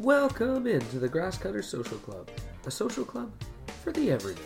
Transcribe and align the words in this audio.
Welcome 0.00 0.66
into 0.66 0.98
the 0.98 1.10
Grasscutter 1.10 1.62
Social 1.62 1.98
Club, 1.98 2.30
a 2.64 2.70
social 2.70 3.04
club 3.04 3.30
for 3.84 3.92
the 3.92 4.10
everyday. 4.10 4.40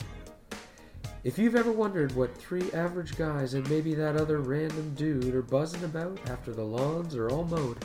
If 1.22 1.38
you've 1.38 1.54
ever 1.54 1.70
wondered 1.70 2.10
what 2.16 2.36
three 2.36 2.72
average 2.72 3.16
guys 3.16 3.54
and 3.54 3.70
maybe 3.70 3.94
that 3.94 4.16
other 4.16 4.40
random 4.40 4.92
dude 4.96 5.32
are 5.32 5.42
buzzing 5.42 5.84
about 5.84 6.18
after 6.28 6.52
the 6.52 6.64
lawns 6.64 7.14
are 7.14 7.30
all 7.30 7.44
mowed, 7.44 7.78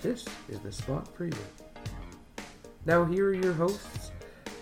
this 0.00 0.24
is 0.48 0.58
the 0.60 0.72
spot 0.72 1.14
for 1.14 1.26
you. 1.26 1.36
Now 2.86 3.04
here 3.04 3.26
are 3.26 3.34
your 3.34 3.52
hosts, 3.52 4.10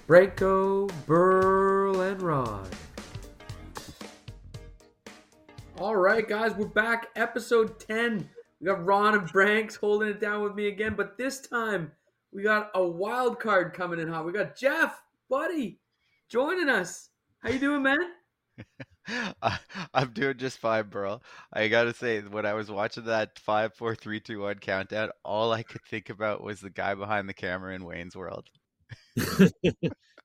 Branko, 0.08 0.90
Burl, 1.06 2.00
and 2.00 2.20
Ron. 2.20 2.68
All 5.78 5.94
right, 5.94 6.28
guys, 6.28 6.52
we're 6.56 6.66
back. 6.66 7.10
Episode 7.14 7.78
10. 7.78 8.28
We 8.60 8.66
got 8.66 8.84
Ron 8.84 9.14
and 9.14 9.30
Branks 9.30 9.76
holding 9.76 10.08
it 10.08 10.20
down 10.20 10.42
with 10.42 10.56
me 10.56 10.66
again, 10.66 10.94
but 10.96 11.16
this 11.16 11.38
time 11.38 11.92
we 12.34 12.42
got 12.42 12.70
a 12.74 12.84
wild 12.86 13.38
card 13.40 13.72
coming 13.74 14.00
in 14.00 14.08
hot. 14.08 14.26
We 14.26 14.32
got 14.32 14.56
Jeff, 14.56 15.02
buddy, 15.30 15.78
joining 16.28 16.68
us. 16.68 17.10
How 17.40 17.50
you 17.50 17.58
doing, 17.58 17.82
man? 17.82 17.98
I- 19.42 19.58
I'm 19.92 20.12
doing 20.12 20.38
just 20.38 20.58
fine, 20.58 20.88
bro. 20.88 21.20
I 21.52 21.68
gotta 21.68 21.94
say, 21.94 22.20
when 22.22 22.46
I 22.46 22.54
was 22.54 22.70
watching 22.70 23.04
that 23.04 23.38
five, 23.38 23.74
four, 23.74 23.94
three, 23.94 24.20
two, 24.20 24.40
one 24.40 24.58
countdown, 24.58 25.10
all 25.24 25.52
I 25.52 25.62
could 25.62 25.82
think 25.88 26.10
about 26.10 26.42
was 26.42 26.60
the 26.60 26.70
guy 26.70 26.94
behind 26.94 27.28
the 27.28 27.34
camera 27.34 27.74
in 27.74 27.84
Wayne's 27.84 28.16
World. 28.16 28.48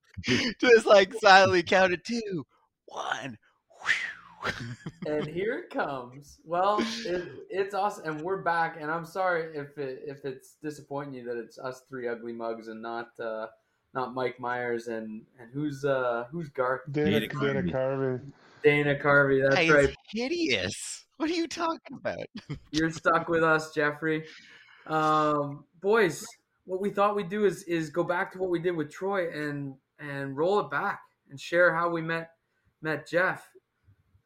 Just 0.60 0.86
like 0.86 1.14
silently 1.16 1.64
counted 1.64 2.04
two, 2.06 2.46
one. 2.86 3.38
whew. 3.84 4.19
and 5.08 5.28
here 5.28 5.60
it 5.60 5.70
comes. 5.70 6.40
Well, 6.46 6.80
it, 7.06 7.28
it's 7.50 7.74
us, 7.74 8.00
and 8.00 8.22
we're 8.22 8.42
back. 8.42 8.78
And 8.80 8.90
I'm 8.90 9.06
sorry 9.06 9.56
if 9.58 9.78
it, 9.78 10.04
if 10.06 10.26
it's 10.26 10.56
disappointing 10.62 11.14
you 11.14 11.24
that 11.26 11.38
it's 11.38 11.60
us 11.60 11.84
three 11.90 12.08
ugly 12.08 12.34
mugs 12.34 12.68
and 12.68 12.82
not 12.82 13.10
uh, 13.20 13.48
not 13.94 14.14
Mike 14.14 14.40
Myers 14.40 14.88
and 14.88 15.22
and 15.40 15.50
who's 15.54 15.84
uh 15.86 16.26
who's 16.32 16.50
Garth 16.50 16.82
Dana, 16.92 17.20
Dana 17.20 17.28
Dana 17.28 17.64
Carvey. 17.64 17.72
Carvey. 17.72 18.22
Dana 18.64 18.96
Carvey. 18.96 19.42
That's 19.44 19.68
That 19.68 19.74
right. 19.74 19.90
is 19.90 19.96
hideous. 20.14 21.06
What 21.18 21.30
are 21.30 21.34
you 21.34 21.48
talking 21.48 21.98
about? 21.98 22.28
You're 22.72 22.92
stuck 22.92 23.28
with 23.28 23.44
us, 23.44 23.74
Jeffrey. 23.74 24.26
Um, 24.88 25.66
boys, 25.82 26.26
what 26.66 26.82
we 26.82 26.90
thought 26.92 27.16
we'd 27.16 27.30
do 27.30 27.46
is 27.46 27.64
is 27.64 27.90
go 27.90 28.04
back 28.04 28.32
to 28.34 28.38
what 28.38 28.50
we 28.50 28.60
did 28.60 28.76
with 28.76 28.92
Troy 28.92 29.30
and 29.32 29.76
and 30.00 30.38
roll 30.38 30.60
it 30.60 30.70
back 30.72 31.02
and 31.30 31.40
share 31.40 31.74
how 31.76 31.90
we 31.90 32.02
met 32.02 32.32
met 32.82 33.08
Jeff 33.08 33.49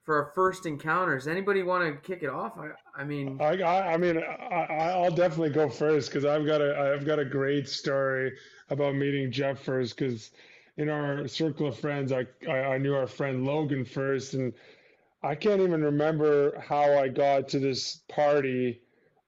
for 0.03 0.23
our 0.23 0.31
first 0.35 0.65
encounters. 0.65 1.27
Anybody 1.27 1.63
want 1.63 1.83
to 1.83 2.07
kick 2.07 2.23
it 2.23 2.29
off? 2.29 2.53
I 2.57 3.01
I 3.01 3.03
mean, 3.03 3.39
I, 3.41 3.61
I, 3.61 3.93
I 3.93 3.97
mean, 3.97 4.17
I, 4.17 4.91
I'll 4.91 5.11
definitely 5.11 5.51
go 5.51 5.69
first 5.69 6.09
because 6.09 6.25
I've 6.25 6.45
got 6.45 6.61
a, 6.61 6.93
I've 6.93 7.05
got 7.05 7.19
a 7.19 7.25
great 7.25 7.67
story 7.69 8.33
about 8.69 8.95
meeting 8.95 9.31
Jeff 9.31 9.59
first. 9.59 9.97
Because 9.97 10.31
in 10.77 10.89
our 10.89 11.27
circle 11.27 11.67
of 11.67 11.79
friends, 11.79 12.11
I, 12.11 12.25
I, 12.47 12.73
I 12.73 12.77
knew 12.77 12.93
our 12.95 13.07
friend 13.07 13.45
Logan 13.45 13.85
first, 13.85 14.33
and 14.33 14.53
I 15.23 15.35
can't 15.35 15.61
even 15.61 15.83
remember 15.83 16.59
how 16.59 16.97
I 16.97 17.07
got 17.07 17.47
to 17.49 17.59
this 17.59 18.01
party. 18.09 18.81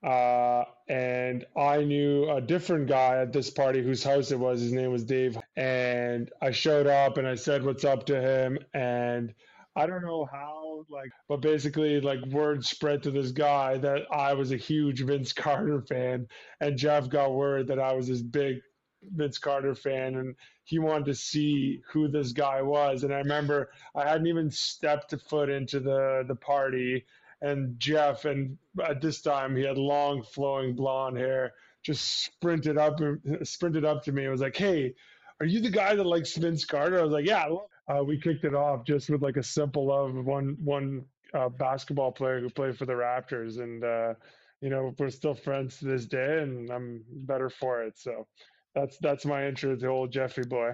Uh, 0.03 0.65
and 0.87 1.45
I 1.57 1.83
knew 1.83 2.29
a 2.29 2.39
different 2.39 2.87
guy 2.87 3.17
at 3.17 3.33
this 3.33 3.49
party 3.49 3.81
whose 3.81 4.03
house 4.03 4.29
it 4.31 4.39
was. 4.39 4.61
His 4.61 4.71
name 4.71 4.91
was 4.91 5.03
Dave, 5.03 5.35
and 5.55 6.29
I 6.41 6.51
showed 6.51 6.85
up 6.85 7.17
and 7.17 7.27
I 7.27 7.33
said 7.33 7.63
what's 7.63 7.83
up 7.83 8.05
to 8.07 8.21
him, 8.21 8.59
and 8.75 9.33
I 9.75 9.87
don't 9.87 10.03
know 10.03 10.25
how, 10.31 10.64
like, 10.89 11.11
but 11.27 11.41
basically, 11.41 11.99
like, 12.01 12.23
word 12.25 12.65
spread 12.65 13.03
to 13.03 13.11
this 13.11 13.31
guy 13.31 13.77
that 13.77 14.03
I 14.11 14.33
was 14.33 14.51
a 14.51 14.57
huge 14.57 15.01
Vince 15.01 15.33
Carter 15.33 15.81
fan, 15.81 16.27
and 16.59 16.77
Jeff 16.77 17.09
got 17.09 17.33
word 17.33 17.67
that 17.67 17.79
I 17.79 17.93
was 17.93 18.07
this 18.07 18.21
big 18.21 18.57
Vince 19.03 19.37
Carter 19.37 19.75
fan, 19.75 20.15
and 20.15 20.35
he 20.63 20.79
wanted 20.79 21.05
to 21.05 21.15
see 21.15 21.81
who 21.91 22.07
this 22.07 22.31
guy 22.31 22.61
was. 22.61 23.03
And 23.03 23.13
I 23.13 23.17
remember 23.17 23.69
I 23.95 24.07
hadn't 24.07 24.27
even 24.27 24.49
stepped 24.51 25.13
a 25.13 25.17
foot 25.17 25.49
into 25.49 25.79
the 25.79 26.23
the 26.27 26.35
party, 26.35 27.05
and 27.41 27.79
Jeff, 27.79 28.25
and 28.25 28.57
at 28.83 29.01
this 29.01 29.21
time 29.21 29.55
he 29.55 29.63
had 29.63 29.77
long 29.77 30.23
flowing 30.23 30.75
blonde 30.75 31.17
hair, 31.17 31.53
just 31.83 32.23
sprinted 32.23 32.77
up 32.77 32.99
sprinted 33.43 33.85
up 33.85 34.03
to 34.03 34.11
me 34.11 34.23
and 34.23 34.31
was 34.31 34.41
like, 34.41 34.57
"Hey." 34.57 34.95
Are 35.41 35.45
you 35.45 35.59
the 35.59 35.69
guy 35.69 35.93
that 35.93 36.05
likes 36.05 36.33
Vince 36.37 36.63
Carter? 36.63 36.97
I 36.97 37.03
was 37.03 37.11
like, 37.11 37.25
yeah, 37.25 37.43
I 37.43 37.49
love 37.49 37.67
uh, 37.87 38.03
we 38.03 38.19
kicked 38.19 38.43
it 38.45 38.53
off 38.55 38.85
just 38.85 39.09
with 39.09 39.21
like 39.21 39.37
a 39.37 39.43
simple 39.43 39.87
love 39.87 40.15
of 40.15 40.25
one 40.25 40.57
one 40.63 41.05
uh, 41.33 41.49
basketball 41.49 42.11
player 42.11 42.39
who 42.39 42.49
played 42.49 42.77
for 42.77 42.85
the 42.85 42.93
Raptors, 42.93 43.59
and 43.61 43.83
uh, 43.83 44.13
you 44.61 44.69
know 44.69 44.93
we're 44.97 45.09
still 45.09 45.35
friends 45.35 45.79
to 45.79 45.85
this 45.85 46.05
day, 46.05 46.39
and 46.41 46.69
I'm 46.71 47.03
better 47.09 47.49
for 47.49 47.83
it. 47.83 47.97
So 47.97 48.27
that's 48.73 48.97
that's 48.99 49.25
my 49.25 49.47
intro 49.47 49.75
to 49.75 49.87
old 49.87 50.11
Jeffrey 50.11 50.45
boy. 50.45 50.73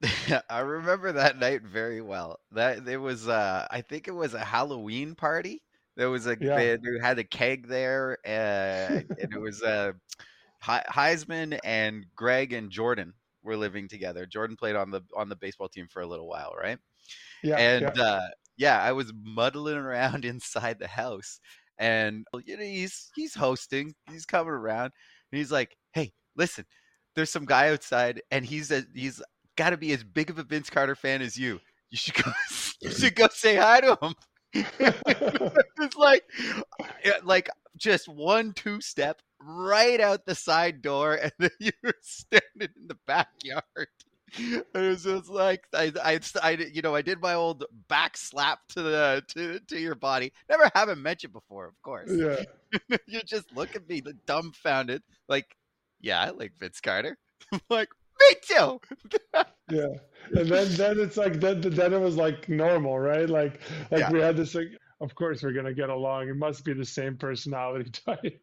I 0.50 0.60
remember 0.60 1.12
that 1.12 1.38
night 1.38 1.62
very 1.62 2.00
well. 2.00 2.40
That 2.52 2.86
it 2.88 2.96
was 2.98 3.28
uh 3.28 3.66
I 3.70 3.80
think 3.82 4.08
it 4.08 4.12
was 4.12 4.34
a 4.34 4.44
Halloween 4.44 5.14
party. 5.14 5.62
There 5.96 6.10
was 6.10 6.26
a 6.26 6.36
Yeah. 6.40 6.54
they 6.54 6.68
had, 6.68 6.80
they 6.82 7.06
had 7.06 7.18
a 7.18 7.24
keg 7.24 7.68
there 7.68 8.18
uh, 8.26 9.00
and 9.20 9.32
it 9.32 9.40
was 9.40 9.62
uh 9.62 9.92
He- 10.64 10.90
Heisman 10.92 11.58
and 11.64 12.06
Greg 12.16 12.52
and 12.52 12.70
Jordan 12.70 13.14
were 13.42 13.56
living 13.56 13.88
together. 13.88 14.26
Jordan 14.26 14.56
played 14.56 14.76
on 14.76 14.90
the 14.90 15.02
on 15.16 15.28
the 15.28 15.36
baseball 15.36 15.68
team 15.68 15.86
for 15.90 16.02
a 16.02 16.06
little 16.06 16.28
while, 16.28 16.52
right? 16.60 16.78
Yeah, 17.42 17.56
and 17.56 17.92
yeah. 17.96 18.02
uh 18.02 18.28
yeah, 18.56 18.82
I 18.82 18.92
was 18.92 19.12
muddling 19.22 19.76
around 19.78 20.24
inside 20.24 20.78
the 20.78 20.88
house 20.88 21.40
and 21.78 22.26
you 22.44 22.56
know 22.56 22.62
he's 22.62 23.10
he's 23.14 23.34
hosting, 23.34 23.94
he's 24.10 24.24
coming 24.24 24.52
around 24.52 24.92
and 25.30 25.38
he's 25.38 25.52
like, 25.52 25.76
"Hey, 25.92 26.12
listen, 26.36 26.64
there's 27.14 27.30
some 27.30 27.44
guy 27.44 27.70
outside 27.70 28.22
and 28.30 28.44
he's 28.44 28.70
a, 28.70 28.84
he's 28.94 29.22
got 29.56 29.70
to 29.70 29.76
be 29.76 29.92
as 29.92 30.04
big 30.04 30.30
of 30.30 30.38
a 30.38 30.44
Vince 30.44 30.70
Carter 30.70 30.94
fan 30.94 31.22
as 31.22 31.36
you. 31.36 31.60
You 31.90 31.98
should 31.98 32.14
go 32.14 32.30
you 32.80 32.90
should 32.90 33.16
go 33.16 33.28
say 33.32 33.56
hi 33.56 33.80
to 33.80 33.98
him." 34.00 34.14
it's 34.54 35.96
like 35.96 36.24
like 37.24 37.48
just 37.76 38.06
one 38.08 38.52
two 38.52 38.80
step 38.80 39.22
right 39.44 40.00
out 40.00 40.24
the 40.26 40.34
side 40.34 40.82
door 40.82 41.14
and 41.14 41.32
then 41.38 41.50
you 41.58 41.72
were 41.82 41.94
standing 42.02 42.42
in 42.60 42.86
the 42.88 42.98
backyard 43.06 43.88
it 44.38 44.66
was 44.74 45.04
just 45.04 45.28
like 45.28 45.64
I, 45.74 45.92
I, 46.02 46.20
I, 46.42 46.50
you 46.72 46.80
know, 46.82 46.94
I 46.94 47.02
did 47.02 47.20
my 47.20 47.34
old 47.34 47.64
back 47.88 48.16
slap 48.16 48.60
to 48.68 48.82
the 48.82 49.22
to 49.28 49.60
to 49.60 49.78
your 49.78 49.94
body. 49.94 50.32
Never 50.48 50.70
haven't 50.74 51.02
met 51.02 51.22
you 51.22 51.28
before, 51.28 51.66
of 51.66 51.80
course. 51.82 52.10
yeah, 52.10 52.42
you 53.06 53.20
just 53.26 53.54
look 53.54 53.76
at 53.76 53.86
me, 53.88 54.02
dumbfounded, 54.26 55.02
like, 55.28 55.54
yeah, 56.00 56.20
I 56.22 56.30
like 56.30 56.52
Vince 56.58 56.80
Carter. 56.80 57.18
I'm 57.52 57.60
like, 57.68 57.90
me 58.20 58.36
too. 58.42 58.80
yeah. 59.70 59.86
And 60.34 60.48
then 60.48 60.68
then 60.76 61.00
it's 61.00 61.16
like 61.16 61.34
then 61.40 61.60
then 61.60 61.92
it 61.92 62.00
was 62.00 62.16
like 62.16 62.48
normal, 62.48 62.98
right? 62.98 63.28
Like 63.28 63.60
like 63.90 64.00
Yeah. 64.00 64.10
we 64.10 64.20
had 64.20 64.36
this 64.36 64.54
like. 64.54 64.68
Of 65.00 65.16
course, 65.16 65.42
we're 65.42 65.52
gonna 65.52 65.74
get 65.74 65.90
along. 65.90 66.28
It 66.28 66.36
must 66.36 66.64
be 66.64 66.72
the 66.74 66.84
same 66.84 67.16
personality 67.16 67.90
type. 67.90 68.40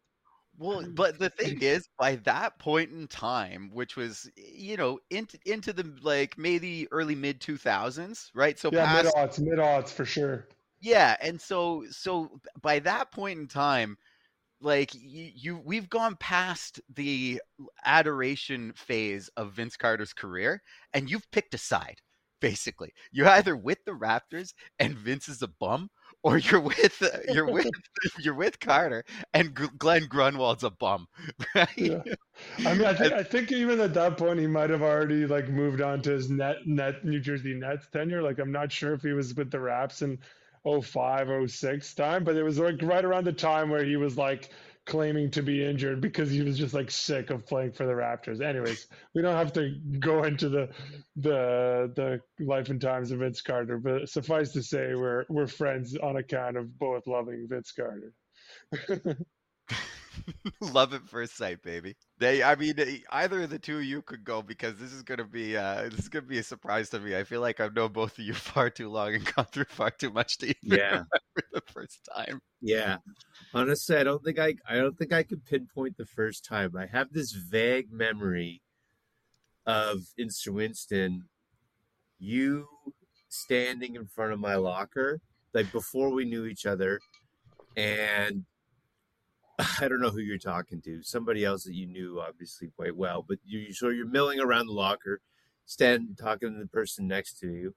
Well, 0.60 0.84
but 0.94 1.18
the 1.20 1.30
thing 1.30 1.62
is, 1.62 1.88
by 1.98 2.18
that 2.18 2.60
point 2.60 2.92
in 2.92 3.08
time, 3.08 3.72
which 3.74 3.96
was 3.96 4.30
you 4.36 4.76
know 4.76 5.00
into 5.10 5.40
into 5.46 5.72
the 5.72 5.96
like 6.02 6.38
maybe 6.38 6.86
early 6.92 7.16
mid 7.16 7.40
two 7.40 7.58
thousands, 7.58 8.30
right? 8.36 8.60
So 8.60 8.70
Yeah, 8.70 8.94
mid 8.94 9.06
aughts, 9.14 9.40
mid 9.40 9.58
aughts 9.58 9.90
for 9.90 10.04
sure. 10.04 10.48
Yeah, 10.82 11.16
and 11.22 11.40
so 11.40 11.86
so 11.92 12.42
by 12.62 12.80
that 12.80 13.12
point 13.12 13.40
in 13.40 13.48
time, 13.48 13.98
like 14.62 14.94
you, 14.94 15.32
you 15.34 15.62
we've 15.66 15.90
gone 15.90 16.18
past 16.20 16.82
the 16.94 17.42
adoration 17.86 18.74
phase 18.74 19.30
of 19.38 19.54
Vince 19.54 19.78
Carter's 19.78 20.14
career, 20.14 20.62
and 20.94 21.10
you've 21.10 21.30
picked 21.32 21.54
a 21.54 21.58
side. 21.58 22.02
Basically, 22.42 22.94
you're 23.12 23.30
either 23.30 23.56
with 23.56 23.80
the 23.86 23.92
Raptors 23.92 24.54
and 24.80 24.98
Vince 24.98 25.30
is 25.30 25.42
a 25.42 25.48
bum, 25.48 25.90
or 26.24 26.38
you're 26.38 26.60
with 26.60 27.02
uh, 27.02 27.34
you're 27.34 27.46
with 27.52 27.70
you're 28.20 28.34
with 28.34 28.60
Carter 28.60 29.04
and 29.34 29.54
Glen 29.78 30.06
Grunwald's 30.08 30.64
a 30.64 30.70
bum, 30.70 31.08
right? 31.56 31.70
Yeah. 31.78 32.02
I 32.60 32.74
mean, 32.74 32.86
I, 32.86 32.94
think 32.94 33.14
I 33.14 33.24
think 33.24 33.52
even 33.52 33.80
at 33.80 33.94
that 33.94 34.18
point 34.18 34.40
he 34.40 34.48
might 34.48 34.70
have 34.70 34.82
already 34.82 35.26
like 35.26 35.50
moved 35.50 35.82
on 35.82 36.02
to 36.04 36.12
his 36.12 36.30
net 36.30 36.66
net 36.66 37.06
New 37.06 37.20
Jersey 37.20 37.54
Nets 37.54 37.88
tenure. 37.92 38.22
Like 38.22 38.40
I'm 38.40 38.52
not 38.52 38.72
sure 38.72 38.94
if 38.94 39.02
he 39.02 39.14
was 39.14 39.34
with 39.34 39.52
the 39.52 39.60
Raps 39.60 40.02
in 40.02 40.20
05, 40.66 41.50
06 41.50 41.94
time, 41.94 42.24
but 42.24 42.36
it 42.36 42.44
was 42.44 42.60
like 42.60 42.82
right 42.82 43.06
around 43.06 43.26
the 43.26 43.34
time 43.34 43.70
where 43.70 43.84
he 43.84 43.96
was 43.96 44.18
like 44.18 44.50
claiming 44.90 45.30
to 45.32 45.44
be 45.44 45.64
injured 45.64 46.02
because 46.02 46.32
he 46.32 46.42
was 46.42 46.58
just 46.58 46.74
like 46.74 46.90
sick 46.90 47.30
of 47.30 47.46
playing 47.46 47.72
for 47.72 47.86
the 47.86 47.94
Raptors. 47.94 48.42
Anyways, 48.42 48.88
we 49.14 49.22
don't 49.22 49.36
have 49.38 49.54
to 49.54 49.76
go 50.00 50.24
into 50.24 50.50
the 50.50 50.70
the 51.16 51.92
the 51.96 52.44
life 52.44 52.70
and 52.70 52.82
times 52.82 53.12
of 53.12 53.20
Vince 53.20 53.42
Carter, 53.42 53.78
but 53.78 54.10
suffice 54.10 54.52
to 54.54 54.64
say 54.64 54.96
we're 54.96 55.26
we're 55.30 55.48
friends 55.48 55.96
on 55.96 56.18
account 56.18 56.58
of 56.58 56.78
both 56.78 57.08
loving 57.08 57.48
Vince 57.48 57.72
Carter. 57.72 58.14
Love 60.62 60.94
at 60.94 61.08
first 61.08 61.38
sight, 61.38 61.62
baby. 61.62 61.96
They, 62.20 62.44
I 62.44 62.56
mean, 62.56 62.76
either 63.12 63.44
of 63.44 63.50
the 63.50 63.60
two 63.60 63.78
of 63.78 63.84
you 63.86 64.02
could 64.02 64.26
go 64.26 64.42
because 64.42 64.76
this 64.78 64.92
is 64.92 65.04
gonna 65.04 65.24
be, 65.24 65.56
uh, 65.56 65.84
this 65.84 66.00
is 66.00 66.10
gonna 66.10 66.26
be 66.26 66.40
a 66.40 66.44
surprise 66.44 66.90
to 66.90 67.00
me. 67.00 67.16
I 67.18 67.24
feel 67.24 67.40
like 67.42 67.60
I've 67.62 67.74
known 67.74 67.94
both 67.94 68.20
of 68.20 68.26
you 68.26 68.34
far 68.36 68.70
too 68.70 68.90
long 68.90 69.16
and 69.16 69.34
gone 69.36 69.46
through 69.46 69.66
far 69.70 69.92
too 69.92 70.12
much 70.12 70.38
to 70.40 70.48
even 70.48 70.58
Yeah, 70.62 71.04
remember 71.04 71.10
the 71.54 71.62
first 71.72 72.10
time. 72.14 72.42
yeah. 72.62 72.98
Honestly, 73.54 73.96
I 73.96 74.04
don't 74.04 74.24
think 74.24 74.38
I 74.40 74.56
I 74.68 74.76
don't 74.76 74.98
think 74.98 75.14
I 75.14 75.24
could 75.24 75.46
pinpoint 75.46 75.98
the 75.98 76.06
first 76.06 76.46
time. 76.46 76.76
I 76.76 76.86
have 76.88 77.14
this 77.14 77.32
vague 77.32 77.92
memory 77.92 78.62
of 79.66 80.00
in 80.18 80.30
Sir 80.30 80.52
Winston, 80.52 81.30
you 82.20 82.68
standing 83.30 83.96
in 83.96 84.06
front 84.06 84.34
of 84.34 84.40
my 84.40 84.56
locker, 84.56 85.22
like 85.54 85.72
before 85.72 86.10
we 86.10 86.26
knew 86.26 86.46
each 86.46 86.66
other, 86.66 87.00
and 87.76 88.46
I 89.82 89.88
don't 89.88 90.02
know 90.02 90.10
who 90.10 90.20
you're 90.20 90.38
talking 90.38 90.82
to, 90.82 91.04
somebody 91.04 91.44
else 91.44 91.64
that 91.64 91.74
you 91.74 91.88
knew 91.88 92.20
obviously 92.20 92.72
quite 92.76 92.96
well, 92.96 93.26
but 93.28 93.40
you 93.46 93.74
so 93.74 93.90
you're 93.90 94.08
milling 94.08 94.40
around 94.40 94.68
the 94.68 94.74
locker, 94.74 95.22
standing 95.66 96.16
talking 96.16 96.54
to 96.54 96.60
the 96.60 96.68
person 96.68 97.08
next 97.08 97.40
to 97.40 97.48
you, 97.48 97.76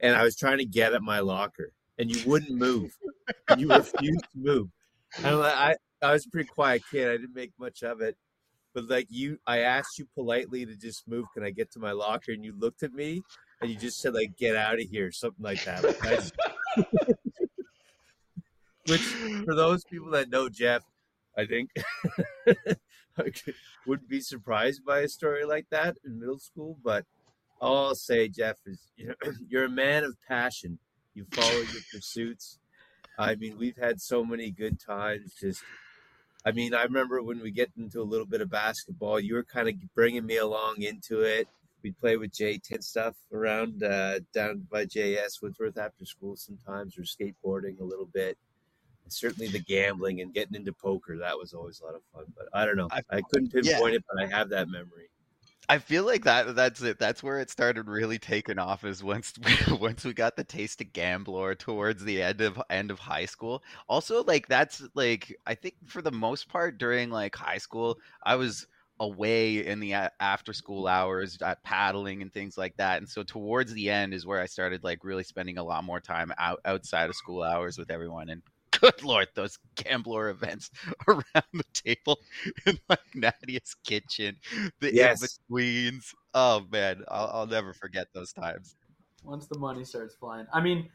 and 0.00 0.16
I 0.16 0.22
was 0.22 0.36
trying 0.36 0.58
to 0.58 0.64
get 0.64 0.92
at 0.92 1.02
my 1.02 1.20
locker, 1.20 1.72
and 1.98 2.14
you 2.14 2.22
wouldn't 2.28 2.58
move, 2.58 2.96
you 3.56 3.68
refused 3.68 4.24
to 4.32 4.38
move, 4.38 4.68
and 5.18 5.36
I 5.36 5.76
I 6.02 6.12
was 6.12 6.26
a 6.26 6.30
pretty 6.30 6.48
quiet 6.48 6.82
kid, 6.90 7.08
I 7.08 7.16
didn't 7.16 7.34
make 7.34 7.52
much 7.58 7.82
of 7.82 8.00
it, 8.00 8.16
but 8.74 8.88
like 8.88 9.06
you, 9.10 9.38
I 9.46 9.58
asked 9.60 9.98
you 9.98 10.06
politely 10.14 10.64
to 10.66 10.74
just 10.76 11.06
move. 11.06 11.26
Can 11.34 11.44
I 11.44 11.50
get 11.50 11.70
to 11.72 11.78
my 11.78 11.92
locker? 11.92 12.32
And 12.32 12.44
you 12.44 12.54
looked 12.56 12.82
at 12.82 12.92
me 12.92 13.22
and 13.60 13.70
you 13.70 13.76
just 13.76 14.00
said 14.00 14.14
like, 14.14 14.36
"Get 14.36 14.56
out 14.56 14.80
of 14.80 14.88
here," 14.90 15.12
something 15.12 15.44
like 15.44 15.62
that. 15.64 15.82
Just... 16.02 16.34
Which, 18.88 19.02
for 19.44 19.54
those 19.54 19.84
people 19.84 20.10
that 20.10 20.28
know 20.28 20.48
Jeff, 20.48 20.82
I 21.36 21.46
think 21.46 21.70
I 23.18 23.32
wouldn't 23.86 24.08
be 24.08 24.20
surprised 24.20 24.84
by 24.84 25.00
a 25.00 25.08
story 25.08 25.44
like 25.44 25.66
that 25.70 25.96
in 26.04 26.18
middle 26.18 26.38
school. 26.38 26.78
But 26.82 27.04
all 27.60 27.88
I'll 27.88 27.94
say, 27.94 28.28
Jeff, 28.28 28.58
is 28.66 28.80
you 28.96 29.08
know, 29.08 29.14
you're 29.48 29.64
a 29.64 29.70
man 29.70 30.04
of 30.04 30.16
passion. 30.26 30.78
You 31.14 31.26
follow 31.30 31.50
your 31.50 31.82
pursuits. 31.92 32.58
I 33.18 33.34
mean, 33.34 33.58
we've 33.58 33.76
had 33.76 34.00
so 34.00 34.24
many 34.24 34.50
good 34.50 34.80
times 34.80 35.34
just 35.38 35.62
I 36.44 36.50
mean, 36.50 36.74
I 36.74 36.82
remember 36.82 37.22
when 37.22 37.40
we 37.40 37.52
get 37.52 37.70
into 37.76 38.00
a 38.00 38.04
little 38.04 38.26
bit 38.26 38.40
of 38.40 38.50
basketball, 38.50 39.20
you 39.20 39.34
were 39.34 39.44
kind 39.44 39.68
of 39.68 39.74
bringing 39.94 40.26
me 40.26 40.38
along 40.38 40.82
into 40.82 41.20
it. 41.20 41.46
We'd 41.82 41.98
play 41.98 42.16
with 42.16 42.32
J10 42.32 42.82
stuff 42.82 43.14
around 43.32 43.82
uh, 43.82 44.20
down 44.34 44.66
by 44.70 44.86
JS 44.86 45.40
Woodsworth 45.40 45.78
after 45.78 46.04
school 46.04 46.36
sometimes, 46.36 46.98
or 46.98 47.02
skateboarding 47.02 47.80
a 47.80 47.84
little 47.84 48.08
bit. 48.12 48.38
And 49.04 49.12
certainly 49.12 49.48
the 49.48 49.60
gambling 49.60 50.20
and 50.20 50.32
getting 50.32 50.54
into 50.54 50.72
poker, 50.72 51.18
that 51.18 51.36
was 51.38 51.52
always 51.52 51.80
a 51.80 51.84
lot 51.84 51.94
of 51.94 52.02
fun. 52.14 52.24
But 52.36 52.48
I 52.52 52.64
don't 52.64 52.76
know. 52.76 52.88
I, 52.90 53.02
I 53.10 53.20
couldn't 53.22 53.52
pinpoint 53.52 53.92
yeah. 53.92 53.96
it, 53.96 54.04
but 54.08 54.22
I 54.22 54.26
have 54.26 54.48
that 54.50 54.68
memory. 54.68 55.08
I 55.68 55.78
feel 55.78 56.04
like 56.04 56.24
that 56.24 56.56
that's 56.56 56.82
it. 56.82 56.98
That's 56.98 57.22
where 57.22 57.38
it 57.38 57.48
started 57.48 57.88
really 57.88 58.18
taking 58.18 58.58
off 58.58 58.84
is 58.84 59.02
once 59.02 59.32
once 59.80 60.04
we 60.04 60.12
got 60.12 60.36
the 60.36 60.44
taste 60.44 60.80
of 60.80 60.92
Gambler 60.92 61.54
towards 61.54 62.04
the 62.04 62.20
end 62.20 62.40
of 62.40 62.60
end 62.68 62.90
of 62.90 62.98
high 62.98 63.26
school. 63.26 63.62
Also 63.88 64.24
like 64.24 64.48
that's 64.48 64.82
like 64.94 65.36
I 65.46 65.54
think 65.54 65.76
for 65.86 66.02
the 66.02 66.10
most 66.10 66.48
part 66.48 66.78
during 66.78 67.10
like 67.10 67.36
high 67.36 67.58
school 67.58 67.98
I 68.24 68.34
was 68.34 68.66
away 69.00 69.66
in 69.66 69.80
the 69.80 69.94
after 70.20 70.52
school 70.52 70.86
hours 70.86 71.38
at 71.42 71.62
paddling 71.62 72.22
and 72.22 72.32
things 72.32 72.58
like 72.58 72.76
that. 72.76 72.98
And 72.98 73.08
so 73.08 73.22
towards 73.22 73.72
the 73.72 73.88
end 73.88 74.14
is 74.14 74.26
where 74.26 74.40
I 74.40 74.46
started 74.46 74.84
like 74.84 75.04
really 75.04 75.24
spending 75.24 75.58
a 75.58 75.64
lot 75.64 75.84
more 75.84 76.00
time 76.00 76.32
out 76.38 76.60
outside 76.64 77.08
of 77.08 77.16
school 77.16 77.42
hours 77.42 77.78
with 77.78 77.90
everyone 77.90 78.30
and 78.30 78.42
good 78.82 79.02
lord, 79.02 79.28
those 79.34 79.58
gambler 79.76 80.28
events 80.28 80.70
around 81.08 81.44
the 81.52 81.64
table 81.72 82.18
in 82.66 82.78
like 82.88 82.98
Nadia's 83.14 83.74
kitchen, 83.84 84.36
the 84.80 84.94
yes. 84.94 85.22
in 85.22 85.28
betweens. 85.48 86.12
Oh 86.34 86.66
man, 86.70 87.04
I'll, 87.08 87.30
I'll 87.32 87.46
never 87.46 87.72
forget 87.72 88.08
those 88.12 88.32
times. 88.32 88.76
Once 89.24 89.46
the 89.46 89.58
money 89.58 89.84
starts 89.84 90.14
flying, 90.14 90.46
I 90.52 90.60
mean, 90.60 90.88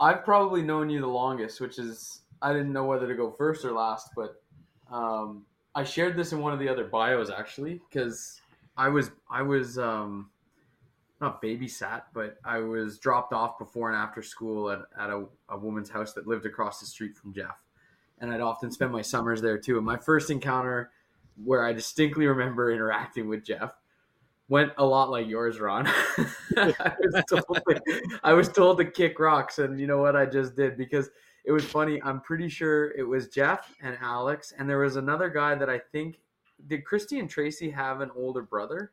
I've 0.00 0.24
probably 0.24 0.62
known 0.62 0.90
you 0.90 1.00
the 1.00 1.06
longest, 1.06 1.60
which 1.60 1.78
is 1.78 2.22
I 2.42 2.52
didn't 2.52 2.72
know 2.72 2.84
whether 2.84 3.06
to 3.06 3.14
go 3.14 3.30
first 3.30 3.64
or 3.64 3.72
last, 3.72 4.10
but 4.16 4.42
um, 4.90 5.44
I 5.74 5.84
shared 5.84 6.16
this 6.16 6.32
in 6.32 6.40
one 6.40 6.52
of 6.52 6.58
the 6.58 6.68
other 6.68 6.84
bios 6.84 7.30
actually 7.30 7.80
because 7.88 8.40
I 8.76 8.88
was 8.88 9.10
I 9.30 9.42
was 9.42 9.78
um, 9.78 10.30
not 11.20 11.42
babysat, 11.42 12.02
but 12.12 12.38
I 12.44 12.58
was 12.58 12.98
dropped 12.98 13.32
off 13.32 13.58
before 13.58 13.88
and 13.88 13.96
after 13.96 14.22
school 14.22 14.70
at, 14.70 14.80
at 14.98 15.10
a, 15.10 15.24
a 15.48 15.58
woman's 15.58 15.90
house 15.90 16.12
that 16.14 16.26
lived 16.26 16.46
across 16.46 16.80
the 16.80 16.86
street 16.86 17.16
from 17.16 17.32
Jeff. 17.32 17.62
And 18.20 18.32
I'd 18.32 18.40
often 18.40 18.70
spend 18.70 18.92
my 18.92 19.02
summers 19.02 19.40
there 19.40 19.58
too. 19.58 19.76
And 19.76 19.86
my 19.86 19.96
first 19.96 20.30
encounter 20.30 20.90
where 21.44 21.64
I 21.64 21.72
distinctly 21.72 22.26
remember 22.26 22.72
interacting 22.72 23.28
with 23.28 23.44
Jeff 23.44 23.74
went 24.48 24.72
a 24.78 24.84
lot 24.84 25.10
like 25.10 25.28
yours, 25.28 25.60
Ron. 25.60 25.86
I, 26.56 26.94
was 27.00 27.24
told 27.28 27.60
to, 27.68 28.02
I 28.24 28.32
was 28.32 28.48
told 28.48 28.78
to 28.78 28.84
kick 28.84 29.18
rocks. 29.20 29.58
And 29.58 29.78
you 29.78 29.86
know 29.86 29.98
what 29.98 30.16
I 30.16 30.26
just 30.26 30.56
did? 30.56 30.76
Because 30.76 31.10
it 31.44 31.52
was 31.52 31.64
funny. 31.64 32.00
I'm 32.02 32.20
pretty 32.20 32.48
sure 32.48 32.92
it 32.92 33.02
was 33.02 33.28
Jeff 33.28 33.74
and 33.82 33.96
Alex. 34.00 34.52
And 34.58 34.68
there 34.68 34.78
was 34.78 34.96
another 34.96 35.28
guy 35.28 35.54
that 35.54 35.70
I 35.70 35.78
think, 35.78 36.20
did 36.66 36.84
Christy 36.84 37.20
and 37.20 37.30
Tracy 37.30 37.70
have 37.70 38.00
an 38.00 38.10
older 38.16 38.42
brother? 38.42 38.92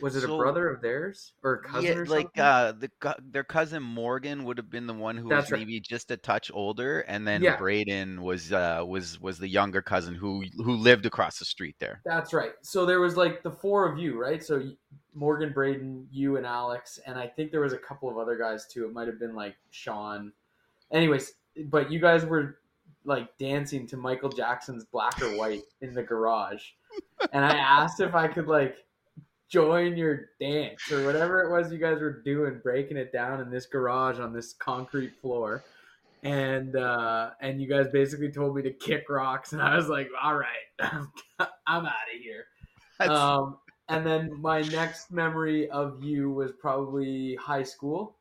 Was 0.00 0.16
it 0.16 0.22
so, 0.22 0.34
a 0.34 0.38
brother 0.38 0.68
of 0.68 0.80
theirs 0.80 1.32
or 1.42 1.54
a 1.54 1.62
cousin? 1.62 1.84
Yeah, 1.84 1.94
or 1.94 2.06
like 2.06 2.38
uh, 2.38 2.72
the 2.72 2.90
their 3.30 3.44
cousin 3.44 3.82
Morgan 3.82 4.44
would 4.44 4.56
have 4.56 4.70
been 4.70 4.86
the 4.86 4.94
one 4.94 5.16
who 5.16 5.28
That's 5.28 5.46
was 5.46 5.52
right. 5.52 5.58
maybe 5.60 5.80
just 5.80 6.10
a 6.10 6.16
touch 6.16 6.50
older, 6.54 7.00
and 7.00 7.26
then 7.26 7.42
yeah. 7.42 7.56
Braden 7.56 8.22
was 8.22 8.52
uh, 8.52 8.84
was 8.86 9.20
was 9.20 9.38
the 9.38 9.48
younger 9.48 9.82
cousin 9.82 10.14
who 10.14 10.44
who 10.56 10.76
lived 10.76 11.06
across 11.06 11.38
the 11.38 11.44
street 11.44 11.76
there. 11.78 12.00
That's 12.04 12.32
right. 12.32 12.52
So 12.62 12.86
there 12.86 13.00
was 13.00 13.16
like 13.16 13.42
the 13.42 13.50
four 13.50 13.90
of 13.90 13.98
you, 13.98 14.20
right? 14.20 14.42
So 14.42 14.70
Morgan, 15.14 15.52
Braden, 15.52 16.06
you, 16.10 16.36
and 16.36 16.46
Alex, 16.46 16.98
and 17.06 17.18
I 17.18 17.26
think 17.26 17.50
there 17.50 17.60
was 17.60 17.72
a 17.72 17.78
couple 17.78 18.08
of 18.08 18.16
other 18.16 18.36
guys 18.36 18.66
too. 18.66 18.84
It 18.84 18.92
might 18.92 19.08
have 19.08 19.18
been 19.18 19.34
like 19.34 19.56
Sean. 19.70 20.32
Anyways, 20.92 21.34
but 21.66 21.90
you 21.90 22.00
guys 22.00 22.24
were 22.24 22.58
like 23.04 23.36
dancing 23.38 23.86
to 23.88 23.96
Michael 23.96 24.28
Jackson's 24.28 24.84
Black 24.84 25.20
or 25.22 25.36
White 25.36 25.62
in 25.80 25.94
the 25.94 26.02
garage, 26.02 26.62
and 27.32 27.44
I 27.44 27.56
asked 27.56 28.00
if 28.00 28.14
I 28.14 28.28
could 28.28 28.46
like 28.46 28.84
join 29.50 29.96
your 29.96 30.30
dance 30.40 30.90
or 30.90 31.04
whatever 31.04 31.42
it 31.42 31.50
was 31.50 31.72
you 31.72 31.78
guys 31.78 32.00
were 32.00 32.22
doing, 32.22 32.60
breaking 32.62 32.96
it 32.96 33.12
down 33.12 33.40
in 33.40 33.50
this 33.50 33.66
garage 33.66 34.18
on 34.18 34.32
this 34.32 34.54
concrete 34.54 35.12
floor. 35.20 35.64
And 36.22 36.76
uh, 36.76 37.30
and 37.40 37.60
you 37.60 37.68
guys 37.68 37.88
basically 37.92 38.30
told 38.30 38.54
me 38.54 38.62
to 38.62 38.70
kick 38.70 39.08
rocks, 39.08 39.54
and 39.54 39.62
I 39.62 39.74
was 39.74 39.88
like, 39.88 40.08
"All 40.22 40.36
right, 40.36 40.48
I'm, 40.80 41.10
I'm 41.66 41.86
out 41.86 41.92
of 42.14 42.20
here." 42.22 42.44
Um, 43.00 43.56
and 43.90 44.06
then 44.06 44.30
my 44.40 44.60
next 44.60 45.10
memory 45.10 45.68
of 45.70 46.02
you 46.04 46.30
was 46.30 46.52
probably 46.52 47.34
high 47.34 47.64
school. 47.64 48.16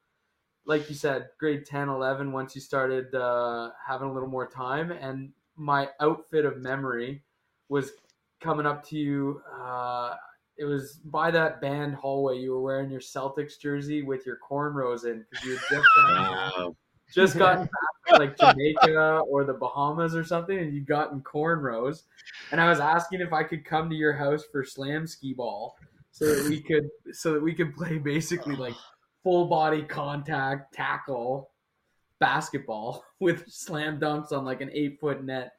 Like 0.65 0.89
you 0.89 0.95
said, 0.95 1.27
grade 1.39 1.65
10, 1.65 1.89
11, 1.89 2.31
once 2.31 2.55
you 2.55 2.61
started 2.61 3.13
uh, 3.13 3.69
having 3.87 4.09
a 4.09 4.13
little 4.13 4.29
more 4.29 4.47
time. 4.47 4.91
And 4.91 5.31
my 5.55 5.89
outfit 5.99 6.45
of 6.45 6.57
memory 6.57 7.23
was 7.69 7.91
coming 8.39 8.65
up 8.65 8.83
to 8.87 8.97
you. 8.97 9.41
Uh, 9.61 10.15
it 10.59 10.65
was 10.65 10.99
by 11.05 11.31
that 11.31 11.61
band 11.61 11.95
hallway. 11.95 12.37
You 12.37 12.51
were 12.51 12.61
wearing 12.61 12.89
your 12.89 12.99
Celtics 12.99 13.57
jersey 13.57 14.03
with 14.03 14.25
your 14.25 14.37
cornrows 14.37 15.05
in 15.05 15.25
because 15.29 15.45
you 15.45 15.51
had 15.55 15.61
just 15.71 15.87
gotten, 15.95 16.75
just 17.15 17.37
gotten 17.37 17.63
back 17.63 17.71
from 18.07 18.19
like 18.19 18.37
Jamaica 18.37 19.21
or 19.29 19.45
the 19.45 19.53
Bahamas 19.53 20.15
or 20.15 20.25
something, 20.25 20.57
and 20.57 20.73
you 20.73 20.81
gotten 20.81 21.21
cornrows. 21.21 22.03
And 22.51 22.59
I 22.59 22.69
was 22.69 22.81
asking 22.81 23.21
if 23.21 23.31
I 23.31 23.43
could 23.43 23.63
come 23.63 23.89
to 23.89 23.95
your 23.95 24.13
house 24.13 24.43
for 24.51 24.65
slam 24.65 25.07
ski 25.07 25.33
ball 25.33 25.77
so 26.11 26.25
that 26.25 26.49
we 26.49 26.59
could 26.59 26.89
so 27.13 27.33
that 27.33 27.41
we 27.41 27.53
could 27.53 27.73
play 27.73 27.97
basically 27.97 28.55
like 28.57 28.75
full 29.23 29.47
body 29.47 29.83
contact 29.83 30.73
tackle 30.73 31.51
basketball 32.19 33.05
with 33.21 33.47
slam 33.47 33.97
dunks 33.97 34.33
on 34.33 34.43
like 34.43 34.59
an 34.59 34.69
eight 34.73 34.99
foot 34.99 35.23
net 35.23 35.53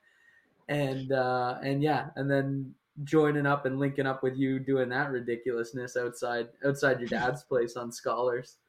and 0.68 1.12
uh 1.12 1.56
and 1.62 1.82
yeah 1.82 2.08
and 2.16 2.30
then 2.30 2.74
joining 3.04 3.46
up 3.46 3.66
and 3.66 3.78
linking 3.78 4.06
up 4.06 4.22
with 4.22 4.36
you 4.36 4.58
doing 4.58 4.88
that 4.90 5.10
ridiculousness 5.10 5.96
outside 5.96 6.48
outside 6.64 7.00
your 7.00 7.08
dad's 7.08 7.42
place 7.44 7.76
on 7.76 7.92
scholars. 7.92 8.56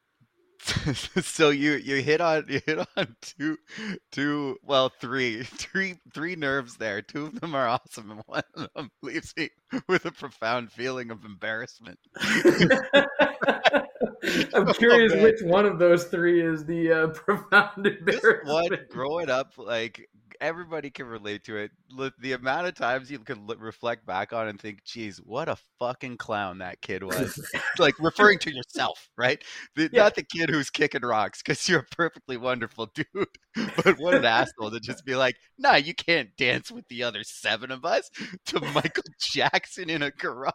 So 1.23 1.49
you 1.49 1.73
you 1.73 2.03
hit 2.03 2.21
on 2.21 2.45
you 2.47 2.61
hit 2.65 2.87
on 2.95 3.15
two 3.21 3.57
two 4.11 4.57
well 4.63 4.89
three 4.89 5.43
three 5.43 5.95
three 6.13 6.35
nerves 6.35 6.77
there. 6.77 7.01
Two 7.01 7.25
of 7.25 7.39
them 7.41 7.55
are 7.55 7.67
awesome 7.67 8.11
and 8.11 8.21
one 8.27 8.43
of 8.55 8.69
them 8.75 8.91
leaves 9.01 9.33
me 9.35 9.49
with 9.87 10.05
a 10.05 10.11
profound 10.11 10.71
feeling 10.71 11.09
of 11.09 11.25
embarrassment. 11.25 11.99
I'm 14.53 14.73
curious 14.73 15.13
oh, 15.15 15.23
which 15.23 15.41
one 15.41 15.65
of 15.65 15.79
those 15.79 16.05
three 16.05 16.41
is 16.41 16.65
the 16.65 16.91
uh, 16.91 17.07
profound 17.07 17.85
embarrassment 17.85 18.05
this 18.05 18.51
one 18.51 18.79
growing 18.89 19.29
up 19.29 19.53
like 19.57 20.09
everybody 20.41 20.89
can 20.89 21.05
relate 21.05 21.43
to 21.45 21.57
it. 21.57 21.71
The 22.19 22.33
amount 22.33 22.67
of 22.67 22.75
times 22.75 23.11
you 23.11 23.19
can 23.19 23.45
reflect 23.59 24.05
back 24.05 24.33
on 24.33 24.47
and 24.47 24.59
think, 24.59 24.83
"Geez, 24.83 25.17
what 25.17 25.47
a 25.47 25.57
fucking 25.79 26.17
clown 26.17 26.57
that 26.57 26.81
kid 26.81 27.03
was." 27.03 27.39
like 27.79 27.95
referring 27.99 28.39
to 28.39 28.53
yourself, 28.53 29.09
right? 29.17 29.41
The, 29.75 29.89
yeah. 29.93 30.03
Not 30.03 30.15
the 30.15 30.23
kid 30.23 30.49
who's 30.49 30.69
kicking 30.69 31.03
rocks, 31.03 31.41
because 31.41 31.69
you're 31.69 31.81
a 31.81 31.95
perfectly 31.95 32.37
wonderful 32.37 32.87
dude. 32.87 33.05
but 33.83 33.99
what 33.99 34.15
an 34.15 34.25
asshole 34.25 34.71
to 34.71 34.79
just 34.79 35.05
be 35.05 35.15
like, 35.15 35.35
"Nah, 35.57 35.75
you 35.75 35.93
can't 35.93 36.35
dance 36.35 36.71
with 36.71 36.87
the 36.89 37.03
other 37.03 37.23
seven 37.23 37.71
of 37.71 37.85
us." 37.85 38.09
To 38.45 38.59
Michael 38.59 39.03
Jackson 39.19 39.89
in 39.89 40.01
a 40.01 40.11
garage. 40.11 40.51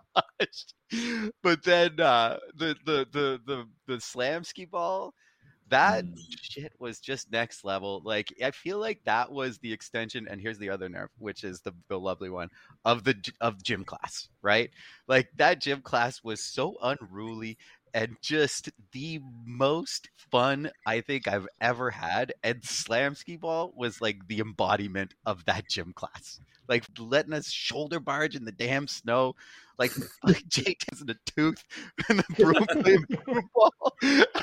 but 1.43 1.63
then 1.63 1.99
uh, 2.01 2.39
the, 2.57 2.75
the 2.85 3.07
the 3.13 3.41
the 3.47 3.69
the 3.87 4.01
slam 4.01 4.45
ski 4.45 4.65
ball 4.65 5.15
that 5.69 6.05
Mm. 6.05 6.17
shit 6.43 6.73
was 6.79 7.01
just 7.01 7.31
next 7.33 7.65
level. 7.65 8.01
Like 8.05 8.33
I 8.43 8.51
feel 8.53 8.79
like 8.79 9.01
that 9.05 9.33
was 9.33 9.59
the 9.59 9.73
extension. 9.73 10.27
And 10.29 10.41
here's 10.41 10.59
the 10.59 10.71
other 10.71 10.89
nerve, 10.89 11.11
which 11.19 11.45
is 11.45 11.61
the 11.61 11.73
the 11.89 11.99
lovely 11.99 12.31
one 12.31 12.49
of 12.85 13.05
the 13.05 13.17
of 13.41 13.63
gym 13.63 13.85
class, 13.85 14.29
right? 14.43 14.71
Like 15.09 15.29
that 15.37 15.61
gym 15.61 15.83
class 15.83 16.23
was 16.23 16.43
so 16.43 16.77
unruly 16.83 17.59
and 17.95 18.17
just 18.23 18.71
the 18.93 19.21
most 19.45 20.09
fun 20.31 20.71
I 20.85 21.01
think 21.01 21.27
I've 21.27 21.49
ever 21.61 21.91
had. 21.91 22.33
And 22.43 22.63
slam 22.65 23.15
ski 23.15 23.37
ball 23.37 23.73
was 23.77 24.01
like 24.01 24.27
the 24.29 24.41
embodiment 24.41 25.15
of 25.25 25.45
that 25.47 25.69
gym 25.69 25.93
class. 25.95 26.41
Like 26.69 26.85
letting 26.99 27.33
us 27.33 27.51
shoulder 27.51 28.01
barge 28.01 28.35
in 28.37 28.45
the 28.45 28.53
damn 28.53 28.87
snow, 28.89 29.35
like, 29.79 29.93
like 30.25 30.47
Jake 30.49 30.85
in 31.01 31.11
a 31.11 31.15
tooth 31.27 31.63
and 32.09 32.19
the 32.19 32.25
broom 32.35 32.67
playing 32.83 33.05
ball 33.55 33.97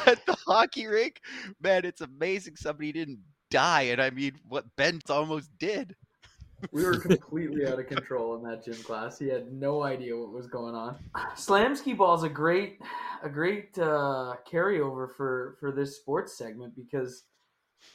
at 0.08 0.26
the 0.26 0.38
hockey 0.46 0.88
rink. 0.88 1.22
Man, 1.62 1.86
it's 1.86 2.02
amazing 2.02 2.56
somebody 2.56 2.92
didn't 2.92 3.20
die. 3.50 3.84
And 3.84 4.02
I 4.02 4.10
mean, 4.10 4.34
what 4.48 4.66
Ben 4.78 5.00
almost 5.10 5.50
did. 5.58 5.96
We 6.72 6.86
were 6.86 6.98
completely 6.98 7.68
out 7.68 7.80
of 7.80 7.88
control 7.88 8.36
in 8.36 8.44
that 8.44 8.64
gym 8.64 8.82
class. 8.84 9.20
He 9.20 9.28
had 9.28 9.52
no 9.52 9.84
idea 9.84 10.16
what 10.16 10.32
was 10.32 10.48
going 10.48 10.76
on. 10.76 10.96
Slam 11.36 11.76
ski 11.76 11.94
ball 11.94 12.16
is 12.16 12.24
a 12.24 12.30
great, 12.30 12.80
a 13.22 13.30
great 13.30 13.78
uh, 13.78 14.36
carryover 14.50 15.14
for 15.14 15.58
for 15.60 15.74
this 15.74 15.98
sports 15.98 16.38
segment 16.38 16.74
because 16.76 17.24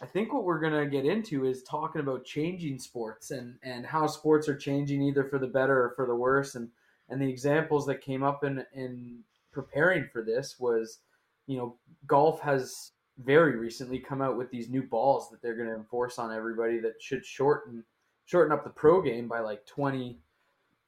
I 0.02 0.07
think 0.07 0.33
what 0.33 0.45
we're 0.45 0.61
gonna 0.61 0.87
get 0.87 1.07
into 1.07 1.47
is 1.47 1.62
talking 1.62 2.00
about 2.00 2.25
changing 2.25 2.78
sports 2.78 3.30
and 3.30 3.57
and 3.62 3.87
how 3.87 4.07
sports 4.07 4.49
are 4.49 4.57
changing 4.57 5.02
either 5.02 5.25
for 5.25 5.38
the 5.38 5.47
better 5.47 5.85
or 5.85 5.92
for 5.97 6.07
the 6.07 6.14
worse. 6.14 6.54
And 6.54 6.68
and 7.08 7.20
the 7.20 7.28
examples 7.28 7.86
that 7.86 8.00
came 8.00 8.22
up 8.22 8.44
in 8.44 8.64
in 8.74 9.20
preparing 9.52 10.08
for 10.12 10.22
this 10.22 10.56
was, 10.58 10.98
you 11.46 11.56
know, 11.56 11.76
golf 12.06 12.40
has 12.40 12.92
very 13.18 13.56
recently 13.56 13.98
come 13.98 14.22
out 14.22 14.36
with 14.36 14.50
these 14.50 14.68
new 14.68 14.82
balls 14.82 15.28
that 15.30 15.42
they're 15.42 15.56
going 15.56 15.68
to 15.68 15.74
enforce 15.74 16.18
on 16.18 16.32
everybody 16.32 16.78
that 16.78 16.94
should 17.00 17.24
shorten 17.24 17.84
shorten 18.26 18.52
up 18.52 18.62
the 18.62 18.70
pro 18.70 19.02
game 19.02 19.26
by 19.26 19.40
like 19.40 19.66
20 19.66 20.20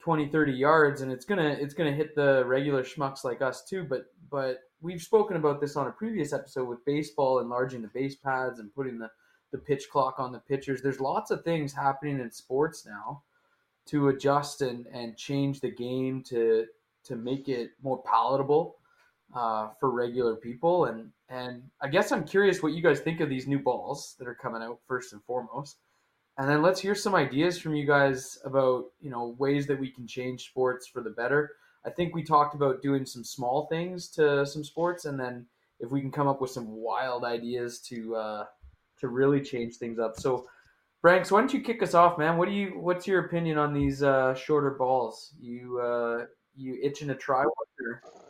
20 0.01 0.29
30 0.29 0.53
yards. 0.53 1.01
And 1.01 1.11
it's 1.11 1.25
going 1.25 1.39
to 1.39 1.63
it's 1.63 1.75
going 1.75 1.91
to 1.91 1.97
hit 1.97 2.15
the 2.15 2.45
regular 2.47 2.85
schmucks 2.85 3.25
like 3.25 3.43
us 3.43 3.65
too. 3.65 3.85
But 3.85 4.07
but 4.31 4.61
we've 4.81 5.03
spoken 5.03 5.37
about 5.37 5.61
this 5.61 5.77
on 5.77 5.87
a 5.87 5.93
previous 5.93 6.33
episode 6.33 6.69
with 6.69 6.85
baseball 6.85 7.41
enlarging 7.41 7.83
the 7.83 7.89
base 7.89 8.17
pads 8.17 8.61
and 8.61 8.75
putting 8.75 8.99
the 8.99 9.11
the 9.53 9.59
pitch 9.59 9.89
clock 9.91 10.17
on 10.19 10.33
the 10.33 10.39
pitchers. 10.39 10.81
There's 10.81 11.01
lots 11.01 11.31
of 11.31 11.43
things 11.43 11.73
happening 11.73 12.21
in 12.21 12.31
sports 12.31 12.87
now 12.87 13.23
to 13.91 14.09
adjust 14.09 14.63
and 14.63 14.87
and 14.93 15.17
change 15.17 15.61
the 15.61 15.71
game 15.71 16.23
to 16.25 16.67
to 17.05 17.17
make 17.17 17.49
it 17.49 17.71
more 17.83 18.03
palatable 18.03 18.77
uh, 19.35 19.69
for 19.79 19.91
regular 19.91 20.37
people. 20.37 20.87
And 20.87 21.11
and 21.29 21.63
I 21.81 21.89
guess 21.89 22.13
I'm 22.13 22.25
curious 22.25 22.63
what 22.63 22.73
you 22.73 22.83
guys 22.83 23.01
think 23.01 23.21
of 23.21 23.29
these 23.29 23.47
new 23.47 23.59
balls 23.59 24.17
that 24.19 24.29
are 24.29 24.35
coming 24.35 24.63
out 24.63 24.81
first 24.87 25.13
and 25.13 25.23
foremost. 25.25 25.79
And 26.39 26.49
then 26.49 26.63
let's 26.63 26.81
hear 26.81 26.95
some 26.95 27.15
ideas 27.15 27.59
from 27.59 27.75
you 27.75 27.87
guys 27.87 28.39
about 28.45 28.87
you 29.01 29.11
know 29.11 29.35
ways 29.39 29.67
that 29.67 29.79
we 29.79 29.91
can 29.91 30.07
change 30.07 30.47
sports 30.47 30.87
for 30.87 31.01
the 31.01 31.11
better. 31.11 31.53
I 31.85 31.91
think 31.91 32.15
we 32.15 32.23
talked 32.23 32.55
about 32.55 32.83
doing 32.83 33.07
some 33.07 33.25
small 33.25 33.67
things 33.67 34.09
to 34.11 34.45
some 34.45 34.65
sports 34.65 35.07
and 35.07 35.19
then 35.19 35.47
if 35.79 35.91
we 35.91 36.03
can 36.03 36.13
come 36.13 36.29
up 36.29 36.43
with 36.43 36.51
some 36.51 36.69
wild 36.69 37.25
ideas 37.25 37.81
to 37.81 38.15
uh, 38.15 38.45
to 38.99 39.09
really 39.09 39.41
change 39.41 39.77
things 39.77 39.99
up. 39.99 40.19
So 40.19 40.47
Branks, 41.03 41.31
why 41.31 41.41
don't 41.41 41.53
you 41.53 41.63
kick 41.63 41.83
us 41.83 41.95
off, 41.95 42.19
man? 42.19 42.37
What 42.37 42.49
do 42.49 42.55
you? 42.55 42.79
What's 42.79 43.07
your 43.07 43.25
opinion 43.25 43.57
on 43.57 43.73
these 43.73 44.03
uh, 44.03 44.35
shorter 44.35 44.71
balls? 44.71 45.33
You 45.41 45.81
uh, 45.81 46.27
you 46.55 46.79
itching 46.83 47.09
to 47.09 47.15
try 47.15 47.43
one? 47.43 47.55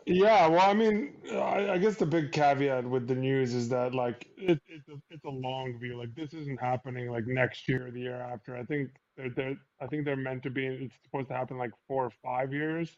Yeah, 0.05 0.47
well, 0.47 0.69
I 0.69 0.73
mean, 0.73 1.13
I, 1.31 1.71
I 1.71 1.77
guess 1.77 1.95
the 1.95 2.05
big 2.05 2.31
caveat 2.31 2.85
with 2.85 3.07
the 3.07 3.15
news 3.15 3.53
is 3.53 3.69
that 3.69 3.93
like 3.93 4.27
it, 4.37 4.59
it's 4.67 4.87
a, 4.89 4.93
it's 5.09 5.25
a 5.25 5.29
long 5.29 5.77
view. 5.79 5.97
Like 5.97 6.15
this 6.15 6.33
isn't 6.33 6.59
happening 6.59 7.11
like 7.11 7.27
next 7.27 7.67
year 7.67 7.87
or 7.87 7.91
the 7.91 7.99
year 7.99 8.15
after. 8.15 8.55
I 8.55 8.63
think 8.63 8.89
they're, 9.15 9.29
they're 9.29 9.57
I 9.81 9.87
think 9.87 10.05
they're 10.05 10.15
meant 10.15 10.43
to 10.43 10.49
be. 10.49 10.65
It's 10.65 10.95
supposed 11.03 11.27
to 11.27 11.35
happen 11.35 11.57
like 11.57 11.71
four 11.87 12.05
or 12.05 12.11
five 12.23 12.53
years. 12.53 12.95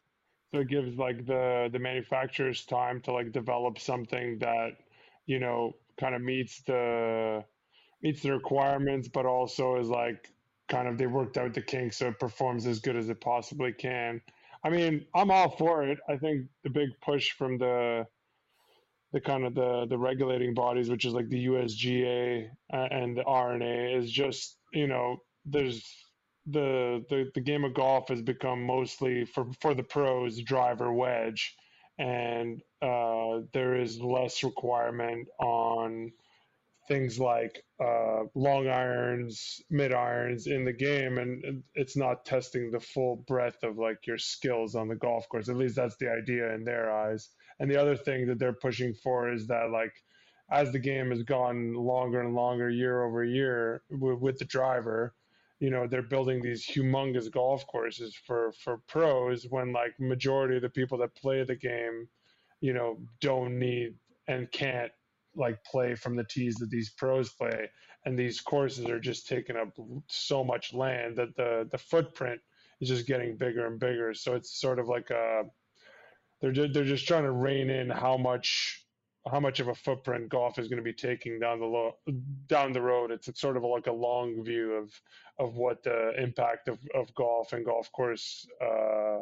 So 0.52 0.60
it 0.60 0.70
gives 0.70 0.98
like 0.98 1.26
the 1.26 1.70
the 1.72 1.80
manufacturers 1.80 2.66
time 2.66 3.02
to 3.02 3.12
like 3.12 3.32
develop 3.32 3.80
something 3.80 4.38
that 4.40 4.78
you 5.26 5.40
know 5.40 5.74
kind 6.00 6.16
of 6.16 6.22
meets 6.22 6.62
the 6.62 7.44
meets 8.04 8.22
the 8.22 8.32
requirements, 8.32 9.08
but 9.08 9.26
also 9.26 9.78
is 9.78 9.88
like 9.88 10.30
kind 10.70 10.88
of 10.88 10.98
they 10.98 11.08
worked 11.08 11.38
out 11.38 11.54
the 11.54 11.62
kinks 11.62 11.98
so 11.98 12.08
it 12.08 12.20
performs 12.20 12.68
as 12.68 12.80
good 12.80 12.96
as 12.96 13.10
it 13.10 13.22
possibly 13.22 13.72
can. 13.72 14.22
I 14.64 14.70
mean, 14.70 15.06
I'm 15.16 15.32
all 15.32 15.50
for 15.50 15.84
it. 15.84 15.98
I 16.08 16.18
think 16.18 16.48
the 16.64 16.70
big 16.70 16.90
push 17.02 17.32
from 17.32 17.58
the 17.58 18.06
the 19.12 19.22
kind 19.22 19.46
of 19.46 19.56
the 19.56 19.86
the 19.88 19.98
regulating 19.98 20.54
bodies, 20.54 20.90
which 20.90 21.06
is 21.06 21.14
like 21.14 21.30
the 21.30 21.46
USGA 21.46 22.50
uh, 22.74 22.88
and 22.92 23.16
the 23.16 23.24
R&A, 23.24 23.96
is 23.96 24.12
just 24.12 24.58
you 24.74 24.88
know 24.88 25.18
there's 25.46 25.84
the 26.48 27.06
the 27.10 27.30
the 27.36 27.42
game 27.42 27.64
of 27.64 27.74
golf 27.74 28.10
has 28.10 28.22
become 28.22 28.64
mostly 28.64 29.26
for 29.26 29.48
for 29.62 29.74
the 29.74 29.84
pros 29.84 30.42
driver 30.42 30.92
wedge, 30.92 31.56
and 32.00 32.62
uh, 32.82 33.42
there 33.54 33.80
is 33.80 34.00
less 34.00 34.44
requirement 34.44 35.28
on 35.40 36.12
things 36.88 37.20
like 37.20 37.64
uh, 37.80 38.24
long 38.36 38.68
irons, 38.68 39.62
mid 39.70 39.94
irons 39.94 40.48
in 40.48 40.66
the 40.66 40.74
game, 40.74 41.18
and 41.18 41.64
it's 41.76 41.96
not 41.96 42.26
testing 42.26 42.72
the 42.72 42.80
full 42.80 43.24
breadth 43.28 43.64
of 43.64 43.78
like 43.78 44.06
your 44.06 44.18
skills 44.18 44.76
on 44.76 44.88
the 44.88 44.96
golf 44.96 45.28
course. 45.30 45.50
At 45.50 45.58
least 45.58 45.76
that's 45.76 45.98
the 45.98 46.12
idea 46.12 46.54
in 46.54 46.64
their 46.64 46.92
eyes. 46.92 47.30
And 47.60 47.70
the 47.70 47.80
other 47.80 47.96
thing 47.96 48.28
that 48.28 48.40
they're 48.40 48.54
pushing 48.54 48.94
for 48.94 49.32
is 49.32 49.48
that 49.48 49.72
like 49.72 49.94
as 50.52 50.72
the 50.72 50.80
game 50.80 51.10
has 51.10 51.24
gone 51.24 51.74
longer 51.74 52.22
and 52.22 52.36
longer 52.36 52.70
year 52.70 53.04
over 53.04 53.24
year 53.24 53.82
with, 53.90 54.20
with 54.20 54.38
the 54.38 54.46
driver, 54.46 55.14
you 55.60 55.70
know 55.70 55.88
they're 55.88 56.02
building 56.02 56.42
these 56.42 56.68
humongous 56.68 57.32
golf 57.32 57.66
courses 57.68 58.14
for 58.28 58.52
for 58.64 58.80
pros 58.88 59.46
when 59.50 59.72
like 59.72 59.98
majority 60.00 60.58
of 60.58 60.62
the 60.62 60.70
people 60.70 60.98
that 60.98 61.16
play 61.16 61.44
the 61.44 61.56
game, 61.56 62.08
you 62.60 62.74
know, 62.74 62.98
don't 63.22 63.58
need 63.58 63.96
and 64.28 64.52
can't 64.52 64.92
like 65.36 65.64
play 65.64 65.96
from 65.96 66.16
the 66.16 66.24
tees 66.24 66.56
that 66.56 66.70
these 66.70 66.92
pros 66.92 67.30
play. 67.30 67.70
And 68.06 68.20
these 68.20 68.42
courses 68.42 68.86
are 68.86 69.00
just 69.00 69.28
taking 69.28 69.56
up 69.56 69.70
so 70.08 70.44
much 70.44 70.74
land 70.74 71.18
that 71.18 71.36
the 71.36 71.68
the 71.72 71.78
footprint 71.78 72.42
is 72.82 72.90
just 72.90 73.08
getting 73.08 73.38
bigger 73.38 73.66
and 73.68 73.80
bigger. 73.80 74.14
So 74.14 74.36
it's 74.36 74.60
sort 74.60 74.80
of 74.80 74.88
like 74.88 75.10
a 75.10 75.44
they're 76.42 76.68
they're 76.68 76.84
just 76.84 77.08
trying 77.08 77.24
to 77.24 77.32
rein 77.32 77.70
in 77.70 77.90
how 77.90 78.18
much 78.18 78.84
how 79.32 79.40
much 79.40 79.62
of 79.62 79.70
a 79.70 79.76
footprint 79.76 80.28
golf 80.28 80.60
is 80.60 80.68
going 80.68 80.78
to 80.78 80.84
be 80.84 80.94
taking 80.94 81.40
down 81.40 81.60
the 81.60 81.66
lo- 81.66 81.98
down 82.48 82.74
the 82.74 82.82
road. 82.82 83.12
It's, 83.12 83.30
it's 83.30 83.40
sort 83.40 83.56
of 83.56 83.64
like 83.64 83.88
a 83.88 83.92
long 83.94 84.44
view 84.44 84.74
of 84.74 84.92
of 85.40 85.56
what 85.56 85.82
the 85.84 86.12
impact 86.22 86.68
of, 86.68 86.78
of 86.94 87.14
golf 87.16 87.54
and 87.54 87.66
golf 87.66 87.90
course 87.94 88.46
uh, 88.62 89.20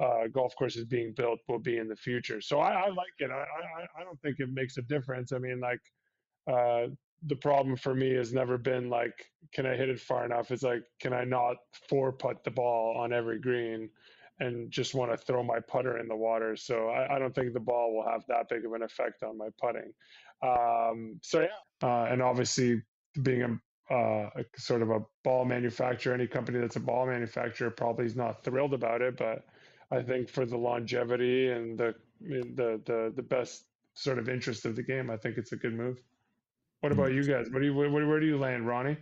uh, 0.00 0.26
golf 0.32 0.54
courses 0.56 0.84
being 0.84 1.12
built 1.16 1.40
will 1.48 1.58
be 1.58 1.78
in 1.78 1.88
the 1.88 1.96
future. 1.96 2.40
So 2.40 2.60
I, 2.60 2.72
I 2.72 2.88
like 2.88 3.14
it. 3.18 3.30
I, 3.30 3.34
I, 3.34 4.00
I 4.00 4.04
don't 4.04 4.20
think 4.20 4.36
it 4.38 4.48
makes 4.52 4.76
a 4.76 4.82
difference. 4.82 5.32
I 5.32 5.38
mean, 5.38 5.60
like 5.60 5.80
uh, 6.50 6.88
the 7.26 7.36
problem 7.36 7.76
for 7.76 7.94
me 7.94 8.14
has 8.14 8.32
never 8.32 8.58
been 8.58 8.88
like, 8.88 9.26
can 9.52 9.66
I 9.66 9.76
hit 9.76 9.88
it 9.88 10.00
far 10.00 10.24
enough? 10.24 10.50
It's 10.50 10.62
like, 10.62 10.82
can 11.00 11.12
I 11.12 11.24
not 11.24 11.56
four 11.88 12.12
putt 12.12 12.44
the 12.44 12.50
ball 12.50 12.96
on 12.98 13.12
every 13.12 13.40
green 13.40 13.90
and 14.40 14.70
just 14.70 14.94
want 14.94 15.10
to 15.10 15.16
throw 15.16 15.42
my 15.42 15.58
putter 15.60 15.98
in 15.98 16.06
the 16.08 16.16
water? 16.16 16.56
So 16.56 16.88
I, 16.88 17.16
I 17.16 17.18
don't 17.18 17.34
think 17.34 17.52
the 17.52 17.60
ball 17.60 17.94
will 17.94 18.08
have 18.08 18.22
that 18.28 18.48
big 18.48 18.64
of 18.64 18.72
an 18.72 18.82
effect 18.82 19.22
on 19.22 19.36
my 19.36 19.48
putting. 19.60 19.92
Um, 20.42 21.18
so 21.22 21.40
yeah, 21.40 21.88
uh, 21.88 22.04
and 22.04 22.22
obviously 22.22 22.82
being 23.22 23.42
a 23.42 23.60
uh, 23.90 24.28
a, 24.36 24.44
sort 24.56 24.82
of 24.82 24.90
a 24.90 25.00
ball 25.24 25.44
manufacturer, 25.44 26.12
any 26.12 26.26
company 26.26 26.58
that's 26.58 26.76
a 26.76 26.80
ball 26.80 27.06
manufacturer 27.06 27.70
probably 27.70 28.04
is 28.04 28.16
not 28.16 28.44
thrilled 28.44 28.74
about 28.74 29.00
it, 29.00 29.16
but 29.16 29.44
I 29.90 30.02
think 30.02 30.28
for 30.28 30.44
the 30.44 30.56
longevity 30.56 31.50
and 31.50 31.78
the 31.78 31.94
the 32.20 32.80
the 32.84 33.12
the 33.14 33.22
best 33.22 33.64
sort 33.94 34.18
of 34.18 34.28
interest 34.28 34.64
of 34.64 34.76
the 34.76 34.82
game, 34.82 35.10
I 35.10 35.16
think 35.16 35.38
it's 35.38 35.52
a 35.52 35.56
good 35.56 35.74
move. 35.74 35.98
What 36.80 36.92
about 36.92 37.12
you 37.12 37.24
guys? 37.24 37.48
What 37.50 37.60
do 37.60 37.66
you 37.66 37.74
where, 37.74 37.90
where 37.90 38.20
do 38.20 38.26
you 38.26 38.38
land, 38.38 38.66
Ronnie? 38.66 38.98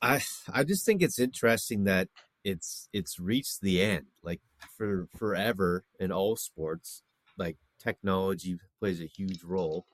I 0.00 0.20
I 0.52 0.64
just 0.64 0.84
think 0.84 1.02
it's 1.02 1.18
interesting 1.18 1.84
that 1.84 2.08
it's 2.42 2.88
it's 2.92 3.20
reached 3.20 3.60
the 3.60 3.82
end. 3.82 4.06
Like 4.22 4.40
for 4.76 5.08
forever 5.16 5.84
in 6.00 6.10
all 6.10 6.36
sports, 6.36 7.02
like 7.36 7.56
technology 7.78 8.58
plays 8.80 9.00
a 9.00 9.06
huge 9.06 9.42
role, 9.44 9.86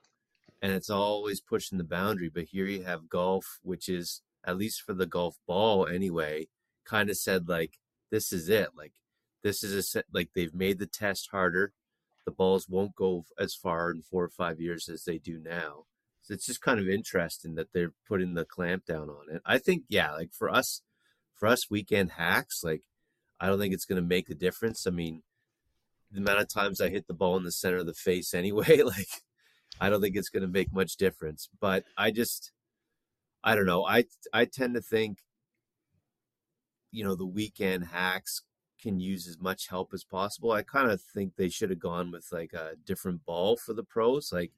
and 0.61 0.71
it's 0.71 0.89
always 0.89 1.41
pushing 1.41 1.77
the 1.77 1.83
boundary. 1.83 2.29
But 2.29 2.45
here 2.45 2.65
you 2.65 2.83
have 2.83 3.09
golf, 3.09 3.59
which 3.61 3.89
is 3.89 4.21
at 4.43 4.57
least 4.57 4.81
for 4.81 4.93
the 4.93 5.05
golf 5.05 5.37
ball 5.47 5.85
anyway, 5.85 6.47
kind 6.85 7.09
of 7.09 7.17
said 7.17 7.47
like 7.47 7.77
this 8.09 8.33
is 8.33 8.49
it. 8.49 8.69
Like 8.75 8.93
this 9.43 9.63
is 9.63 9.73
a 9.73 9.83
set 9.83 10.05
like 10.13 10.29
they've 10.33 10.53
made 10.53 10.79
the 10.79 10.85
test 10.85 11.29
harder. 11.31 11.73
The 12.25 12.31
balls 12.31 12.67
won't 12.69 12.95
go 12.95 13.25
as 13.39 13.55
far 13.55 13.89
in 13.91 14.01
four 14.01 14.23
or 14.23 14.29
five 14.29 14.59
years 14.59 14.87
as 14.87 15.03
they 15.03 15.17
do 15.17 15.39
now. 15.39 15.85
So 16.21 16.33
it's 16.35 16.45
just 16.45 16.61
kind 16.61 16.79
of 16.79 16.87
interesting 16.87 17.55
that 17.55 17.73
they're 17.73 17.93
putting 18.07 18.35
the 18.35 18.45
clamp 18.45 18.85
down 18.85 19.09
on 19.09 19.35
it. 19.35 19.41
I 19.45 19.57
think, 19.57 19.83
yeah, 19.89 20.11
like 20.13 20.31
for 20.31 20.49
us, 20.49 20.81
for 21.33 21.47
us 21.47 21.69
weekend 21.69 22.11
hacks, 22.11 22.61
like 22.63 22.83
I 23.39 23.47
don't 23.47 23.59
think 23.59 23.73
it's 23.73 23.85
going 23.85 24.01
to 24.01 24.07
make 24.07 24.29
a 24.29 24.35
difference. 24.35 24.85
I 24.85 24.91
mean, 24.91 25.23
the 26.11 26.19
amount 26.19 26.41
of 26.41 26.47
times 26.47 26.79
I 26.79 26.89
hit 26.89 27.07
the 27.07 27.15
ball 27.15 27.37
in 27.37 27.43
the 27.43 27.51
center 27.51 27.77
of 27.77 27.87
the 27.87 27.93
face 27.93 28.33
anyway, 28.35 28.83
like 28.83 29.09
I 29.79 29.89
don't 29.89 30.01
think 30.01 30.15
it's 30.15 30.29
going 30.29 30.43
to 30.43 30.47
make 30.47 30.71
much 30.71 30.95
difference. 30.95 31.49
But 31.59 31.85
I 31.97 32.11
just, 32.11 32.51
I 33.43 33.55
don't 33.55 33.65
know. 33.65 33.83
I 33.85 34.05
I 34.31 34.45
tend 34.45 34.75
to 34.75 34.81
think, 34.81 35.19
you 36.91 37.03
know, 37.03 37.15
the 37.15 37.25
weekend 37.25 37.85
hacks 37.85 38.43
can 38.81 38.99
use 38.99 39.27
as 39.27 39.39
much 39.39 39.67
help 39.67 39.93
as 39.93 40.03
possible. 40.03 40.51
I 40.51 40.63
kind 40.63 40.91
of 40.91 41.01
think 41.01 41.35
they 41.35 41.49
should 41.49 41.69
have 41.69 41.79
gone 41.79 42.11
with 42.11 42.27
like 42.31 42.53
a 42.53 42.71
different 42.85 43.25
ball 43.25 43.57
for 43.57 43.73
the 43.73 43.83
pros. 43.83 44.31
Like, 44.33 44.51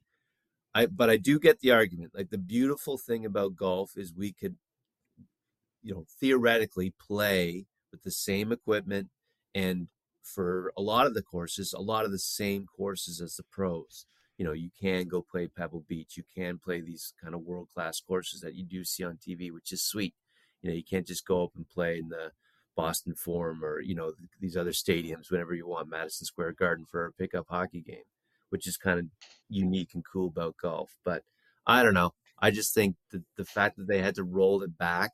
I 0.74 0.88
but 0.88 1.10
I 1.10 1.18
do 1.18 1.40
get 1.40 1.60
the 1.60 1.72
argument. 1.72 2.14
Like 2.16 2.30
the 2.30 2.38
beautiful 2.38 2.98
thing 2.98 3.26
about 3.26 3.56
golf 3.56 3.92
is 3.98 4.14
we 4.14 4.32
could, 4.32 4.56
you 5.82 5.94
know, 5.94 6.06
theoretically 6.20 6.94
play 7.00 7.66
with 7.92 8.04
the 8.04 8.12
same 8.12 8.52
equipment 8.52 9.10
and 9.54 9.88
for 10.24 10.74
a 10.78 10.82
lot 10.82 11.06
of 11.06 11.14
the 11.14 11.22
courses, 11.22 11.74
a 11.74 11.82
lot 11.82 12.06
of 12.06 12.12
the 12.12 12.20
same 12.20 12.66
courses 12.66 13.22
as 13.22 13.36
the 13.36 13.44
pros. 13.44 14.06
You 14.38 14.46
know, 14.46 14.54
you 14.54 14.70
can 14.80 15.08
go 15.08 15.22
play 15.22 15.48
Pebble 15.48 15.86
Beach. 15.88 16.18
You 16.18 16.24
can 16.36 16.58
play 16.58 16.82
these 16.82 17.14
kind 17.22 17.36
of 17.36 17.42
world 17.42 17.68
class 17.74 18.00
courses 18.00 18.42
that 18.42 18.56
you 18.56 18.64
do 18.64 18.84
see 18.84 19.04
on 19.04 19.18
TV, 19.18 19.52
which 19.52 19.72
is 19.72 19.84
sweet. 19.84 20.16
You 20.62 20.70
know, 20.70 20.76
you 20.76 20.84
can't 20.84 21.06
just 21.06 21.28
go 21.28 21.44
up 21.44 21.52
and 21.56 21.70
play 21.70 22.00
in 22.00 22.10
the 22.10 22.32
Boston 22.76 23.16
Forum 23.16 23.64
or 23.64 23.80
you 23.80 23.96
know 23.96 24.14
these 24.40 24.58
other 24.58 24.72
stadiums 24.72 25.30
whenever 25.30 25.54
you 25.54 25.68
want, 25.68 25.90
Madison 25.90 26.26
Square 26.26 26.54
Garden 26.54 26.86
for 26.90 27.06
a 27.06 27.12
pickup 27.12 27.48
hockey 27.50 27.82
game, 27.82 28.04
which 28.50 28.68
is 28.68 28.78
kind 28.78 29.00
of 29.00 29.06
unique 29.50 29.92
and 29.94 30.04
cool 30.06 30.28
about 30.28 30.58
golf. 30.62 30.96
But 31.04 31.24
I 31.66 31.84
don't 31.84 31.94
know. 31.94 32.14
I 32.40 32.52
just 32.52 32.74
think 32.74 32.96
that 33.12 33.24
the 33.38 33.46
fact 33.46 33.78
that 33.78 33.88
they 33.88 34.02
had 34.02 34.16
to 34.16 34.24
roll 34.24 34.62
it 34.64 34.78
back 34.78 35.12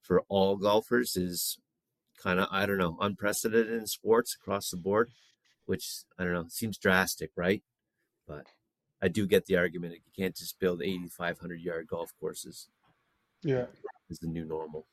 for 0.00 0.22
all 0.28 0.56
golfers 0.56 1.16
is 1.16 1.58
kind 2.22 2.40
of 2.40 2.48
I 2.50 2.66
don't 2.66 2.78
know 2.78 2.96
unprecedented 3.00 3.72
in 3.72 3.86
sports 3.86 4.34
across 4.34 4.70
the 4.70 4.76
board, 4.76 5.10
which 5.64 6.04
I 6.18 6.24
don't 6.24 6.32
know 6.32 6.46
seems 6.48 6.78
drastic, 6.78 7.30
right? 7.36 7.62
But 8.26 8.46
I 9.02 9.08
do 9.08 9.26
get 9.26 9.46
the 9.46 9.56
argument 9.56 9.92
that 9.92 10.00
you 10.06 10.12
can't 10.16 10.36
just 10.36 10.58
build 10.58 10.82
8,500 10.82 11.60
yard 11.60 11.86
golf 11.88 12.12
courses. 12.18 12.68
Yeah, 13.42 13.66
is 14.08 14.18
the 14.18 14.28
new 14.28 14.44
normal. 14.44 14.86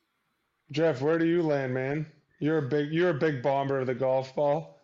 Jeff, 0.70 1.00
where 1.00 1.18
do 1.18 1.26
you 1.26 1.42
land, 1.42 1.74
man? 1.74 2.06
You're 2.38 2.58
a 2.58 2.68
big 2.68 2.92
you're 2.92 3.10
a 3.10 3.14
big 3.14 3.42
bomber 3.42 3.80
of 3.80 3.86
the 3.86 3.94
golf 3.94 4.34
ball. 4.34 4.80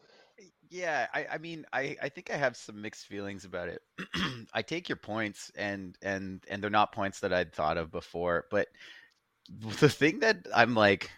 Yeah, 0.71 1.09
I, 1.13 1.27
I 1.33 1.39
mean, 1.39 1.67
I, 1.73 1.97
I 2.01 2.09
think 2.09 2.31
I 2.31 2.37
have 2.37 2.57
some 2.57 2.81
mixed 2.81 3.07
feelings 3.07 3.45
about 3.45 3.69
it. 3.69 3.83
I 4.55 4.63
take 4.63 4.89
your 4.89 4.97
points, 4.97 5.51
and 5.57 5.99
and 6.01 6.45
and 6.49 6.63
they're 6.63 6.71
not 6.71 6.93
points 6.93 7.21
that 7.21 7.33
I'd 7.33 7.53
thought 7.53 7.77
of 7.77 7.91
before. 7.91 8.47
But 8.51 8.69
the 9.81 9.89
thing 9.89 10.21
that 10.21 10.47
I'm 10.55 10.75
like 10.75 11.11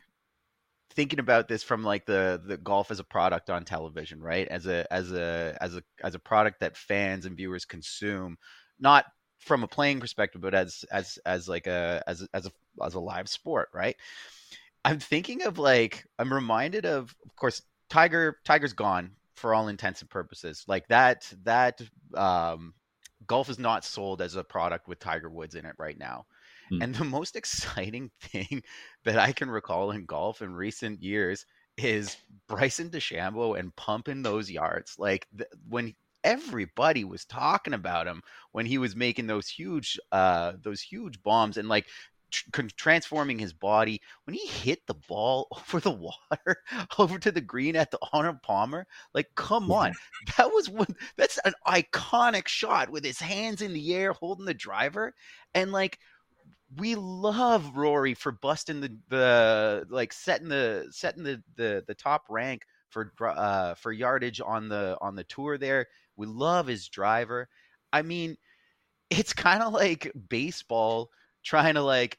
thinking 0.95 1.19
about 1.19 1.49
this 1.49 1.63
from 1.63 1.85
like 1.85 2.07
the 2.07 2.41
the 2.45 2.57
golf 2.57 2.91
as 2.91 2.99
a 2.99 3.05
product 3.05 3.51
on 3.51 3.65
television, 3.65 4.23
right? 4.23 4.49
As 4.49 4.67
a 4.67 4.91
as 4.91 5.13
a 5.13 5.57
as 5.61 5.77
a 5.77 5.83
as 6.03 6.15
a 6.15 6.19
product 6.19 6.61
that 6.61 6.77
fans 6.77 7.27
and 7.27 7.37
viewers 7.37 7.67
consume, 7.67 8.39
not 8.81 9.05
from 9.39 9.65
a 9.65 9.69
playing 9.69 10.01
perspective, 10.01 10.41
but 10.41 10.55
as 10.55 10.85
as 10.91 11.19
as 11.27 11.47
like 11.49 11.67
a 11.67 12.03
as 12.07 12.27
as 12.33 12.47
a 12.47 12.53
as 12.83 12.95
a 12.95 13.01
live 13.01 13.29
sport, 13.29 13.69
right? 13.75 13.97
I'm 14.85 14.99
thinking 14.99 15.43
of 15.43 15.59
like 15.59 16.07
I'm 16.19 16.33
reminded 16.33 16.87
of 16.87 17.15
of 17.25 17.37
course 17.37 17.63
Tiger 17.89 18.39
Tiger's 18.45 18.73
gone 18.73 19.13
for 19.37 19.55
all 19.55 19.69
intents 19.69 20.01
and 20.01 20.11
purposes. 20.11 20.65
Like 20.67 20.89
that 20.89 21.33
that 21.45 21.81
um 22.15 22.75
golf 23.27 23.49
is 23.49 23.59
not 23.59 23.85
sold 23.85 24.21
as 24.21 24.37
a 24.37 24.45
product 24.45 24.89
with 24.89 24.99
Tiger 24.99 25.31
Woods 25.31 25.55
in 25.55 25.65
it 25.65 25.75
right 25.79 25.99
now. 25.99 26.27
Hmm. 26.69 26.83
And 26.83 26.95
the 26.95 27.05
most 27.05 27.37
exciting 27.37 28.11
thing 28.21 28.63
that 29.05 29.19
I 29.19 29.33
can 29.33 29.51
recall 29.51 29.91
in 29.91 30.05
golf 30.07 30.43
in 30.43 30.55
recent 30.55 31.03
years 31.03 31.47
is 31.77 32.17
Bryson 32.49 32.91
DeChambeau 32.91 33.59
and 33.59 33.75
pumping 33.77 34.23
those 34.23 34.51
yards. 34.51 34.97
Like 34.99 35.27
th- 35.37 35.51
when 35.69 35.95
everybody 36.25 37.05
was 37.05 37.25
talking 37.25 37.75
about 37.75 38.07
him 38.07 38.23
when 38.53 38.65
he 38.65 38.79
was 38.79 38.95
making 38.95 39.27
those 39.27 39.49
huge 39.49 39.99
uh 40.13 40.53
those 40.63 40.81
huge 40.81 41.21
bombs 41.23 41.57
and 41.57 41.69
like 41.69 41.87
tr- 42.33 42.63
transforming 42.77 43.39
his 43.39 43.53
body 43.53 44.01
when 44.25 44.35
he 44.35 44.47
hit 44.47 44.81
the 44.87 44.95
ball 45.09 45.47
over 45.57 45.81
the 45.81 45.91
water 45.91 46.57
over 46.99 47.19
to 47.19 47.31
the 47.31 47.41
green 47.41 47.77
at 47.77 47.91
the 47.91 47.99
Arnold 48.13 48.43
Palmer 48.43 48.87
like 49.15 49.29
come 49.35 49.71
on 49.71 49.93
that 50.37 50.49
was 50.49 50.69
one 50.69 50.97
that's 51.17 51.39
an 51.45 51.55
iconic 51.67 52.49
shot 52.49 52.91
with 52.91 53.05
his 53.05 53.21
hands 53.21 53.63
in 53.63 53.73
the 53.73 53.95
air 53.95 54.13
holding 54.13 54.47
the 54.47 54.55
driver 54.55 55.15
and 55.55 55.73
like 55.73 55.99
we 56.79 56.95
love 56.95 57.77
Rory 57.77 58.15
for 58.15 58.33
busting 58.33 58.81
the 58.81 58.97
the 59.09 59.87
like 59.91 60.13
setting 60.13 60.49
the 60.49 60.87
setting 60.91 61.23
the 61.23 61.43
the, 61.57 61.85
the 61.87 61.95
top 61.95 62.25
rank 62.29 62.63
for 62.89 63.13
uh 63.21 63.75
for 63.75 63.93
yardage 63.93 64.41
on 64.45 64.69
the 64.69 64.97
on 65.01 65.15
the 65.15 65.25
tour 65.25 65.59
there. 65.59 65.87
We 66.17 66.27
love 66.27 66.67
his 66.67 66.89
driver. 66.89 67.49
I 67.93 68.03
mean, 68.03 68.37
it's 69.11 69.33
kind 69.33 69.63
of 69.63 69.73
like 69.73 70.11
baseball 70.29 71.11
trying 71.43 71.75
to 71.75 71.83
like 71.83 72.19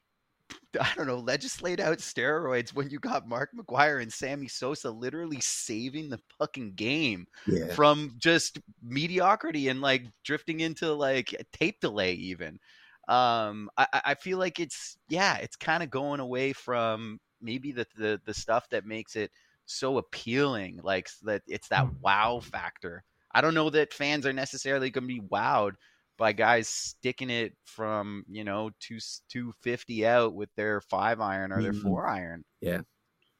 I 0.79 0.89
don't 0.95 1.07
know, 1.07 1.19
legislate 1.19 1.79
out 1.79 1.99
steroids 1.99 2.73
when 2.73 2.89
you 2.89 2.99
got 2.99 3.27
Mark 3.27 3.51
McGwire 3.55 4.01
and 4.01 4.11
Sammy 4.11 4.47
Sosa 4.47 4.89
literally 4.89 5.39
saving 5.39 6.09
the 6.09 6.19
fucking 6.39 6.73
game 6.75 7.27
yeah. 7.47 7.73
from 7.73 8.15
just 8.17 8.59
mediocrity 8.81 9.69
and 9.69 9.81
like 9.81 10.05
drifting 10.23 10.61
into 10.61 10.93
like 10.93 11.35
tape 11.53 11.79
delay 11.79 12.13
even 12.13 12.59
um, 13.07 13.69
I, 13.77 13.87
I 14.05 14.15
feel 14.15 14.37
like 14.37 14.59
it's 14.59 14.97
yeah, 15.09 15.37
it's 15.37 15.55
kind 15.55 15.83
of 15.83 15.89
going 15.89 16.19
away 16.19 16.53
from 16.53 17.19
maybe 17.41 17.71
the, 17.71 17.85
the 17.97 18.21
the 18.25 18.33
stuff 18.33 18.69
that 18.69 18.85
makes 18.85 19.15
it 19.15 19.31
so 19.65 19.97
appealing, 19.97 20.79
like 20.83 21.09
that 21.23 21.41
it's 21.47 21.67
that 21.67 21.85
mm. 21.85 21.95
wow 22.01 22.39
factor. 22.39 23.03
I 23.33 23.41
don't 23.41 23.55
know 23.55 23.69
that 23.71 23.93
fans 23.93 24.25
are 24.25 24.33
necessarily 24.33 24.89
going 24.89 25.07
to 25.07 25.13
be 25.13 25.27
wowed 25.27 25.73
by 26.17 26.33
guys 26.33 26.67
sticking 26.67 27.29
it 27.29 27.53
from 27.65 28.23
you 28.29 28.43
know 28.43 28.71
two 28.79 28.99
two 29.29 29.53
fifty 29.61 30.05
out 30.05 30.33
with 30.33 30.49
their 30.55 30.81
five 30.81 31.19
iron 31.19 31.51
or 31.51 31.61
their 31.61 31.73
mm-hmm. 31.73 31.87
four 31.87 32.07
iron. 32.07 32.43
Yeah, 32.61 32.81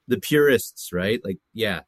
the 0.08 0.20
purists, 0.20 0.92
right? 0.92 1.20
Like, 1.24 1.38
yeah, 1.54 1.82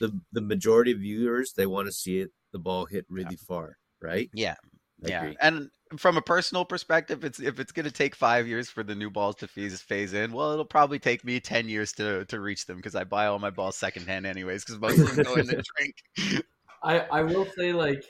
the 0.00 0.18
the 0.32 0.40
majority 0.40 0.92
of 0.92 0.98
viewers 0.98 1.52
they 1.52 1.66
want 1.66 1.86
to 1.86 1.92
see 1.92 2.20
it 2.20 2.30
the 2.52 2.58
ball 2.58 2.86
hit 2.86 3.06
really 3.08 3.30
yeah. 3.30 3.46
far, 3.46 3.78
right? 4.00 4.30
Yeah, 4.34 4.56
I 5.04 5.08
yeah, 5.08 5.22
agree. 5.22 5.36
and 5.40 5.70
from 5.98 6.16
a 6.16 6.22
personal 6.22 6.64
perspective, 6.64 7.24
it's 7.24 7.40
if 7.40 7.60
it's 7.60 7.72
going 7.72 7.84
to 7.84 7.92
take 7.92 8.14
five 8.14 8.46
years 8.46 8.68
for 8.68 8.82
the 8.82 8.94
new 8.94 9.10
balls 9.10 9.36
to 9.36 9.48
phase 9.48 9.80
phase 9.80 10.12
in, 10.12 10.32
well, 10.32 10.52
it'll 10.52 10.64
probably 10.64 10.98
take 10.98 11.24
me 11.24 11.40
ten 11.40 11.68
years 11.68 11.92
to 11.92 12.24
to 12.26 12.40
reach 12.40 12.66
them 12.66 12.76
because 12.76 12.94
I 12.94 13.04
buy 13.04 13.26
all 13.26 13.38
my 13.38 13.50
balls 13.50 13.76
secondhand 13.76 14.26
anyways 14.26 14.64
because 14.64 14.80
most 14.80 14.98
of 14.98 15.14
them 15.14 15.24
go 15.24 15.34
in 15.34 15.46
the 15.46 15.62
drink. 15.76 16.44
I 16.82 17.00
I 17.00 17.22
will 17.22 17.46
say 17.56 17.72
like, 17.72 18.04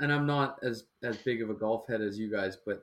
and 0.00 0.12
I'm 0.12 0.26
not 0.26 0.58
as 0.62 0.84
as 1.02 1.16
big 1.18 1.42
of 1.42 1.50
a 1.50 1.54
golf 1.54 1.86
head 1.88 2.00
as 2.00 2.18
you 2.18 2.30
guys, 2.30 2.56
but 2.64 2.82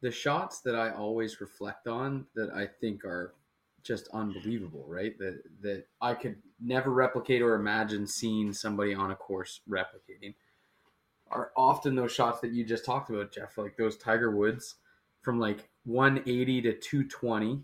the 0.00 0.10
shots 0.10 0.60
that 0.62 0.74
I 0.74 0.90
always 0.90 1.40
reflect 1.40 1.86
on 1.86 2.26
that 2.34 2.50
I 2.50 2.66
think 2.66 3.04
are 3.04 3.34
just 3.82 4.08
unbelievable, 4.12 4.84
right? 4.88 5.16
That 5.18 5.42
that 5.62 5.86
I 6.00 6.14
could 6.14 6.36
never 6.60 6.90
replicate 6.90 7.42
or 7.42 7.54
imagine 7.54 8.06
seeing 8.06 8.52
somebody 8.52 8.94
on 8.94 9.10
a 9.10 9.16
course 9.16 9.60
replicating 9.68 10.34
are 11.30 11.50
often 11.56 11.94
those 11.94 12.12
shots 12.12 12.40
that 12.40 12.52
you 12.52 12.64
just 12.64 12.84
talked 12.84 13.10
about, 13.10 13.32
Jeff, 13.32 13.58
like 13.58 13.76
those 13.76 13.96
Tiger 13.96 14.30
Woods 14.30 14.76
from 15.22 15.38
like 15.38 15.68
180 15.84 16.62
to 16.62 16.72
220 16.74 17.62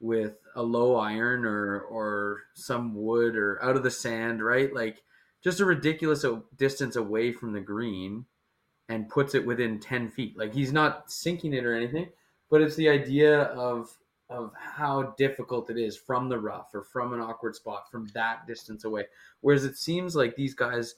with 0.00 0.38
a 0.56 0.62
low 0.62 0.96
iron 0.96 1.44
or 1.44 1.80
or 1.80 2.40
some 2.54 2.94
wood 2.94 3.36
or 3.36 3.62
out 3.62 3.76
of 3.76 3.82
the 3.82 3.90
sand, 3.90 4.42
right? 4.42 4.74
Like 4.74 5.02
just 5.42 5.60
a 5.60 5.64
ridiculous 5.64 6.24
distance 6.56 6.96
away 6.96 7.32
from 7.32 7.52
the 7.52 7.60
green 7.60 8.26
and 8.88 9.08
puts 9.08 9.34
it 9.34 9.44
within 9.44 9.80
10 9.80 10.10
feet. 10.10 10.38
Like 10.38 10.54
he's 10.54 10.72
not 10.72 11.10
sinking 11.10 11.54
it 11.54 11.64
or 11.64 11.74
anything, 11.74 12.08
but 12.50 12.60
it's 12.60 12.76
the 12.76 12.88
idea 12.88 13.42
of 13.42 13.96
of 14.30 14.52
how 14.54 15.14
difficult 15.18 15.68
it 15.68 15.76
is 15.76 15.96
from 15.96 16.28
the 16.28 16.38
rough 16.38 16.74
or 16.74 16.82
from 16.82 17.12
an 17.12 17.20
awkward 17.20 17.54
spot 17.54 17.90
from 17.90 18.06
that 18.14 18.46
distance 18.46 18.84
away. 18.84 19.04
Whereas 19.42 19.64
it 19.64 19.76
seems 19.76 20.16
like 20.16 20.34
these 20.36 20.54
guys 20.54 20.94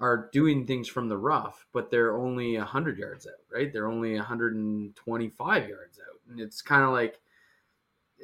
are 0.00 0.28
doing 0.32 0.64
things 0.64 0.88
from 0.88 1.08
the 1.08 1.16
rough, 1.16 1.66
but 1.72 1.90
they're 1.90 2.16
only 2.16 2.56
100 2.56 2.98
yards 2.98 3.26
out, 3.26 3.44
right? 3.52 3.72
They're 3.72 3.88
only 3.88 4.14
125 4.14 5.68
yards 5.68 5.98
out. 5.98 6.20
And 6.30 6.40
it's 6.40 6.62
kind 6.62 6.84
of 6.84 6.90
like, 6.90 7.18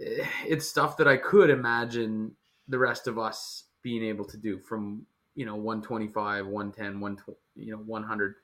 eh, 0.01 0.25
it's 0.47 0.69
stuff 0.69 0.97
that 0.99 1.09
I 1.09 1.17
could 1.17 1.51
imagine 1.51 2.37
the 2.69 2.79
rest 2.79 3.09
of 3.09 3.19
us 3.19 3.65
being 3.83 4.05
able 4.05 4.25
to 4.27 4.37
do 4.37 4.59
from, 4.59 5.07
you 5.35 5.47
know, 5.47 5.57
125, 5.57 6.47
110, 6.47 7.01
120, 7.01 7.39
you 7.57 7.73
know, 7.73 7.83
100 7.83 8.35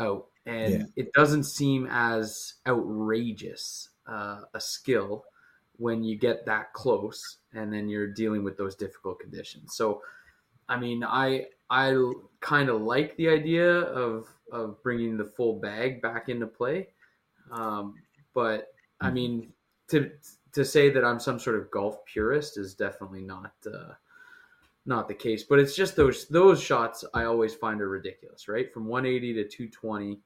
out. 0.00 0.26
And 0.44 0.72
yeah. 0.72 0.84
it 0.96 1.12
doesn't 1.12 1.44
seem 1.44 1.88
as 1.90 2.54
outrageous 2.66 3.90
uh, 4.06 4.42
a 4.54 4.60
skill 4.60 5.24
when 5.78 6.02
you 6.02 6.16
get 6.16 6.46
that 6.46 6.72
close 6.72 7.38
and 7.52 7.72
then 7.72 7.88
you're 7.88 8.06
dealing 8.06 8.44
with 8.44 8.56
those 8.56 8.76
difficult 8.76 9.18
conditions. 9.18 9.74
So, 9.74 10.02
I 10.68 10.78
mean, 10.78 11.04
I 11.04 11.46
I 11.68 12.12
kind 12.40 12.68
of 12.68 12.80
like 12.82 13.16
the 13.16 13.28
idea 13.28 13.68
of 13.68 14.28
of 14.52 14.82
bringing 14.82 15.16
the 15.16 15.24
full 15.24 15.60
bag 15.60 16.00
back 16.00 16.28
into 16.28 16.46
play, 16.46 16.88
um, 17.50 17.94
but 18.34 18.68
I 19.00 19.10
mean 19.10 19.52
to 19.88 20.10
to 20.52 20.64
say 20.64 20.90
that 20.90 21.04
I'm 21.04 21.20
some 21.20 21.38
sort 21.38 21.56
of 21.56 21.70
golf 21.70 22.04
purist 22.06 22.56
is 22.56 22.74
definitely 22.74 23.22
not 23.22 23.52
uh, 23.66 23.92
not 24.86 25.08
the 25.08 25.14
case. 25.14 25.42
But 25.42 25.58
it's 25.58 25.74
just 25.74 25.96
those 25.96 26.26
those 26.28 26.62
shots 26.62 27.04
I 27.12 27.24
always 27.24 27.54
find 27.54 27.80
are 27.80 27.88
ridiculous, 27.88 28.48
right? 28.48 28.72
From 28.72 28.86
180 28.86 29.34
to 29.34 29.48
220, 29.48 30.20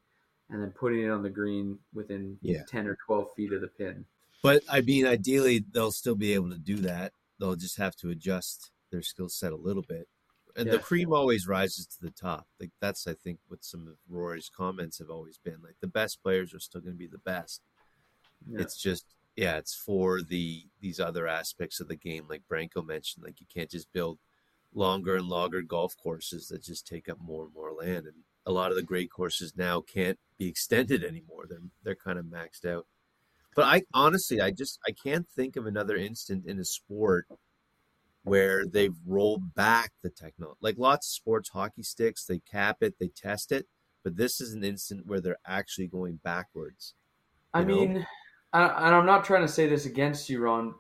and 0.51 0.63
then 0.63 0.71
putting 0.71 1.03
it 1.03 1.11
on 1.11 1.23
the 1.23 1.31
green 1.31 1.79
within 1.93 2.39
Yeah. 2.43 2.63
10 2.69 2.87
or 2.87 2.97
12 3.07 3.33
feet 3.35 3.53
of 3.53 3.61
the 3.61 3.69
pin. 3.69 4.05
But 4.43 4.63
I 4.69 4.81
mean, 4.81 5.07
ideally, 5.07 5.65
they'll 5.71 5.93
still 5.93 6.15
be 6.15 6.33
able 6.33 6.51
to 6.51 6.59
do 6.59 6.77
that. 6.79 7.13
They'll 7.39 7.57
just 7.57 7.77
have 7.79 7.97
to 7.97 8.11
adjust 8.11 8.71
their 8.91 9.03
skill 9.03 9.29
set 9.29 9.53
a 9.53 9.57
little 9.57 9.83
bit. 9.83 10.09
And 10.57 10.71
the 10.71 10.79
cream 10.79 11.13
always 11.13 11.47
rises 11.47 11.87
to 11.87 12.01
the 12.03 12.11
top. 12.11 12.47
Like 12.59 12.71
that's, 12.81 13.07
I 13.07 13.15
think, 13.15 13.39
what 13.49 13.65
some 13.65 13.87
of 13.87 13.95
Rory's 14.09 14.51
comments 14.55 14.99
have 14.99 15.09
always 15.09 15.39
been. 15.39 15.59
Like 15.63 15.77
the 15.81 15.87
best 15.87 16.23
players 16.23 16.53
are 16.53 16.59
still 16.59 16.81
going 16.81 16.95
to 16.95 16.99
be 16.99 17.07
the 17.07 17.19
best. 17.19 17.63
Yeah. 18.47 18.61
It's 18.61 18.77
just, 18.77 19.07
yeah, 19.37 19.59
it's 19.59 19.75
for 19.75 20.23
the 20.23 20.67
these 20.81 20.99
other 20.99 21.29
aspects 21.29 21.79
of 21.79 21.89
the 21.89 21.97
game, 21.97 22.27
like 22.29 22.43
Branko 22.51 22.85
mentioned. 22.85 23.25
Like 23.25 23.41
you 23.41 23.47
can't 23.53 23.71
just 23.71 23.93
build 23.93 24.19
longer 24.75 25.17
and 25.17 25.27
longer 25.27 25.63
golf 25.63 25.95
courses 25.97 26.49
that 26.49 26.63
just 26.63 26.87
take 26.87 27.09
up 27.09 27.19
more 27.21 27.45
and 27.45 27.55
more 27.55 27.73
land. 27.73 28.07
And 28.07 28.17
a 28.47 28.53
lot 28.53 28.71
of 28.71 28.77
the 28.77 28.83
great 28.83 29.11
courses 29.11 29.55
now 29.57 29.81
can't 29.81 30.19
be 30.39 30.49
extended 30.49 31.05
anymore. 31.05 31.47
They're 31.49 31.59
they're 31.83 31.95
kind 31.95 32.19
of 32.19 32.27
maxed 32.27 32.65
out. 32.65 32.87
But 33.57 33.65
I 33.65 33.83
honestly, 33.93 34.41
I 34.41 34.51
just 34.51 34.79
I 34.87 34.93
can't 34.93 35.29
think 35.29 35.57
of 35.57 35.67
another 35.67 35.97
instant 35.97 36.47
in 36.47 36.59
a 36.59 36.65
sport 36.65 37.27
where 38.23 38.67
they've 38.67 38.97
rolled 39.07 39.55
back 39.55 39.93
the 40.03 40.11
technology. 40.11 40.59
Like 40.61 40.77
lots 40.79 41.09
of 41.09 41.13
sports, 41.13 41.51
hockey 41.51 41.83
sticks, 41.83 42.25
they 42.25 42.39
cap 42.39 42.79
it, 42.81 42.95
they 42.99 43.09
test 43.09 43.51
it, 43.51 43.67
but 44.05 44.17
this 44.17 44.41
is 44.41 44.53
an 44.53 44.63
instant 44.63 45.07
where 45.07 45.21
they're 45.21 45.39
actually 45.47 45.89
going 45.89 46.21
backwards. 46.23 46.95
I 47.53 47.65
know? 47.65 47.77
mean, 47.77 48.07
I, 48.53 48.65
and 48.65 48.95
I'm 48.95 49.07
not 49.07 49.25
trying 49.25 49.43
to 49.43 49.53
say 49.53 49.67
this 49.67 49.87
against 49.87 50.29
you, 50.29 50.41
Ron, 50.41 50.75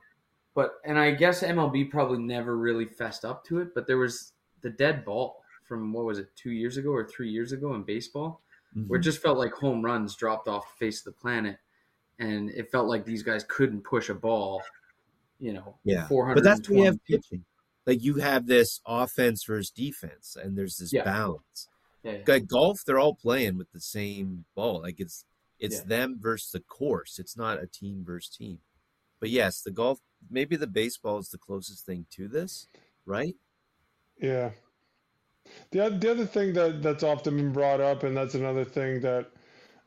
but 0.54 0.74
and 0.84 0.98
I 0.98 1.10
guess 1.12 1.42
MLB 1.42 1.90
probably 1.90 2.18
never 2.18 2.56
really 2.56 2.84
fessed 2.86 3.24
up 3.24 3.44
to 3.46 3.60
it, 3.60 3.74
but 3.74 3.86
there 3.86 3.98
was 3.98 4.32
the 4.62 4.70
dead 4.70 5.04
ball 5.04 5.42
from 5.66 5.92
what 5.92 6.04
was 6.04 6.18
it, 6.18 6.28
two 6.36 6.50
years 6.50 6.76
ago 6.76 6.90
or 6.90 7.04
three 7.06 7.30
years 7.30 7.52
ago 7.52 7.74
in 7.74 7.82
baseball, 7.82 8.40
where 8.74 8.82
Mm-hmm. 8.84 8.94
it 8.96 8.98
just 9.00 9.20
felt 9.22 9.38
like 9.38 9.52
home 9.52 9.82
runs 9.84 10.14
dropped 10.16 10.48
off 10.48 10.64
the 10.78 10.84
face 10.86 10.98
of 11.00 11.04
the 11.06 11.20
planet, 11.20 11.58
and 12.18 12.50
it 12.50 12.70
felt 12.70 12.86
like 12.88 13.04
these 13.04 13.22
guys 13.22 13.44
couldn't 13.48 13.82
push 13.82 14.08
a 14.10 14.14
ball, 14.14 14.62
you 15.38 15.52
know, 15.52 15.76
Yeah. 15.84 16.06
400. 16.08 16.34
But 16.34 16.44
that's 16.44 16.68
why 16.68 16.76
you 16.76 16.84
have 16.84 17.04
pitching. 17.04 17.44
Like 17.86 18.02
you 18.02 18.16
have 18.16 18.46
this 18.46 18.80
offense 18.86 19.44
versus 19.44 19.70
defense, 19.70 20.36
and 20.40 20.56
there's 20.56 20.76
this 20.76 20.92
Yeah. 20.92 21.04
balance. 21.04 21.68
Yeah, 22.02 22.12
yeah. 22.12 22.24
Like 22.26 22.46
golf, 22.46 22.84
they're 22.84 22.98
all 22.98 23.14
playing 23.14 23.56
with 23.58 23.70
the 23.72 23.80
same 23.80 24.44
ball. 24.54 24.82
Like 24.82 25.00
it's 25.00 25.24
it's 25.58 25.76
Yeah. 25.80 25.84
them 25.86 26.18
versus 26.20 26.50
the 26.52 26.60
course. 26.60 27.18
It's 27.18 27.36
not 27.36 27.62
a 27.62 27.66
team 27.66 28.02
versus 28.04 28.34
team. 28.34 28.60
But 29.20 29.28
yes, 29.30 29.60
the 29.62 29.70
golf, 29.70 30.00
maybe 30.28 30.56
the 30.56 30.66
baseball 30.66 31.18
is 31.18 31.28
the 31.30 31.38
closest 31.38 31.86
thing 31.86 32.06
to 32.10 32.28
this, 32.28 32.66
right? 33.06 33.36
Yeah. 34.20 34.50
The, 35.70 35.80
oth- 35.86 36.00
the 36.00 36.10
other 36.10 36.26
thing 36.26 36.52
that, 36.54 36.82
that's 36.82 37.02
often 37.02 37.36
been 37.36 37.52
brought 37.52 37.80
up, 37.80 38.02
and 38.02 38.16
that's 38.16 38.34
another 38.34 38.64
thing 38.64 39.00
that 39.00 39.30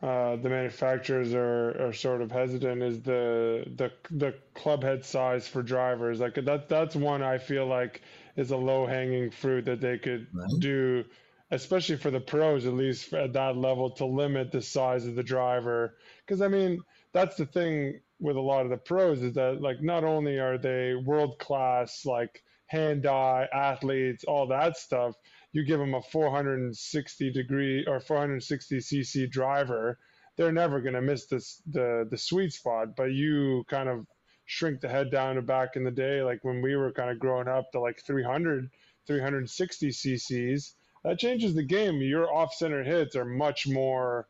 uh, 0.02 0.36
the 0.38 0.50
manufacturers 0.50 1.34
are, 1.34 1.88
are 1.88 1.94
sort 1.94 2.22
of 2.22 2.32
hesitant, 2.32 2.82
is 2.84 3.02
the 3.02 3.64
the 3.78 3.92
the 4.12 4.36
club 4.54 4.84
head 4.84 5.06
size 5.06 5.48
for 5.48 5.62
drivers. 5.64 6.20
Like 6.20 6.36
that 6.36 6.68
that's 6.68 6.96
one 6.96 7.22
I 7.24 7.38
feel 7.38 7.66
like 7.66 8.02
is 8.36 8.52
a 8.52 8.58
low 8.58 8.86
hanging 8.86 9.32
fruit 9.32 9.66
that 9.66 9.80
they 9.80 9.98
could 9.98 10.28
Right. 10.34 10.50
do, 10.60 11.06
especially 11.52 11.96
for 11.98 12.12
the 12.12 12.20
pros, 12.20 12.66
at 12.66 12.74
least 12.74 13.14
at 13.14 13.32
that 13.34 13.56
level, 13.56 13.92
to 13.92 14.06
limit 14.06 14.52
the 14.52 14.62
size 14.62 15.06
of 15.08 15.16
the 15.16 15.24
driver. 15.24 15.96
Because 16.26 16.42
I 16.42 16.50
mean, 16.50 16.80
that's 17.14 17.36
the 17.38 17.46
thing 17.46 18.02
with 18.20 18.36
a 18.36 18.42
lot 18.42 18.66
of 18.66 18.70
the 18.70 18.78
pros 18.78 19.22
is 19.22 19.34
that 19.34 19.62
like 19.62 19.82
not 19.82 20.04
only 20.04 20.40
are 20.40 20.58
they 20.58 20.96
world 20.96 21.38
class, 21.40 22.06
like 22.06 22.44
hand-eye 22.68 23.48
athletes, 23.54 24.24
all 24.24 24.48
that 24.48 24.78
stuff. 24.78 25.16
You 25.52 25.64
give 25.64 25.80
them 25.80 25.94
a 25.94 26.02
460 26.02 27.32
degree 27.32 27.86
or 27.86 28.00
460 28.00 28.78
cc 28.80 29.30
driver, 29.30 30.00
they're 30.36 30.52
never 30.52 30.82
going 30.82 30.96
to 30.96 31.02
miss 31.02 31.28
this 31.28 31.62
the 31.68 32.08
the 32.10 32.18
sweet 32.18 32.54
spot. 32.54 32.96
But 32.96 33.12
you 33.12 33.64
kind 33.70 33.90
of 33.90 34.08
shrink 34.46 34.82
the 34.82 34.90
head 34.90 35.12
down 35.12 35.36
to 35.36 35.42
back 35.42 35.76
in 35.76 35.84
the 35.84 35.92
day, 35.92 36.24
like 36.24 36.44
when 36.44 36.62
we 36.62 36.76
were 36.76 36.92
kind 36.92 37.12
of 37.12 37.20
growing 37.20 37.48
up 37.48 37.72
to 37.72 37.80
like 37.80 38.02
300, 38.06 38.70
360 39.06 39.90
cc's. 39.90 40.76
That 41.04 41.20
changes 41.20 41.54
the 41.54 41.64
game. 41.64 42.02
Your 42.02 42.34
off-center 42.34 42.82
hits 42.84 43.16
are 43.18 43.26
much 43.26 43.68
more 43.68 44.28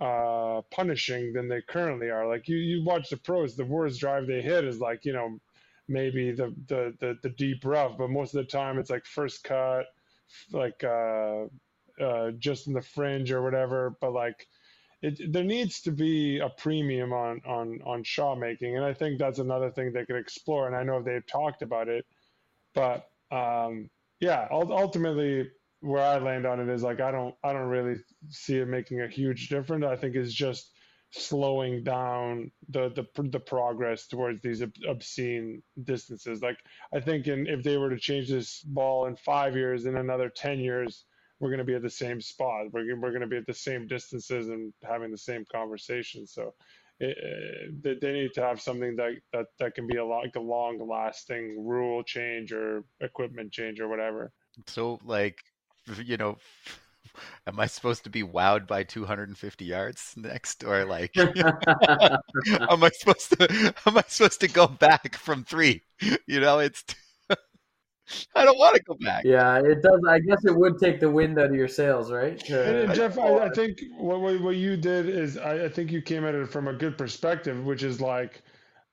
uh, 0.00 0.60
punishing 0.70 1.32
than 1.32 1.48
they 1.48 1.62
currently 1.62 2.10
are. 2.10 2.26
Like 2.26 2.48
you, 2.48 2.56
you 2.56 2.84
watch 2.84 3.10
the 3.10 3.16
pros, 3.16 3.56
the 3.56 3.64
worst 3.64 4.00
drive 4.00 4.26
they 4.26 4.42
hit 4.42 4.64
is 4.64 4.80
like 4.80 5.04
you 5.04 5.12
know 5.12 5.38
maybe 5.88 6.32
the 6.32 6.54
the 6.66 6.94
the, 7.00 7.18
the 7.22 7.30
deep 7.30 7.64
rough, 7.64 7.96
but 7.98 8.10
most 8.10 8.34
of 8.34 8.44
the 8.44 8.50
time 8.50 8.78
it's 8.78 8.90
like 8.90 9.06
first 9.06 9.44
cut, 9.44 9.86
like 10.52 10.82
uh, 10.82 11.44
uh, 12.00 12.30
just 12.38 12.66
in 12.66 12.72
the 12.72 12.82
fringe 12.82 13.30
or 13.30 13.42
whatever. 13.42 13.96
But 14.00 14.12
like 14.12 14.46
it, 15.02 15.32
there 15.32 15.44
needs 15.44 15.80
to 15.82 15.92
be 15.92 16.38
a 16.38 16.48
premium 16.48 17.12
on 17.12 17.40
on 17.46 17.80
on 17.84 18.02
shot 18.02 18.38
making, 18.38 18.76
and 18.76 18.84
I 18.84 18.94
think 18.94 19.18
that's 19.18 19.38
another 19.38 19.70
thing 19.70 19.92
they 19.92 20.04
could 20.04 20.16
explore. 20.16 20.66
And 20.66 20.76
I 20.76 20.82
know 20.82 21.02
they've 21.02 21.26
talked 21.26 21.62
about 21.62 21.88
it, 21.88 22.06
but 22.74 23.08
um, 23.30 23.90
yeah, 24.20 24.48
ultimately 24.50 25.50
where 25.84 26.02
I 26.02 26.18
land 26.18 26.46
on 26.46 26.60
it 26.60 26.68
is 26.68 26.82
like 26.82 27.00
I 27.00 27.10
don't 27.10 27.34
I 27.44 27.52
don't 27.52 27.68
really 27.68 27.96
see 28.30 28.56
it 28.56 28.66
making 28.66 29.02
a 29.02 29.08
huge 29.08 29.48
difference. 29.48 29.84
I 29.84 29.96
think 29.96 30.16
it's 30.16 30.32
just 30.32 30.70
slowing 31.10 31.84
down 31.84 32.50
the 32.70 32.88
the 32.88 33.22
the 33.22 33.38
progress 33.38 34.06
towards 34.06 34.42
these 34.42 34.62
ob- 34.62 34.72
obscene 34.88 35.62
distances. 35.84 36.42
Like 36.42 36.58
I 36.92 37.00
think 37.00 37.26
in 37.26 37.46
if 37.46 37.62
they 37.62 37.76
were 37.76 37.90
to 37.90 37.98
change 37.98 38.30
this 38.30 38.62
ball 38.62 39.06
in 39.06 39.16
five 39.16 39.56
years, 39.56 39.84
in 39.84 39.96
another 39.96 40.30
ten 40.30 40.58
years, 40.58 41.04
we're 41.38 41.50
going 41.50 41.58
to 41.58 41.64
be 41.64 41.74
at 41.74 41.82
the 41.82 41.90
same 41.90 42.20
spot. 42.20 42.72
We're 42.72 42.98
we're 42.98 43.10
going 43.10 43.20
to 43.20 43.26
be 43.26 43.36
at 43.36 43.46
the 43.46 43.52
same 43.54 43.86
distances 43.86 44.48
and 44.48 44.72
having 44.82 45.10
the 45.10 45.18
same 45.18 45.44
conversation. 45.52 46.26
So. 46.26 46.54
It, 47.00 47.18
uh, 47.18 47.72
they, 47.82 47.94
they 48.00 48.12
need 48.12 48.34
to 48.34 48.40
have 48.40 48.60
something 48.60 48.94
that, 48.94 49.14
that, 49.32 49.46
that 49.58 49.74
can 49.74 49.88
be 49.88 49.96
a, 49.96 50.04
like 50.04 50.36
a 50.36 50.40
long 50.40 50.78
lasting 50.88 51.66
rule 51.66 52.04
change 52.04 52.52
or 52.52 52.84
equipment 53.00 53.50
change 53.50 53.80
or 53.80 53.88
whatever. 53.88 54.30
So, 54.68 55.00
like, 55.04 55.38
you 56.04 56.16
know, 56.16 56.38
am 57.46 57.60
I 57.60 57.66
supposed 57.66 58.04
to 58.04 58.10
be 58.10 58.22
wowed 58.22 58.66
by 58.66 58.82
250 58.82 59.64
yards 59.64 60.14
next, 60.16 60.64
or 60.64 60.84
like, 60.84 61.16
am 61.16 62.84
I 62.84 62.90
supposed 62.90 63.38
to? 63.38 63.74
Am 63.86 63.98
I 63.98 64.04
supposed 64.08 64.40
to 64.40 64.48
go 64.48 64.66
back 64.66 65.16
from 65.16 65.44
three? 65.44 65.82
You 66.26 66.40
know, 66.40 66.58
it's. 66.58 66.84
I 68.36 68.44
don't 68.44 68.58
want 68.58 68.76
to 68.76 68.82
go 68.82 68.96
back. 69.00 69.24
Yeah, 69.24 69.60
it 69.60 69.82
does. 69.82 70.00
I 70.06 70.18
guess 70.18 70.44
it 70.44 70.54
would 70.54 70.78
take 70.78 71.00
the 71.00 71.10
wind 71.10 71.38
out 71.38 71.46
of 71.46 71.54
your 71.54 71.68
sails, 71.68 72.12
right? 72.12 72.38
And, 72.50 72.76
and 72.76 72.94
Jeff, 72.94 73.18
I, 73.18 73.46
I 73.46 73.48
think 73.48 73.80
what, 73.96 74.20
what 74.20 74.40
what 74.42 74.56
you 74.56 74.76
did 74.76 75.08
is 75.08 75.38
I, 75.38 75.64
I 75.64 75.68
think 75.70 75.90
you 75.90 76.02
came 76.02 76.24
at 76.26 76.34
it 76.34 76.50
from 76.50 76.68
a 76.68 76.74
good 76.74 76.98
perspective, 76.98 77.64
which 77.64 77.82
is 77.82 78.02
like, 78.02 78.42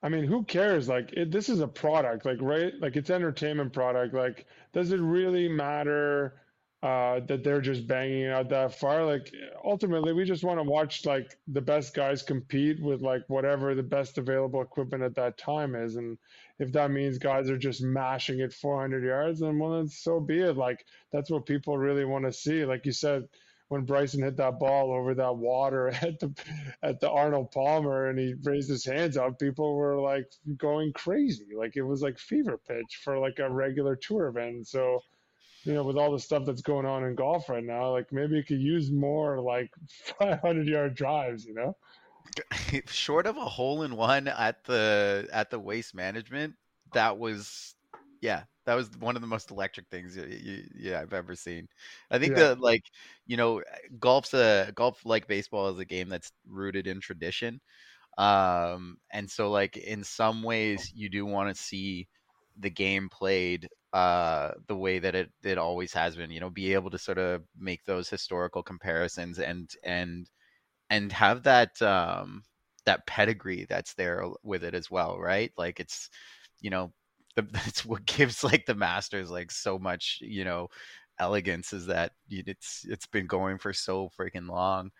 I 0.02 0.08
mean, 0.08 0.24
who 0.24 0.44
cares? 0.44 0.88
Like, 0.88 1.12
it, 1.12 1.30
this 1.30 1.50
is 1.50 1.60
a 1.60 1.68
product, 1.68 2.24
like, 2.24 2.38
right? 2.40 2.72
Like, 2.80 2.96
it's 2.96 3.10
entertainment 3.10 3.74
product. 3.74 4.14
Like, 4.14 4.46
does 4.72 4.92
it 4.92 5.00
really 5.00 5.46
matter 5.46 6.34
uh, 6.82 7.20
that 7.20 7.44
they're 7.44 7.60
just 7.60 7.86
banging 7.86 8.26
out 8.26 8.48
that 8.50 8.74
far? 8.74 9.04
Like, 9.04 9.32
ultimately, 9.64 10.12
we 10.12 10.24
just 10.24 10.44
want 10.44 10.58
to 10.58 10.64
watch 10.64 11.06
like 11.06 11.38
the 11.48 11.60
best 11.60 11.94
guys 11.94 12.22
compete 12.22 12.80
with 12.80 13.02
like 13.02 13.22
whatever 13.28 13.74
the 13.74 13.82
best 13.82 14.18
available 14.18 14.62
equipment 14.62 15.02
at 15.02 15.14
that 15.14 15.38
time 15.38 15.74
is, 15.74 15.96
and 15.96 16.18
if 16.58 16.72
that 16.72 16.90
means 16.90 17.18
guys 17.18 17.50
are 17.50 17.58
just 17.58 17.82
mashing 17.82 18.40
it 18.40 18.52
400 18.52 19.04
yards, 19.04 19.40
then 19.40 19.58
well, 19.58 19.76
then 19.76 19.88
so 19.88 20.20
be 20.20 20.40
it. 20.40 20.56
Like, 20.56 20.84
that's 21.12 21.30
what 21.30 21.46
people 21.46 21.78
really 21.78 22.04
want 22.04 22.24
to 22.24 22.32
see. 22.32 22.64
Like 22.64 22.86
you 22.86 22.92
said 22.92 23.28
when 23.72 23.86
Bryson 23.86 24.22
hit 24.22 24.36
that 24.36 24.58
ball 24.58 24.92
over 24.92 25.14
that 25.14 25.34
water 25.34 25.88
at 26.02 26.20
the 26.20 26.30
at 26.82 27.00
the 27.00 27.10
Arnold 27.10 27.50
Palmer 27.52 28.10
and 28.10 28.18
he 28.18 28.34
raised 28.42 28.68
his 28.68 28.84
hands 28.84 29.16
up, 29.16 29.38
people 29.38 29.74
were 29.74 29.98
like 29.98 30.30
going 30.58 30.92
crazy. 30.92 31.46
Like 31.56 31.76
it 31.76 31.82
was 31.82 32.02
like 32.02 32.18
fever 32.18 32.58
pitch 32.58 33.00
for 33.02 33.18
like 33.18 33.38
a 33.38 33.50
regular 33.50 33.96
tour 33.96 34.28
event. 34.28 34.68
So, 34.68 35.02
you 35.64 35.74
know, 35.74 35.84
with 35.84 35.96
all 35.96 36.12
the 36.12 36.18
stuff 36.18 36.44
that's 36.46 36.62
going 36.62 36.86
on 36.86 37.04
in 37.04 37.14
golf 37.14 37.48
right 37.48 37.64
now, 37.64 37.90
like 37.92 38.12
maybe 38.12 38.36
you 38.36 38.44
could 38.44 38.60
use 38.60 38.90
more 38.90 39.40
like 39.40 39.70
500 40.18 40.66
yard 40.66 40.94
drives. 40.94 41.44
You 41.44 41.54
know? 41.54 41.76
Short 42.86 43.26
of 43.26 43.36
a 43.36 43.44
hole 43.44 43.82
in 43.82 43.96
one 43.96 44.28
at 44.28 44.64
the 44.64 45.28
at 45.32 45.50
the 45.50 45.58
waste 45.58 45.94
management, 45.94 46.56
that 46.92 47.18
was, 47.18 47.76
yeah, 48.20 48.44
that 48.64 48.74
was 48.74 48.90
one 48.98 49.16
of 49.16 49.22
the 49.22 49.28
most 49.28 49.50
electric 49.50 49.88
things 49.90 50.16
y- 50.16 50.24
y- 50.44 50.64
yeah 50.74 51.00
I've 51.00 51.12
ever 51.12 51.34
seen. 51.34 51.68
I 52.10 52.18
think 52.18 52.34
Yeah. 52.34 52.36
that 52.36 52.60
like 52.60 52.84
you 53.26 53.36
know 53.36 53.62
golf's 53.98 54.34
a 54.34 54.72
golf 54.74 55.04
like 55.04 55.26
baseball 55.26 55.68
is 55.68 55.78
a 55.78 55.84
game 55.84 56.08
that's 56.08 56.32
rooted 56.46 56.86
in 56.86 57.00
tradition, 57.00 57.60
um, 58.18 58.98
and 59.12 59.30
so 59.30 59.50
like 59.50 59.76
in 59.78 60.04
some 60.04 60.42
ways 60.42 60.92
you 60.94 61.10
do 61.10 61.26
want 61.26 61.54
to 61.56 61.62
see 61.62 62.08
the 62.58 62.70
game 62.70 63.08
played 63.08 63.68
uh 63.92 64.52
the 64.68 64.76
way 64.76 64.98
that 64.98 65.14
it 65.14 65.30
it 65.42 65.58
always 65.58 65.92
has 65.92 66.16
been 66.16 66.30
you 66.30 66.40
know 66.40 66.50
be 66.50 66.72
able 66.74 66.90
to 66.90 66.98
sort 66.98 67.18
of 67.18 67.42
make 67.58 67.84
those 67.84 68.08
historical 68.08 68.62
comparisons 68.62 69.38
and 69.38 69.70
and 69.84 70.30
and 70.90 71.12
have 71.12 71.42
that 71.42 71.80
um 71.82 72.42
that 72.86 73.06
pedigree 73.06 73.66
that's 73.68 73.94
there 73.94 74.24
with 74.42 74.64
it 74.64 74.74
as 74.74 74.90
well 74.90 75.18
right 75.18 75.52
like 75.56 75.78
it's 75.80 76.08
you 76.60 76.70
know 76.70 76.92
the, 77.36 77.42
that's 77.52 77.84
what 77.84 78.04
gives 78.06 78.42
like 78.42 78.64
the 78.66 78.74
masters 78.74 79.30
like 79.30 79.50
so 79.50 79.78
much 79.78 80.18
you 80.22 80.44
know 80.44 80.68
elegance 81.18 81.72
is 81.72 81.86
that 81.86 82.12
it's 82.30 82.84
it's 82.88 83.06
been 83.06 83.26
going 83.26 83.58
for 83.58 83.72
so 83.72 84.10
freaking 84.18 84.48
long 84.48 84.90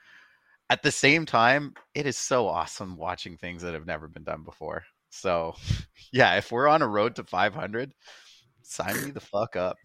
at 0.71 0.83
the 0.83 0.91
same 0.91 1.27
time, 1.27 1.75
it 1.95 2.07
is 2.07 2.17
so 2.17 2.49
awesome 2.49 2.97
watching 2.97 3.37
things 3.37 3.61
that 3.63 3.75
have 3.75 3.87
never 3.87 4.09
been 4.09 4.25
done 4.25 4.43
before. 4.43 4.85
So, 5.13 5.55
yeah, 6.13 6.37
if 6.37 6.51
we're 6.51 6.69
on 6.69 6.83
a 6.83 6.89
road 6.89 7.17
to 7.17 7.25
500, 7.25 7.93
sign 8.63 9.05
me 9.05 9.11
the 9.11 9.21
fuck 9.21 9.57
up. 9.57 9.77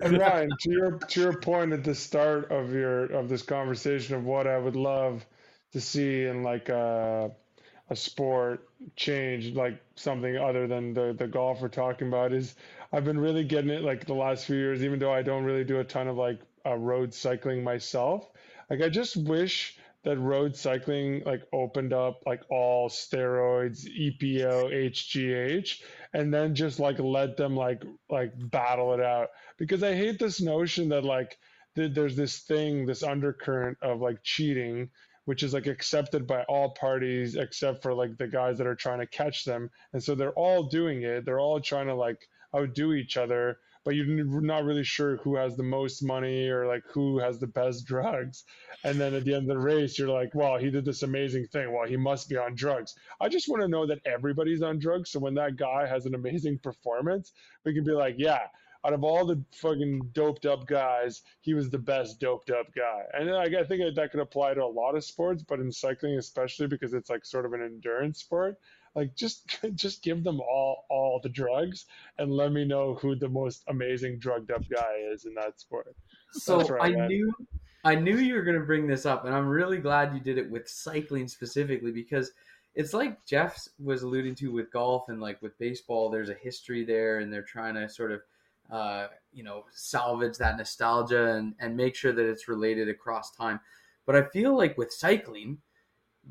And 0.00 0.18
Ryan, 0.18 0.50
to 0.60 0.70
your 0.70 0.98
to 0.98 1.20
your 1.20 1.40
point 1.40 1.72
at 1.72 1.84
the 1.84 1.94
start 1.94 2.50
of 2.50 2.72
your 2.72 3.04
of 3.06 3.28
this 3.28 3.42
conversation 3.42 4.16
of 4.16 4.24
what 4.24 4.46
I 4.46 4.58
would 4.58 4.76
love 4.76 5.24
to 5.72 5.80
see 5.80 6.24
in 6.24 6.42
like 6.42 6.68
a 6.68 7.30
a 7.90 7.96
sport 7.96 8.68
change, 8.96 9.54
like 9.54 9.80
something 9.96 10.36
other 10.36 10.66
than 10.66 10.94
the 10.94 11.14
the 11.16 11.28
golf 11.28 11.60
we're 11.60 11.68
talking 11.68 12.08
about, 12.08 12.32
is 12.32 12.54
I've 12.92 13.04
been 13.04 13.18
really 13.18 13.44
getting 13.44 13.70
it 13.70 13.82
like 13.82 14.06
the 14.06 14.14
last 14.14 14.46
few 14.46 14.56
years, 14.56 14.82
even 14.84 14.98
though 14.98 15.12
I 15.12 15.22
don't 15.22 15.44
really 15.44 15.64
do 15.64 15.80
a 15.80 15.84
ton 15.84 16.08
of 16.08 16.16
like 16.16 16.40
uh, 16.66 16.76
road 16.76 17.14
cycling 17.14 17.62
myself. 17.62 18.30
Like 18.70 18.82
I 18.82 18.88
just 18.88 19.16
wish 19.16 19.78
that 20.04 20.18
road 20.18 20.54
cycling 20.54 21.22
like 21.24 21.42
opened 21.52 21.92
up 21.92 22.22
like 22.26 22.42
all 22.50 22.88
steroids, 22.88 23.86
EPO, 23.86 24.70
HGH, 24.90 25.82
and 26.12 26.32
then 26.32 26.54
just 26.54 26.78
like 26.78 26.98
let 26.98 27.36
them 27.36 27.56
like 27.56 27.82
like 28.10 28.32
battle 28.36 28.94
it 28.94 29.00
out. 29.00 29.28
Because 29.56 29.82
I 29.82 29.94
hate 29.94 30.18
this 30.18 30.40
notion 30.40 30.90
that 30.90 31.04
like 31.04 31.38
th- 31.74 31.94
there's 31.94 32.16
this 32.16 32.40
thing, 32.40 32.86
this 32.86 33.02
undercurrent 33.02 33.78
of 33.82 34.00
like 34.00 34.22
cheating, 34.22 34.90
which 35.24 35.42
is 35.42 35.54
like 35.54 35.66
accepted 35.66 36.26
by 36.26 36.42
all 36.44 36.70
parties 36.70 37.34
except 37.34 37.82
for 37.82 37.94
like 37.94 38.16
the 38.18 38.28
guys 38.28 38.58
that 38.58 38.66
are 38.66 38.74
trying 38.76 39.00
to 39.00 39.06
catch 39.06 39.44
them, 39.44 39.70
and 39.92 40.02
so 40.02 40.14
they're 40.14 40.32
all 40.32 40.64
doing 40.64 41.02
it. 41.02 41.24
They're 41.24 41.40
all 41.40 41.60
trying 41.60 41.86
to 41.86 41.94
like 41.94 42.28
outdo 42.54 42.92
each 42.92 43.16
other 43.16 43.58
but 43.84 43.94
you're 43.94 44.06
not 44.06 44.64
really 44.64 44.82
sure 44.82 45.16
who 45.18 45.36
has 45.36 45.56
the 45.56 45.62
most 45.62 46.02
money 46.02 46.48
or 46.48 46.66
like 46.66 46.82
who 46.90 47.18
has 47.18 47.38
the 47.38 47.46
best 47.46 47.86
drugs. 47.86 48.44
And 48.82 49.00
then 49.00 49.14
at 49.14 49.24
the 49.24 49.34
end 49.34 49.50
of 49.50 49.56
the 49.56 49.62
race, 49.62 49.98
you're 49.98 50.08
like, 50.08 50.34
well, 50.34 50.58
he 50.58 50.70
did 50.70 50.84
this 50.84 51.02
amazing 51.02 51.46
thing. 51.46 51.72
Well, 51.72 51.86
he 51.86 51.96
must 51.96 52.28
be 52.28 52.36
on 52.36 52.54
drugs. 52.54 52.94
I 53.20 53.28
just 53.28 53.48
want 53.48 53.62
to 53.62 53.68
know 53.68 53.86
that 53.86 54.00
everybody's 54.06 54.62
on 54.62 54.78
drugs. 54.78 55.10
So 55.10 55.20
when 55.20 55.34
that 55.34 55.56
guy 55.56 55.86
has 55.86 56.06
an 56.06 56.14
amazing 56.14 56.58
performance, 56.58 57.32
we 57.64 57.74
can 57.74 57.84
be 57.84 57.92
like, 57.92 58.16
yeah, 58.18 58.46
out 58.84 58.92
of 58.92 59.02
all 59.02 59.24
the 59.24 59.42
fucking 59.52 60.10
doped 60.12 60.44
up 60.44 60.66
guys, 60.66 61.22
he 61.40 61.54
was 61.54 61.70
the 61.70 61.78
best 61.78 62.20
doped 62.20 62.50
up 62.50 62.66
guy. 62.74 63.02
And 63.14 63.30
I, 63.30 63.44
I 63.44 63.64
think 63.64 63.82
that 63.94 64.10
could 64.10 64.20
apply 64.20 64.54
to 64.54 64.62
a 64.62 64.66
lot 64.66 64.94
of 64.94 65.04
sports, 65.04 65.42
but 65.42 65.60
in 65.60 65.72
cycling 65.72 66.18
especially 66.18 66.66
because 66.66 66.92
it's 66.92 67.08
like 67.08 67.24
sort 67.24 67.46
of 67.46 67.54
an 67.54 67.62
endurance 67.62 68.20
sport 68.20 68.58
like 68.94 69.14
just 69.14 69.56
just 69.74 70.02
give 70.02 70.24
them 70.24 70.40
all 70.40 70.84
all 70.90 71.20
the 71.22 71.28
drugs 71.28 71.86
and 72.18 72.30
let 72.30 72.52
me 72.52 72.64
know 72.64 72.94
who 72.94 73.14
the 73.14 73.28
most 73.28 73.64
amazing 73.68 74.18
drugged 74.18 74.50
up 74.50 74.62
guy 74.68 74.96
is 75.12 75.24
in 75.24 75.34
that 75.34 75.60
sport. 75.60 75.94
So 76.32 76.78
i 76.80 76.90
knew 76.90 77.32
i 77.84 77.94
knew 77.94 78.16
you 78.18 78.34
were 78.34 78.42
going 78.42 78.58
to 78.58 78.66
bring 78.66 78.86
this 78.86 79.06
up 79.06 79.24
and 79.24 79.34
i'm 79.34 79.46
really 79.46 79.78
glad 79.78 80.14
you 80.14 80.20
did 80.20 80.38
it 80.38 80.50
with 80.50 80.68
cycling 80.68 81.28
specifically 81.28 81.92
because 81.92 82.32
it's 82.74 82.92
like 82.92 83.24
jeff 83.24 83.68
was 83.78 84.02
alluding 84.02 84.34
to 84.34 84.50
with 84.50 84.72
golf 84.72 85.04
and 85.08 85.20
like 85.20 85.40
with 85.42 85.56
baseball 85.58 86.10
there's 86.10 86.30
a 86.30 86.34
history 86.34 86.84
there 86.84 87.18
and 87.18 87.32
they're 87.32 87.42
trying 87.42 87.74
to 87.74 87.88
sort 87.88 88.10
of 88.10 88.20
uh, 88.72 89.08
you 89.32 89.44
know 89.44 89.64
salvage 89.70 90.38
that 90.38 90.56
nostalgia 90.56 91.34
and, 91.34 91.54
and 91.60 91.76
make 91.76 91.94
sure 91.94 92.12
that 92.12 92.26
it's 92.26 92.48
related 92.48 92.88
across 92.88 93.30
time. 93.30 93.60
But 94.06 94.16
i 94.16 94.22
feel 94.22 94.56
like 94.56 94.78
with 94.78 94.90
cycling 94.90 95.58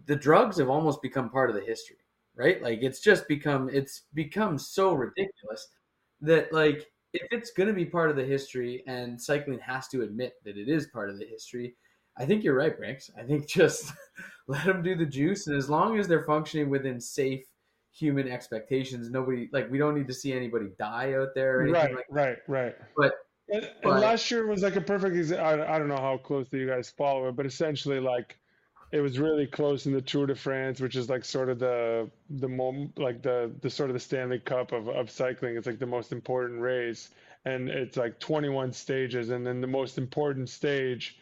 the 0.07 0.15
drugs 0.15 0.57
have 0.57 0.69
almost 0.69 1.01
become 1.01 1.29
part 1.29 1.49
of 1.49 1.55
the 1.55 1.61
history 1.61 1.97
right? 2.35 2.61
Like 2.61 2.79
it's 2.81 2.99
just 2.99 3.27
become 3.27 3.69
it's 3.69 4.03
become 4.13 4.57
so 4.57 4.93
ridiculous 4.93 5.67
that 6.21 6.51
like 6.53 6.87
if 7.13 7.27
it's 7.31 7.51
going 7.51 7.67
to 7.67 7.73
be 7.73 7.85
part 7.85 8.09
of 8.09 8.15
the 8.15 8.23
history 8.23 8.83
and 8.87 9.21
cycling 9.21 9.59
has 9.59 9.87
to 9.89 10.01
admit 10.01 10.33
that 10.45 10.57
it 10.57 10.67
is 10.67 10.87
part 10.87 11.09
of 11.09 11.19
the 11.19 11.25
history, 11.25 11.75
I 12.17 12.25
think 12.25 12.43
you're 12.43 12.55
right, 12.55 12.75
Brinks. 12.75 13.09
I 13.17 13.23
think 13.23 13.47
just 13.47 13.91
let 14.47 14.65
them 14.65 14.81
do 14.81 14.95
the 14.95 15.05
juice, 15.05 15.47
and 15.47 15.55
as 15.55 15.69
long 15.69 15.99
as 15.99 16.07
they're 16.07 16.25
functioning 16.25 16.69
within 16.69 16.99
safe 16.99 17.45
human 17.91 18.27
expectations, 18.27 19.09
nobody 19.09 19.49
like 19.51 19.69
we 19.71 19.77
don't 19.77 19.95
need 19.95 20.07
to 20.07 20.13
see 20.13 20.33
anybody 20.33 20.67
die 20.79 21.13
out 21.13 21.29
there. 21.35 21.59
right, 21.59 21.95
like 21.95 22.05
right, 22.09 22.37
right. 22.47 22.75
But 22.97 23.13
and, 23.49 23.69
and 23.83 23.99
last 23.99 24.31
year 24.31 24.47
was 24.47 24.63
like 24.63 24.75
a 24.75 24.81
perfect 24.81 25.15
example. 25.15 25.45
I, 25.45 25.75
I 25.75 25.79
don't 25.79 25.87
know 25.87 25.97
how 25.97 26.17
closely 26.17 26.59
you 26.59 26.67
guys 26.67 26.89
follow 26.89 27.27
it, 27.27 27.35
but 27.35 27.45
essentially, 27.45 27.99
like 27.99 28.39
it 28.93 29.01
was 29.01 29.17
really 29.17 29.47
close 29.47 29.87
in 29.87 29.91
the 29.91 30.01
Tour 30.01 30.27
de 30.27 30.35
France, 30.35 30.79
which 30.79 30.95
is 30.95 31.09
like 31.09 31.25
sort 31.25 31.49
of 31.49 31.57
the 31.57 32.07
the 32.29 32.47
moment, 32.47 32.97
like 32.99 33.23
the 33.23 33.51
the 33.61 33.69
sort 33.69 33.89
of 33.89 33.95
the 33.95 33.99
Stanley 33.99 34.37
Cup 34.37 34.71
of 34.71 34.87
of 34.87 35.09
cycling. 35.09 35.57
It's 35.57 35.65
like 35.65 35.79
the 35.79 35.87
most 35.87 36.11
important 36.11 36.61
race, 36.61 37.09
and 37.43 37.69
it's 37.69 37.97
like 37.97 38.19
21 38.19 38.71
stages, 38.71 39.31
and 39.31 39.45
then 39.45 39.61
the 39.61 39.67
most 39.67 39.97
important 39.97 40.47
stage, 40.47 41.17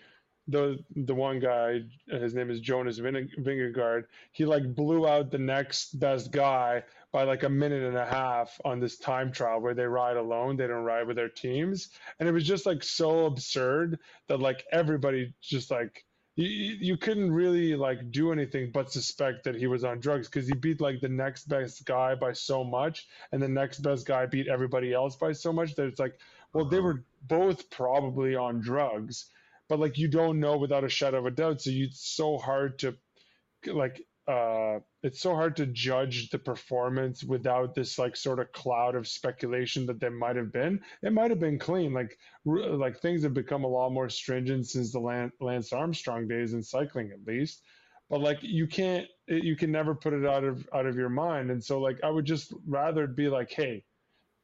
the 0.49 0.84
the 0.97 1.15
one 1.15 1.39
guy, 1.39 1.84
his 2.10 2.34
name 2.34 2.51
is 2.51 2.60
Jonas 2.60 2.99
Vingegaard. 2.99 4.03
He 4.34 4.45
like 4.45 4.75
blew 4.75 5.07
out 5.07 5.31
the 5.31 5.38
next 5.38 5.97
best 5.97 6.29
guy 6.29 6.84
by 7.13 7.23
like 7.23 7.43
a 7.43 7.49
minute 7.49 7.84
and 7.84 7.95
a 7.95 8.05
half 8.05 8.60
on 8.65 8.81
this 8.81 8.97
time 8.97 9.31
trial 9.31 9.62
where 9.62 9.73
they 9.73 9.86
ride 9.86 10.17
alone, 10.17 10.57
they 10.57 10.67
don't 10.67 10.84
ride 10.84 11.07
with 11.07 11.15
their 11.15 11.29
teams, 11.29 11.88
and 12.19 12.27
it 12.27 12.34
was 12.34 12.45
just 12.45 12.65
like 12.65 12.84
so 12.84 13.27
absurd 13.27 13.97
that 14.27 14.41
like 14.41 14.65
everybody 14.73 15.34
just 15.41 15.71
like 15.71 16.03
you, 16.35 16.47
you 16.79 16.97
couldn't 16.97 17.31
really 17.31 17.75
like 17.75 18.11
do 18.11 18.31
anything 18.31 18.71
but 18.71 18.91
suspect 18.91 19.43
that 19.43 19.55
he 19.55 19.67
was 19.67 19.83
on 19.83 19.99
drugs 19.99 20.27
because 20.27 20.47
he 20.47 20.53
beat 20.53 20.79
like 20.79 21.01
the 21.01 21.09
next 21.09 21.47
best 21.49 21.85
guy 21.85 22.15
by 22.15 22.31
so 22.31 22.63
much 22.63 23.07
and 23.31 23.41
the 23.41 23.47
next 23.47 23.79
best 23.79 24.05
guy 24.05 24.25
beat 24.25 24.47
everybody 24.47 24.93
else 24.93 25.15
by 25.15 25.31
so 25.31 25.51
much 25.51 25.75
that 25.75 25.87
it's 25.87 25.99
like 25.99 26.17
well 26.53 26.65
they 26.65 26.77
uh-huh. 26.77 26.85
were 26.85 27.03
both 27.23 27.69
probably 27.69 28.35
on 28.35 28.61
drugs 28.61 29.25
but 29.67 29.79
like 29.79 29.97
you 29.97 30.07
don't 30.07 30.39
know 30.39 30.57
without 30.57 30.83
a 30.83 30.89
shadow 30.89 31.19
of 31.19 31.25
a 31.25 31.31
doubt 31.31 31.61
so 31.61 31.69
you, 31.69 31.85
it's 31.85 32.05
so 32.05 32.37
hard 32.37 32.79
to 32.79 32.95
like 33.67 34.05
uh, 34.31 34.79
it's 35.03 35.19
so 35.19 35.35
hard 35.35 35.57
to 35.57 35.65
judge 35.65 36.29
the 36.29 36.39
performance 36.39 37.21
without 37.21 37.75
this 37.75 37.99
like 37.99 38.15
sort 38.15 38.39
of 38.39 38.51
cloud 38.53 38.95
of 38.95 39.07
speculation 39.07 39.85
that 39.87 39.99
there 39.99 40.11
might 40.11 40.37
have 40.37 40.53
been. 40.53 40.79
It 41.01 41.11
might 41.11 41.31
have 41.31 41.39
been 41.39 41.59
clean. 41.59 41.93
Like 41.93 42.17
like 42.45 42.97
things 42.99 43.23
have 43.23 43.33
become 43.33 43.65
a 43.65 43.67
lot 43.67 43.91
more 43.91 44.09
stringent 44.09 44.67
since 44.67 44.93
the 44.93 45.31
Lance 45.41 45.73
Armstrong 45.73 46.27
days 46.29 46.53
in 46.53 46.63
cycling, 46.63 47.11
at 47.11 47.27
least. 47.27 47.63
But 48.09 48.21
like 48.21 48.39
you 48.41 48.67
can't, 48.67 49.07
you 49.27 49.55
can 49.57 49.71
never 49.71 49.95
put 49.95 50.13
it 50.13 50.25
out 50.25 50.45
of 50.45 50.67
out 50.73 50.85
of 50.85 50.95
your 50.95 51.09
mind. 51.09 51.51
And 51.51 51.63
so 51.63 51.81
like 51.81 51.99
I 52.01 52.09
would 52.09 52.25
just 52.25 52.53
rather 52.65 53.07
be 53.07 53.27
like, 53.27 53.51
hey, 53.51 53.83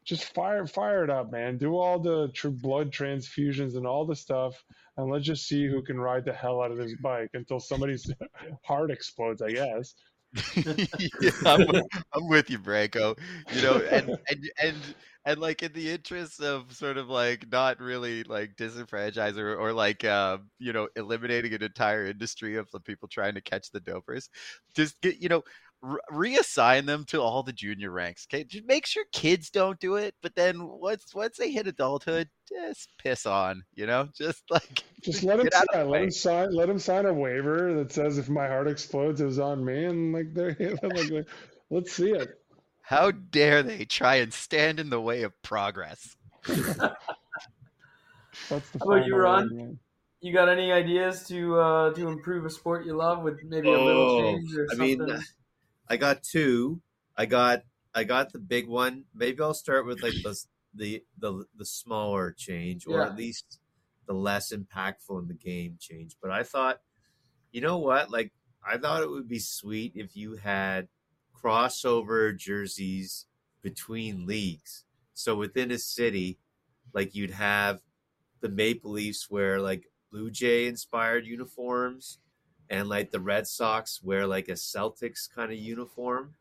just 0.08 0.34
fire 0.34 0.66
fire 0.66 1.04
it 1.04 1.10
up, 1.10 1.32
man. 1.32 1.58
Do 1.58 1.78
all 1.78 2.00
the 2.00 2.30
tr- 2.30 2.48
blood 2.48 2.92
transfusions 2.92 3.76
and 3.76 3.86
all 3.86 4.06
the 4.06 4.16
stuff, 4.16 4.64
and 4.96 5.12
let's 5.12 5.26
just 5.26 5.48
see 5.48 5.68
who 5.68 5.84
can 5.84 6.00
ride 6.00 6.24
the 6.24 6.34
hell 6.34 6.62
out 6.62 6.72
of 6.72 6.78
this 6.78 6.96
bike 7.02 7.30
until 7.34 7.60
somebody's 7.60 8.10
heart 8.64 8.90
explodes. 8.90 9.42
I 9.42 9.52
guess. 9.52 9.94
yeah, 10.56 11.32
I'm, 11.46 11.62
I'm, 12.14 12.28
with 12.28 12.50
you, 12.50 12.60
Branko. 12.60 13.18
You 13.54 13.62
know, 13.62 13.82
and 13.92 14.18
and 14.30 14.52
and 14.62 14.76
and 15.26 15.40
like 15.40 15.62
in 15.62 15.74
the 15.74 15.90
interest 15.90 16.42
of 16.42 16.72
sort 16.72 16.98
of 16.98 17.10
like 17.10 17.52
not 17.52 17.82
really 17.82 18.24
like 18.24 18.56
disenfranchising 18.56 19.40
or, 19.40 19.56
or 19.56 19.74
like 19.74 20.06
uh, 20.06 20.38
you 20.58 20.72
know 20.72 20.88
eliminating 20.96 21.54
an 21.54 21.64
entire 21.64 22.06
industry 22.06 22.56
of 22.56 22.72
the 22.72 22.80
people 22.80 23.10
trying 23.10 23.34
to 23.36 23.42
catch 23.42 23.72
the 23.72 23.82
dopers, 23.82 24.30
just 24.74 25.00
get 25.02 25.22
you 25.22 25.28
know 25.28 25.44
reassign 25.84 26.86
them 26.86 27.06
to 27.06 27.22
all 27.22 27.44
the 27.44 27.54
junior 27.54 27.92
ranks. 27.92 28.28
Okay, 28.32 28.44
just 28.44 28.66
make 28.66 28.86
sure 28.86 29.04
kids 29.12 29.50
don't 29.50 29.80
do 29.80 29.96
it, 29.96 30.16
but 30.22 30.36
then 30.36 30.68
once 30.68 31.14
once 31.14 31.38
they 31.38 31.52
hit 31.52 31.68
adulthood, 31.68 32.30
just 32.48 32.90
piss 32.98 33.26
on. 33.26 33.64
You 33.76 33.86
know, 33.86 34.10
just 34.18 34.44
like 34.50 34.84
just 35.02 35.24
let 35.26 35.38
them 35.38 35.50
sign. 35.52 35.90
Let 35.90 36.02
them 36.02 36.12
sign. 36.12 36.52
Let 36.54 36.68
them 36.68 36.80
sign 36.80 37.06
a 37.06 37.14
waiver 37.14 37.74
that 37.76 37.92
says 37.92 38.18
if 38.18 38.30
my 38.30 38.48
heart 38.48 38.68
explodes, 38.68 39.22
it 39.22 39.26
was 39.26 39.40
on 39.40 39.64
me, 39.64 39.86
and 39.86 40.14
like 40.14 40.34
they're 40.34 40.56
like, 40.84 41.10
like 41.12 41.28
let's 41.70 41.92
see 41.92 42.12
it. 42.12 42.30
How 42.82 43.12
dare 43.12 43.64
they 43.64 43.86
try 43.86 44.16
and 44.16 44.34
stand 44.34 44.80
in 44.80 44.90
the 44.90 45.02
way 45.02 45.24
of 45.24 45.34
progress? 45.42 46.16
That's 48.50 48.70
the 48.70 48.80
How 48.80 48.92
about 48.92 49.06
you, 49.06 49.16
Ron? 49.16 49.78
You 50.22 50.34
got 50.34 50.50
any 50.50 50.72
ideas 50.72 51.28
to 51.28 51.60
uh, 51.60 51.94
to 51.94 52.08
improve 52.08 52.46
a 52.46 52.50
sport 52.50 52.86
you 52.86 52.96
love 52.96 53.24
with 53.24 53.44
maybe 53.44 53.68
a 53.68 53.72
little 53.72 54.10
oh, 54.10 54.22
change 54.22 54.58
or 54.58 54.68
something? 54.70 55.02
I 55.02 55.06
mean, 55.06 55.24
I 55.90 55.98
got 55.98 56.24
two. 56.24 56.82
I 57.16 57.26
got 57.26 57.64
I 57.96 58.04
got 58.04 58.32
the 58.32 58.40
big 58.40 58.68
one. 58.68 59.06
Maybe 59.14 59.42
I'll 59.42 59.54
start 59.54 59.86
with 59.86 60.04
like 60.04 60.14
the 60.24 60.38
the 60.76 61.04
the, 61.18 61.46
the 61.58 61.66
smaller 61.66 62.32
change, 62.38 62.86
or 62.86 63.00
yeah. 63.00 63.08
at 63.08 63.16
least 63.16 63.60
the 64.08 64.14
less 64.14 64.54
impactful 64.54 65.22
in 65.22 65.28
the 65.28 65.34
game 65.34 65.78
change. 65.80 66.16
But 66.22 66.32
I 66.32 66.44
thought, 66.44 66.80
you 67.52 67.62
know 67.62 67.78
what? 67.78 68.12
Like 68.12 68.32
I 68.66 68.78
thought 68.78 69.02
it 69.02 69.10
would 69.10 69.28
be 69.28 69.40
sweet 69.40 69.94
if 69.96 70.16
you 70.16 70.36
had 70.36 70.88
crossover 71.36 72.38
jerseys 72.38 73.26
between 73.62 74.26
leagues. 74.26 74.84
So 75.14 75.36
within 75.36 75.72
a 75.72 75.78
city, 75.78 76.38
like 76.94 77.16
you'd 77.16 77.32
have 77.32 77.80
the 78.42 78.50
Maple 78.50 78.92
Leafs 78.92 79.30
wear 79.30 79.60
like 79.60 79.90
Blue 80.12 80.30
Jay 80.30 80.68
inspired 80.68 81.26
uniforms 81.26 82.20
and 82.70 82.90
like 82.90 83.12
the 83.12 83.20
Red 83.20 83.48
Sox 83.48 84.02
wear 84.04 84.28
like 84.28 84.50
a 84.50 84.54
Celtics 84.54 85.30
kind 85.34 85.52
of 85.52 85.58
uniform. 85.58 86.34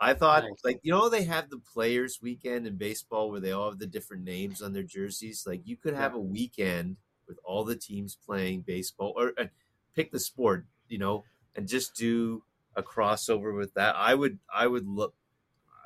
I 0.00 0.14
thought 0.14 0.42
nice. 0.42 0.64
like 0.64 0.80
you 0.82 0.92
know 0.92 1.08
they 1.08 1.24
have 1.24 1.48
the 1.48 1.58
players 1.58 2.20
weekend 2.20 2.66
in 2.66 2.76
baseball 2.76 3.30
where 3.30 3.40
they 3.40 3.52
all 3.52 3.70
have 3.70 3.78
the 3.78 3.86
different 3.86 4.24
names 4.24 4.60
on 4.60 4.72
their 4.72 4.82
jerseys. 4.82 5.44
Like 5.46 5.62
you 5.64 5.76
could 5.76 5.94
have 5.94 6.12
yeah. 6.12 6.18
a 6.18 6.22
weekend 6.22 6.96
with 7.28 7.38
all 7.44 7.64
the 7.64 7.76
teams 7.76 8.16
playing 8.26 8.62
baseball 8.62 9.14
or 9.16 9.32
uh, 9.38 9.46
pick 9.94 10.10
the 10.10 10.20
sport. 10.20 10.66
you 10.88 10.98
know, 10.98 11.24
and 11.54 11.68
just 11.68 11.94
do 11.94 12.42
a 12.74 12.82
crossover 12.82 13.56
with 13.56 13.74
that. 13.74 13.94
I 13.96 14.14
would 14.14 14.38
I 14.52 14.66
would 14.66 14.86
look 14.86 15.14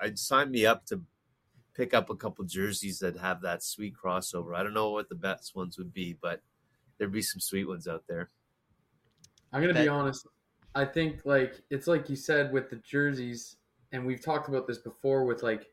I'd 0.01 0.19
sign 0.19 0.51
me 0.51 0.67
up 0.67 0.87
to 0.87 1.03
pick 1.75 1.93
up 1.93 2.09
a 2.09 2.17
couple 2.17 2.45
jerseys 2.45 2.99
that 3.01 3.19
have 3.19 3.43
that 3.43 3.63
sweet 3.63 3.95
crossover. 3.95 4.57
I 4.57 4.63
don't 4.63 4.75
know 4.75 4.91
what 4.91 5.09
the 5.09 5.15
best 5.15 5.55
ones 5.55 5.77
would 5.77 5.93
be, 5.93 6.17
but 6.21 6.41
there'd 6.97 7.13
be 7.13 7.23
some 7.23 7.41
sweet 7.41 7.69
ones 7.69 7.87
out 7.87 8.05
there. 8.09 8.31
I'm 9.53 9.61
gonna 9.61 9.75
be 9.75 9.89
honest. 9.89 10.27
I 10.75 10.85
think 10.85 11.25
like 11.25 11.63
it's 11.71 11.87
like 11.87 12.11
you 12.11 12.17
said 12.17 12.53
with 12.53 12.71
the 12.71 12.77
jerseys, 12.77 13.57
and 13.93 14.05
we've 14.05 14.23
talked 14.23 14.49
about 14.49 14.67
this 14.67 14.79
before 14.79 15.25
with 15.25 15.43
like 15.43 15.71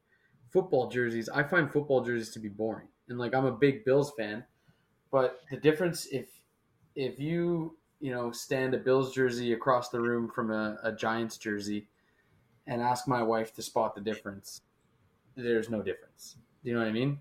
football 0.52 0.90
jerseys. 0.90 1.30
I 1.30 1.44
find 1.44 1.72
football 1.72 2.02
jerseys 2.02 2.30
to 2.32 2.40
be 2.40 2.50
boring, 2.50 2.88
and 3.10 3.20
like 3.20 3.34
I'm 3.34 3.46
a 3.46 3.52
big 3.52 3.84
Bills 3.86 4.14
fan, 4.18 4.46
but 5.12 5.42
the 5.52 5.58
difference 5.58 6.06
if 6.08 6.30
if 6.96 7.20
you 7.20 7.78
you 8.00 8.12
know 8.12 8.32
stand 8.32 8.74
a 8.74 8.78
Bills 8.78 9.14
jersey 9.14 9.54
across 9.54 9.90
the 9.90 10.00
room 10.00 10.30
from 10.30 10.52
a, 10.52 10.78
a 10.84 10.92
Giants 10.92 11.38
jersey, 11.38 11.88
and 12.68 12.82
ask 12.82 13.08
my 13.08 13.22
wife 13.22 13.54
to 13.56 13.62
spot 13.62 13.96
the 13.96 14.02
difference, 14.02 14.62
there's 15.36 15.70
no 15.70 15.82
difference. 15.82 16.38
Do 16.64 16.70
you 16.70 16.76
know 16.76 16.82
what 16.82 16.90
I 16.90 16.92
mean? 16.92 17.20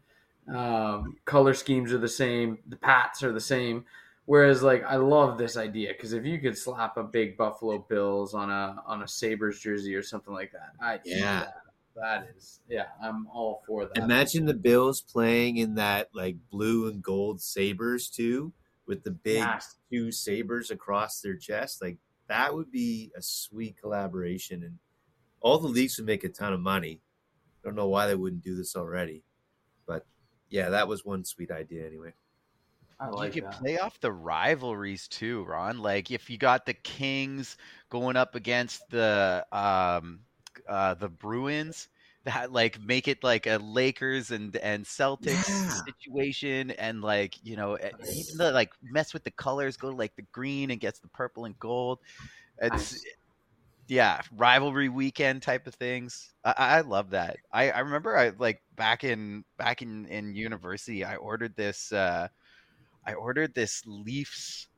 Um, 0.49 1.17
color 1.25 1.55
schemes 1.55 1.93
are 1.93 1.99
the 1.99 2.09
same, 2.09 2.59
the 2.67 2.77
pats 2.77 3.23
are 3.23 3.33
the 3.33 3.41
same. 3.41 3.85
Whereas, 4.24 4.62
like, 4.62 4.85
I 4.85 4.96
love 4.96 5.37
this 5.37 5.56
idea 5.56 5.92
because 5.92 6.12
if 6.12 6.24
you 6.24 6.38
could 6.38 6.56
slap 6.56 6.96
a 6.96 7.02
big 7.02 7.37
Buffalo 7.37 7.78
Bills 7.78 8.35
on 8.35 8.50
a 8.50 8.82
on 8.87 9.02
a 9.02 9.08
Sabres 9.08 9.61
jersey 9.61 9.94
or 9.94 10.02
something 10.02 10.32
like 10.32 10.52
that, 10.52 10.74
I 10.80 11.00
Yeah. 11.04 11.40
that. 11.40 11.54
that 11.96 12.28
is 12.37 12.61
yeah, 12.68 12.88
I'm 13.02 13.26
all 13.26 13.62
for 13.66 13.87
that. 13.87 13.94
Imagine 14.04 14.46
the 14.46 14.54
Bills 14.54 15.00
playing 15.02 15.56
in 15.58 15.74
that 15.74 16.08
like 16.14 16.37
blue 16.50 16.88
and 16.88 17.02
gold 17.02 17.40
Sabres 17.42 18.08
too, 18.08 18.52
with 18.87 19.02
the 19.02 19.11
big 19.11 19.38
Yes. 19.38 19.78
two 19.90 20.11
sabers 20.12 20.70
across 20.70 21.20
their 21.20 21.37
chest. 21.37 21.82
Like 21.82 21.98
that 22.28 22.54
would 22.54 22.70
be 22.70 23.12
a 23.16 23.22
sweet 23.22 23.76
collaboration, 23.76 24.62
and 24.62 24.78
all 25.40 25.58
the 25.58 25.68
leagues 25.68 25.98
would 25.98 26.06
make 26.06 26.24
a 26.24 26.30
ton 26.30 26.52
of 26.52 26.61
money. 26.61 27.02
I 27.64 27.68
don't 27.68 27.76
know 27.76 27.88
why 27.88 28.06
they 28.08 28.16
wouldn't 28.16 28.44
do 28.44 28.56
this 28.56 28.76
already, 28.76 29.24
but 29.87 30.06
yeah, 30.50 30.70
that 30.70 30.88
was 30.88 31.04
one 31.04 31.24
sweet 31.24 31.50
idea 31.50 31.87
anyway. 31.87 32.14
I 33.03 33.09
like 33.11 33.33
you 33.35 33.43
could 33.43 33.51
that. 33.51 33.59
play 33.59 33.79
off 33.79 34.01
the 34.01 34.12
rivalries 34.12 35.09
too, 35.09 35.45
Ron. 35.45 35.79
Like 35.79 36.11
if 36.11 36.31
you 36.31 36.38
got 36.38 36.67
the 36.67 36.75
Kings 36.75 37.57
going 37.91 38.17
up 38.17 38.35
against 38.35 38.91
the 38.91 39.47
um 39.53 40.21
uh 40.69 40.95
the 40.95 41.09
Bruins, 41.09 41.88
that 42.25 42.53
like 42.53 42.81
make 42.81 43.09
it 43.09 43.23
like 43.25 43.47
a 43.47 43.59
Lakers 43.59 44.31
and 44.31 44.57
and 44.57 44.85
Celtics 44.85 45.47
Yeah. 45.49 45.83
situation 45.87 46.71
and 46.73 47.03
like, 47.03 47.37
you 47.43 47.57
know, 47.57 47.75
eh, 47.77 47.93
even 48.11 48.38
the 48.38 48.53
like 48.53 48.71
mess 48.83 49.12
with 49.15 49.25
the 49.25 49.31
colors, 49.33 49.77
go 49.77 49.91
to 49.91 49.97
like 49.97 50.15
the 50.17 50.27
green 50.33 50.71
and 50.71 50.81
gets 50.81 51.01
the 51.01 51.09
purple 51.09 51.45
and 51.47 51.59
gold. 51.59 51.99
It's 52.61 52.95
Nice. 52.95 53.07
yeah, 53.88 54.23
rivalry 54.33 54.88
weekend 54.88 55.43
type 55.43 55.67
of 55.67 55.75
things. 55.75 56.33
I, 56.45 56.55
I 56.57 56.77
I 56.79 56.81
love 56.83 57.11
that. 57.11 57.41
I, 57.53 57.71
I 57.71 57.81
remember 57.81 58.17
I 58.17 58.31
like 58.38 58.62
back 58.75 59.05
in 59.05 59.45
back 59.59 59.83
in 59.83 60.07
in 60.07 60.35
university, 60.35 61.05
I 61.05 61.17
ordered 61.17 61.57
this. 61.57 61.93
uh 61.93 62.29
I 63.07 63.15
ordered 63.15 63.55
this 63.55 63.83
Leafs 63.87 64.69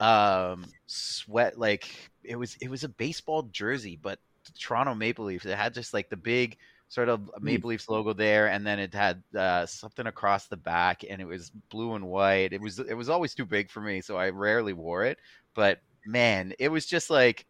um 0.00 0.64
sweat 0.86 1.58
like 1.58 1.88
it 2.22 2.36
was 2.36 2.56
it 2.60 2.70
was 2.70 2.84
a 2.84 2.88
baseball 2.88 3.42
jersey, 3.42 3.98
but 4.00 4.18
Toronto 4.58 4.94
Maple 4.94 5.24
Leafs. 5.26 5.44
It 5.46 5.56
had 5.56 5.74
just 5.74 5.92
like 5.94 6.08
the 6.08 6.16
big 6.16 6.56
sort 6.88 7.08
of 7.08 7.30
Maple 7.40 7.68
Leafs 7.70 7.88
logo 7.88 8.12
there, 8.12 8.48
and 8.48 8.66
then 8.66 8.78
it 8.78 8.94
had 8.94 9.22
uh, 9.36 9.66
something 9.66 10.06
across 10.06 10.46
the 10.46 10.56
back, 10.56 11.04
and 11.08 11.20
it 11.20 11.26
was 11.26 11.50
blue 11.70 11.94
and 11.94 12.06
white. 12.06 12.52
It 12.52 12.60
was 12.60 12.78
it 12.78 12.94
was 12.94 13.08
always 13.08 13.34
too 13.34 13.44
big 13.46 13.70
for 13.70 13.80
me, 13.80 14.00
so 14.00 14.16
I 14.16 14.30
rarely 14.30 14.72
wore 14.72 15.04
it. 15.04 15.18
But 15.54 15.80
man, 16.06 16.54
it 16.58 16.68
was 16.70 16.86
just 16.86 17.10
like. 17.10 17.46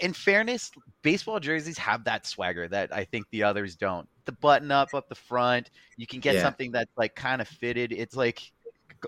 In 0.00 0.12
fairness, 0.12 0.72
baseball 1.02 1.38
jerseys 1.38 1.78
have 1.78 2.04
that 2.04 2.26
swagger 2.26 2.66
that 2.68 2.92
I 2.92 3.04
think 3.04 3.26
the 3.30 3.44
others 3.44 3.76
don't. 3.76 4.08
The 4.24 4.32
button 4.32 4.70
up 4.70 4.94
up 4.94 5.08
the 5.08 5.14
front, 5.14 5.70
you 5.96 6.06
can 6.06 6.20
get 6.20 6.34
Yeah. 6.34 6.42
something 6.42 6.72
that's 6.72 6.90
like 6.96 7.14
kind 7.14 7.40
of 7.40 7.46
fitted. 7.48 7.92
It's 7.92 8.16
like 8.16 8.50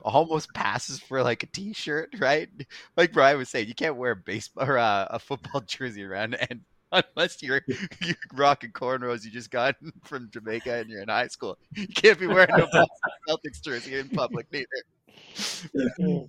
almost 0.03 0.53
passes 0.55 1.01
for 1.01 1.23
like 1.23 1.43
a 1.43 1.47
t-shirt, 1.47 2.15
right? 2.19 2.49
Like 2.97 3.13
Brian 3.13 3.39
was 3.39 3.49
saying, 3.49 3.69
you 3.69 3.75
can't 3.75 3.97
wear 3.97 4.13
a 4.13 4.17
baseball 4.17 4.69
or 4.69 4.79
uh, 4.79 5.07
a 5.11 5.19
football 5.19 5.61
jersey 5.67 6.05
around 6.05 6.35
and 6.35 6.61
unless 6.93 7.43
you're 7.43 7.63
you're 8.01 8.17
rocking 8.33 8.71
cornrows 8.71 9.25
you 9.25 9.31
just 9.31 9.51
got 9.51 9.75
from 10.05 10.31
Jamaica 10.31 10.75
and 10.75 10.91
you're 10.91 11.03
in 11.03 11.09
high 11.09 11.29
school. 11.29 11.59
You 11.75 11.89
can't 11.89 12.19
be 12.19 12.27
wearing 12.27 12.55
a 12.55 12.59
Boston 12.73 12.87
Celtics 13.29 13.63
jersey 13.63 13.99
in 13.99 14.09
public 14.09 14.47
neither. 14.53 16.29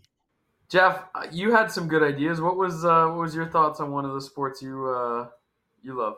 Jeff, 0.69 1.03
uh, 1.13 1.27
you 1.31 1.51
had 1.51 1.71
some 1.71 1.87
good 1.87 2.01
ideas. 2.01 2.41
What 2.41 2.57
was 2.57 2.83
uh, 2.83 3.07
what 3.07 3.19
was 3.19 3.35
your 3.35 3.47
thoughts 3.47 3.79
on 3.79 3.91
one 3.91 4.05
of 4.05 4.13
the 4.13 4.21
sports 4.21 4.61
you 4.61 4.87
uh, 4.87 5.27
you 5.83 5.93
love? 5.93 6.15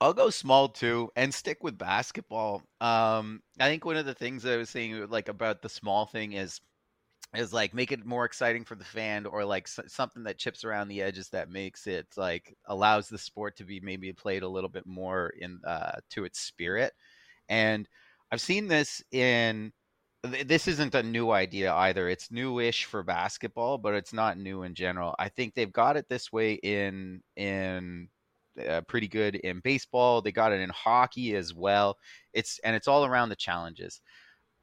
I'll 0.00 0.14
go 0.14 0.30
small 0.30 0.68
too 0.68 1.10
and 1.14 1.32
stick 1.32 1.62
with 1.62 1.76
basketball. 1.76 2.62
Um, 2.80 3.42
I 3.58 3.68
think 3.68 3.84
one 3.84 3.96
of 3.96 4.06
the 4.06 4.14
things 4.14 4.46
I 4.46 4.56
was 4.56 4.70
saying 4.70 5.08
like 5.10 5.28
about 5.28 5.60
the 5.60 5.68
small 5.68 6.06
thing 6.06 6.32
is 6.32 6.60
is 7.34 7.52
like 7.52 7.72
make 7.72 7.92
it 7.92 8.04
more 8.04 8.24
exciting 8.24 8.64
for 8.64 8.74
the 8.74 8.84
fan 8.84 9.24
or 9.24 9.44
like 9.44 9.68
something 9.68 10.24
that 10.24 10.38
chips 10.38 10.64
around 10.64 10.88
the 10.88 11.00
edges 11.00 11.28
that 11.28 11.50
makes 11.50 11.86
it 11.86 12.06
like 12.16 12.56
allows 12.66 13.08
the 13.08 13.18
sport 13.18 13.56
to 13.56 13.64
be 13.64 13.80
maybe 13.80 14.12
played 14.12 14.42
a 14.42 14.48
little 14.48 14.70
bit 14.70 14.86
more 14.86 15.32
in 15.38 15.60
uh, 15.64 15.92
to 16.10 16.24
its 16.24 16.40
spirit. 16.40 16.92
And 17.48 17.88
I've 18.32 18.40
seen 18.40 18.66
this 18.66 19.02
in 19.12 19.72
this 20.22 20.68
isn't 20.68 20.94
a 20.94 21.02
new 21.02 21.30
idea 21.30 21.72
either. 21.72 22.08
It's 22.08 22.30
newish 22.30 22.84
for 22.84 23.02
basketball, 23.02 23.78
but 23.78 23.94
it's 23.94 24.12
not 24.12 24.36
new 24.36 24.64
in 24.64 24.74
general. 24.74 25.14
I 25.18 25.28
think 25.28 25.54
they've 25.54 25.72
got 25.72 25.96
it 25.96 26.08
this 26.08 26.32
way 26.32 26.54
in 26.54 27.22
in 27.36 28.08
uh, 28.68 28.82
pretty 28.82 29.08
good 29.08 29.36
in 29.36 29.60
baseball. 29.60 30.20
They 30.20 30.32
got 30.32 30.52
it 30.52 30.60
in 30.60 30.70
hockey 30.70 31.36
as 31.36 31.54
well. 31.54 31.96
It's 32.32 32.58
and 32.64 32.76
it's 32.76 32.88
all 32.88 33.04
around 33.06 33.30
the 33.30 33.36
challenges. 33.36 34.00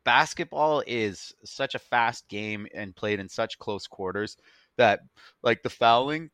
Basketball 0.08 0.84
is 0.88 1.36
such 1.46 1.76
a 1.76 1.80
fast 1.80 2.30
game 2.30 2.66
and 2.74 2.96
played 2.96 3.20
in 3.20 3.30
such 3.30 3.60
close 3.60 3.88
quarters 3.88 4.38
that 4.78 5.02
like 5.44 5.64
the 5.64 5.70
fouling 5.70 6.32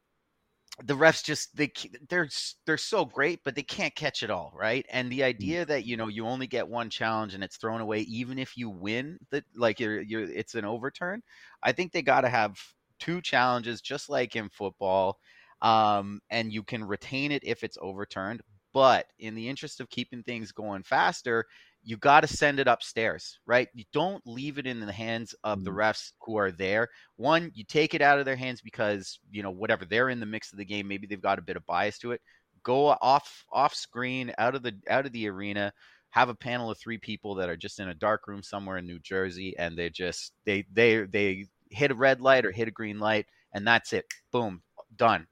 the 0.85 0.95
refs 0.95 1.23
just 1.23 1.55
they 1.55 1.71
they're 2.09 2.29
they're 2.65 2.77
so 2.77 3.05
great 3.05 3.39
but 3.43 3.55
they 3.55 3.63
can't 3.63 3.95
catch 3.95 4.23
it 4.23 4.31
all 4.31 4.53
right? 4.55 4.85
And 4.91 5.11
the 5.11 5.23
idea 5.23 5.65
that 5.65 5.85
you 5.85 5.97
know 5.97 6.07
you 6.07 6.25
only 6.25 6.47
get 6.47 6.67
one 6.67 6.89
challenge 6.89 7.35
and 7.35 7.43
it's 7.43 7.57
thrown 7.57 7.81
away 7.81 8.01
even 8.01 8.39
if 8.39 8.57
you 8.57 8.69
win 8.69 9.19
that 9.31 9.43
like 9.55 9.79
you're, 9.79 10.01
you're 10.01 10.23
it's 10.23 10.55
an 10.55 10.65
overturn 10.65 11.21
i 11.63 11.71
think 11.71 11.91
they 11.91 12.01
got 12.01 12.21
to 12.21 12.29
have 12.29 12.57
two 12.99 13.21
challenges 13.21 13.81
just 13.81 14.09
like 14.09 14.35
in 14.35 14.49
football 14.49 15.19
um, 15.61 16.19
and 16.29 16.51
you 16.51 16.63
can 16.63 16.83
retain 16.83 17.31
it 17.31 17.43
if 17.45 17.63
it's 17.63 17.77
overturned 17.81 18.41
but 18.73 19.07
in 19.19 19.35
the 19.35 19.49
interest 19.49 19.81
of 19.81 19.89
keeping 19.89 20.23
things 20.23 20.51
going 20.51 20.83
faster 20.83 21.45
you 21.83 21.97
got 21.97 22.21
to 22.21 22.27
send 22.27 22.59
it 22.59 22.67
upstairs 22.67 23.39
right 23.45 23.69
you 23.73 23.83
don't 23.93 24.25
leave 24.25 24.57
it 24.57 24.67
in 24.67 24.79
the 24.79 24.91
hands 24.91 25.35
of 25.43 25.63
the 25.63 25.71
Mm. 25.71 25.77
refs 25.77 26.11
who 26.21 26.37
are 26.37 26.51
there 26.51 26.89
one 27.17 27.51
you 27.53 27.63
take 27.63 27.93
it 27.93 28.01
out 28.01 28.19
of 28.19 28.25
their 28.25 28.35
hands 28.35 28.61
because 28.61 29.19
you 29.31 29.43
know 29.43 29.51
whatever 29.51 29.85
they're 29.85 30.09
in 30.09 30.19
the 30.19 30.25
mix 30.25 30.51
of 30.51 30.57
the 30.57 30.65
game 30.65 30.87
maybe 30.87 31.07
they've 31.07 31.21
got 31.21 31.39
a 31.39 31.43
bit 31.43 31.57
of 31.57 31.65
bias 31.65 31.97
to 31.99 32.11
it 32.11 32.21
go 32.63 32.87
off 32.87 33.45
off 33.51 33.73
screen 33.73 34.33
out 34.37 34.55
of 34.55 34.63
the 34.63 34.73
out 34.89 35.05
of 35.05 35.11
the 35.11 35.27
arena 35.27 35.71
have 36.11 36.29
a 36.29 36.35
panel 36.35 36.69
of 36.69 36.77
three 36.77 36.97
people 36.97 37.35
that 37.35 37.49
are 37.49 37.57
just 37.57 37.79
in 37.79 37.89
a 37.89 37.93
dark 37.95 38.27
room 38.27 38.43
somewhere 38.43 38.77
in 38.77 38.85
New 38.85 38.99
Jersey 38.99 39.55
and 39.57 39.77
they 39.77 39.89
just 39.89 40.33
they 40.45 40.63
they 40.71 41.03
they 41.05 41.45
hit 41.71 41.91
a 41.91 41.95
red 41.95 42.21
light 42.21 42.45
or 42.45 42.51
hit 42.51 42.67
a 42.67 42.71
green 42.71 42.99
light 42.99 43.25
and 43.53 43.65
that's 43.67 43.93
it 43.93 44.05
boom 44.31 44.61
done 44.95 45.27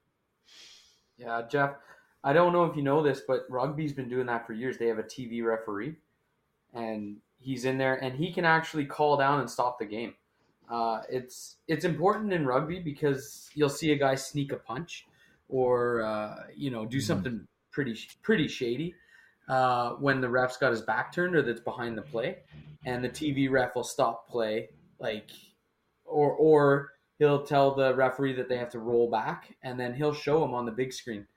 Yeah, 1.18 1.42
Jeff. 1.50 1.76
I 2.24 2.34
don't 2.34 2.54
know 2.54 2.66
if 2.66 2.76
you 2.76 2.84
know 2.84 3.02
this, 3.04 3.22
but 3.28 3.46
rugby's 3.50 3.94
been 3.94 4.10
doing 4.10 4.28
that 4.28 4.46
for 4.46 4.54
years. 4.54 4.78
They 4.78 4.88
have 4.88 5.00
a 5.00 5.04
TV 5.04 5.44
referee, 5.44 5.96
and 6.74 7.18
he's 7.40 7.66
in 7.66 7.78
there, 7.78 7.96
and 8.04 8.16
he 8.16 8.32
can 8.32 8.46
actually 8.46 8.86
call 8.86 9.18
down 9.18 9.40
and 9.40 9.50
stop 9.50 9.80
the 9.80 9.86
game. 9.86 10.14
Uh, 10.70 11.02
it's 11.10 11.58
it's 11.68 11.84
important 11.86 12.32
in 12.32 12.46
rugby 12.46 12.80
because 12.80 13.50
you'll 13.56 13.70
see 13.70 13.92
a 13.92 13.98
guy 13.98 14.16
sneak 14.16 14.52
a 14.52 14.58
punch, 14.58 15.06
or 15.50 16.02
uh, 16.02 16.48
you 16.56 16.72
know 16.72 16.86
do 16.86 16.98
Mhm. 16.98 17.02
something 17.02 17.48
pretty 17.72 17.98
pretty 18.22 18.48
shady 18.48 18.96
uh, 19.48 19.92
when 19.96 20.22
the 20.22 20.30
ref's 20.30 20.58
got 20.58 20.72
his 20.72 20.82
back 20.82 21.12
turned 21.14 21.36
or 21.36 21.42
that's 21.42 21.60
behind 21.62 21.98
the 21.98 22.02
play, 22.02 22.40
and 22.86 23.04
the 23.04 23.10
TV 23.10 23.50
ref 23.50 23.76
will 23.76 23.84
stop 23.84 24.28
play, 24.30 24.70
like, 25.00 25.30
or 26.06 26.32
or 26.32 26.94
he'll 27.20 27.44
tell 27.44 27.76
the 27.76 27.94
referee 27.96 28.34
that 28.34 28.48
they 28.48 28.58
have 28.58 28.70
to 28.70 28.80
roll 28.80 29.10
back, 29.10 29.56
and 29.64 29.80
then 29.80 29.94
he'll 29.94 30.14
show 30.14 30.44
him 30.44 30.54
on 30.54 30.66
the 30.66 30.72
big 30.72 30.94
screen. 30.94 31.28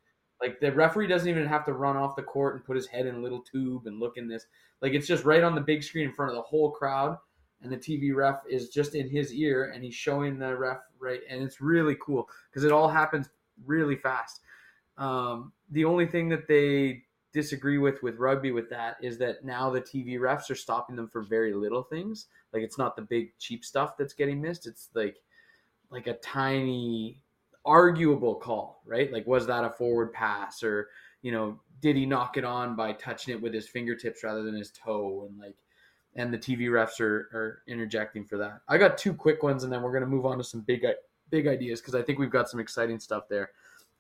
Like 0.41 0.61
the 0.61 0.73
referee 0.73 1.07
doesn't 1.07 1.29
even 1.29 1.47
have 1.47 1.65
to 1.67 1.73
run 1.73 1.97
off 1.97 2.17
the 2.17 2.23
court 2.23 2.55
and 2.55 2.65
put 2.65 2.77
his 2.77 2.87
head 2.87 3.07
in 3.07 3.15
a 3.15 3.21
little 3.21 3.41
tube 3.41 3.87
and 3.87 4.01
look 4.01 4.17
in 4.17 4.29
this. 4.29 4.47
Like 4.83 4.93
it's 4.93 5.07
just 5.07 5.25
right 5.25 5.43
on 5.43 5.55
the 5.55 5.61
big 5.61 5.83
screen 5.83 6.07
in 6.07 6.13
front 6.13 6.31
of 6.31 6.37
the 6.37 6.43
whole 6.43 6.71
crowd, 6.71 7.17
and 7.63 7.73
the 7.73 7.77
TV 7.77 8.15
ref 8.15 8.41
is 8.49 8.69
just 8.69 8.95
in 8.95 9.09
his 9.09 9.33
ear, 9.33 9.73
and 9.75 9.83
he's 9.83 9.95
showing 9.95 10.39
the 10.39 10.57
ref 10.57 10.79
right, 10.99 11.21
and 11.29 11.43
it's 11.43 11.61
really 11.61 11.97
cool 12.01 12.29
because 12.51 12.65
it 12.65 12.73
all 12.73 12.89
happens 12.89 13.29
really 13.65 13.97
fast. 13.97 14.41
Um, 14.99 15.53
the 15.71 15.85
only 15.85 16.07
thing 16.07 16.29
that 16.29 16.47
they 16.47 17.05
disagree 17.33 17.79
with 17.79 18.03
with 18.03 18.17
rugby 18.19 18.53
with 18.53 18.71
that 18.71 18.97
is 19.03 19.19
that 19.19 19.45
now 19.45 19.69
the 19.69 19.81
TV 19.81 20.19
refs 20.19 20.51
are 20.51 20.55
stopping 20.55 20.95
them 20.95 21.09
for 21.09 21.23
very 21.23 21.53
little 21.53 21.83
things. 21.83 22.27
Like 22.53 22.63
it's 22.63 22.79
not 22.79 22.97
the 22.97 23.03
big 23.03 23.37
cheap 23.39 23.65
stuff 23.65 23.97
that's 23.97 24.15
getting 24.15 24.41
missed. 24.41 24.67
It's 24.67 24.89
like 24.95 25.17
like 25.91 26.07
a 26.07 26.15
tiny 26.15 27.23
arguable 27.65 28.35
call, 28.35 28.83
right? 28.85 29.13
Like, 29.13 29.27
was 29.27 29.47
that 29.47 29.65
a 29.65 29.71
forward 29.71 30.13
pass 30.13 30.63
or, 30.63 30.89
you 31.23 31.33
know, 31.33 31.61
did 31.81 31.97
he 31.97 32.07
knock 32.07 32.37
it 32.37 32.45
on 32.45 32.77
by 32.77 32.93
touching 32.93 33.35
it 33.35 33.41
with 33.43 33.53
his 33.53 33.69
fingertips 33.69 34.23
rather 34.23 34.43
than 34.43 34.55
his 34.55 34.71
toe? 34.71 35.27
And 35.29 35.39
like, 35.39 35.57
and 36.17 36.33
the 36.33 36.39
TV 36.39 36.69
refs 36.69 37.01
are, 37.01 37.29
are 37.33 37.63
interjecting 37.67 38.25
for 38.25 38.39
that. 38.39 38.61
I 38.69 38.79
got 38.79 38.99
two 38.99 39.13
quick 39.13 39.43
ones 39.43 39.65
and 39.65 39.73
then 39.73 39.83
we're 39.83 39.93
going 39.93 40.05
to 40.05 40.09
move 40.09 40.27
on 40.27 40.39
to 40.39 40.45
some 40.45 40.61
big, 40.61 40.87
big 41.31 41.47
ideas 41.47 41.81
because 41.81 41.95
I 41.95 42.03
think 42.03 42.19
we've 42.19 42.31
got 42.31 42.49
some 42.49 42.61
exciting 42.61 43.01
stuff 43.01 43.25
there. 43.29 43.51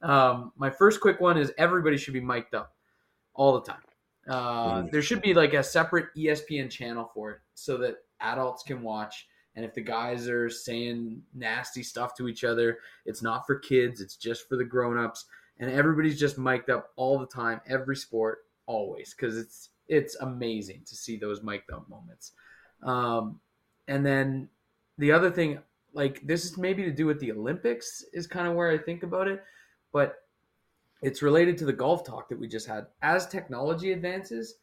Um, 0.03 0.53
my 0.57 0.71
first 0.71 1.01
quick 1.01 1.21
one 1.21 1.37
is 1.37 1.53
everybody 1.59 1.97
should 1.97 2.15
be 2.15 2.21
mic'd 2.21 2.55
up 2.55 2.75
all 3.35 3.59
the 3.59 3.73
time. 3.73 3.83
Uh, 4.29 4.83
there 4.91 5.03
should 5.03 5.21
be 5.21 5.35
like 5.35 5.55
a 5.55 5.63
separate 5.63 6.07
ESPN 6.17 6.71
channel 6.71 7.11
for 7.13 7.33
it 7.33 7.39
so 7.55 7.77
that 7.79 7.97
adults 8.21 8.63
can 8.63 8.83
watch. 8.83 9.29
And 9.57 9.65
if 9.65 9.75
the 9.75 9.81
guys 9.81 10.29
are 10.29 10.51
saying 10.51 11.23
nasty 11.33 11.83
stuff 11.83 12.15
to 12.17 12.29
each 12.29 12.45
other, 12.45 12.79
it's 13.07 13.23
not 13.23 13.47
for 13.47 13.57
kids, 13.57 14.01
it's 14.01 14.17
just 14.17 14.49
for 14.49 14.57
the 14.57 14.65
grown-ups. 14.65 15.27
And 15.59 15.71
everybody's 15.71 16.19
just 16.19 16.39
mic'd 16.39 16.71
up 16.71 16.93
all 16.97 17.19
the 17.19 17.27
time, 17.27 17.61
every 17.69 17.97
sport, 17.97 18.47
always, 18.67 19.15
because 19.15 19.39
it's 19.39 19.71
it's 19.87 20.17
amazing 20.17 20.81
to 20.87 20.97
see 20.97 21.17
those 21.17 21.43
mic'd 21.43 21.71
up 21.71 21.89
moments. 21.89 22.33
Um, 22.83 23.39
and 23.87 24.05
then 24.05 24.49
the 24.99 25.13
other 25.13 25.31
thing, 25.31 25.59
like 25.93 26.27
this 26.27 26.45
is 26.45 26.57
maybe 26.57 26.83
to 26.85 26.91
do 26.91 27.07
with 27.07 27.21
the 27.21 27.31
Olympics, 27.31 28.05
is 28.13 28.27
kind 28.27 28.49
of 28.49 28.55
where 28.55 28.71
I 28.71 28.79
think 28.79 29.03
about 29.03 29.29
it, 29.29 29.45
but 29.93 30.17
it's 31.03 31.23
related 31.23 31.59
to 31.59 31.67
the 31.67 31.73
golf 31.73 32.05
talk 32.05 32.29
that 32.31 32.41
we 32.41 32.49
just 32.49 32.67
had. 32.67 32.87
As 33.03 33.27
technology 33.27 33.93
advances, 33.93 34.57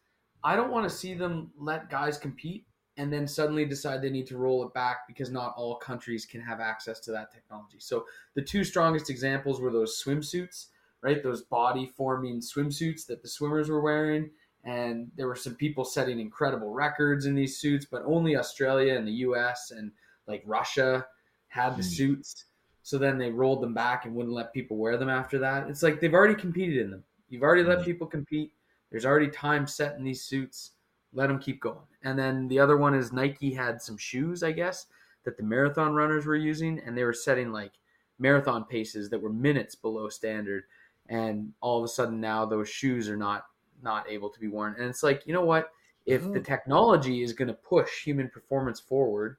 I 0.43 0.55
don't 0.55 0.71
want 0.71 0.89
to 0.89 0.95
see 0.95 1.13
them 1.13 1.51
let 1.57 1.89
guys 1.89 2.17
compete 2.17 2.65
and 3.01 3.11
then 3.11 3.27
suddenly 3.27 3.65
decide 3.65 3.99
they 3.99 4.11
need 4.11 4.27
to 4.27 4.37
roll 4.37 4.63
it 4.63 4.71
back 4.75 5.07
because 5.07 5.31
not 5.31 5.55
all 5.57 5.75
countries 5.75 6.23
can 6.23 6.39
have 6.39 6.59
access 6.59 6.99
to 6.99 7.11
that 7.11 7.31
technology. 7.31 7.77
So 7.79 8.05
the 8.35 8.43
two 8.43 8.63
strongest 8.63 9.09
examples 9.09 9.59
were 9.59 9.71
those 9.71 9.99
swimsuits, 9.99 10.67
right? 11.01 11.23
Those 11.23 11.41
body 11.41 11.91
forming 11.97 12.41
swimsuits 12.41 13.07
that 13.07 13.23
the 13.23 13.27
swimmers 13.27 13.69
were 13.69 13.81
wearing. 13.81 14.29
And 14.63 15.09
there 15.15 15.25
were 15.25 15.35
some 15.35 15.55
people 15.55 15.83
setting 15.83 16.19
incredible 16.19 16.69
records 16.69 17.25
in 17.25 17.33
these 17.33 17.57
suits, 17.57 17.87
but 17.89 18.03
only 18.05 18.37
Australia 18.37 18.93
and 18.93 19.07
the 19.07 19.25
US 19.25 19.71
and 19.71 19.91
like 20.27 20.43
Russia 20.45 21.07
had 21.47 21.77
the 21.77 21.81
mm. 21.81 21.85
suits. 21.85 22.45
So 22.83 22.99
then 22.99 23.17
they 23.17 23.31
rolled 23.31 23.63
them 23.63 23.73
back 23.73 24.05
and 24.05 24.13
wouldn't 24.13 24.35
let 24.35 24.53
people 24.53 24.77
wear 24.77 24.97
them 24.97 25.09
after 25.09 25.39
that. 25.39 25.67
It's 25.71 25.81
like 25.81 25.99
they've 25.99 26.13
already 26.13 26.35
competed 26.35 26.77
in 26.77 26.91
them. 26.91 27.03
You've 27.29 27.41
already 27.41 27.63
let 27.63 27.79
mm. 27.79 27.85
people 27.85 28.05
compete. 28.05 28.51
There's 28.91 29.07
already 29.07 29.29
time 29.29 29.65
set 29.65 29.97
in 29.97 30.03
these 30.03 30.23
suits 30.23 30.73
let 31.13 31.27
them 31.27 31.39
keep 31.39 31.61
going. 31.61 31.87
And 32.03 32.17
then 32.17 32.47
the 32.47 32.59
other 32.59 32.77
one 32.77 32.93
is 32.93 33.11
Nike 33.11 33.53
had 33.53 33.81
some 33.81 33.97
shoes, 33.97 34.43
I 34.43 34.51
guess, 34.51 34.87
that 35.23 35.37
the 35.37 35.43
marathon 35.43 35.93
runners 35.93 36.25
were 36.25 36.35
using, 36.35 36.79
and 36.79 36.97
they 36.97 37.03
were 37.03 37.13
setting 37.13 37.51
like 37.51 37.73
marathon 38.19 38.65
paces 38.65 39.09
that 39.09 39.21
were 39.21 39.31
minutes 39.31 39.75
below 39.75 40.09
standard. 40.09 40.63
And 41.09 41.51
all 41.61 41.79
of 41.79 41.83
a 41.83 41.87
sudden 41.87 42.21
now 42.21 42.45
those 42.45 42.69
shoes 42.69 43.09
are 43.09 43.17
not 43.17 43.45
not 43.83 44.09
able 44.09 44.29
to 44.29 44.39
be 44.39 44.47
worn. 44.47 44.75
And 44.77 44.87
it's 44.87 45.03
like, 45.03 45.23
you 45.25 45.33
know 45.33 45.45
what? 45.45 45.71
If 46.05 46.23
the 46.23 46.39
oh. 46.39 46.43
technology 46.43 47.23
is 47.23 47.33
going 47.33 47.47
to 47.47 47.53
push 47.53 48.03
human 48.03 48.29
performance 48.29 48.79
forward, 48.79 49.37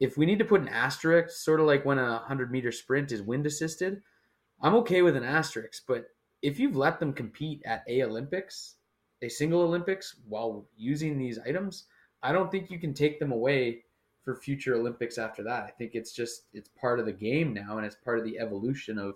if 0.00 0.16
we 0.16 0.26
need 0.26 0.40
to 0.40 0.44
put 0.44 0.60
an 0.60 0.68
asterisk, 0.68 1.30
sort 1.30 1.60
of 1.60 1.66
like 1.66 1.84
when 1.84 1.98
a 1.98 2.14
100 2.14 2.50
meter 2.50 2.72
sprint 2.72 3.12
is 3.12 3.22
wind 3.22 3.46
assisted, 3.46 4.02
I'm 4.60 4.74
okay 4.76 5.02
with 5.02 5.16
an 5.16 5.24
asterisk. 5.24 5.84
But 5.86 6.06
if 6.42 6.58
you've 6.58 6.76
let 6.76 6.98
them 6.98 7.12
compete 7.12 7.62
at 7.64 7.84
a 7.88 8.02
Olympics, 8.02 8.76
a 9.22 9.28
single 9.28 9.62
Olympics 9.62 10.16
while 10.28 10.66
using 10.76 11.16
these 11.16 11.38
items, 11.38 11.84
I 12.22 12.32
don't 12.32 12.50
think 12.50 12.70
you 12.70 12.78
can 12.78 12.92
take 12.92 13.18
them 13.18 13.32
away 13.32 13.84
for 14.24 14.36
future 14.36 14.74
Olympics 14.74 15.18
after 15.18 15.42
that. 15.44 15.64
I 15.64 15.70
think 15.70 15.92
it's 15.94 16.12
just 16.12 16.44
it's 16.52 16.68
part 16.68 17.00
of 17.00 17.06
the 17.06 17.12
game 17.12 17.54
now 17.54 17.78
and 17.78 17.86
it's 17.86 17.96
part 17.96 18.18
of 18.18 18.24
the 18.24 18.38
evolution 18.38 18.98
of 18.98 19.14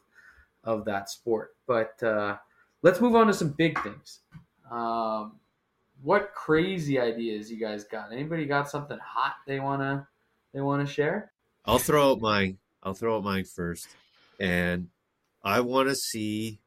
of 0.65 0.85
that 0.87 1.11
sport. 1.11 1.55
But 1.67 2.03
uh, 2.03 2.37
let's 2.83 3.01
move 3.01 3.15
on 3.15 3.27
to 3.27 3.35
some 3.35 3.51
big 3.51 3.81
things. 3.83 4.21
Um, 4.71 5.39
what 6.03 6.35
crazy 6.35 6.99
ideas 6.99 7.51
you 7.51 7.59
guys 7.59 7.85
got? 7.85 8.13
Anybody 8.13 8.47
got 8.47 8.69
something 8.69 8.99
hot 8.99 9.35
they 9.47 9.61
wanna 9.61 10.09
they 10.53 10.61
wanna 10.61 10.87
share? 10.87 11.33
I'll 11.65 11.79
throw 11.79 12.13
out 12.13 12.21
mine. 12.21 12.59
I'll 12.83 12.95
throw 12.95 13.17
out 13.17 13.25
mine 13.25 13.45
first, 13.45 13.89
and 14.39 14.89
I 15.43 15.61
want 15.61 15.89
to 15.89 15.97
see. 15.97 16.61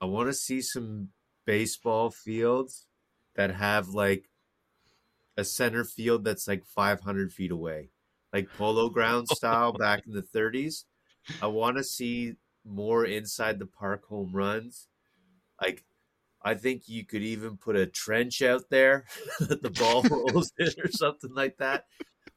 I 0.00 0.06
want 0.06 0.28
to 0.28 0.34
see 0.34 0.60
some 0.60 1.10
baseball 1.46 2.10
fields 2.10 2.86
that 3.36 3.54
have 3.54 3.88
like 3.88 4.28
a 5.36 5.44
center 5.44 5.84
field 5.84 6.24
that's 6.24 6.48
like 6.48 6.64
500 6.64 7.32
feet 7.32 7.50
away, 7.50 7.90
like 8.32 8.48
polo 8.56 8.88
ground 8.88 9.28
style 9.28 9.72
back 9.78 10.02
in 10.06 10.12
the 10.12 10.22
30s. 10.22 10.84
I 11.42 11.46
want 11.46 11.76
to 11.76 11.84
see 11.84 12.34
more 12.64 13.04
inside 13.04 13.58
the 13.58 13.66
park 13.66 14.04
home 14.06 14.32
runs. 14.32 14.88
Like, 15.60 15.84
I 16.42 16.54
think 16.54 16.82
you 16.88 17.04
could 17.04 17.22
even 17.22 17.56
put 17.56 17.76
a 17.76 17.86
trench 17.86 18.42
out 18.42 18.64
there 18.70 19.04
that 19.40 19.62
the 19.62 19.70
ball 19.70 20.02
rolls 20.04 20.52
in 20.58 20.68
or 20.82 20.90
something 20.90 21.34
like 21.34 21.56
that. 21.58 21.84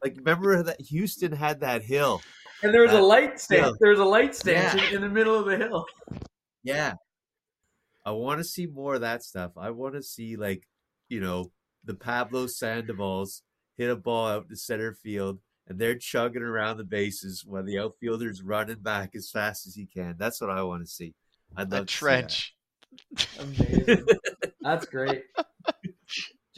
Like, 0.04 0.16
remember 0.18 0.64
that 0.64 0.82
Houston 0.82 1.32
had 1.32 1.60
that 1.60 1.84
hill, 1.84 2.22
and 2.64 2.74
there 2.74 2.82
was 2.82 2.94
a 2.94 3.02
light 3.02 3.40
stand. 3.40 3.76
There 3.80 3.92
was 3.92 4.00
a 4.00 4.06
light 4.06 4.34
stand 4.34 4.80
yeah. 4.80 4.96
in 4.96 5.02
the 5.02 5.10
middle 5.10 5.36
of 5.36 5.46
the 5.46 5.58
hill. 5.58 5.86
Yeah, 6.64 6.94
I 8.10 8.12
want 8.14 8.40
to 8.40 8.44
see 8.44 8.66
more 8.66 8.96
of 8.96 9.02
that 9.02 9.22
stuff. 9.22 9.52
I 9.56 9.70
want 9.70 9.94
to 9.94 10.02
see 10.02 10.36
like, 10.36 10.68
you 11.10 11.20
know, 11.20 11.52
the 11.86 11.94
Pablo 11.94 12.48
Sandovals 12.48 13.42
hit 13.78 13.92
a 13.92 13.96
ball 13.96 14.28
out 14.28 14.50
to 14.50 14.56
center 14.56 14.96
field 14.96 15.38
and 15.68 15.78
they're 15.78 15.96
chugging 15.96 16.42
around 16.42 16.78
the 16.78 16.84
bases 16.84 17.46
while 17.46 17.64
the 17.64 17.78
outfielder's 17.78 18.42
running 18.42 18.80
back 18.80 19.14
as 19.14 19.30
fast 19.30 19.68
as 19.68 19.76
he 19.76 19.86
can. 19.86 20.16
That's 20.18 20.42
what 20.42 20.50
I 20.50 20.64
want 20.64 20.82
to 20.82 20.90
see. 20.90 21.14
I'd 21.56 21.72
love 21.72 21.84
a 21.84 21.86
trench. 21.86 22.56
Amazing. 23.40 24.08
That's 24.60 24.88
great. 24.88 25.26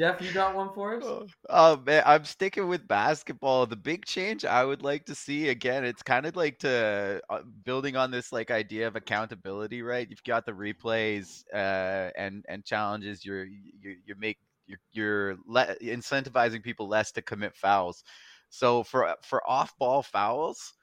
Jeff, 0.01 0.19
you 0.19 0.31
got 0.31 0.55
one 0.55 0.73
for 0.73 0.95
us? 0.95 1.03
Oh, 1.05 1.27
oh 1.51 1.77
man, 1.85 2.01
I'm 2.07 2.25
sticking 2.25 2.67
with 2.67 2.87
basketball. 2.87 3.67
The 3.67 3.75
big 3.75 4.03
change 4.03 4.45
I 4.45 4.65
would 4.65 4.81
like 4.81 5.05
to 5.05 5.13
see 5.13 5.49
again, 5.49 5.85
it's 5.85 6.01
kind 6.01 6.25
of 6.25 6.35
like 6.35 6.57
to 6.59 7.21
uh, 7.29 7.41
building 7.65 7.95
on 7.95 8.09
this 8.09 8.31
like 8.31 8.49
idea 8.49 8.87
of 8.87 8.95
accountability, 8.95 9.83
right? 9.83 10.09
You've 10.09 10.23
got 10.23 10.47
the 10.47 10.53
replays 10.53 11.43
uh, 11.53 12.09
and 12.17 12.43
and 12.49 12.65
challenges. 12.65 13.23
You're 13.23 13.43
you 13.45 13.97
you 14.03 14.15
make 14.17 14.39
you're, 14.65 14.79
you're 14.91 15.37
le- 15.45 15.75
incentivizing 15.83 16.63
people 16.63 16.87
less 16.87 17.11
to 17.11 17.21
commit 17.21 17.55
fouls. 17.55 18.03
So 18.49 18.81
for 18.81 19.13
for 19.21 19.47
off 19.47 19.77
ball 19.77 20.01
fouls, 20.01 20.73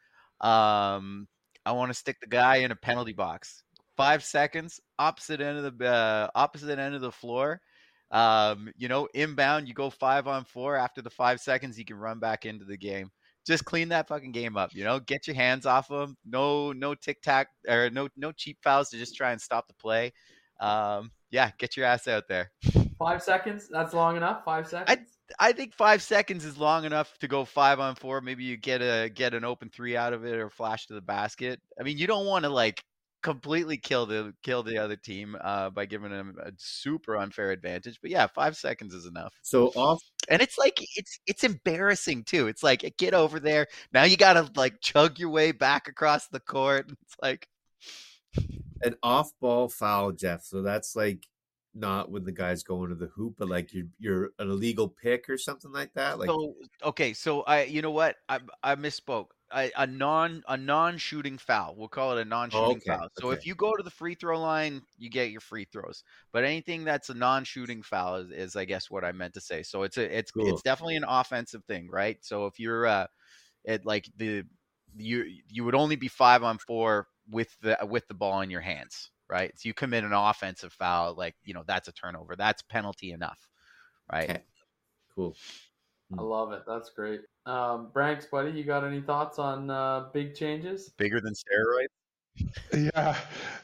um, 0.43 1.27
I 1.67 1.73
want 1.73 1.91
to 1.91 1.99
stick 1.99 2.21
the 2.21 2.29
guy 2.29 2.59
in 2.59 2.71
a 2.71 2.77
penalty 2.77 3.15
box. 3.15 3.65
Five 3.97 4.23
seconds, 4.23 4.79
opposite 4.97 5.41
end 5.41 5.59
of 5.59 5.77
the 5.77 5.89
uh, 5.89 6.29
opposite 6.37 6.79
end 6.79 6.95
of 6.95 7.01
the 7.01 7.11
floor 7.11 7.61
um, 8.11 8.71
you 8.77 8.89
know, 8.89 9.09
inbound, 9.15 9.69
you 9.69 9.75
go 9.75 9.91
five 9.91 10.27
on 10.27 10.45
four. 10.45 10.77
After 10.77 11.03
the 11.03 11.11
five 11.11 11.41
seconds, 11.41 11.79
you 11.79 11.85
can 11.85 11.97
run 11.97 12.19
back 12.19 12.47
into 12.47 12.65
the 12.65 12.77
game. 12.77 13.11
Just 13.47 13.65
clean 13.65 13.89
that 13.91 14.09
fucking 14.09 14.33
game 14.33 14.57
up. 14.57 14.75
You 14.75 14.85
know, 14.85 15.01
get 15.01 15.27
your 15.27 15.37
hands 15.37 15.67
off 15.67 15.89
them. 15.89 16.17
No, 16.27 16.73
no 16.73 16.95
tic 16.95 17.23
tac 17.23 17.49
or 17.69 17.91
no, 17.91 18.09
no 18.17 18.33
cheap 18.33 18.59
fouls 18.63 18.91
to 18.91 18.99
just 18.99 19.17
try 19.17 19.33
and 19.33 19.41
stop 19.41 19.69
the 19.69 19.75
play. 19.75 20.13
Um, 20.61 21.11
yeah, 21.31 21.51
get 21.59 21.77
your 21.77 21.87
ass 21.87 22.09
out 22.09 22.25
there. 22.29 22.51
Five 22.99 23.23
seconds. 23.23 23.69
That's 23.71 23.95
long 23.95 24.17
enough. 24.17 24.45
Five 24.45 24.67
seconds. 24.67 24.99
I, 25.39 25.49
I 25.49 25.53
think 25.53 25.73
five 25.73 26.03
seconds 26.03 26.45
is 26.45 26.59
long 26.59 26.85
enough 26.85 27.17
to 27.19 27.29
go 27.29 27.45
five 27.45 27.79
on 27.79 27.95
four. 27.95 28.21
Maybe 28.21 28.43
you 28.43 28.57
get 28.57 28.81
a 28.81 29.09
get 29.09 29.35
an 29.35 29.45
open 29.45 29.71
three 29.71 29.97
out 29.97 30.13
of 30.13 30.25
it 30.25 30.35
or 30.35 30.51
flash 30.51 30.87
to 30.87 30.95
the 30.95 31.01
basket. 31.01 31.61
I 31.79 31.85
mean, 31.85 31.97
you 31.97 32.09
don't 32.09 32.27
want 32.27 32.45
to 32.45 32.49
like 32.49 32.83
completely 33.23 33.77
kill 33.77 34.07
the 34.07 34.35
kill 34.43 34.63
the 34.63 34.79
other 34.79 34.97
team 34.97 35.37
uh, 35.41 35.71
by 35.71 35.87
giving 35.87 36.11
them 36.11 36.37
a 36.43 36.53
super 36.57 37.17
unfair 37.17 37.51
advantage. 37.51 37.99
But 38.01 38.11
yeah, 38.11 38.27
five 38.27 38.57
seconds 38.57 38.95
is 38.95 39.07
enough. 39.07 39.35
So 39.43 39.69
off, 39.69 40.03
and 40.29 40.43
it's 40.43 40.59
like 40.59 40.85
it's 40.97 41.21
it's 41.27 41.45
embarrassing 41.45 42.25
too. 42.25 42.49
It's 42.49 42.63
like 42.63 42.95
get 42.97 43.15
over 43.15 43.41
there 43.41 43.67
now. 43.93 44.05
You 44.05 44.17
got 44.17 44.35
to 44.35 44.51
like 44.57 44.81
chug 44.81 45.19
your 45.19 45.31
way 45.31 45.53
back 45.53 45.89
across 45.89 46.29
the 46.29 46.41
court. 46.41 46.91
It's 46.91 47.17
like 47.23 47.49
an 48.83 48.95
off 49.03 49.33
ball 49.41 49.69
foul, 49.69 50.13
Jeff. 50.13 50.43
So 50.45 50.63
that's 50.63 50.95
like 50.95 51.27
not 51.75 52.11
when 52.11 52.25
the 52.25 52.33
guy's 52.33 52.63
going 52.63 52.91
to 52.91 52.95
the 52.95 53.07
hoop, 53.07 53.35
but 53.39 53.49
like 53.49 53.73
you're 53.73 53.87
you're 53.99 54.31
an 54.39 54.51
illegal 54.51 54.89
pick 54.89 55.29
or 55.29 55.39
something 55.39 55.73
like 55.73 55.93
that. 55.95 56.19
Like 56.19 56.29
so, 56.29 56.55
okay, 56.85 57.13
so 57.13 57.43
I 57.43 57.65
you 57.65 57.83
know 57.83 57.91
what 57.91 58.17
I 58.29 58.41
I 58.63 58.77
misspoke 58.77 59.29
a, 59.53 59.71
a 59.77 59.87
non 59.87 60.43
a 60.49 60.57
non 60.57 60.99
shooting 60.99 61.39
foul. 61.39 61.75
We'll 61.77 61.89
call 61.89 62.17
it 62.17 62.21
a 62.21 62.25
non 62.25 62.51
shooting 62.51 62.77
okay, 62.77 62.81
foul. 62.87 63.09
So 63.19 63.29
okay. 63.29 63.39
if 63.39 63.47
you 63.47 63.55
go 63.55 63.75
to 63.75 63.83
the 63.83 63.91
free 63.91 64.15
throw 64.15 64.41
line, 64.41 64.83
you 64.99 65.11
get 65.11 65.31
your 65.31 65.41
free 65.41 65.67
throws. 65.71 66.03
But 66.33 66.45
anything 66.45 66.85
that's 66.85 67.09
a 67.11 67.15
non 67.15 67.45
shooting 67.45 67.83
foul 67.83 68.17
is, 68.17 68.31
is, 68.31 68.57
I 68.57 68.65
guess 68.65 68.91
what 68.91 69.05
I 69.05 69.13
meant 69.13 69.35
to 69.35 69.41
say. 69.41 69.63
So 69.63 69.83
it's 69.83 69.97
a 69.97 70.19
it's 70.19 70.31
cool. 70.31 70.47
it's 70.49 70.63
definitely 70.63 70.97
an 70.97 71.05
offensive 71.09 71.65
thing, 71.65 71.89
right? 71.91 72.19
So 72.21 72.47
if 72.47 72.59
you're 72.59 72.87
uh 72.87 73.07
it 73.65 73.85
like 73.85 74.09
the 74.17 74.45
you 74.97 75.25
you 75.49 75.65
would 75.65 75.75
only 75.75 75.97
be 75.97 76.09
five 76.09 76.43
on 76.43 76.59
four 76.59 77.09
with 77.31 77.57
the 77.63 77.79
with 77.89 78.07
the 78.09 78.15
ball 78.15 78.41
in 78.43 78.51
your 78.51 78.61
hands, 78.61 79.11
right? 79.29 79.53
So 79.57 79.69
you 79.69 79.75
commit 79.75 80.05
an 80.05 80.13
offensive 80.13 80.73
foul, 80.73 81.15
like 81.15 81.37
you 81.45 81.55
know 81.55 81.65
that's 81.67 81.89
a 81.89 81.93
turnover. 81.93 82.37
That's 82.37 82.63
penalty 82.63 83.13
enough, 83.13 83.39
right? 84.13 84.31
Okay. 84.31 84.43
Cool. 85.15 85.37
I 86.13 86.17
hmm. 86.17 86.23
love 86.23 86.53
it. 86.53 86.63
That's 86.67 86.91
great. 86.91 87.21
Um, 87.47 87.89
Branks, 87.93 88.27
buddy, 88.27 88.51
you 88.51 88.65
got 88.65 88.85
any 88.85 89.01
thoughts 89.01 89.39
on 89.39 89.71
uh, 89.71 90.09
big 90.13 90.35
changes? 90.35 90.91
Bigger 90.97 91.21
than 91.21 91.35
steroids? 91.35 91.89
Yeah, 92.73 93.17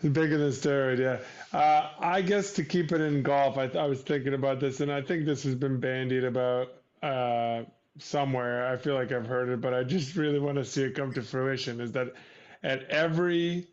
bigger 0.03 0.37
than 0.39 0.51
steroid. 0.51 0.99
Yeah, 0.99 1.59
uh, 1.59 1.91
I 2.01 2.23
guess 2.23 2.53
to 2.55 2.65
keep 2.65 2.93
it 2.93 3.01
in 3.01 3.23
golf, 3.23 3.57
I, 3.57 3.67
I 3.67 3.87
was 3.87 4.03
thinking 4.03 4.35
about 4.35 4.61
this, 4.61 4.81
and 4.81 4.91
I 4.91 5.01
think 5.01 5.25
this 5.25 5.45
has 5.45 5.55
been 5.55 5.79
bandied 5.79 6.25
about 6.25 6.69
uh, 7.03 7.63
somewhere. 7.99 8.67
I 8.67 8.77
feel 8.77 8.95
like 8.95 9.13
I've 9.13 9.27
heard 9.27 9.49
it, 9.49 9.61
but 9.61 9.75
I 9.75 9.85
just 9.85 10.17
really 10.17 10.39
want 10.39 10.57
to 10.57 10.65
see 10.65 10.83
it 10.83 10.95
come 10.95 11.13
to 11.13 11.23
fruition. 11.23 11.81
Is 11.81 11.93
that 11.93 12.15
at 12.63 12.85
every, 12.91 13.69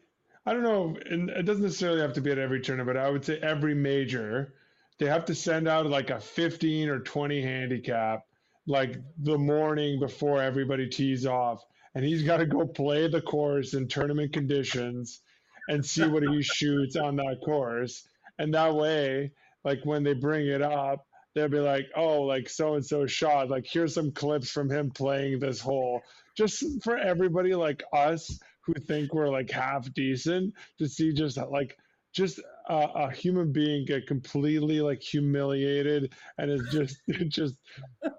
I 0.46 0.54
don't 0.54 0.64
know, 0.64 0.98
and 1.10 1.30
it 1.30 1.44
doesn't 1.44 1.64
necessarily 1.64 2.02
have 2.02 2.14
to 2.14 2.22
be 2.22 2.32
at 2.32 2.38
every 2.38 2.62
tournament, 2.62 2.96
but 2.96 3.04
I 3.04 3.10
would 3.10 3.26
say 3.26 3.40
every 3.40 3.74
major, 3.74 4.54
they 5.00 5.08
have 5.08 5.26
to 5.26 5.36
send 5.36 5.68
out 5.68 5.88
like 5.88 6.10
a 6.10 6.20
15 6.20 6.90
or 6.90 7.00
20 7.00 7.42
handicap, 7.42 8.26
like 8.68 8.98
the 9.20 9.38
morning 9.38 10.00
before 10.00 10.42
everybody 10.42 10.88
tees 10.88 11.26
off 11.26 11.64
and 11.96 12.06
he's 12.06 12.24
got 12.24 12.38
to 12.38 12.46
go 12.46 12.66
play 12.66 13.08
the 13.08 13.22
course 13.22 13.74
in 13.74 13.88
tournament 13.88 14.34
conditions 14.34 15.22
and 15.68 15.86
see 15.86 16.08
what 16.08 16.24
he 16.24 16.42
shoots 16.42 16.96
on 16.96 17.16
that 17.18 17.38
course. 17.44 18.08
And 18.40 18.54
that 18.54 18.76
way, 18.76 19.32
like 19.64 19.80
when 19.84 20.04
they 20.04 20.14
bring 20.14 20.48
it 20.48 20.62
up, 20.62 21.06
they'll 21.36 21.50
be 21.50 21.60
like, 21.60 21.88
oh, 21.96 22.22
like 22.22 22.50
so 22.50 22.76
and 22.76 22.86
so 22.86 23.06
shot. 23.06 23.50
Like 23.50 23.66
here's 23.68 23.94
some 23.94 24.12
clips 24.12 24.50
from 24.50 24.70
him 24.70 24.92
playing 24.92 25.40
this 25.40 25.60
hole. 25.60 26.02
Just 26.38 26.64
for 26.84 26.98
everybody 26.98 27.54
like 27.56 27.84
us 27.94 28.40
who 28.62 28.74
think 28.74 29.14
we're 29.14 29.30
like 29.30 29.50
half 29.50 29.92
decent 29.94 30.54
to 30.78 30.88
see 30.88 31.14
just 31.14 31.38
like 31.38 31.78
just 32.14 32.40
a, 32.72 33.08
a, 33.08 33.12
human 33.12 33.52
being 33.52 33.86
get 33.86 34.08
completely 34.08 34.80
like 34.80 35.02
humiliated 35.02 36.14
and 36.38 36.50
is 36.50 36.62
just 36.72 36.98
just 37.28 37.56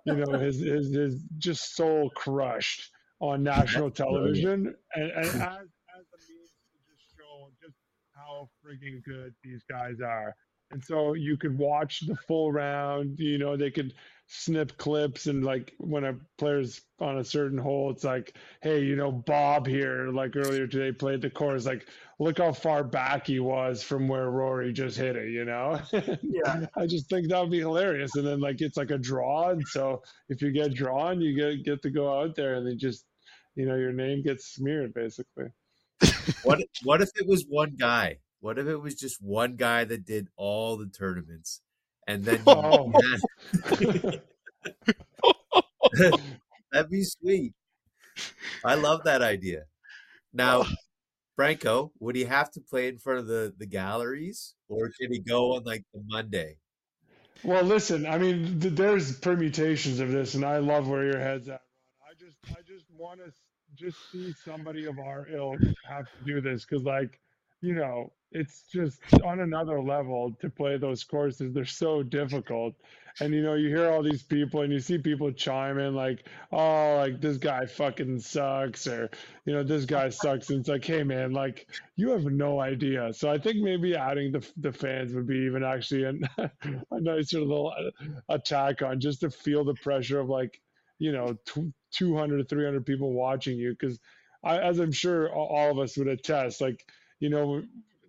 you 0.04 0.14
know 0.14 0.38
his 0.38 0.58
his, 0.60 0.94
his 0.94 1.22
just 1.38 1.74
soul 1.74 2.10
crushed 2.10 2.90
on 3.20 3.42
national 3.42 3.90
television, 3.90 4.74
and, 4.94 5.10
and 5.10 5.16
as, 5.24 5.32
as 5.32 5.38
a 5.40 6.18
means 6.28 6.50
to 6.50 6.78
just 6.90 7.16
show 7.16 7.50
just 7.62 7.76
how 8.14 8.48
freaking 8.62 9.02
good 9.04 9.32
these 9.42 9.62
guys 9.70 10.00
are. 10.04 10.34
And 10.72 10.82
so 10.82 11.14
you 11.14 11.36
could 11.36 11.56
watch 11.56 12.00
the 12.06 12.16
full 12.16 12.50
round. 12.50 13.18
You 13.18 13.38
know, 13.38 13.56
they 13.56 13.70
could 13.70 13.94
snip 14.34 14.78
clips 14.78 15.26
and 15.26 15.44
like 15.44 15.74
when 15.78 16.04
a 16.04 16.14
player's 16.38 16.80
on 16.98 17.18
a 17.18 17.24
certain 17.24 17.58
hole, 17.58 17.90
it's 17.90 18.04
like, 18.04 18.34
hey, 18.62 18.82
you 18.82 18.96
know, 18.96 19.12
Bob 19.12 19.66
here, 19.66 20.08
like 20.08 20.34
earlier 20.36 20.66
today, 20.66 20.90
played 20.90 21.20
the 21.20 21.30
course. 21.30 21.66
Like, 21.66 21.86
look 22.18 22.38
how 22.38 22.52
far 22.52 22.82
back 22.82 23.26
he 23.26 23.40
was 23.40 23.82
from 23.82 24.08
where 24.08 24.30
Rory 24.30 24.72
just 24.72 24.96
hit 24.96 25.16
it. 25.16 25.30
You 25.30 25.44
know? 25.44 25.80
Yeah. 26.22 26.66
I 26.76 26.86
just 26.86 27.08
think 27.10 27.28
that 27.28 27.40
would 27.40 27.50
be 27.50 27.58
hilarious. 27.58 28.16
And 28.16 28.26
then 28.26 28.40
like 28.40 28.60
it's 28.60 28.76
like 28.76 28.90
a 28.90 28.98
draw, 28.98 29.50
and 29.50 29.62
so 29.68 30.02
if 30.28 30.40
you 30.40 30.50
get 30.50 30.74
drawn, 30.74 31.20
you 31.20 31.36
get 31.36 31.64
get 31.64 31.82
to 31.82 31.90
go 31.90 32.20
out 32.20 32.34
there 32.34 32.54
and 32.54 32.66
they 32.66 32.74
just 32.74 33.04
you 33.54 33.66
know 33.66 33.76
your 33.76 33.92
name 33.92 34.22
gets 34.22 34.46
smeared 34.46 34.94
basically 34.94 35.46
what 36.42 36.60
what 36.84 37.02
if 37.02 37.10
it 37.16 37.26
was 37.26 37.44
one 37.48 37.74
guy 37.78 38.18
what 38.40 38.58
if 38.58 38.66
it 38.66 38.78
was 38.78 38.94
just 38.94 39.22
one 39.22 39.56
guy 39.56 39.84
that 39.84 40.04
did 40.04 40.28
all 40.36 40.76
the 40.76 40.86
tournaments 40.86 41.60
and 42.06 42.24
then 42.24 42.40
oh. 42.46 42.92
that'd 46.72 46.90
be 46.90 47.04
sweet. 47.04 47.52
I 48.64 48.74
love 48.74 49.04
that 49.04 49.22
idea. 49.22 49.64
Now 50.32 50.62
oh. 50.62 50.66
franco 51.36 51.92
would 52.00 52.16
he 52.16 52.24
have 52.24 52.50
to 52.52 52.60
play 52.60 52.88
in 52.88 52.98
front 52.98 53.20
of 53.20 53.26
the 53.26 53.52
the 53.58 53.66
galleries 53.66 54.54
or 54.68 54.90
can 54.98 55.12
he 55.12 55.20
go 55.20 55.54
on 55.56 55.64
like 55.64 55.84
the 55.92 56.02
monday? 56.06 56.56
Well 57.44 57.64
listen 57.64 58.06
i 58.06 58.18
mean 58.18 58.60
th- 58.60 58.74
there's 58.74 59.18
permutations 59.18 59.98
of 60.00 60.10
this 60.12 60.34
and 60.34 60.44
i 60.44 60.58
love 60.58 60.88
where 60.88 61.04
your 61.04 61.18
head's 61.18 61.48
at. 61.48 61.62
I 62.08 62.14
just 62.18 62.36
I 62.50 62.62
just 62.66 62.86
want 62.96 63.20
to 63.20 63.32
just 63.74 63.98
see 64.10 64.32
somebody 64.44 64.86
of 64.86 64.98
our 64.98 65.26
ilk 65.28 65.60
have 65.88 66.06
to 66.06 66.24
do 66.24 66.40
this 66.40 66.64
because 66.64 66.84
like 66.84 67.18
you 67.62 67.74
know 67.74 68.12
it's 68.34 68.64
just 68.72 69.00
on 69.24 69.40
another 69.40 69.80
level 69.82 70.34
to 70.40 70.48
play 70.50 70.78
those 70.78 71.04
courses. 71.04 71.52
They're 71.52 71.66
so 71.66 72.02
difficult. 72.02 72.74
And 73.20 73.34
you 73.34 73.42
know 73.42 73.54
you 73.54 73.68
hear 73.68 73.90
all 73.90 74.02
these 74.02 74.22
people 74.22 74.62
and 74.62 74.72
you 74.72 74.80
see 74.80 74.96
people 74.98 75.30
chime 75.32 75.78
in 75.78 75.94
like 75.94 76.26
oh 76.50 76.96
like 76.96 77.20
this 77.20 77.36
guy 77.36 77.66
fucking 77.66 78.20
sucks 78.20 78.86
or 78.86 79.10
you 79.44 79.52
know 79.52 79.62
this 79.62 79.84
guy 79.84 80.08
sucks. 80.08 80.48
And 80.48 80.60
it's 80.60 80.68
like 80.70 80.84
hey 80.84 81.02
man 81.04 81.32
like 81.34 81.68
you 81.96 82.10
have 82.10 82.24
no 82.24 82.58
idea. 82.60 83.12
So 83.12 83.30
i 83.30 83.38
think 83.38 83.58
maybe 83.58 83.94
adding 83.96 84.32
the, 84.32 84.46
the 84.56 84.72
fans 84.72 85.12
would 85.14 85.26
be 85.26 85.40
even 85.40 85.62
actually 85.62 86.04
an, 86.04 86.22
a 86.38 87.00
nicer 87.00 87.40
little 87.40 87.74
uh, 87.78 88.06
attack 88.30 88.80
on 88.82 89.00
just 89.00 89.20
to 89.20 89.30
feel 89.30 89.64
the 89.64 89.74
pressure 89.74 90.20
of 90.20 90.30
like 90.30 90.60
you 90.98 91.12
know 91.12 91.36
200 91.92 92.48
300 92.48 92.86
people 92.86 93.12
watching 93.12 93.58
you. 93.58 93.72
Because 93.78 93.98
as 94.44 94.78
i'm 94.80 94.92
sure 94.92 95.30
all 95.32 95.70
of 95.70 95.78
us 95.78 95.96
would 95.96 96.08
attest 96.08 96.60
like 96.60 96.84
you 97.22 97.30
know 97.30 97.62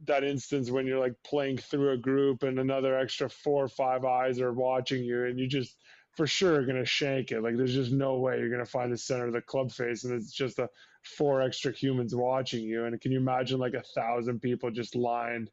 that 0.08 0.24
instance 0.26 0.72
when 0.72 0.88
you're 0.88 1.00
like 1.00 1.16
playing 1.24 1.58
through 1.58 1.92
a 1.92 1.98
group 1.98 2.44
and 2.44 2.60
another 2.60 2.98
extra 2.98 3.30
four 3.30 3.66
or 3.66 3.70
five 3.70 4.06
eyes 4.06 4.42
are 4.42 4.54
watching 4.54 5.04
you 5.04 5.26
and 5.26 5.40
you 5.40 5.48
just 5.48 5.78
for 6.18 6.28
sure 6.28 6.66
going 6.66 6.78
to 6.78 6.86
shank 6.86 7.32
it. 7.32 7.42
Like 7.42 7.58
there's 7.58 7.76
just 7.76 7.92
no 7.92 8.18
way 8.20 8.40
you're 8.40 8.50
going 8.50 8.66
to 8.66 8.72
find 8.72 8.92
the 8.92 8.98
center 8.98 9.28
of 9.28 9.34
the 9.34 9.42
club 9.42 9.72
face 9.72 10.04
and 10.04 10.14
it's 10.16 10.34
just 10.34 10.60
a 10.60 10.70
four 11.04 11.42
extra 11.42 11.72
humans 11.72 12.16
watching 12.16 12.64
you. 12.66 12.86
And 12.86 13.00
can 13.02 13.12
you 13.12 13.20
imagine 13.20 13.60
like 13.60 13.76
a 13.76 13.84
thousand 13.96 14.42
people 14.42 14.72
just 14.72 14.96
lined 14.96 15.52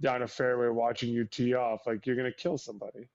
down 0.00 0.22
a 0.22 0.28
fairway 0.28 0.68
watching 0.68 1.10
you 1.10 1.24
tee 1.26 1.54
off? 1.54 1.82
Like 1.86 2.06
you're 2.06 2.16
going 2.16 2.32
to 2.32 2.36
kill 2.36 2.58
somebody. 2.58 3.08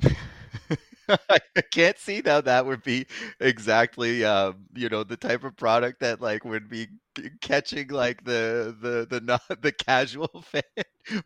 I 1.08 1.38
can't 1.70 1.98
see 1.98 2.22
how 2.24 2.40
that 2.42 2.66
would 2.66 2.82
be 2.82 3.06
exactly, 3.40 4.24
um, 4.24 4.66
you 4.74 4.88
know, 4.88 5.04
the 5.04 5.16
type 5.16 5.44
of 5.44 5.56
product 5.56 6.00
that 6.00 6.20
like 6.20 6.44
would 6.44 6.68
be 6.68 6.88
catching 7.40 7.88
like 7.88 8.24
the 8.24 8.76
the 8.80 9.06
the 9.08 9.20
not 9.20 9.42
the 9.62 9.72
casual 9.72 10.28
fan. 10.44 10.62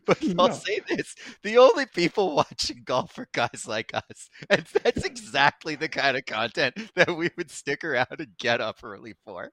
But 0.05 0.21
I'll 0.37 0.51
say 0.51 0.81
this: 0.89 1.15
the 1.41 1.57
only 1.57 1.85
people 1.85 2.35
watching 2.35 2.81
golf 2.83 3.17
are 3.17 3.29
guys 3.31 3.65
like 3.65 3.93
us, 3.93 4.29
and 4.49 4.65
that's 4.83 5.05
exactly 5.05 5.75
the 5.75 5.87
kind 5.87 6.17
of 6.17 6.25
content 6.25 6.75
that 6.95 7.15
we 7.15 7.29
would 7.37 7.49
stick 7.49 7.85
around 7.85 8.07
and 8.19 8.37
get 8.37 8.59
up 8.59 8.79
early 8.83 9.13
for. 9.23 9.51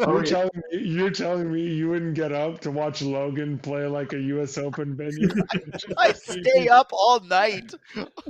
Oh, 0.00 0.14
you're, 0.14 0.24
telling 0.24 0.50
me, 0.72 0.78
you're 0.80 1.10
telling 1.10 1.52
me 1.52 1.62
you 1.62 1.90
wouldn't 1.90 2.14
get 2.14 2.32
up 2.32 2.60
to 2.62 2.72
watch 2.72 3.02
Logan 3.02 3.58
play 3.58 3.86
like 3.86 4.12
a 4.14 4.20
U.S. 4.20 4.58
Open 4.58 4.96
venue? 4.96 5.28
I'd 5.96 6.16
stay 6.16 6.66
up 6.68 6.90
all 6.92 7.20
night. 7.20 7.72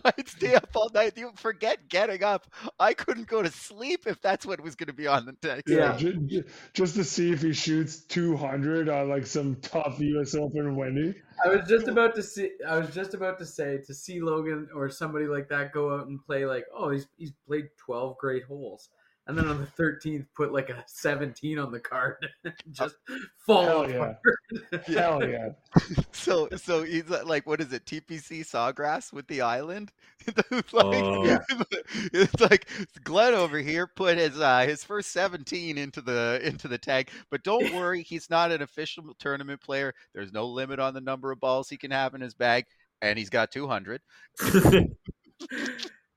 I'd 0.05 0.29
stay 0.29 0.55
up 0.55 0.69
all 0.75 0.91
night. 0.93 1.17
You 1.17 1.33
forget 1.37 1.89
getting 1.89 2.23
up. 2.23 2.47
I 2.79 2.93
couldn't 2.93 3.27
go 3.27 3.43
to 3.43 3.51
sleep 3.51 4.07
if 4.07 4.21
that's 4.21 4.45
what 4.45 4.61
was 4.61 4.75
going 4.75 4.89
to 4.89 4.93
be 4.93 5.07
on 5.07 5.25
the 5.25 5.33
text. 5.33 5.65
Yeah, 5.69 5.97
yeah. 5.99 6.43
just 6.75 6.95
to 6.97 7.05
see 7.05 7.33
if 7.33 7.43
he 7.49 7.55
shoots 7.55 8.01
200 8.01 8.91
on 8.91 9.09
like 9.09 9.27
some 9.27 9.57
tough 9.63 9.99
U.S. 9.99 10.35
Open 10.35 10.77
Wendy. 10.77 11.15
I 11.43 11.49
was 11.49 11.67
just 11.67 11.89
about 11.89 12.15
to 12.17 12.23
see. 12.23 12.51
I 12.67 12.77
was 12.77 12.91
just 12.91 13.15
about 13.15 13.39
to 13.39 13.47
say 13.47 13.79
to 13.87 13.95
see 13.95 14.21
Logan 14.21 14.69
or 14.75 14.91
somebody 14.91 15.27
like 15.27 15.49
that 15.49 15.73
go 15.73 15.95
out 15.95 16.09
and 16.09 16.23
play 16.27 16.45
like, 16.45 16.67
oh, 16.77 16.91
he's 16.91 17.07
he's 17.17 17.33
played 17.47 17.69
12 17.79 18.19
great 18.19 18.45
holes 18.45 18.91
and 19.29 19.37
then 19.37 19.47
on 19.47 19.59
the 19.59 19.83
13th 19.83 20.27
put 20.35 20.53
like 20.53 20.71
a 20.71 20.83
17 20.87 21.59
on 21.59 21.71
the 21.71 21.79
card 21.79 22.17
just 22.73 22.97
fall 23.39 23.87
Hell 23.87 23.91
yeah. 23.91 24.79
Hell 24.87 25.29
yeah. 25.29 25.51
so 26.13 26.49
so 26.57 26.83
he's 26.83 27.11
uh, 27.11 27.23
like 27.25 27.47
what 27.47 27.61
is 27.61 27.73
it 27.73 27.85
TPC 27.85 28.41
Sawgrass 28.41 29.13
with 29.13 29.27
the 29.29 29.43
island 29.43 29.93
like, 30.27 30.65
oh. 30.75 31.25
yeah. 31.25 31.39
it's 32.13 32.41
like 32.41 32.69
Glen 33.05 33.35
over 33.35 33.59
here 33.59 33.87
put 33.87 34.17
his 34.17 34.41
uh, 34.41 34.61
his 34.61 34.83
first 34.83 35.13
17 35.13 35.79
into 35.79 36.01
the 36.01 36.41
into 36.43 36.67
the 36.67 36.79
tag 36.79 37.11
but 37.31 37.43
don't 37.45 37.73
worry 37.75 38.03
he's 38.03 38.31
not 38.31 38.51
an 38.51 38.63
official 38.63 39.15
tournament 39.19 39.61
player 39.61 39.95
there's 40.15 40.33
no 40.33 40.47
limit 40.47 40.79
on 40.81 40.95
the 40.95 41.01
number 41.01 41.31
of 41.31 41.39
balls 41.39 41.69
he 41.69 41.77
can 41.77 41.91
have 41.91 42.15
in 42.15 42.21
his 42.21 42.35
bag 42.35 42.65
and 43.03 43.19
he's 43.19 43.31
got 43.31 43.53
200 43.53 44.01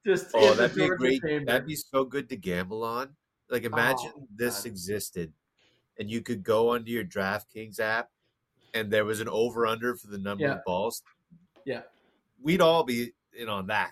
Just 0.06 0.32
oh, 0.34 0.54
that'd 0.56 0.76
be 0.76 0.88
great. 0.88 1.22
Chamber. 1.22 1.46
That'd 1.46 1.68
be 1.68 1.76
so 1.76 2.04
good 2.04 2.28
to 2.30 2.36
gamble 2.36 2.84
on. 2.84 3.10
Like, 3.50 3.64
imagine 3.64 4.12
oh, 4.16 4.28
this 4.36 4.60
God. 4.60 4.66
existed, 4.68 5.34
and 6.00 6.10
you 6.10 6.22
could 6.22 6.44
go 6.44 6.70
onto 6.70 6.92
your 6.92 7.04
DraftKings 7.04 7.80
app, 7.80 8.10
and 8.74 8.90
there 8.90 9.06
was 9.06 9.20
an 9.20 9.28
over 9.28 9.68
under 9.68 9.96
for 9.96 10.08
the 10.08 10.18
number 10.18 10.46
yeah. 10.46 10.54
of 10.54 10.64
balls. 10.66 11.04
Yeah, 11.66 11.82
we'd 12.42 12.62
all 12.62 12.84
be 12.84 13.12
in 13.38 13.50
on 13.50 13.68
that. 13.68 13.92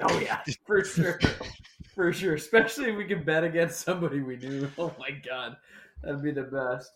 Oh 0.00 0.20
yeah, 0.20 0.42
for 0.66 0.84
sure, 0.84 1.18
for 1.94 2.12
sure. 2.12 2.34
Especially 2.34 2.90
if 2.90 2.96
we 2.96 3.04
could 3.04 3.24
bet 3.24 3.44
against 3.44 3.80
somebody 3.80 4.20
we 4.20 4.36
knew. 4.36 4.70
Oh 4.78 4.94
my 4.98 5.10
God, 5.10 5.56
that'd 6.02 6.22
be 6.22 6.32
the 6.32 6.42
best. 6.42 6.92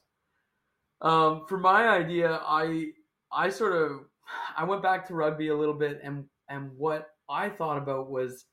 Um, 1.00 1.46
for 1.48 1.58
my 1.58 1.88
idea, 1.88 2.40
I 2.44 2.90
I 3.32 3.48
sort 3.48 3.72
of 3.72 4.02
I 4.56 4.64
went 4.64 4.82
back 4.82 5.06
to 5.08 5.14
rugby 5.14 5.48
a 5.48 5.56
little 5.56 5.74
bit, 5.74 6.00
and 6.04 6.26
and 6.48 6.70
what 6.76 7.08
I 7.30 7.48
thought 7.48 7.78
about 7.78 8.10
was 8.10 8.46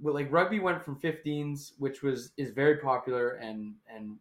well, 0.00 0.14
like 0.14 0.30
rugby 0.32 0.60
went 0.60 0.82
from 0.82 0.96
15s, 0.96 1.72
which 1.78 2.02
was 2.02 2.32
is 2.36 2.50
very 2.50 2.78
popular 2.78 3.32
and 3.32 3.74
and 3.92 4.16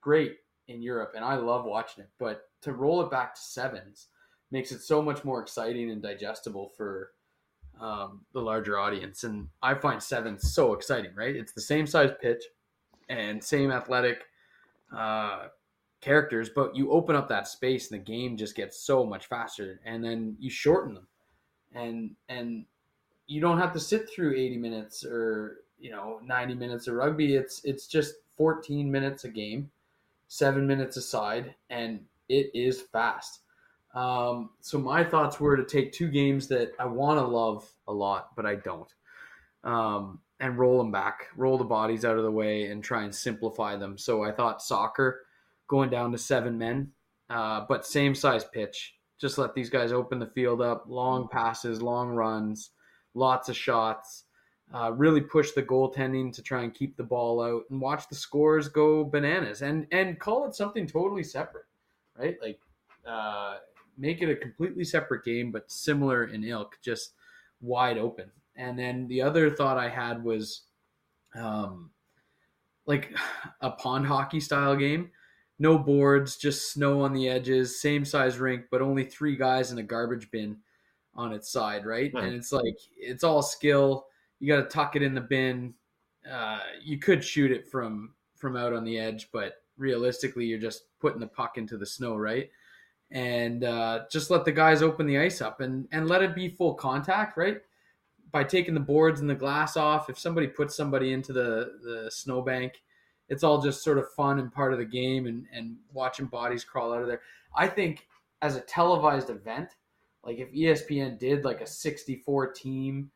great 0.00 0.36
in 0.68 0.82
Europe, 0.82 1.12
and 1.14 1.24
I 1.24 1.36
love 1.36 1.64
watching 1.64 2.04
it. 2.04 2.10
But 2.18 2.48
to 2.62 2.72
roll 2.72 3.02
it 3.02 3.10
back 3.10 3.34
to 3.34 3.40
sevens 3.40 4.08
makes 4.50 4.72
it 4.72 4.80
so 4.80 5.02
much 5.02 5.24
more 5.24 5.40
exciting 5.40 5.90
and 5.90 6.02
digestible 6.02 6.72
for 6.76 7.10
um, 7.80 8.24
the 8.32 8.40
larger 8.40 8.78
audience. 8.78 9.24
And 9.24 9.48
I 9.62 9.74
find 9.74 10.02
sevens 10.02 10.54
so 10.54 10.74
exciting. 10.74 11.12
Right, 11.14 11.36
it's 11.36 11.52
the 11.52 11.60
same 11.60 11.86
size 11.86 12.10
pitch 12.20 12.44
and 13.08 13.42
same 13.42 13.70
athletic 13.70 14.24
uh, 14.96 15.48
characters, 16.00 16.48
but 16.48 16.74
you 16.76 16.90
open 16.90 17.16
up 17.16 17.28
that 17.28 17.48
space 17.48 17.90
and 17.90 18.00
the 18.00 18.04
game 18.04 18.36
just 18.36 18.54
gets 18.54 18.80
so 18.80 19.04
much 19.04 19.26
faster, 19.26 19.80
and 19.84 20.02
then 20.02 20.36
you 20.38 20.50
shorten 20.50 20.94
them, 20.94 21.08
and 21.74 22.10
and 22.28 22.64
you 23.26 23.40
don't 23.40 23.58
have 23.58 23.72
to 23.72 23.80
sit 23.80 24.08
through 24.10 24.34
80 24.34 24.58
minutes 24.58 25.04
or 25.04 25.58
you 25.78 25.90
know 25.90 26.20
90 26.24 26.54
minutes 26.54 26.88
of 26.88 26.94
rugby. 26.94 27.34
It's 27.34 27.64
it's 27.64 27.86
just 27.86 28.14
14 28.36 28.90
minutes 28.90 29.24
a 29.24 29.28
game, 29.28 29.70
seven 30.28 30.66
minutes 30.66 30.96
aside, 30.96 31.54
and 31.70 32.00
it 32.28 32.50
is 32.54 32.80
fast. 32.80 33.40
Um, 33.94 34.50
so 34.60 34.78
my 34.78 35.04
thoughts 35.04 35.38
were 35.38 35.56
to 35.56 35.64
take 35.64 35.92
two 35.92 36.08
games 36.08 36.48
that 36.48 36.72
I 36.80 36.86
want 36.86 37.20
to 37.20 37.26
love 37.26 37.70
a 37.86 37.92
lot, 37.92 38.34
but 38.34 38.44
I 38.44 38.56
don't, 38.56 38.92
um, 39.62 40.20
and 40.40 40.58
roll 40.58 40.78
them 40.78 40.90
back, 40.90 41.28
roll 41.36 41.58
the 41.58 41.64
bodies 41.64 42.04
out 42.04 42.18
of 42.18 42.24
the 42.24 42.30
way, 42.30 42.64
and 42.64 42.82
try 42.82 43.04
and 43.04 43.14
simplify 43.14 43.76
them. 43.76 43.96
So 43.96 44.24
I 44.24 44.32
thought 44.32 44.62
soccer 44.62 45.20
going 45.68 45.90
down 45.90 46.10
to 46.10 46.18
seven 46.18 46.58
men, 46.58 46.90
uh, 47.30 47.66
but 47.68 47.86
same 47.86 48.16
size 48.16 48.44
pitch. 48.44 48.96
Just 49.20 49.38
let 49.38 49.54
these 49.54 49.70
guys 49.70 49.92
open 49.92 50.18
the 50.18 50.26
field 50.26 50.60
up, 50.60 50.84
long 50.88 51.28
passes, 51.28 51.80
long 51.80 52.10
runs, 52.10 52.70
lots 53.14 53.48
of 53.48 53.56
shots. 53.56 54.24
Uh, 54.72 54.90
really 54.92 55.20
push 55.20 55.52
the 55.52 55.62
goaltending 55.62 56.32
to 56.32 56.42
try 56.42 56.62
and 56.62 56.74
keep 56.74 56.96
the 56.96 57.02
ball 57.02 57.42
out 57.42 57.62
and 57.70 57.80
watch 57.80 58.08
the 58.08 58.14
scores 58.14 58.66
go 58.66 59.04
bananas 59.04 59.60
and 59.60 59.86
and 59.92 60.18
call 60.18 60.46
it 60.46 60.54
something 60.54 60.86
totally 60.86 61.22
separate, 61.22 61.66
right? 62.18 62.36
Like 62.42 62.60
uh, 63.06 63.58
make 63.98 64.22
it 64.22 64.30
a 64.30 64.36
completely 64.36 64.84
separate 64.84 65.24
game, 65.24 65.52
but 65.52 65.70
similar 65.70 66.24
in 66.24 66.42
ilk, 66.44 66.78
just 66.82 67.12
wide 67.60 67.98
open. 67.98 68.30
And 68.56 68.78
then 68.78 69.06
the 69.06 69.22
other 69.22 69.50
thought 69.50 69.78
I 69.78 69.88
had 69.88 70.24
was, 70.24 70.62
um, 71.34 71.90
like 72.86 73.14
a 73.60 73.70
pond 73.70 74.06
hockey 74.06 74.40
style 74.40 74.76
game 74.76 75.10
no 75.58 75.78
boards, 75.78 76.36
just 76.36 76.72
snow 76.72 77.02
on 77.02 77.12
the 77.12 77.28
edges, 77.28 77.80
same 77.80 78.04
size 78.04 78.38
rink, 78.38 78.64
but 78.70 78.82
only 78.82 79.04
three 79.04 79.36
guys 79.36 79.70
in 79.70 79.78
a 79.78 79.82
garbage 79.82 80.30
bin 80.30 80.58
on 81.16 81.32
its 81.32 81.50
side, 81.50 81.86
right? 81.86 82.12
Right. 82.12 82.24
And 82.24 82.34
it's 82.34 82.52
like 82.52 82.78
it's 82.96 83.24
all 83.24 83.42
skill. 83.42 84.06
You 84.40 84.54
got 84.54 84.62
to 84.62 84.68
tuck 84.68 84.96
it 84.96 85.02
in 85.02 85.14
the 85.14 85.20
bin. 85.20 85.74
Uh, 86.30 86.60
you 86.82 86.98
could 86.98 87.24
shoot 87.24 87.50
it 87.50 87.66
from 87.68 88.14
from 88.34 88.56
out 88.56 88.72
on 88.72 88.84
the 88.84 88.98
edge, 88.98 89.28
but 89.32 89.62
realistically, 89.76 90.44
you're 90.44 90.58
just 90.58 90.84
putting 91.00 91.20
the 91.20 91.26
puck 91.26 91.56
into 91.56 91.76
the 91.76 91.86
snow, 91.86 92.16
right? 92.16 92.50
And 93.10 93.64
uh, 93.64 94.04
just 94.10 94.30
let 94.30 94.44
the 94.44 94.52
guys 94.52 94.82
open 94.82 95.06
the 95.06 95.18
ice 95.18 95.40
up 95.40 95.60
and 95.60 95.86
and 95.92 96.08
let 96.08 96.22
it 96.22 96.34
be 96.34 96.48
full 96.48 96.74
contact, 96.74 97.36
right? 97.36 97.58
By 98.32 98.42
taking 98.42 98.74
the 98.74 98.80
boards 98.80 99.20
and 99.20 99.30
the 99.30 99.34
glass 99.34 99.76
off, 99.76 100.10
if 100.10 100.18
somebody 100.18 100.48
puts 100.48 100.74
somebody 100.74 101.12
into 101.12 101.32
the 101.32 101.78
the 101.82 102.10
snowbank, 102.10 102.82
it's 103.28 103.44
all 103.44 103.60
just 103.62 103.84
sort 103.84 103.98
of 103.98 104.10
fun 104.12 104.38
and 104.38 104.52
part 104.52 104.72
of 104.72 104.78
the 104.78 104.84
game 104.84 105.26
and, 105.26 105.46
and 105.52 105.76
watching 105.92 106.26
bodies 106.26 106.64
crawl 106.64 106.92
out 106.92 107.02
of 107.02 107.06
there. 107.06 107.20
I 107.56 107.68
think 107.68 108.08
as 108.42 108.56
a 108.56 108.60
televised 108.60 109.30
event, 109.30 109.76
like 110.24 110.38
if 110.38 110.52
ESPN 110.52 111.18
did 111.18 111.44
like 111.44 111.60
a 111.60 111.66
64 111.66 112.52
team, 112.52 113.10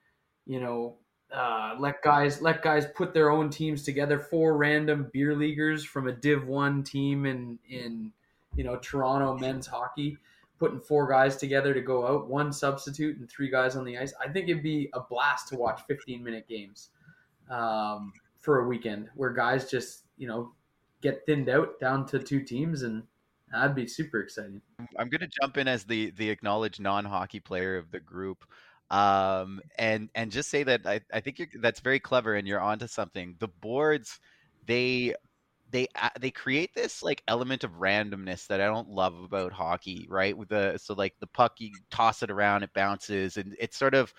you 0.47 0.61
know, 0.61 0.97
uh, 1.33 1.77
let 1.79 2.03
guys 2.03 2.41
let 2.41 2.63
guys 2.63 2.87
put 2.95 3.13
their 3.13 3.31
own 3.31 3.51
teams 3.51 3.83
together, 3.83 4.19
four 4.19 4.57
random 4.57 5.11
beer 5.13 5.35
leaguers 5.35 5.85
from 5.85 6.09
a 6.09 6.13
Div 6.13 6.47
One 6.47 6.83
team 6.83 7.27
in 7.27 7.59
in 7.69 8.13
you 8.57 8.65
know 8.65 8.77
Toronto 8.77 9.37
men's 9.37 9.67
hockey, 9.67 10.17
putting 10.59 10.81
four 10.81 11.07
guys 11.07 11.37
together 11.37 11.75
to 11.75 11.83
go 11.83 12.07
out, 12.07 12.29
one 12.29 12.53
substitute 12.53 13.19
and 13.19 13.29
three 13.29 13.51
guys 13.51 13.77
on 13.77 13.85
the 13.85 13.99
ice. 13.99 14.15
I 14.25 14.29
think 14.29 14.49
it'd 14.49 14.63
be 14.63 14.89
a 14.95 15.01
blast 15.01 15.49
to 15.49 15.57
watch 15.57 15.83
15 15.87 16.25
minute 16.25 16.49
games. 16.49 16.91
Um, 17.51 18.13
for 18.41 18.61
a 18.61 18.67
weekend 18.67 19.09
where 19.15 19.31
guys 19.31 19.71
just 19.71 20.05
you 20.17 20.27
know 20.27 20.53
get 21.03 21.25
thinned 21.27 21.49
out 21.49 21.79
down 21.81 22.07
to 22.07 22.19
two 22.19 22.43
teams 22.43 22.83
and 22.83 23.03
that'd 23.53 23.77
be 23.77 23.87
super 23.87 24.21
exciting 24.21 24.61
I'm 24.99 25.09
gonna 25.09 25.29
jump 25.41 25.57
in 25.57 25.69
as 25.69 25.85
the 25.85 26.11
the 26.11 26.31
acknowledged 26.31 26.81
non-hockey 26.81 27.41
player 27.41 27.77
of 27.77 27.91
the 27.91 28.01
group, 28.01 28.45
um, 28.91 29.61
and 29.79 30.09
and 30.15 30.31
just 30.31 30.51
say 30.51 30.63
that 30.63 30.87
I, 30.87 31.01
I 31.13 31.21
think 31.21 31.57
that's 31.61 31.81
very 31.81 32.01
clever 32.01 32.35
and 32.35 32.47
you're 32.47 32.61
onto 32.61 32.87
something. 32.87 33.37
The 33.39 33.49
boards, 33.49 34.21
they 34.67 35.15
they 35.71 35.89
they 36.21 36.31
create 36.31 36.75
this 36.75 37.03
like 37.03 37.23
element 37.29 37.65
of 37.65 37.73
randomness 37.73 38.47
that 38.47 38.61
I 38.61 38.67
don't 38.67 38.89
love 38.91 39.19
about 39.19 39.53
hockey, 39.53 40.07
right? 40.09 40.37
With 40.37 40.49
the 40.49 40.79
so 40.79 40.95
like 40.95 41.15
the 41.21 41.27
puck, 41.27 41.55
you 41.59 41.73
toss 41.91 42.23
it 42.23 42.31
around, 42.31 42.63
it 42.63 42.73
bounces, 42.75 43.37
and 43.37 43.57
it's 43.59 43.77
sort 43.77 43.95
of 43.95 44.13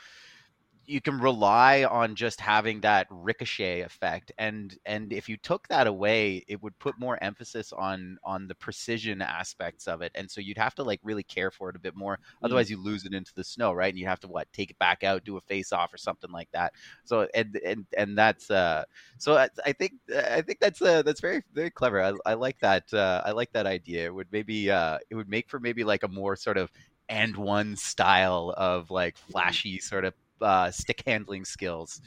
you 0.90 1.00
can 1.00 1.20
rely 1.20 1.84
on 1.84 2.16
just 2.16 2.42
having 2.42 2.82
that 2.82 3.06
ricochet 3.12 3.82
effect 3.82 4.32
and 4.40 4.76
and 4.88 5.14
if 5.14 5.30
you 5.30 5.38
took 5.38 5.68
that 5.68 5.86
away 5.86 6.44
it 6.48 6.62
would 6.64 6.78
put 6.80 7.00
more 7.00 7.22
emphasis 7.24 7.72
on 7.72 8.18
on 8.24 8.48
the 8.48 8.56
precision 8.56 9.22
aspects 9.22 9.88
of 9.88 10.02
it 10.02 10.12
and 10.16 10.30
so 10.30 10.42
you'd 10.42 10.58
have 10.58 10.74
to 10.74 10.84
like 10.84 11.00
really 11.04 11.22
care 11.22 11.52
for 11.52 11.70
it 11.70 11.76
a 11.76 11.80
bit 11.80 11.96
more 11.96 12.18
otherwise 12.42 12.72
you 12.72 12.84
lose 12.84 13.06
it 13.06 13.14
into 13.14 13.32
the 13.36 13.44
snow 13.44 13.72
right 13.72 13.94
and 13.94 14.00
you 14.00 14.08
have 14.08 14.20
to 14.20 14.28
what 14.28 14.52
take 14.52 14.72
it 14.72 14.80
back 14.80 15.04
out 15.04 15.24
do 15.24 15.38
a 15.38 15.42
face 15.42 15.72
off 15.72 15.94
or 15.94 15.98
something 15.98 16.32
like 16.32 16.50
that 16.54 16.74
so 17.04 17.28
and 17.36 17.60
and 17.64 17.86
and 17.96 18.18
that's 18.18 18.50
uh 18.50 18.84
so 19.20 19.38
i, 19.38 19.48
I 19.64 19.74
think 19.74 19.94
i 20.12 20.42
think 20.42 20.60
that's 20.60 20.82
uh 20.82 21.04
that's 21.04 21.22
very 21.22 21.44
very 21.54 21.70
clever 21.70 22.02
i, 22.02 22.14
I 22.26 22.34
like 22.34 22.60
that 22.62 22.92
uh 22.94 23.22
i 23.24 23.32
like 23.32 23.52
that 23.52 23.68
idea 23.68 24.06
it 24.06 24.14
would 24.14 24.32
maybe 24.32 24.72
uh 24.72 24.98
it 25.12 25.16
would 25.16 25.30
make 25.30 25.50
for 25.50 25.60
maybe 25.60 25.84
like 25.84 26.02
a 26.02 26.08
more 26.08 26.36
sort 26.36 26.58
of 26.58 26.72
and 27.10 27.36
one 27.38 27.76
style 27.76 28.54
of 28.58 28.90
like 28.90 29.18
flashy 29.18 29.80
sort 29.80 30.06
of 30.06 30.14
uh, 30.42 30.72
stick 30.72 31.04
handling 31.06 31.46
skills. 31.46 32.02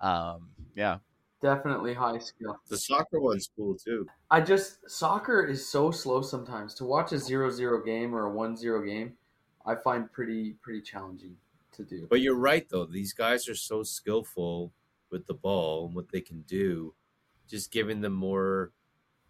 Um, 0.00 0.50
yeah, 0.76 0.98
definitely 1.42 1.94
high 1.94 2.18
skill 2.18 2.56
The 2.68 2.76
soccer 2.78 3.20
one's 3.20 3.48
cool 3.56 3.76
too. 3.76 4.06
i 4.30 4.40
just 4.40 4.88
soccer 4.90 5.44
is 5.44 5.68
so 5.68 5.90
slow 5.90 6.20
sometimes 6.22 6.74
to 6.74 6.84
watch 6.84 7.12
a 7.12 7.16
0-0 7.16 7.84
game 7.84 8.14
or 8.14 8.26
a 8.28 8.34
1-0 8.34 8.86
game 8.86 9.16
i 9.66 9.74
find 9.74 10.10
pretty 10.12 10.54
pretty 10.62 10.80
challenging 10.82 11.36
to 11.72 11.84
do 11.84 12.06
But 12.10 12.20
you're 12.20 12.36
right 12.36 12.66
though; 12.68 12.86
these 12.86 13.12
guys 13.12 13.48
are 13.48 13.54
so 13.54 13.82
skillful 13.82 14.72
with 15.10 15.26
the 15.26 15.34
ball 15.34 15.86
and 15.86 15.94
what 15.94 16.10
they 16.12 16.20
can 16.20 16.42
do. 16.42 16.94
Just 17.48 17.70
giving 17.70 18.00
them 18.00 18.12
more 18.14 18.72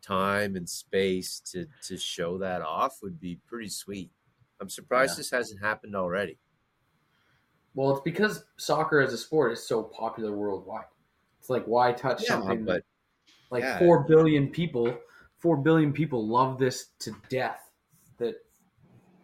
time 0.03 0.57
and 0.57 0.69
space 0.69 1.41
to 1.53 1.67
to 1.89 1.97
show 1.97 2.39
that 2.39 2.63
off 2.63 2.99
would 3.03 3.21
be 3.21 3.37
pretty 3.47 3.69
sweet. 3.69 4.11
I'm 4.61 4.69
surprised 4.71 5.13
Yeah. 5.13 5.17
this 5.19 5.31
hasn't 5.31 5.61
happened 5.63 5.95
already. 5.97 6.39
Well 7.75 7.91
it's 7.91 8.01
because 8.05 8.45
soccer 8.57 9.01
as 9.01 9.13
a 9.13 9.19
sport 9.19 9.53
is 9.53 9.67
so 9.67 9.83
popular 9.83 10.33
worldwide 10.33 10.85
it's 11.41 11.51
like 11.51 11.65
why 11.65 11.93
touch 11.93 12.25
something 12.25 12.65
but 12.65 12.83
like 13.51 13.63
yeah. 13.63 13.79
4 13.79 14.05
billion 14.05 14.49
people 14.49 14.97
4 15.39 15.57
billion 15.59 15.93
people 15.93 16.27
love 16.27 16.59
this 16.59 16.89
to 17.01 17.15
death 17.29 17.71
that 18.19 18.35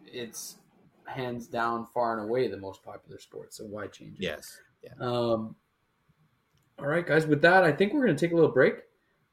it's 0.05 0.57
hands 1.05 1.47
down 1.47 1.85
far 1.93 2.17
and 2.17 2.27
away 2.27 2.47
the 2.47 2.57
most 2.57 2.83
popular 2.83 3.19
sport 3.19 3.53
so 3.53 3.63
why 3.65 3.87
change 3.87 4.17
it 4.17 4.23
yes, 4.23 4.59
yeah. 4.83 4.91
um, 4.99 5.55
all 6.79 6.87
right 6.87 7.05
guys 7.05 7.27
with 7.27 7.41
that 7.41 7.63
i 7.63 7.71
think 7.71 7.93
we're 7.93 8.05
going 8.05 8.15
to 8.15 8.25
take 8.25 8.31
a 8.31 8.35
little 8.35 8.51
break 8.51 8.75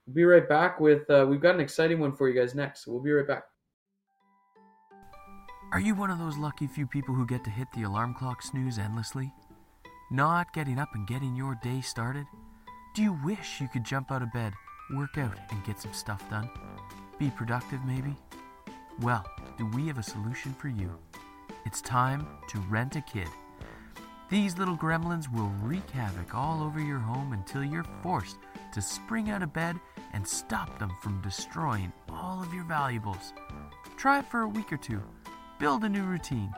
we'll 0.07 0.15
be 0.15 0.25
right 0.25 0.49
back 0.49 0.81
with 0.81 1.09
uh, 1.11 1.25
we've 1.29 1.41
got 1.41 1.55
an 1.55 1.61
exciting 1.61 1.99
one 1.99 2.13
for 2.13 2.29
you 2.29 2.39
guys 2.39 2.55
next 2.55 2.85
so 2.85 2.93
we'll 2.93 3.03
be 3.03 3.11
right 3.11 3.27
back 3.27 3.45
Are 5.73 5.81
you 5.81 5.95
one 5.95 6.11
of 6.11 6.19
those 6.19 6.37
lucky 6.37 6.67
few 6.67 6.87
people 6.87 7.15
who 7.15 7.25
get 7.25 7.45
to 7.45 7.51
hit 7.51 7.67
the 7.73 7.85
alarm 7.85 8.13
clock 8.13 8.43
snooze 8.43 8.77
endlessly? 8.79 9.33
Not 10.11 10.53
getting 10.53 10.79
up 10.79 10.91
and 10.95 11.07
getting 11.07 11.35
your 11.35 11.59
day 11.63 11.81
started? 11.81 12.27
Do 12.95 13.01
you 13.01 13.19
wish 13.25 13.59
you 13.59 13.69
could 13.69 13.83
jump 13.83 14.13
out 14.13 14.21
of 14.21 14.31
bed, 14.35 14.53
work 14.95 15.17
out, 15.17 15.39
and 15.49 15.65
get 15.65 15.81
some 15.81 15.95
stuff 15.95 16.29
done? 16.29 16.51
Be 17.19 17.31
productive, 17.31 17.83
maybe? 17.87 18.15
Well, 19.01 19.25
do 19.57 19.65
we 19.69 19.87
have 19.87 19.97
a 19.97 20.03
solution 20.03 20.53
for 20.53 20.69
you? 20.69 20.91
It's 21.65 21.81
time 21.81 22.27
to 22.49 22.59
rent 22.69 22.97
a 22.97 23.01
kid. 23.01 23.29
These 24.29 24.59
little 24.59 24.77
gremlins 24.77 25.33
will 25.33 25.55
wreak 25.63 25.89
havoc 25.89 26.35
all 26.35 26.63
over 26.63 26.81
your 26.81 26.99
home 26.99 27.33
until 27.33 27.65
you're 27.65 27.87
forced 28.03 28.37
to 28.75 28.83
spring 28.83 29.31
out 29.31 29.43
of 29.43 29.55
bed 29.55 29.81
and 30.13 30.29
stop 30.29 30.79
them 30.79 30.93
from 31.01 31.23
destroying 31.23 31.95
all 32.11 32.43
of 32.43 32.53
your 32.53 32.65
valuables. 32.65 33.33
Try 33.97 34.19
it 34.19 34.27
for 34.27 34.43
a 34.43 34.49
week 34.49 34.71
or 34.71 34.77
two 34.77 35.01
build 35.63 35.85
a 35.85 35.89
new 35.89 36.03
routine, 36.03 36.53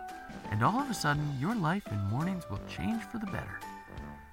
and 0.50 0.64
all 0.64 0.80
of 0.80 0.88
a 0.88 0.94
sudden 0.94 1.36
your 1.38 1.55
life 1.55 1.82
and 1.90 2.02
mornings 2.11 2.48
will 2.48 2.61
change 2.66 3.02
for 3.02 3.18
the 3.18 3.26
better. 3.26 3.61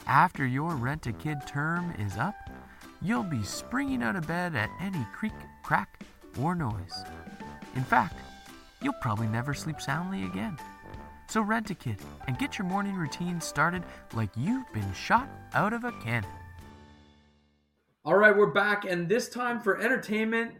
After 0.08 0.46
your 0.46 0.76
rent 0.76 1.08
a 1.08 1.12
kid 1.12 1.40
term 1.46 1.94
is 2.00 2.16
up, 2.16 2.50
you'll 3.02 3.22
be 3.22 3.44
springing 3.44 4.02
out 4.02 4.16
of 4.16 4.26
bed 4.26 4.56
at 4.56 4.70
any 4.80 5.06
creak, 5.14 5.34
crack, 5.62 6.00
or 6.40 6.56
noise. 6.56 7.04
In 7.76 7.84
fact, 7.84 8.16
you'll 8.82 8.94
probably 9.02 9.28
never 9.28 9.54
sleep 9.54 9.82
soundly 9.82 10.24
again. 10.24 10.58
So 11.28 11.42
rent 11.42 11.70
a 11.70 11.76
kid 11.76 11.98
and 12.30 12.40
get 12.40 12.58
your 12.58 12.66
morning 12.66 12.96
routine 12.96 13.42
started 13.42 13.84
like 14.14 14.30
you've 14.38 14.72
been 14.72 14.94
shot 14.94 15.28
out 15.54 15.74
of 15.74 15.84
a 15.84 15.92
cannon. 16.02 16.30
All 18.06 18.16
right, 18.16 18.34
we're 18.36 18.54
back, 18.54 18.86
and 18.86 19.10
this 19.10 19.28
time 19.28 19.60
for 19.60 19.82
entertainment, 19.82 20.54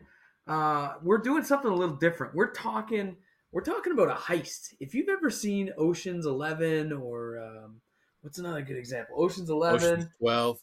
uh, 0.48 0.96
we're 1.02 1.20
doing 1.20 1.46
something 1.46 1.72
a 1.72 1.74
little 1.74 1.96
different. 1.96 2.36
We're 2.36 2.52
talking, 2.52 3.16
we're 3.52 3.62
talking 3.64 3.94
about 3.94 4.10
a 4.10 4.14
heist. 4.14 4.74
If 4.80 4.94
you've 4.94 5.10
ever 5.10 5.30
seen 5.30 5.72
Ocean's 5.78 6.26
Eleven, 6.26 6.94
or 6.94 7.40
um, 7.40 7.82
what's 8.22 8.40
another 8.40 8.62
good 8.62 8.78
example? 8.78 9.16
Ocean's 9.18 9.50
Eleven, 9.50 9.94
Ocean's 9.94 10.16
Twelve. 10.20 10.60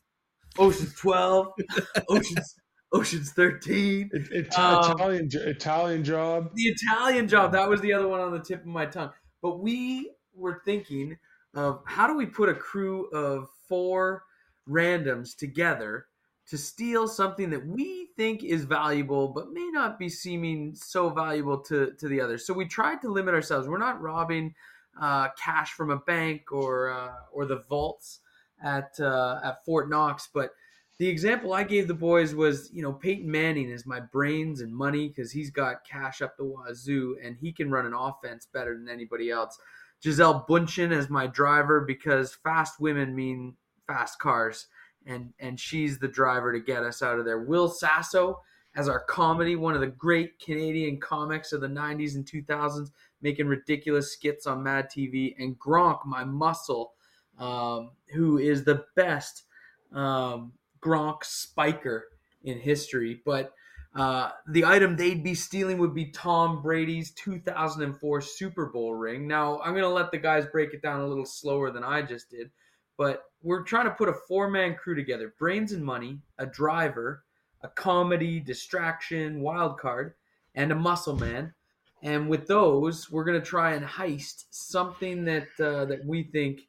Ocean's 0.59 0.95
Twelve, 0.95 1.53
Ocean's 2.09 2.55
Ocean's 2.93 3.33
Thirteen. 3.33 4.11
It, 4.13 4.31
it, 4.33 4.59
Um, 4.59 4.93
Italian 4.93 5.29
Italian 5.33 6.05
job. 6.05 6.51
The 6.55 6.63
Italian 6.63 7.29
job. 7.29 7.53
That 7.53 7.69
was 7.69 7.81
the 7.81 7.93
other 7.93 8.09
one 8.09 8.21
on 8.21 8.33
the 8.33 8.41
tip 8.41 8.61
of 8.61 8.67
my 8.67 8.87
tongue. 8.87 9.13
But 9.43 9.61
we 9.61 10.11
were 10.35 10.63
thinking 10.65 11.17
of 11.55 11.83
how 11.87 12.07
do 12.07 12.17
we 12.17 12.27
put 12.27 12.49
a 12.49 12.55
crew 12.55 13.09
of 13.11 13.49
four 13.69 14.25
randoms 14.69 15.37
together 15.37 16.07
to 16.49 16.59
steal 16.59 17.07
something 17.07 17.51
that 17.51 17.67
we 17.67 18.09
think 18.17 18.43
is 18.43 18.65
valuable 18.65 19.29
but 19.29 19.53
may 19.53 19.69
not 19.71 19.99
be 19.99 20.09
seeming 20.09 20.75
so 20.75 21.11
valuable 21.11 21.59
to, 21.59 21.93
to 21.99 22.09
the 22.09 22.21
others. 22.21 22.47
So 22.47 22.55
we 22.55 22.67
tried 22.67 23.01
to 23.03 23.13
limit 23.13 23.35
ourselves. 23.35 23.69
We're 23.69 23.79
not 23.79 24.01
robbing 24.01 24.55
uh, 25.01 25.29
cash 25.39 25.73
from 25.73 25.91
a 25.91 25.99
bank 25.99 26.51
or 26.51 26.91
uh, 26.91 27.13
or 27.33 27.47
the 27.47 27.63
vaults 27.69 28.21
at 28.63 28.99
uh, 28.99 29.41
at 29.45 29.65
Fort 29.65 29.89
Knox, 29.89 30.29
but 30.33 30.53
the 30.99 31.09
example 31.09 31.53
I 31.53 31.63
gave 31.63 31.87
the 31.87 31.95
boys 31.95 32.35
was, 32.35 32.71
you 32.73 32.83
know, 32.83 32.93
Peyton 32.93 33.31
Manning 33.31 33.71
is 33.71 33.87
my 33.87 34.01
brains 34.01 34.61
and 34.61 34.75
money 34.75 35.09
because 35.09 35.31
he's 35.31 35.51
got 35.51 35.85
cash 35.85 36.21
up 36.21 36.37
the 36.37 36.45
wazoo 36.45 37.17
and 37.23 37.37
he 37.37 37.53
can 37.53 37.71
run 37.71 37.87
an 37.87 37.95
offense 37.95 38.49
better 38.53 38.77
than 38.77 38.89
anybody 38.89 39.31
else. 39.31 39.57
Gisele 40.03 40.45
Bündchen 40.49 40.93
as 40.93 41.09
my 41.09 41.29
driver 41.29 41.81
because 41.81 42.35
fast 42.35 42.81
women 42.81 43.15
mean 43.15 43.55
fast 43.87 44.19
cars, 44.19 44.67
and 45.09 45.33
and 45.41 45.59
she's 45.59 45.99
the 45.99 46.07
driver 46.07 46.53
to 46.53 46.61
get 46.61 46.85
us 46.85 47.03
out 47.03 47.19
of 47.19 47.25
there. 47.25 47.41
Will 47.41 47.69
Sasso 47.69 48.41
as 48.77 48.89
our 48.89 49.01
comedy, 49.01 49.57
one 49.57 49.75
of 49.75 49.81
the 49.81 49.87
great 49.89 50.39
Canadian 50.39 51.01
comics 51.01 51.53
of 51.53 51.61
the 51.61 51.67
'90s 51.67 52.15
and 52.15 52.25
2000s, 52.25 52.91
making 53.23 53.47
ridiculous 53.47 54.13
skits 54.13 54.47
on 54.47 54.63
Mad 54.63 54.89
TV, 54.95 55.35
and 55.39 55.59
Gronk, 55.59 56.07
my 56.07 56.23
muscle, 56.23 56.93
um, 57.39 57.91
who 58.13 58.39
is 58.39 58.63
the 58.63 58.85
best 58.95 59.45
um, 59.93 60.53
Gronk 60.81 61.25
spiker 61.25 62.05
in 62.45 62.59
history. 62.59 63.21
But 63.25 63.53
uh, 63.95 64.31
the 64.47 64.65
item 64.65 64.97
they'd 64.97 65.25
be 65.25 65.35
stealing 65.35 65.79
would 65.79 65.95
be 65.95 66.11
Tom 66.11 66.63
Brady's 66.63 67.11
2004 67.13 68.21
Super 68.21 68.67
Bowl 68.67 68.95
ring. 68.95 69.27
Now, 69.27 69.61
I'm 69.61 69.73
going 69.73 69.83
to 69.83 69.89
let 69.89 70.13
the 70.13 70.19
guys 70.19 70.47
break 70.53 70.75
it 70.75 70.83
down 70.83 71.01
a 71.01 71.07
little 71.07 71.27
slower 71.27 71.71
than 71.71 71.83
I 71.83 72.03
just 72.03 72.31
did, 72.31 72.51
but 72.99 73.23
we're 73.43 73.63
trying 73.63 73.85
to 73.87 73.93
put 73.93 74.09
a 74.11 74.15
four 74.29 74.51
man 74.51 74.75
crew 74.75 74.95
together 74.95 75.33
brains 75.39 75.73
and 75.73 75.83
money, 75.83 76.19
a 76.39 76.45
driver, 76.45 77.25
a 77.63 77.69
comedy, 77.69 78.41
distraction, 78.41 79.41
wild 79.41 79.79
card, 79.79 80.15
and 80.55 80.73
a 80.73 80.75
muscle 80.75 81.17
man. 81.17 81.55
And 82.03 82.29
with 82.29 82.47
those, 82.47 83.11
we're 83.11 83.25
going 83.25 83.41
to 83.41 83.47
try 83.47 83.75
and 83.75 83.85
heist 83.87 84.45
something 84.51 85.25
that 85.25 85.49
uh, 85.59 85.85
that 85.87 86.05
we 86.05 86.25
think 86.25 86.61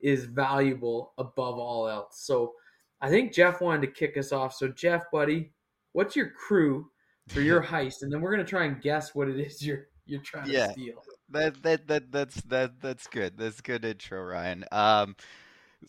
is 0.00 0.24
valuable 0.24 1.12
above 1.18 1.58
all 1.58 1.88
else. 1.88 2.20
So 2.20 2.54
I 3.02 3.10
think 3.10 3.32
Jeff 3.34 3.60
wanted 3.60 3.82
to 3.82 3.92
kick 3.92 4.16
us 4.16 4.32
off. 4.32 4.54
So 4.54 4.68
Jeff, 4.68 5.04
buddy, 5.12 5.52
what's 5.92 6.16
your 6.16 6.30
crew 6.30 6.90
for 7.28 7.40
your 7.40 7.62
heist? 7.72 8.02
And 8.02 8.12
then 8.12 8.20
we're 8.20 8.30
gonna 8.30 8.44
try 8.44 8.64
and 8.64 8.80
guess 8.80 9.14
what 9.14 9.28
it 9.28 9.38
is 9.38 9.64
you're 9.64 9.88
you're 10.06 10.22
trying 10.22 10.50
Yeah. 10.50 10.66
to 10.66 10.72
steal. 10.72 11.02
That 11.30 11.62
that 11.62 11.86
that 11.88 12.10
that's 12.12 12.40
that 12.42 12.80
that's 12.80 13.06
good. 13.06 13.38
That's 13.38 13.60
good 13.60 13.84
intro, 13.84 14.22
Ryan. 14.22 14.64
Um, 14.72 15.14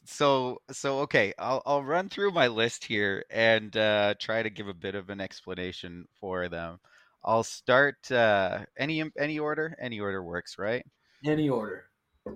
so 0.05 0.61
so 0.71 0.99
okay, 1.01 1.33
I'll 1.37 1.61
I'll 1.65 1.83
run 1.83 2.09
through 2.09 2.31
my 2.31 2.47
list 2.47 2.85
here 2.85 3.25
and 3.29 3.75
uh, 3.75 4.15
try 4.19 4.43
to 4.43 4.49
give 4.49 4.67
a 4.67 4.73
bit 4.73 4.95
of 4.95 5.09
an 5.09 5.21
explanation 5.21 6.07
for 6.19 6.49
them. 6.49 6.79
I'll 7.23 7.43
start 7.43 8.11
uh, 8.11 8.65
any 8.77 9.03
any 9.17 9.39
order, 9.39 9.75
any 9.79 9.99
order 9.99 10.23
works, 10.23 10.57
right? 10.57 10.85
Any 11.25 11.49
order. 11.49 11.85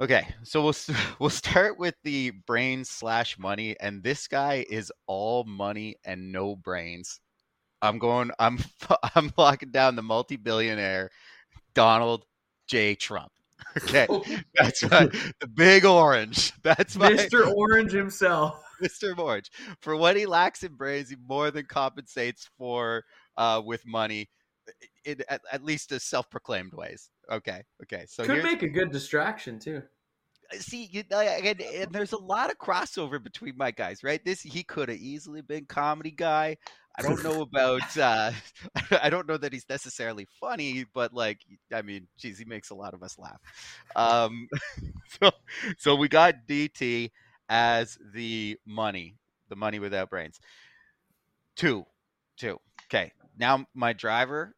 Okay, 0.01 0.27
so 0.43 0.63
we'll 0.63 0.75
we'll 1.19 1.29
start 1.29 1.77
with 1.77 1.95
the 2.03 2.31
brains 2.31 2.89
slash 2.89 3.37
money, 3.37 3.75
and 3.79 4.03
this 4.03 4.27
guy 4.27 4.65
is 4.69 4.91
all 5.07 5.43
money 5.43 5.95
and 6.03 6.31
no 6.31 6.55
brains. 6.55 7.19
I'm 7.81 7.99
going. 7.99 8.31
I'm 8.39 8.59
I'm 9.15 9.31
locking 9.37 9.71
down 9.71 9.95
the 9.95 10.03
multi-billionaire 10.03 11.11
Donald 11.73 12.25
J. 12.67 12.95
Trump. 12.95 13.31
Okay, 13.91 14.07
that's 14.55 14.83
right. 14.83 15.11
The 15.41 15.47
big 15.47 15.85
orange. 15.85 16.53
That's 16.63 16.95
my 16.95 17.11
Mr. 17.11 17.53
Orange 17.53 17.91
himself. 17.91 18.63
Mr. 18.81 19.17
Orange. 19.17 19.51
For 19.81 19.97
what 19.97 20.15
he 20.15 20.25
lacks 20.25 20.63
in 20.63 20.75
brains, 20.75 21.09
he 21.09 21.17
more 21.27 21.51
than 21.51 21.65
compensates 21.65 22.49
for 22.57 23.03
uh, 23.35 23.61
with 23.65 23.85
money, 23.85 24.29
in 25.03 25.21
at, 25.29 25.41
at 25.51 25.63
least 25.63 25.91
a 25.91 25.99
self-proclaimed 25.99 26.73
ways. 26.73 27.09
Okay, 27.29 27.63
okay. 27.83 28.05
So 28.07 28.23
Could 28.23 28.43
make 28.43 28.63
a 28.63 28.69
good 28.69 28.91
distraction 28.91 29.59
too. 29.59 29.81
see 30.53 30.87
you 30.91 31.03
and, 31.11 31.59
and 31.59 31.91
there's 31.91 32.13
a 32.13 32.17
lot 32.17 32.49
of 32.49 32.57
crossover 32.57 33.21
between 33.21 33.57
my 33.57 33.71
guys 33.71 34.03
right 34.03 34.23
this 34.23 34.41
he 34.41 34.63
could 34.63 34.89
have 34.89 34.99
easily 34.99 35.41
been 35.41 35.65
comedy 35.65 36.11
guy 36.11 36.55
i 36.97 37.01
don't 37.01 37.23
know 37.23 37.41
about 37.41 37.97
uh 37.97 38.31
i 39.01 39.09
don't 39.09 39.27
know 39.27 39.37
that 39.37 39.53
he's 39.53 39.67
necessarily 39.69 40.27
funny 40.39 40.85
but 40.93 41.13
like 41.13 41.39
i 41.73 41.81
mean 41.81 42.07
geez 42.17 42.37
he 42.37 42.45
makes 42.45 42.69
a 42.69 42.75
lot 42.75 42.93
of 42.93 43.03
us 43.03 43.17
laugh. 43.17 43.39
Um 43.95 44.47
so 45.21 45.31
so 45.77 45.95
we 45.95 46.07
got 46.07 46.47
dt 46.47 47.11
as 47.49 47.97
the 48.13 48.57
money 48.65 49.15
the 49.49 49.55
money 49.55 49.79
without 49.79 50.09
brains. 50.09 50.39
Two 51.55 51.85
two. 52.37 52.59
Okay 52.89 53.11
now 53.37 53.65
my 53.73 53.93
driver 53.93 54.55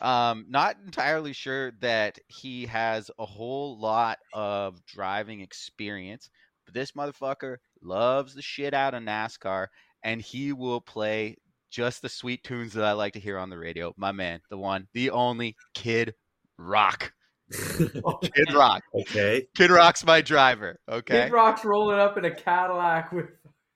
um, 0.00 0.46
not 0.48 0.76
entirely 0.84 1.32
sure 1.32 1.72
that 1.80 2.18
he 2.26 2.66
has 2.66 3.10
a 3.18 3.24
whole 3.24 3.78
lot 3.78 4.18
of 4.32 4.84
driving 4.84 5.40
experience, 5.40 6.28
but 6.64 6.74
this 6.74 6.92
motherfucker 6.92 7.56
loves 7.82 8.34
the 8.34 8.42
shit 8.42 8.74
out 8.74 8.94
of 8.94 9.02
NASCAR, 9.02 9.68
and 10.02 10.20
he 10.20 10.52
will 10.52 10.80
play 10.80 11.36
just 11.70 12.02
the 12.02 12.08
sweet 12.08 12.42
tunes 12.44 12.72
that 12.74 12.84
I 12.84 12.92
like 12.92 13.12
to 13.14 13.20
hear 13.20 13.38
on 13.38 13.50
the 13.50 13.58
radio. 13.58 13.92
My 13.96 14.12
man, 14.12 14.40
the 14.50 14.58
one, 14.58 14.88
the 14.94 15.10
only 15.10 15.56
Kid 15.74 16.14
Rock. 16.58 17.12
Oh, 18.04 18.16
Kid 18.18 18.52
Rock. 18.54 18.82
Okay. 18.92 19.46
Kid 19.56 19.70
Rock's 19.70 20.04
my 20.04 20.20
driver. 20.20 20.80
Okay. 20.88 21.24
Kid 21.24 21.32
Rock's 21.32 21.64
rolling 21.64 21.98
up 21.98 22.18
in 22.18 22.24
a 22.24 22.34
Cadillac 22.34 23.12
with 23.12 23.26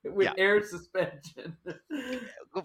with 0.05 0.25
Yeah. 0.27 0.33
air 0.39 0.61
suspension. 0.65 1.57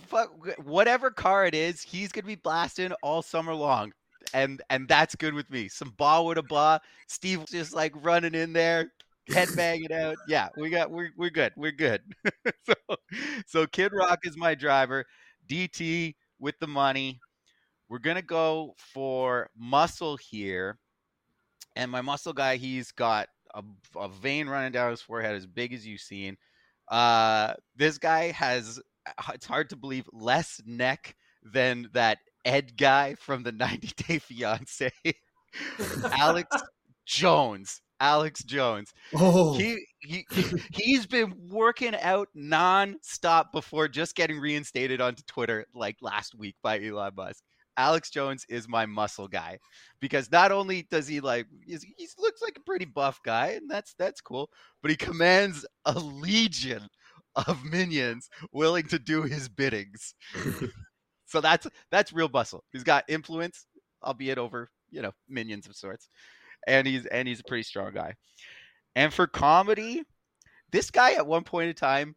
fuck 0.07 0.31
whatever 0.63 1.11
car 1.11 1.45
it 1.45 1.53
is, 1.53 1.81
he's 1.81 2.11
gonna 2.11 2.25
be 2.25 2.35
blasting 2.35 2.91
all 3.03 3.21
summer 3.21 3.53
long. 3.53 3.91
And 4.33 4.61
and 4.69 4.87
that's 4.87 5.15
good 5.15 5.33
with 5.35 5.49
me. 5.51 5.67
Some 5.67 5.93
ba 5.97 6.23
with 6.23 6.37
a 6.39 6.43
ba. 6.43 6.81
Steve 7.07 7.45
just 7.45 7.73
like 7.75 7.93
running 8.03 8.33
in 8.33 8.53
there, 8.53 8.91
head 9.29 9.49
banging 9.55 9.91
out. 9.91 10.17
Yeah, 10.27 10.49
we 10.57 10.69
got 10.69 10.91
we're 10.91 11.11
we're 11.17 11.29
good. 11.29 11.53
We're 11.55 11.71
good. 11.71 12.01
so 12.65 12.95
so 13.45 13.67
Kid 13.67 13.93
Rock 13.93 14.19
is 14.23 14.37
my 14.37 14.55
driver. 14.55 15.05
DT 15.49 16.15
with 16.39 16.55
the 16.59 16.67
money. 16.67 17.19
We're 17.89 17.99
gonna 17.99 18.21
go 18.21 18.75
for 18.77 19.49
muscle 19.55 20.17
here. 20.17 20.79
And 21.75 21.91
my 21.91 22.01
muscle 22.01 22.33
guy, 22.33 22.55
he's 22.55 22.91
got 22.91 23.27
a, 23.53 23.61
a 23.97 24.07
vein 24.07 24.47
running 24.47 24.71
down 24.71 24.91
his 24.91 25.01
forehead 25.01 25.35
as 25.35 25.45
big 25.45 25.73
as 25.73 25.85
you've 25.85 26.01
seen. 26.01 26.37
Uh, 26.89 27.53
this 27.75 27.97
guy 27.97 28.31
has 28.31 28.79
it's 29.33 29.45
hard 29.45 29.69
to 29.69 29.75
believe 29.75 30.09
less 30.11 30.61
neck 30.65 31.15
than 31.43 31.89
that 31.93 32.19
Ed 32.43 32.77
guy 32.77 33.15
from 33.15 33.43
the 33.43 33.51
90 33.51 33.91
Day 34.03 34.19
Fiance, 34.19 34.91
Alex 36.11 36.55
Jones. 37.05 37.81
Alex 37.99 38.43
Jones. 38.43 38.93
Oh, 39.13 39.57
He, 39.57 39.85
he 39.99 40.25
he's 40.71 41.05
been 41.05 41.33
working 41.49 41.95
out 41.95 42.27
non-stop 42.33 43.51
before 43.51 43.87
just 43.87 44.15
getting 44.15 44.39
reinstated 44.39 45.01
onto 45.01 45.23
Twitter 45.23 45.65
like 45.73 45.97
last 46.01 46.35
week 46.35 46.55
by 46.61 46.83
Elon 46.83 47.13
Musk. 47.15 47.43
Alex 47.77 48.09
Jones 48.09 48.45
is 48.47 48.69
my 48.69 48.85
muscle 48.85 49.27
guy 49.27 49.59
because 49.99 50.31
not 50.31 50.51
only 50.51 50.87
does 50.89 51.07
he 51.07 51.19
like 51.19 51.45
he 51.65 51.77
looks 52.17 52.41
like 52.41 52.57
a 52.57 52.63
pretty 52.63 52.85
buff 52.85 53.19
guy 53.23 53.47
and 53.49 53.69
that's 53.69 53.93
that's 53.97 54.21
cool, 54.21 54.49
but 54.81 54.91
he 54.91 54.97
commands 54.97 55.65
a 55.85 55.99
legion 55.99 56.87
of 57.35 57.63
minions 57.65 58.29
willing 58.51 58.87
to 58.87 58.99
do 58.99 59.23
his 59.23 59.49
biddings. 59.49 60.15
so 61.25 61.41
that's 61.41 61.67
that's 61.91 62.13
real 62.13 62.29
muscle. 62.29 62.63
He's 62.71 62.83
got 62.83 63.03
influence, 63.09 63.65
albeit 64.03 64.37
over 64.37 64.69
you 64.89 65.01
know 65.01 65.11
minions 65.27 65.67
of 65.67 65.75
sorts, 65.75 66.09
and 66.67 66.87
he's 66.87 67.05
and 67.07 67.27
he's 67.27 67.39
a 67.39 67.43
pretty 67.43 67.63
strong 67.63 67.93
guy. 67.93 68.13
And 68.95 69.13
for 69.13 69.27
comedy, 69.27 70.03
this 70.71 70.89
guy 70.89 71.13
at 71.13 71.27
one 71.27 71.43
point 71.43 71.69
in 71.69 71.75
time 71.75 72.15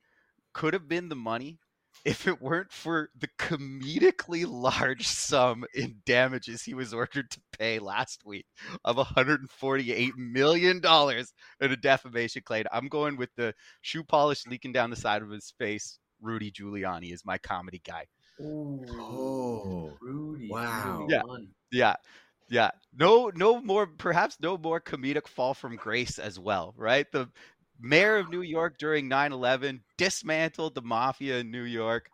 could 0.53 0.74
have 0.74 0.88
been 0.88 1.09
the 1.09 1.16
money 1.16 1.59
if 2.05 2.26
it 2.28 2.40
weren't 2.40 2.72
for 2.72 3.11
the 3.18 3.28
comedically 3.38 4.46
large 4.49 5.07
sum 5.07 5.64
in 5.74 5.96
damages 6.07 6.62
he 6.62 6.72
was 6.74 6.94
ordered 6.94 7.30
to 7.30 7.40
pay 7.59 7.78
last 7.78 8.24
week 8.24 8.46
of 8.84 8.96
148 8.96 10.16
million 10.16 10.80
dollars 10.80 11.32
in 11.61 11.72
a 11.72 11.76
defamation 11.76 12.42
claim. 12.44 12.64
I'm 12.72 12.88
going 12.88 13.16
with 13.16 13.30
the 13.36 13.55
shoe 13.82 14.05
polish 14.05 14.46
leaking 14.46 14.72
down 14.72 14.90
the 14.90 14.96
side 14.96 15.22
of 15.22 15.30
his 15.30 15.53
face. 15.59 15.99
Rudy 16.20 16.51
Giuliani 16.51 17.12
is 17.12 17.24
my 17.24 17.38
comedy 17.38 17.80
guy. 17.84 18.07
Ooh, 18.40 18.84
Oh, 19.01 19.96
Rudy. 20.01 20.49
wow. 20.51 21.07
Yeah. 21.09 21.22
Yeah. 21.70 21.94
Yeah. 22.51 22.70
No 22.99 23.30
no 23.34 23.61
more 23.61 23.86
perhaps 23.86 24.38
no 24.40 24.57
more 24.59 24.80
comedic 24.80 25.28
fall 25.28 25.55
from 25.55 25.76
grace 25.76 26.18
as 26.18 26.38
well, 26.38 26.74
right? 26.76 27.07
The 27.12 27.28
mayor 27.80 28.16
of 28.16 28.30
New 28.30 28.42
York 28.42 28.78
during 28.78 29.09
9/11 29.09 29.80
dismantled 29.99 30.74
the 30.74 30.82
mafia 30.82 31.38
in 31.38 31.51
New 31.51 31.62
York 31.64 32.09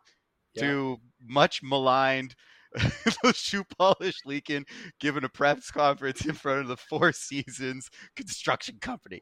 Yeah. 0.53 0.63
to 0.63 0.97
much 1.21 1.61
maligned, 1.63 2.35
shoe 3.33 3.63
polish 3.79 4.17
leaking, 4.25 4.65
giving 4.99 5.23
a 5.23 5.29
press 5.29 5.71
conference 5.71 6.25
in 6.25 6.33
front 6.33 6.61
of 6.61 6.67
the 6.67 6.77
Four 6.77 7.11
Seasons 7.13 7.89
Construction 8.15 8.77
Company. 8.81 9.21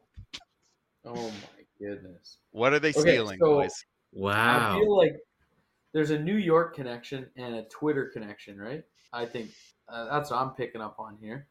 Oh 1.06 1.30
my 1.30 1.64
goodness. 1.80 2.40
What 2.52 2.74
are 2.74 2.80
they 2.80 2.90
Okay, 2.90 3.00
stealing, 3.02 3.40
so- 3.40 3.46
boys? 3.56 3.86
I 4.16 4.20
Wow. 4.20 4.80
feel 4.80 4.98
like 4.98 5.14
there's 5.94 6.12
a 6.12 6.20
New 6.20 6.36
York 6.38 6.76
connection 6.76 7.30
and 7.36 7.56
a 7.56 7.64
Twitter 7.66 8.10
connection, 8.14 8.58
right? 8.60 8.84
I 9.12 9.26
think 9.26 9.52
uh, 9.90 10.06
that's 10.06 10.32
what 10.32 10.40
I'm 10.40 10.52
picking 10.52 10.82
up 10.82 10.96
on 11.00 11.18
here. 11.22 11.48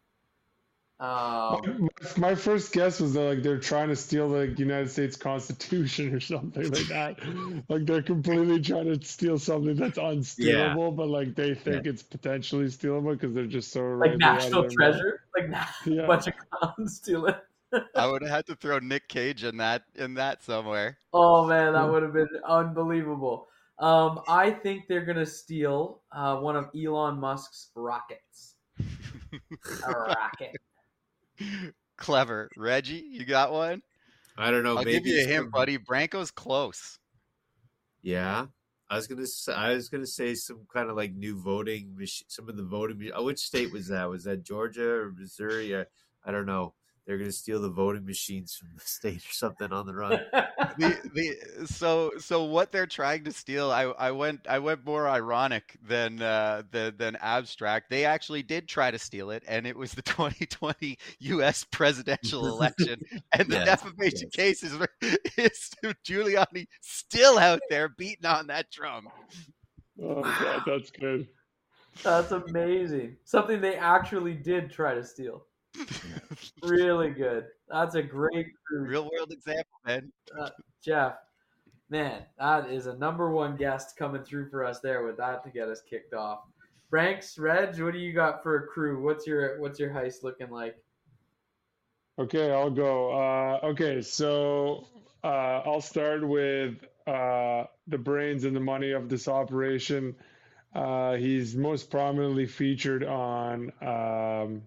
Um, 1.00 1.88
My, 2.16 2.28
my 2.30 2.34
first 2.36 2.72
guess 2.72 3.00
was 3.00 3.14
that 3.14 3.22
like 3.22 3.42
they're 3.42 3.58
trying 3.58 3.88
to 3.88 3.96
steal 3.96 4.28
the 4.28 4.46
United 4.56 4.88
States 4.88 5.16
Constitution 5.16 6.14
or 6.14 6.20
something 6.34 6.70
like 6.70 6.86
that. 6.88 7.16
like 7.68 7.86
they're 7.86 8.02
completely 8.02 8.60
trying 8.60 8.84
to 8.96 9.04
steal 9.04 9.36
something 9.38 9.74
that's 9.74 9.98
unstealable, 9.98 10.94
but 10.94 11.08
like 11.08 11.34
they 11.34 11.54
think 11.54 11.86
it's 11.86 12.04
potentially 12.04 12.66
stealable 12.66 13.12
because 13.18 13.34
they're 13.34 13.46
just 13.46 13.72
so 13.72 13.80
like 13.82 14.10
right 14.10 14.10
out 14.10 14.14
of 14.14 14.20
national 14.20 14.50
their 14.62 14.70
mind. 14.70 14.74
treasure, 14.76 15.20
like 15.36 15.48
na- 15.50 15.64
Yeah. 15.86 16.02
a 16.02 16.06
bunch 16.06 16.26
of 16.28 16.34
clowns 16.50 16.96
steal 16.96 17.26
it. 17.26 17.36
I 17.96 18.06
would 18.06 18.22
have 18.22 18.30
had 18.30 18.46
to 18.46 18.54
throw 18.54 18.78
Nick 18.78 19.08
Cage 19.08 19.42
in 19.42 19.56
that 19.56 19.82
in 19.96 20.14
that 20.14 20.44
somewhere. 20.44 20.98
Oh 21.12 21.46
man, 21.46 21.72
that 21.72 21.90
would 21.90 22.04
have 22.04 22.12
been 22.12 22.28
unbelievable. 22.46 23.48
Um, 23.82 24.20
I 24.28 24.50
think 24.50 24.84
they're 24.88 25.04
gonna 25.04 25.26
steal 25.26 26.02
uh, 26.12 26.36
one 26.36 26.54
of 26.54 26.70
Elon 26.74 27.18
Musk's 27.18 27.70
rockets. 27.74 28.54
A 29.86 29.90
rocket. 29.90 30.56
Clever, 31.96 32.48
Reggie. 32.56 33.04
You 33.10 33.24
got 33.24 33.52
one? 33.52 33.82
I 34.38 34.50
don't 34.50 34.62
know. 34.62 34.76
I'll 34.76 34.84
maybe 34.84 34.92
give 34.92 35.06
you 35.06 35.16
a 35.16 35.18
it's 35.22 35.28
hint, 35.28 35.42
from- 35.44 35.50
buddy. 35.50 35.78
Branko's 35.78 36.30
close. 36.30 36.98
Yeah. 38.02 38.46
I 38.88 38.96
was 38.96 39.06
gonna. 39.06 39.26
Say, 39.26 39.52
I 39.52 39.74
was 39.74 39.88
gonna 39.88 40.06
say 40.06 40.34
some 40.34 40.66
kind 40.72 40.88
of 40.88 40.96
like 40.96 41.14
new 41.14 41.40
voting 41.40 41.96
machine. 41.96 42.26
Some 42.28 42.48
of 42.48 42.56
the 42.56 42.62
voting. 42.62 43.10
oh, 43.14 43.24
Which 43.24 43.40
state 43.40 43.72
was 43.72 43.88
that? 43.88 44.08
Was 44.08 44.24
that 44.24 44.44
Georgia 44.44 44.88
or 44.88 45.12
Missouri? 45.12 45.76
I, 45.76 45.86
I 46.24 46.30
don't 46.30 46.46
know. 46.46 46.74
They're 47.06 47.18
gonna 47.18 47.32
steal 47.32 47.60
the 47.60 47.70
voting 47.70 48.06
machines 48.06 48.54
from 48.54 48.68
the 48.74 48.80
state 48.84 49.24
or 49.24 49.32
something 49.32 49.72
on 49.72 49.86
the 49.86 49.94
run. 49.94 50.20
the 50.78 50.96
the 51.14 51.66
so 51.66 52.12
so 52.18 52.44
what 52.44 52.70
they're 52.70 52.86
trying 52.86 53.24
to 53.24 53.32
steal 53.32 53.70
I, 53.70 53.82
I 53.82 54.10
went 54.10 54.46
I 54.48 54.58
went 54.58 54.84
more 54.84 55.08
ironic 55.08 55.76
than 55.86 56.22
uh 56.22 56.62
than, 56.70 56.96
than 56.96 57.16
abstract 57.16 57.90
they 57.90 58.04
actually 58.04 58.42
did 58.42 58.68
try 58.68 58.90
to 58.90 58.98
steal 58.98 59.30
it 59.30 59.42
and 59.48 59.66
it 59.66 59.76
was 59.76 59.92
the 59.92 60.02
2020 60.02 60.96
US 61.18 61.64
presidential 61.64 62.48
election 62.48 63.00
and 63.32 63.48
the 63.48 63.56
Yes, 63.56 63.66
defamation 63.66 64.30
yes. 64.34 64.34
case 64.34 64.62
is, 64.62 64.72
is 65.36 65.70
Giuliani 66.06 66.66
still 66.80 67.38
out 67.38 67.60
there 67.68 67.88
beating 67.88 68.26
on 68.26 68.46
that 68.46 68.70
drum 68.70 69.08
Oh 70.02 70.22
god, 70.22 70.62
that's 70.66 70.90
good. 70.90 71.26
That's 72.02 72.32
amazing. 72.32 73.16
Something 73.24 73.60
they 73.60 73.76
actually 73.76 74.34
did 74.34 74.70
try 74.70 74.94
to 74.94 75.04
steal. 75.04 75.44
Really 76.62 77.10
good. 77.10 77.46
That's 77.68 77.94
a 77.94 78.02
great 78.02 78.46
crew. 78.66 78.86
real 78.86 79.10
world 79.12 79.32
example 79.32 79.78
man 79.86 80.12
Jeff, 80.84 81.14
man, 81.88 82.22
that 82.38 82.70
is 82.70 82.86
a 82.86 82.96
number 82.96 83.30
one 83.30 83.56
guest 83.56 83.96
coming 83.96 84.22
through 84.22 84.50
for 84.50 84.64
us 84.64 84.80
there 84.80 85.04
with 85.04 85.16
that 85.18 85.44
to 85.44 85.50
get 85.50 85.68
us 85.68 85.80
kicked 85.88 86.14
off. 86.14 86.40
Franks, 86.90 87.38
Reg, 87.38 87.80
what 87.80 87.92
do 87.92 87.98
you 87.98 88.12
got 88.12 88.42
for 88.42 88.56
a 88.56 88.66
crew? 88.66 89.02
What's 89.02 89.26
your 89.26 89.60
what's 89.60 89.78
your 89.78 89.90
heist 89.90 90.22
looking 90.22 90.50
like? 90.50 90.76
Okay, 92.18 92.52
I'll 92.52 92.70
go. 92.70 93.12
Uh, 93.12 93.66
okay, 93.68 94.02
so 94.02 94.86
uh, 95.24 95.62
I'll 95.64 95.80
start 95.80 96.26
with 96.26 96.74
uh, 97.06 97.64
the 97.86 97.98
brains 97.98 98.44
and 98.44 98.54
the 98.54 98.60
money 98.60 98.90
of 98.90 99.08
this 99.08 99.28
operation. 99.28 100.14
Uh, 100.74 101.14
he's 101.14 101.54
most 101.54 101.90
prominently 101.90 102.46
featured 102.46 103.04
on 103.04 103.72
um, 103.80 104.62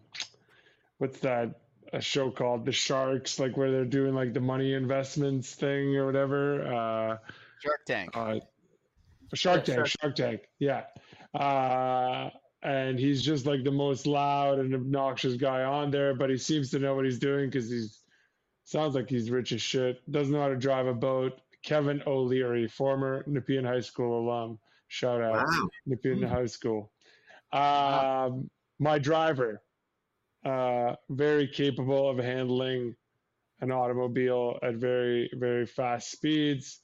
what's 0.97 1.19
that 1.19 1.61
a 1.93 2.01
show 2.01 2.31
called 2.31 2.65
The 2.65 2.71
Sharks, 2.71 3.39
like 3.39 3.55
where 3.57 3.71
they're 3.71 3.85
doing 3.85 4.13
like 4.15 4.33
the 4.33 4.39
money 4.41 4.73
investments 4.73 5.53
thing 5.53 5.95
or 5.95 6.05
whatever. 6.05 6.65
Uh, 6.65 7.17
Shark 7.59 7.85
Tank 7.85 8.09
uh, 8.13 8.39
Shark 9.33 9.67
Yeah, 9.67 9.75
Tank, 9.75 9.87
Shark 9.87 10.15
Tank, 10.15 10.41
yeah. 10.59 10.83
Uh, 11.33 12.29
and 12.63 12.97
he's 12.99 13.21
just 13.23 13.45
like 13.45 13.63
the 13.63 13.71
most 13.71 14.07
loud 14.07 14.59
and 14.59 14.73
obnoxious 14.73 15.35
guy 15.35 15.63
on 15.63 15.91
there, 15.91 16.15
but 16.15 16.29
he 16.29 16.37
seems 16.37 16.71
to 16.71 16.79
know 16.79 16.95
what 16.95 17.05
he's 17.05 17.19
doing 17.19 17.49
because 17.49 17.69
he's 17.69 18.01
sounds 18.63 18.95
like 18.95 19.09
he's 19.09 19.29
rich 19.29 19.51
as 19.51 19.61
shit. 19.61 19.99
Doesn't 20.11 20.33
know 20.33 20.41
how 20.41 20.47
to 20.49 20.55
drive 20.55 20.87
a 20.87 20.93
boat. 20.93 21.39
Kevin 21.63 22.01
O'Leary, 22.07 22.67
former 22.67 23.23
Nepean 23.27 23.63
High 23.63 23.79
School 23.81 24.19
alum. 24.27 24.59
Shout 24.87 25.21
out 25.21 25.45
Wow. 25.47 25.69
Nepean 25.85 26.19
Hmm. 26.19 26.25
High 26.25 26.45
School. 26.47 26.91
Um, 27.51 28.49
my 28.79 28.99
driver, 28.99 29.61
uh, 30.45 30.95
very 31.09 31.47
capable 31.47 32.09
of 32.09 32.17
handling 32.17 32.95
an 33.61 33.71
automobile 33.71 34.59
at 34.63 34.75
very, 34.75 35.29
very 35.33 35.65
fast 35.65 36.11
speeds. 36.11 36.81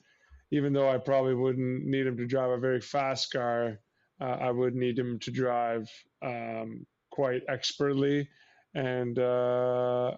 Even 0.52 0.74
though 0.74 0.90
I 0.90 0.98
probably 0.98 1.36
wouldn't 1.36 1.86
need 1.86 2.08
him 2.08 2.18
to 2.18 2.26
drive 2.26 2.50
a 2.50 2.58
very 2.58 2.82
fast 2.82 3.32
car, 3.32 3.80
uh, 4.20 4.38
I 4.42 4.52
would 4.52 4.76
need 4.76 5.00
him 5.00 5.20
to 5.20 5.32
drive 5.32 5.90
um, 6.22 6.86
quite 7.10 7.44
expertly 7.48 8.28
and 8.74 9.18
uh, 9.20 10.16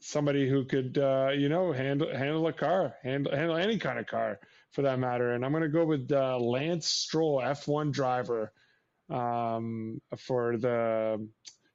somebody 0.00 0.48
who 0.48 0.64
could, 0.64 0.98
uh, 0.98 1.30
you 1.34 1.48
know, 1.48 1.72
handle 1.72 2.14
handle 2.14 2.46
a 2.46 2.52
car, 2.52 2.94
handle 3.02 3.34
handle 3.34 3.56
any 3.56 3.78
kind 3.78 3.98
of 3.98 4.06
car 4.06 4.38
for 4.72 4.82
that 4.82 4.98
matter. 4.98 5.32
And 5.32 5.44
I'm 5.44 5.52
going 5.52 5.62
to 5.62 5.68
go 5.68 5.84
with 5.84 6.10
uh, 6.12 6.38
Lance 6.38 6.88
Stroll, 6.88 7.40
F1 7.40 7.92
driver, 7.92 8.52
um, 9.10 10.00
for 10.18 10.56
the 10.56 11.26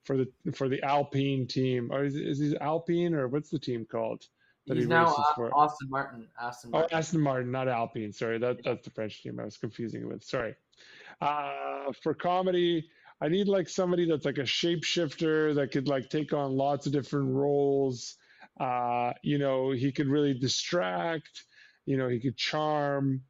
for 0.10 0.18
the 0.18 0.51
for 0.53 0.68
the 0.68 0.82
Alpine 0.82 1.45
team. 1.45 1.91
Or 1.91 2.03
is, 2.03 2.16
is 2.16 2.39
he 2.39 2.57
Alpine 2.57 3.14
or 3.14 3.28
what's 3.28 3.51
the 3.51 3.60
team 3.60 3.86
called? 3.86 4.26
that 4.66 4.76
He's 4.76 4.86
he 4.86 4.89
now 4.89 5.05
races 5.05 5.26
for? 5.36 5.53
Austin 5.53 5.88
Martin. 5.91 6.28
Aston 6.41 6.72
Martin. 6.72 6.74
Oh, 6.74 6.80
Martin. 6.80 6.97
Aston 6.97 7.22
Martin, 7.22 7.51
not 7.51 7.68
Alpine. 7.68 8.12
Sorry, 8.12 8.39
that 8.39 8.64
that's 8.64 8.84
the 8.84 8.89
French 8.89 9.22
team 9.22 9.39
I 9.39 9.45
was 9.45 9.57
confusing 9.57 10.01
it 10.01 10.07
with. 10.07 10.24
Sorry. 10.24 10.55
Uh, 11.22 11.91
for 12.01 12.16
comedy, 12.16 12.89
I 13.22 13.28
need 13.28 13.47
like 13.47 13.70
somebody 13.70 14.10
that's 14.10 14.26
like 14.26 14.39
a 14.39 14.43
shapeshifter 14.43 15.53
that 15.53 15.72
could 15.72 15.88
like 15.88 16.10
take 16.10 16.34
on 16.34 16.53
lots 16.53 16.88
of 16.88 16.91
different 16.91 17.30
roles. 17.36 18.16
Uh, 18.60 19.14
you 19.22 19.38
know, 19.38 19.70
he 19.70 19.91
could 19.91 20.07
really 20.07 20.34
distract. 20.34 21.43
You 21.86 21.97
know, 21.97 22.07
he 22.07 22.20
could 22.20 22.36
charm. 22.36 23.22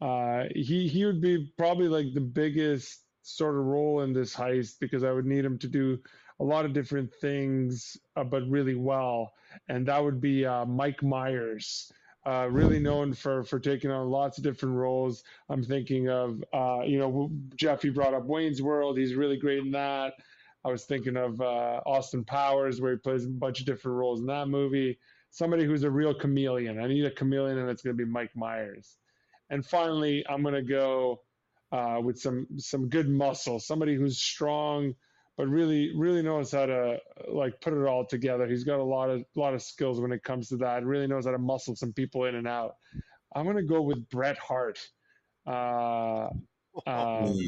Uh, 0.00 0.44
he 0.54 0.86
he 0.86 1.04
would 1.04 1.20
be 1.20 1.52
probably 1.58 1.88
like 1.88 2.14
the 2.14 2.20
biggest 2.20 3.00
sort 3.22 3.56
of 3.56 3.64
role 3.64 4.02
in 4.02 4.12
this 4.12 4.34
heist 4.34 4.78
because 4.80 5.02
I 5.02 5.10
would 5.10 5.26
need 5.26 5.44
him 5.44 5.58
to 5.58 5.66
do 5.68 5.98
a 6.40 6.44
lot 6.44 6.64
of 6.64 6.72
different 6.72 7.12
things, 7.20 7.96
uh, 8.16 8.24
but 8.24 8.48
really 8.48 8.74
well. 8.74 9.32
And 9.68 9.86
that 9.86 10.02
would 10.02 10.20
be 10.20 10.44
uh, 10.46 10.64
Mike 10.64 11.02
Myers 11.02 11.92
uh, 12.26 12.48
really 12.50 12.78
known 12.78 13.14
for 13.14 13.42
for 13.42 13.58
taking 13.58 13.90
on 13.90 14.10
lots 14.10 14.38
of 14.38 14.44
different 14.44 14.74
roles. 14.74 15.24
I'm 15.48 15.64
thinking 15.64 16.10
of 16.10 16.42
uh, 16.52 16.80
you 16.84 16.98
know 16.98 17.30
Jeff. 17.56 17.84
You 17.84 17.92
brought 17.92 18.14
up 18.14 18.26
Wayne's 18.26 18.60
World. 18.60 18.98
He's 18.98 19.14
really 19.14 19.38
great 19.38 19.58
in 19.58 19.70
that. 19.72 20.14
I 20.64 20.68
was 20.68 20.84
thinking 20.84 21.16
of 21.16 21.40
uh, 21.40 21.80
Austin 21.86 22.24
Powers, 22.24 22.80
where 22.80 22.92
he 22.92 22.98
plays 22.98 23.24
a 23.24 23.28
bunch 23.28 23.60
of 23.60 23.66
different 23.66 23.96
roles 23.96 24.20
in 24.20 24.26
that 24.26 24.48
movie. 24.48 24.98
Somebody 25.30 25.64
who's 25.64 25.84
a 25.84 25.90
real 25.90 26.12
chameleon. 26.12 26.80
I 26.80 26.88
need 26.88 27.04
a 27.04 27.10
chameleon, 27.10 27.58
and 27.58 27.70
it's 27.70 27.82
going 27.82 27.96
to 27.96 28.04
be 28.04 28.10
Mike 28.10 28.34
Myers. 28.34 28.96
And 29.50 29.64
finally, 29.64 30.24
I'm 30.28 30.42
going 30.42 30.54
to 30.54 30.62
go 30.62 31.22
uh, 31.72 32.00
with 32.02 32.18
some 32.18 32.46
some 32.58 32.88
good 32.88 33.08
muscle. 33.08 33.58
Somebody 33.58 33.94
who's 33.94 34.18
strong, 34.18 34.94
but 35.38 35.46
really 35.46 35.92
really 35.96 36.20
knows 36.20 36.50
how 36.50 36.66
to 36.66 36.98
like 37.28 37.58
put 37.60 37.72
it 37.72 37.86
all 37.86 38.04
together. 38.04 38.46
He's 38.46 38.64
got 38.64 38.80
a 38.80 38.84
lot 38.84 39.08
of 39.08 39.22
lot 39.36 39.54
of 39.54 39.62
skills 39.62 40.00
when 40.00 40.10
it 40.10 40.24
comes 40.24 40.48
to 40.48 40.56
that. 40.58 40.84
Really 40.84 41.06
knows 41.06 41.24
how 41.24 41.30
to 41.30 41.38
muscle 41.38 41.76
some 41.76 41.92
people 41.92 42.24
in 42.24 42.34
and 42.34 42.48
out. 42.48 42.74
I'm 43.34 43.46
gonna 43.46 43.62
go 43.62 43.80
with 43.80 44.06
Bret 44.10 44.36
Hart. 44.36 44.80
Uh, 45.46 46.28
um, 46.86 47.38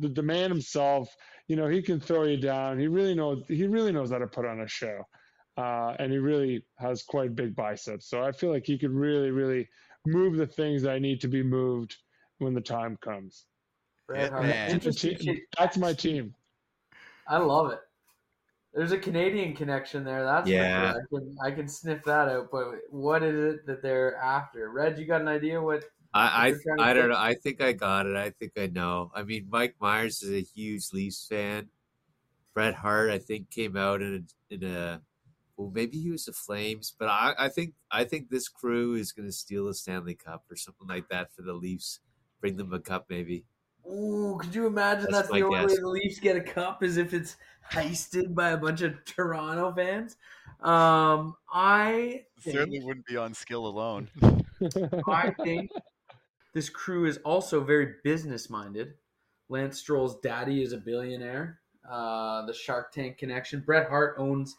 the, 0.00 0.08
the 0.08 0.22
man 0.22 0.50
himself, 0.50 1.14
you 1.48 1.56
know, 1.56 1.66
he 1.66 1.82
can 1.82 2.00
throw 2.00 2.22
you 2.24 2.36
down. 2.36 2.78
He 2.78 2.86
really 2.86 3.14
knows 3.14 3.42
he 3.48 3.66
really 3.66 3.92
knows 3.92 4.12
how 4.12 4.18
to 4.18 4.28
put 4.28 4.46
on 4.46 4.60
a 4.60 4.68
show. 4.68 5.02
Uh, 5.56 5.94
and 5.98 6.12
he 6.12 6.18
really 6.18 6.64
has 6.78 7.02
quite 7.02 7.34
big 7.34 7.56
biceps. 7.56 8.08
So 8.08 8.22
I 8.22 8.30
feel 8.30 8.50
like 8.50 8.64
he 8.64 8.78
could 8.78 8.92
really, 8.92 9.30
really 9.30 9.68
move 10.06 10.36
the 10.36 10.46
things 10.46 10.82
that 10.82 10.92
I 10.92 11.00
need 11.00 11.20
to 11.22 11.28
be 11.28 11.42
moved 11.42 11.96
when 12.38 12.54
the 12.54 12.60
time 12.60 12.96
comes. 13.02 13.44
Bret 14.06 14.30
Hart. 14.30 14.44
man. 14.44 14.50
That's, 14.50 14.68
the 14.68 14.74
Interesting. 14.74 15.16
team- 15.16 15.34
shit. 15.34 15.42
that's 15.58 15.76
my 15.76 15.92
team. 15.92 16.34
I 17.30 17.38
love 17.38 17.72
it. 17.72 17.80
There's 18.74 18.92
a 18.92 18.98
Canadian 18.98 19.56
connection 19.56 20.04
there. 20.04 20.24
That's 20.24 20.48
Yeah. 20.48 20.92
sure. 20.92 20.94
I 21.02 21.06
can 21.08 21.36
I 21.44 21.50
can 21.52 21.68
sniff 21.68 22.04
that 22.04 22.28
out. 22.28 22.50
But 22.52 22.80
what 22.90 23.22
is 23.22 23.54
it 23.56 23.66
that 23.66 23.82
they're 23.82 24.16
after? 24.16 24.70
Reg, 24.70 24.98
you 24.98 25.06
got 25.06 25.22
an 25.22 25.28
idea 25.28 25.60
what? 25.62 25.84
I 26.12 26.48
You're 26.48 26.58
trying 26.62 26.78
to 26.78 26.84
I, 26.84 26.90
I 26.90 26.92
don't 26.94 27.08
know. 27.10 27.16
I 27.18 27.34
think 27.34 27.60
I 27.60 27.72
got 27.72 28.06
it. 28.06 28.16
I 28.16 28.30
think 28.30 28.58
I 28.58 28.66
know. 28.66 29.12
I 29.14 29.22
mean, 29.22 29.48
Mike 29.48 29.76
Myers 29.80 30.22
is 30.22 30.30
a 30.32 30.40
huge 30.42 30.92
Leafs 30.92 31.26
fan. 31.26 31.70
Bret 32.54 32.74
Hart, 32.74 33.10
I 33.10 33.18
think, 33.18 33.50
came 33.50 33.76
out 33.76 34.02
in 34.02 34.26
a, 34.50 34.54
in 34.54 34.64
a 34.64 35.02
well, 35.56 35.70
maybe 35.70 36.00
he 36.00 36.10
was 36.10 36.24
the 36.26 36.32
Flames, 36.32 36.94
but 36.98 37.08
I, 37.08 37.34
I 37.38 37.48
think 37.50 37.74
I 37.90 38.04
think 38.04 38.30
this 38.30 38.48
crew 38.48 38.94
is 38.94 39.12
going 39.12 39.28
to 39.28 39.32
steal 39.32 39.66
the 39.66 39.74
Stanley 39.74 40.14
Cup 40.16 40.44
or 40.50 40.56
something 40.56 40.88
like 40.88 41.08
that 41.10 41.34
for 41.34 41.42
the 41.42 41.54
Leafs. 41.54 42.00
Bring 42.40 42.56
them 42.56 42.72
a 42.72 42.80
cup, 42.80 43.06
maybe. 43.10 43.46
Ooh, 43.90 44.38
could 44.38 44.54
you 44.54 44.66
imagine 44.66 45.06
That's 45.10 45.28
that's, 45.28 45.28
the 45.32 45.42
only 45.42 45.66
way 45.66 45.74
the 45.74 45.88
Leafs 45.88 46.20
get 46.20 46.36
a 46.36 46.40
cup 46.40 46.82
is 46.82 46.96
if 46.96 47.12
it's 47.12 47.36
heisted 47.70 48.34
by 48.34 48.50
a 48.50 48.56
bunch 48.56 48.82
of 48.82 49.04
Toronto 49.04 49.72
fans? 49.72 50.16
Um, 50.60 51.36
I 51.52 52.24
Certainly 52.38 52.80
wouldn't 52.84 53.06
be 53.06 53.16
on 53.16 53.34
skill 53.34 53.66
alone. 53.66 54.08
I 55.08 55.32
think 55.42 55.70
this 56.52 56.68
crew 56.68 57.06
is 57.06 57.18
also 57.18 57.62
very 57.62 57.94
business 58.04 58.50
minded. 58.50 58.94
Lance 59.48 59.78
Stroll's 59.78 60.20
daddy 60.20 60.62
is 60.62 60.72
a 60.72 60.76
billionaire. 60.76 61.60
Uh, 61.88 62.46
the 62.46 62.52
Shark 62.52 62.92
Tank 62.92 63.18
connection. 63.18 63.60
Bret 63.60 63.88
Hart 63.88 64.16
owns 64.18 64.56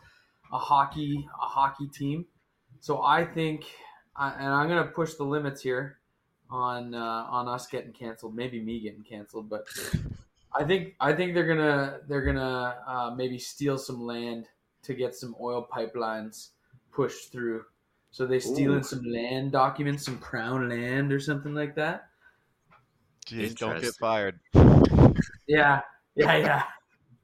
a 0.52 0.58
hockey 0.58 1.26
a 1.42 1.46
hockey 1.46 1.88
team, 1.88 2.26
so 2.82 3.02
I 3.02 3.24
think, 3.24 3.66
I, 4.16 4.32
and 4.32 4.50
I'm 4.50 4.68
gonna 4.68 4.88
push 4.88 5.14
the 5.14 5.24
limits 5.24 5.62
here 5.62 6.01
on 6.52 6.93
uh, 6.93 7.26
on 7.30 7.47
us 7.47 7.68
getting 7.68 7.93
canceled. 7.93 8.36
Maybe 8.36 8.60
me 8.60 8.80
getting 8.80 9.04
canceled, 9.04 9.49
but 9.49 9.68
I 10.56 10.64
think 10.64 10.95
I 10.99 11.14
think 11.14 11.34
they're 11.34 11.47
gonna 11.47 11.99
they're 12.08 12.26
gonna 12.26 12.78
uh, 12.86 13.14
maybe 13.16 13.39
steal 13.39 13.78
some 13.78 14.06
land 14.06 14.47
to 14.84 14.93
get 14.93 15.16
some 15.16 15.36
oil 15.39 15.68
pipelines 15.72 16.49
pushed 16.91 17.32
through. 17.32 17.64
So 18.12 18.26
they 18.26 18.39
stealing 18.39 18.80
Ooh. 18.80 18.84
some 18.84 19.04
land 19.06 19.54
documents, 19.54 20.04
some 20.04 20.18
crown 20.18 20.68
land 20.68 21.14
or 21.14 21.20
something 21.20 21.56
like 21.56 21.76
that. 21.76 22.10
Jeez, 23.26 23.56
don't 23.56 23.80
get 23.80 23.95
fired. 23.95 24.39
Yeah, 25.47 25.82
yeah, 26.16 26.36
yeah. 26.38 26.64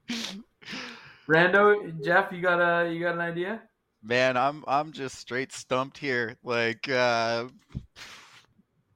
Rando, 1.28 2.02
Jeff, 2.02 2.32
you 2.32 2.40
got 2.40 2.60
a 2.60 2.90
you 2.90 3.00
got 3.00 3.14
an 3.14 3.20
idea? 3.20 3.60
Man, 4.02 4.36
I'm 4.38 4.64
I'm 4.66 4.92
just 4.92 5.16
straight 5.16 5.52
stumped 5.52 5.98
here. 5.98 6.36
Like, 6.42 6.88
uh, 6.88 7.48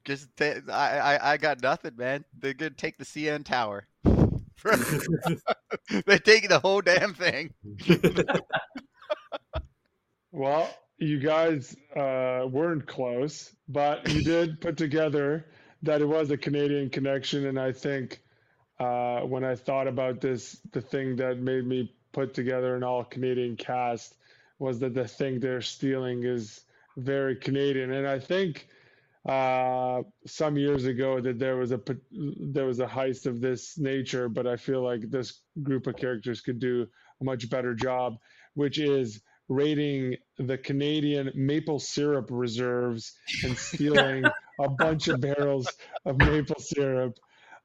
just 0.04 0.28
ta- 0.36 0.60
I, 0.70 0.98
I 0.98 1.32
I 1.32 1.36
got 1.36 1.62
nothing, 1.62 1.96
man. 1.96 2.24
They're 2.38 2.54
gonna 2.54 2.70
take 2.70 2.98
the 2.98 3.04
CN 3.04 3.44
Tower. 3.44 3.86
They're 4.64 6.18
taking 6.18 6.48
the 6.48 6.60
whole 6.62 6.80
damn 6.80 7.14
thing. 7.14 7.52
Well, 10.32 10.70
you 10.98 11.20
guys 11.20 11.76
uh, 11.94 12.46
weren't 12.50 12.86
close, 12.86 13.54
but 13.68 14.08
you 14.08 14.22
did 14.22 14.60
put 14.60 14.76
together 14.78 15.46
that 15.82 16.00
it 16.00 16.06
was 16.06 16.30
a 16.30 16.38
Canadian 16.38 16.88
connection. 16.88 17.46
And 17.46 17.60
I 17.60 17.72
think 17.72 18.20
uh, 18.80 19.20
when 19.20 19.44
I 19.44 19.54
thought 19.54 19.86
about 19.86 20.20
this, 20.20 20.58
the 20.72 20.80
thing 20.80 21.16
that 21.16 21.38
made 21.38 21.66
me 21.66 21.92
put 22.12 22.32
together 22.34 22.76
an 22.76 22.82
all 22.82 23.04
Canadian 23.04 23.56
cast 23.56 24.16
was 24.58 24.78
that 24.80 24.94
the 24.94 25.06
thing 25.06 25.38
they're 25.38 25.60
stealing 25.60 26.24
is 26.24 26.62
very 26.96 27.36
Canadian. 27.36 27.92
And 27.92 28.06
I 28.06 28.18
think 28.18 28.68
uh, 29.28 30.02
some 30.26 30.56
years 30.56 30.84
ago 30.84 31.20
that 31.20 31.38
there 31.38 31.56
was 31.56 31.70
a 31.70 31.80
there 32.10 32.66
was 32.66 32.80
a 32.80 32.86
heist 32.86 33.26
of 33.26 33.40
this 33.40 33.78
nature, 33.78 34.28
but 34.28 34.46
I 34.46 34.56
feel 34.56 34.82
like 34.82 35.10
this 35.10 35.42
group 35.62 35.86
of 35.86 35.96
characters 35.96 36.40
could 36.40 36.58
do 36.58 36.88
a 37.20 37.24
much 37.24 37.48
better 37.48 37.74
job, 37.74 38.14
which 38.54 38.78
is 38.78 39.22
raiding 39.48 40.16
the 40.38 40.58
Canadian 40.58 41.30
maple 41.34 41.78
syrup 41.78 42.28
reserves 42.30 43.16
and 43.44 43.56
stealing 43.56 44.32
a 44.60 44.68
bunch 44.68 45.08
of 45.08 45.20
barrels 45.20 45.76
of 46.04 46.18
maple 46.18 46.58
syrup. 46.58 47.16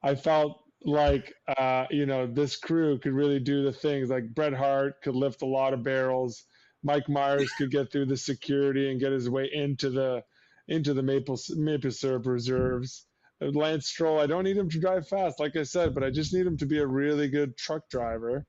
I 0.04 0.16
felt 0.16 0.64
like 0.84 1.34
uh, 1.48 1.88
you 1.90 2.06
know 2.06 2.28
this 2.28 2.56
crew 2.56 3.00
could 3.00 3.14
really 3.14 3.40
do 3.40 3.64
the 3.64 3.74
things 3.74 4.12
like 4.12 4.34
Bret 4.36 4.54
Hart 4.54 5.02
could 5.02 5.16
lift 5.16 5.42
a 5.42 5.48
lot 5.48 5.74
of 5.74 5.84
barrels. 5.84 6.46
Mike 6.84 7.10
Myers 7.10 7.52
could 7.54 7.72
get 7.72 7.92
through 7.92 8.06
the 8.06 8.18
security 8.18 8.92
and 8.92 9.00
get 9.00 9.12
his 9.12 9.28
way 9.28 9.50
into 9.52 9.90
the 9.90 10.24
into 10.68 10.94
the 10.94 11.04
maple 11.04 11.40
maple 11.56 11.92
syrup 11.92 12.26
reserves. 12.26 13.06
Lance 13.40 13.88
Stroll, 13.90 14.20
I 14.20 14.26
don't 14.26 14.46
need 14.46 14.58
him 14.58 14.68
to 14.70 14.80
drive 14.80 15.08
fast, 15.08 15.40
like 15.40 15.56
I 15.56 15.62
said, 15.64 15.94
but 15.94 16.04
I 16.04 16.10
just 16.10 16.34
need 16.34 16.48
him 16.48 16.58
to 16.58 16.66
be 16.66 16.80
a 16.80 16.88
really 16.88 17.30
good 17.30 17.56
truck 17.56 17.88
driver. 17.88 18.44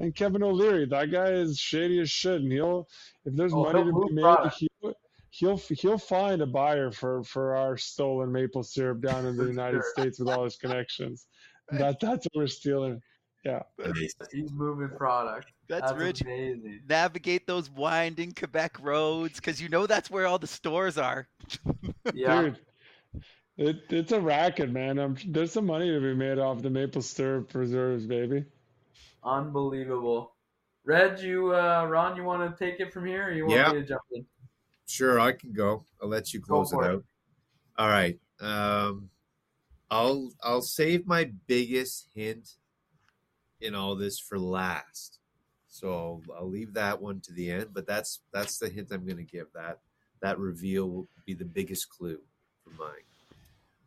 And 0.00 0.14
Kevin 0.16 0.42
O'Leary, 0.42 0.86
that 0.86 1.12
guy 1.12 1.30
is 1.30 1.58
shady 1.58 2.00
as 2.00 2.10
shit, 2.10 2.40
and 2.40 2.50
he'll 2.50 2.88
if 3.24 3.36
there's 3.36 3.52
Oh, 3.54 3.62
money 3.62 3.84
to 3.84 3.92
be 4.08 4.14
made, 4.14 4.22
product. 4.22 4.56
he'll, 4.58 4.94
he'll 5.30 5.56
he'll 5.56 5.98
find 5.98 6.42
a 6.42 6.46
buyer 6.46 6.90
for 6.90 7.22
for 7.22 7.54
our 7.54 7.76
stolen 7.76 8.32
maple 8.32 8.62
syrup 8.64 9.00
down 9.00 9.26
in 9.26 9.36
the 9.36 9.44
United 9.58 9.84
States 9.84 10.18
with 10.18 10.28
all 10.28 10.44
his 10.44 10.56
connections. 10.56 11.26
That 11.70 12.00
that's 12.00 12.26
what 12.32 12.42
we're 12.42 12.46
stealing. 12.48 13.00
Yeah, 13.44 13.62
He's 14.32 14.52
moving 14.52 14.90
product. 14.96 15.46
That's, 15.80 15.92
rich. 15.94 16.20
amazing. 16.20 16.80
Navigate 16.88 17.46
those 17.46 17.70
winding 17.70 18.32
Quebec 18.32 18.78
roads 18.82 19.36
because 19.36 19.60
you 19.60 19.68
know 19.68 19.86
that's 19.86 20.10
where 20.10 20.26
all 20.26 20.38
the 20.38 20.46
stores 20.46 20.98
are. 20.98 21.28
Yeah. 22.14 22.42
dude, 22.42 22.58
it 23.56 23.76
it's 23.90 24.12
a 24.12 24.20
racket, 24.20 24.70
man. 24.70 24.98
I'm, 24.98 25.16
there's 25.28 25.52
some 25.52 25.66
money 25.66 25.88
to 25.88 26.00
be 26.00 26.14
made 26.14 26.38
off 26.38 26.60
the 26.62 26.68
maple 26.70 27.00
syrup 27.02 27.54
reserves, 27.54 28.06
baby. 28.06 28.44
Unbelievable. 29.24 30.34
Red, 30.84 31.20
you 31.20 31.54
uh 31.54 31.86
Ron, 31.88 32.16
you 32.16 32.24
want 32.24 32.56
to 32.58 32.64
take 32.64 32.80
it 32.80 32.92
from 32.92 33.06
here 33.06 33.28
or 33.28 33.30
you 33.32 33.46
want 33.46 33.56
Yeah. 33.60 33.72
me 33.72 33.80
to 33.80 33.86
jump 33.86 34.02
in? 34.12 34.26
Sure, 34.86 35.20
I 35.20 35.32
can 35.32 35.52
go. 35.52 35.84
I'll 36.02 36.08
let 36.08 36.34
you 36.34 36.40
close 36.40 36.72
it 36.72 36.78
it. 36.78 36.84
out. 36.84 37.04
All 37.78 37.88
right. 37.88 38.18
Um, 38.40 39.08
I'll 39.90 40.30
I'll 40.42 40.62
save 40.62 41.06
my 41.06 41.30
biggest 41.46 42.08
hint 42.14 42.56
in 43.60 43.74
all 43.76 43.94
this 43.94 44.18
for 44.18 44.38
last. 44.38 45.18
So 45.72 46.20
I'll, 46.38 46.50
leave 46.50 46.74
that 46.74 47.00
one 47.00 47.20
to 47.22 47.32
the 47.32 47.50
end. 47.50 47.68
But 47.72 47.86
that's 47.86 48.20
that's 48.30 48.58
the 48.58 48.68
hint 48.68 48.88
I'm 48.92 49.06
going 49.06 49.16
to 49.16 49.24
give. 49.24 49.46
That 49.54 49.78
that 50.20 50.38
reveal 50.38 50.86
will 50.86 51.08
be 51.24 51.32
the 51.32 51.46
biggest 51.46 51.88
clue 51.88 52.20
for 52.62 52.70
mine. 52.70 53.00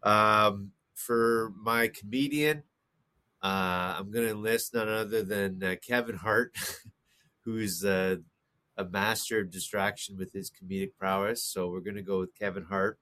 Um, 0.01 0.71
for 0.95 1.53
my 1.61 1.89
comedian, 1.89 2.63
uh, 3.43 3.97
I'm 3.99 4.09
going 4.09 4.25
to 4.25 4.31
enlist 4.31 4.73
none 4.73 4.89
other 4.89 5.21
than 5.21 5.63
uh, 5.63 5.75
Kevin 5.85 6.15
Hart, 6.15 6.55
who's 7.45 7.85
uh, 7.85 8.15
a 8.77 8.85
master 8.85 9.39
of 9.39 9.51
distraction 9.51 10.17
with 10.17 10.33
his 10.33 10.49
comedic 10.49 10.91
prowess. 10.97 11.43
So 11.43 11.69
we're 11.69 11.81
going 11.81 11.97
to 11.97 12.01
go 12.01 12.19
with 12.19 12.33
Kevin 12.33 12.63
Hart 12.63 12.97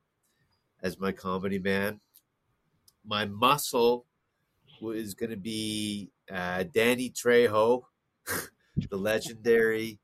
as 0.81 0.99
my 0.99 1.13
comedy 1.13 1.59
man. 1.59 2.01
My 3.05 3.25
muscle 3.25 4.05
is 4.81 5.13
going 5.13 5.29
to 5.29 5.37
be 5.37 6.11
uh, 6.29 6.65
Danny 6.73 7.09
Trejo, 7.09 7.83
the 8.75 8.97
legendary 8.97 9.99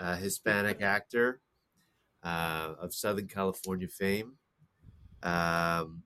uh, 0.00 0.16
Hispanic 0.16 0.82
actor 0.82 1.40
uh, 2.22 2.74
of 2.80 2.94
Southern 2.94 3.28
California 3.28 3.88
fame. 3.88 4.34
Um, 5.22 6.02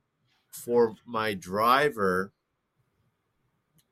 for 0.51 0.95
my 1.05 1.33
driver, 1.33 2.33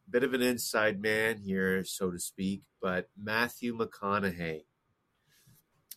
bit 0.10 0.24
of 0.24 0.34
an 0.34 0.42
inside 0.42 1.02
man 1.02 1.38
here, 1.38 1.84
so 1.84 2.12
to 2.12 2.20
speak, 2.20 2.62
but 2.82 3.10
Matthew 3.22 3.78
McConaughey. 3.78 4.66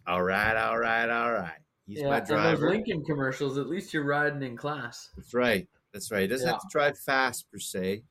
All 0.06 0.22
right, 0.22 0.56
all 0.56 0.78
right, 0.78 1.08
all 1.08 1.32
right. 1.32 1.60
He's 1.86 2.00
yeah, 2.00 2.08
my 2.08 2.18
and 2.18 2.26
those. 2.26 2.60
Lincoln 2.60 3.04
commercials, 3.04 3.58
at 3.58 3.66
least 3.66 3.92
you're 3.92 4.04
riding 4.04 4.42
in 4.42 4.56
class. 4.56 5.10
That's 5.16 5.34
right. 5.34 5.68
That's 5.92 6.10
right. 6.10 6.22
He 6.22 6.26
doesn't 6.26 6.46
have 6.46 6.60
to 6.60 6.68
drive 6.70 6.98
fast 6.98 7.50
per 7.50 7.58
se. 7.58 8.04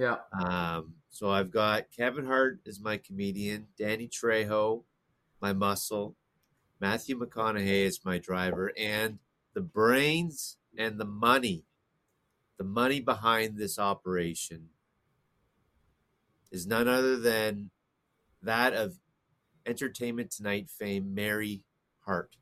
Yeah. 0.00 0.16
Um, 0.32 0.94
so 1.10 1.28
I've 1.28 1.50
got 1.50 1.92
Kevin 1.94 2.24
Hart 2.24 2.60
as 2.66 2.80
my 2.80 2.96
comedian, 2.96 3.66
Danny 3.78 4.08
Trejo, 4.08 4.84
my 5.42 5.52
muscle, 5.52 6.16
Matthew 6.80 7.20
McConaughey 7.20 7.86
as 7.86 8.02
my 8.02 8.16
driver, 8.16 8.72
and 8.78 9.18
the 9.52 9.60
brains 9.60 10.56
and 10.78 10.98
the 10.98 11.04
money, 11.04 11.66
the 12.56 12.64
money 12.64 13.00
behind 13.00 13.58
this 13.58 13.78
operation 13.78 14.70
is 16.50 16.66
none 16.66 16.88
other 16.88 17.18
than 17.18 17.70
that 18.40 18.72
of 18.72 18.94
Entertainment 19.66 20.30
Tonight 20.30 20.70
fame 20.70 21.14
Mary 21.14 21.62
Hart. 22.06 22.36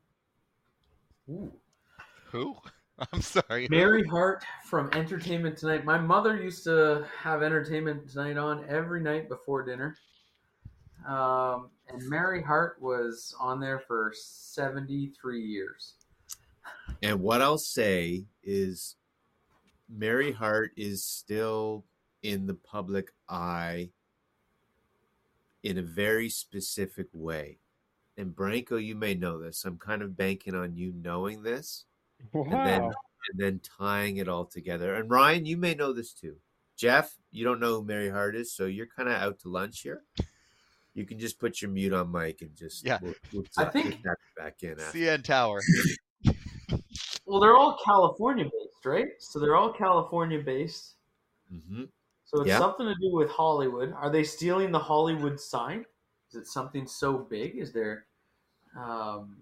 Ooh. 1.29 1.51
Who? 2.31 2.55
I'm 3.13 3.21
sorry. 3.21 3.67
Mary 3.69 4.03
Hart 4.03 4.43
from 4.65 4.89
Entertainment 4.93 5.57
Tonight. 5.57 5.85
My 5.85 5.97
mother 5.97 6.41
used 6.41 6.63
to 6.65 7.05
have 7.17 7.43
Entertainment 7.43 8.09
Tonight 8.09 8.37
on 8.37 8.65
every 8.67 9.01
night 9.01 9.29
before 9.29 9.63
dinner. 9.63 9.95
Um, 11.07 11.69
and 11.87 12.07
Mary 12.09 12.41
Hart 12.41 12.77
was 12.81 13.33
on 13.39 13.59
there 13.59 13.79
for 13.79 14.11
73 14.13 15.41
years. 15.41 15.93
And 17.01 17.21
what 17.21 17.41
I'll 17.41 17.57
say 17.57 18.25
is 18.43 18.95
Mary 19.87 20.31
Hart 20.31 20.71
is 20.75 21.03
still 21.03 21.85
in 22.21 22.47
the 22.47 22.53
public 22.53 23.11
eye 23.29 23.89
in 25.63 25.77
a 25.77 25.83
very 25.83 26.29
specific 26.29 27.07
way. 27.13 27.59
And 28.17 28.35
Branko, 28.35 28.83
you 28.83 28.95
may 28.95 29.13
know 29.13 29.39
this. 29.39 29.63
I'm 29.63 29.77
kind 29.77 30.01
of 30.01 30.17
banking 30.17 30.53
on 30.53 30.75
you 30.75 30.91
knowing 30.93 31.43
this 31.43 31.85
Wow. 32.33 32.43
and 32.43 32.53
then 32.53 32.81
and 33.31 33.39
then 33.39 33.59
tying 33.77 34.17
it 34.17 34.27
all 34.27 34.45
together. 34.45 34.95
And 34.95 35.09
Ryan, 35.09 35.45
you 35.45 35.57
may 35.57 35.75
know 35.75 35.93
this 35.93 36.13
too. 36.13 36.37
Jeff, 36.77 37.13
you 37.31 37.43
don't 37.43 37.59
know 37.59 37.75
who 37.79 37.83
Mary 37.85 38.09
Hart 38.09 38.35
is, 38.35 38.53
so 38.53 38.65
you're 38.65 38.87
kind 38.87 39.09
of 39.09 39.15
out 39.15 39.39
to 39.39 39.49
lunch 39.49 39.81
here. 39.81 40.03
You 40.93 41.05
can 41.05 41.19
just 41.19 41.39
put 41.39 41.61
your 41.61 41.69
mute 41.71 41.93
on 41.93 42.11
mic 42.11 42.41
and 42.41 42.55
just 42.55 42.85
Yeah. 42.85 42.97
We'll, 43.01 43.13
we'll 43.33 43.43
I 43.57 43.65
think- 43.65 43.85
we'll 43.85 43.93
tap 44.03 44.17
it 44.17 44.37
back 44.41 44.63
in. 44.63 44.79
After. 44.79 44.97
CN 44.97 45.23
Tower. 45.23 45.61
Well, 47.25 47.39
they're 47.39 47.55
all 47.55 47.77
California 47.85 48.45
based, 48.45 48.85
right? 48.85 49.09
So 49.19 49.37
they're 49.39 49.55
all 49.55 49.71
California 49.71 50.39
based. 50.39 50.95
hmm 51.47 51.83
So 52.25 52.41
it's 52.41 52.47
Yeah. 52.49 52.57
something 52.57 52.87
to 52.87 52.95
do 52.95 53.11
with 53.15 53.29
Hollywood. 53.29 53.93
Are 53.93 54.09
they 54.09 54.23
stealing 54.23 54.71
the 54.71 54.79
Hollywood 54.79 55.39
sign? 55.39 55.85
Is 56.31 56.35
it 56.35 56.47
something 56.47 56.87
so 56.87 57.19
big? 57.19 57.55
Is 57.57 57.71
there 57.71 58.05
um, 58.75 59.37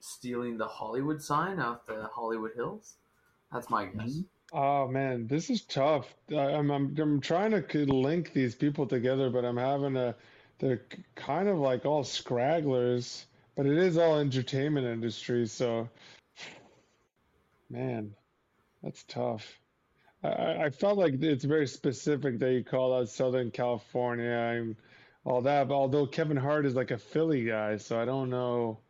stealing 0.00 0.58
the 0.58 0.66
Hollywood 0.68 1.22
sign 1.22 1.60
off 1.60 1.86
the 1.86 2.08
Hollywood 2.14 2.52
Hills? 2.54 2.96
That's 3.52 3.70
my 3.70 3.86
guess. 3.86 4.22
Mhm. 4.22 4.26
Oh 4.52 4.88
man, 4.88 5.26
this 5.26 5.50
is 5.50 5.62
tough. 5.64 6.14
I'm, 6.30 6.70
I'm 6.70 6.96
I'm 6.98 7.20
trying 7.20 7.50
to 7.52 7.84
link 7.86 8.32
these 8.32 8.54
people 8.54 8.86
together, 8.86 9.30
but 9.30 9.44
I'm 9.44 9.56
having 9.58 9.96
a 9.96 10.16
they're 10.58 10.86
kind 11.14 11.48
of 11.48 11.58
like 11.58 11.84
all 11.86 12.02
scragglers, 12.04 13.26
but 13.56 13.66
it 13.66 13.76
is 13.78 13.98
all 13.98 14.18
entertainment 14.18 14.86
industry, 14.86 15.46
so 15.46 15.90
man, 17.70 18.14
that's 18.82 19.04
tough. 19.04 19.60
I 20.24 20.66
I 20.66 20.70
felt 20.70 20.98
like 20.98 21.22
it's 21.22 21.44
very 21.44 21.66
specific 21.68 22.38
that 22.40 22.52
you 22.52 22.64
call 22.64 22.94
out 22.94 23.08
Southern 23.10 23.50
California 23.52 24.30
and 24.30 24.76
all 25.24 25.42
that, 25.42 25.68
but 25.68 25.74
although 25.74 26.06
Kevin 26.06 26.36
Hart 26.38 26.66
is 26.66 26.74
like 26.76 26.90
a 26.92 26.98
Philly 26.98 27.44
guy, 27.44 27.76
so 27.78 28.00
I 28.00 28.04
don't 28.06 28.30
know. 28.30 28.80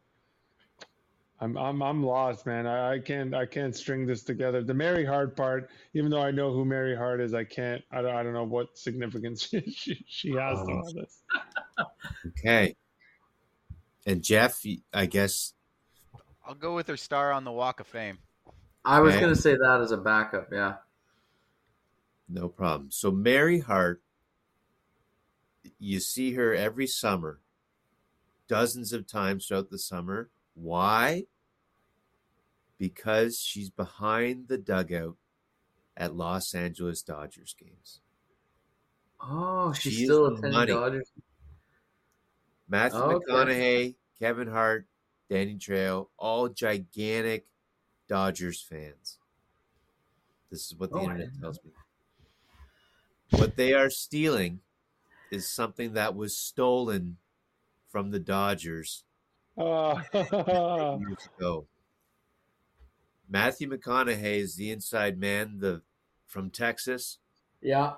I'm 1.41 1.57
I'm 1.57 1.82
I'm 1.82 2.03
lost, 2.03 2.47
man. 2.47 2.66
I, 2.66 2.95
I 2.95 2.99
can't 2.99 3.32
I 3.34 3.47
can't 3.47 3.74
string 3.74 4.07
this 4.07 4.24
together. 4.24 4.62
The 4.62 4.74
Mary 4.74 5.05
Hart 5.05 5.36
part, 5.36 5.70
even 5.95 6.11
though 6.11 6.20
I 6.22 6.32
know 6.32 6.53
who 6.53 6.64
Mary 6.64 6.97
Hart 6.97 7.20
is, 7.20 7.32
I 7.32 7.45
can't. 7.45 7.82
I 7.93 8.03
don't, 8.03 8.14
I 8.14 8.22
don't 8.24 8.32
know 8.32 8.45
what 8.45 8.76
significance 8.76 9.43
she 9.49 9.61
she, 9.70 10.05
she 10.09 10.32
has 10.34 10.59
to 10.59 10.72
Oh. 10.72 10.76
all 10.78 10.93
this. 10.95 11.22
Okay. 12.26 12.76
And 14.07 14.22
Jeff, 14.22 14.62
I 14.93 15.07
guess 15.07 15.53
I'll 16.47 16.55
go 16.55 16.74
with 16.74 16.89
her 16.89 16.97
star 16.97 17.30
on 17.32 17.45
the 17.45 17.53
Walk 17.53 17.78
of 17.80 17.86
Fame. 17.86 18.18
I 18.84 19.01
was 19.01 19.12
Okay. 19.14 19.20
going 19.20 19.34
to 19.34 19.41
say 19.41 19.55
that 19.55 19.80
as 19.80 19.93
a 19.93 19.97
backup. 19.99 20.49
Yeah. 20.51 20.76
no 22.28 22.49
problem. 22.49 22.91
So 22.91 23.11
Mary 23.11 23.61
Hart, 23.61 24.03
you 25.78 26.01
see 26.01 26.32
her 26.34 26.55
every 26.55 26.86
summer, 26.86 27.41
dozens 28.49 28.93
of 28.93 29.07
times 29.07 29.47
throughout 29.47 29.70
the 29.70 29.78
summer. 29.78 30.30
Why? 30.59 31.26
Because 32.78 33.38
she's 33.38 33.70
behind 33.70 34.48
the 34.48 34.59
dugout 34.59 35.16
at 35.96 36.14
Los 36.14 36.54
Angeles 36.54 37.02
Dodgers 37.02 37.54
games. 37.54 38.00
Oh, 39.20 39.72
she's 39.72 39.92
She 39.94 40.04
still 40.04 40.26
attending. 40.26 40.66
Dodgers. 40.66 41.12
Matthew 42.68 43.00
oh, 43.00 43.11
Okay. 43.16 43.32
McConaughey, 43.32 43.96
Kevin 44.18 44.48
Hart, 44.48 44.86
Danny 45.28 45.56
Trejo, 45.56 46.09
all 46.16 46.48
gigantic 46.48 47.46
Dodgers 48.09 48.61
fans. 48.62 49.18
This 50.50 50.66
is 50.66 50.76
what 50.76 50.90
the 50.90 50.98
Oh, 50.98 51.02
internet 51.02 51.30
tells 51.40 51.62
me. 51.64 51.72
What 53.30 53.56
they 53.56 53.72
are 53.74 53.90
stealing 53.90 54.61
is 55.30 55.48
something 55.48 55.94
that 55.94 56.14
was 56.14 56.36
stolen 56.36 57.18
from 57.88 58.11
the 58.11 58.20
Dodgers 58.20 59.04
Uh, 59.59 60.00
years 60.12 61.28
ago. 61.36 61.66
Matthew 63.28 63.68
McConaughey 63.68 64.38
is 64.38 64.54
the 64.54 64.70
inside 64.70 65.18
man, 65.18 65.59
the 65.59 65.82
from 66.26 66.50
Texas. 66.50 67.18
Yeah. 67.61 67.94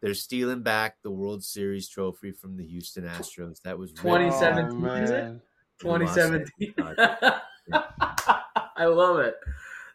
They're 0.00 0.14
stealing 0.14 0.62
back 0.62 0.96
the 1.02 1.10
World 1.10 1.44
Series 1.44 1.88
trophy 1.88 2.32
from 2.32 2.56
the 2.56 2.66
Houston 2.66 3.04
Astros. 3.04 3.60
That 3.62 3.78
was 3.78 3.90
ripped 3.90 4.02
2017, 4.02 4.84
oh, 4.84 4.94
is 4.94 5.10
it? 5.10 5.12
man. 5.12 5.42
from 5.76 5.90
Los 6.00 6.14
2017. 6.14 6.74
I 8.76 8.86
love 8.86 9.18
it. 9.18 9.34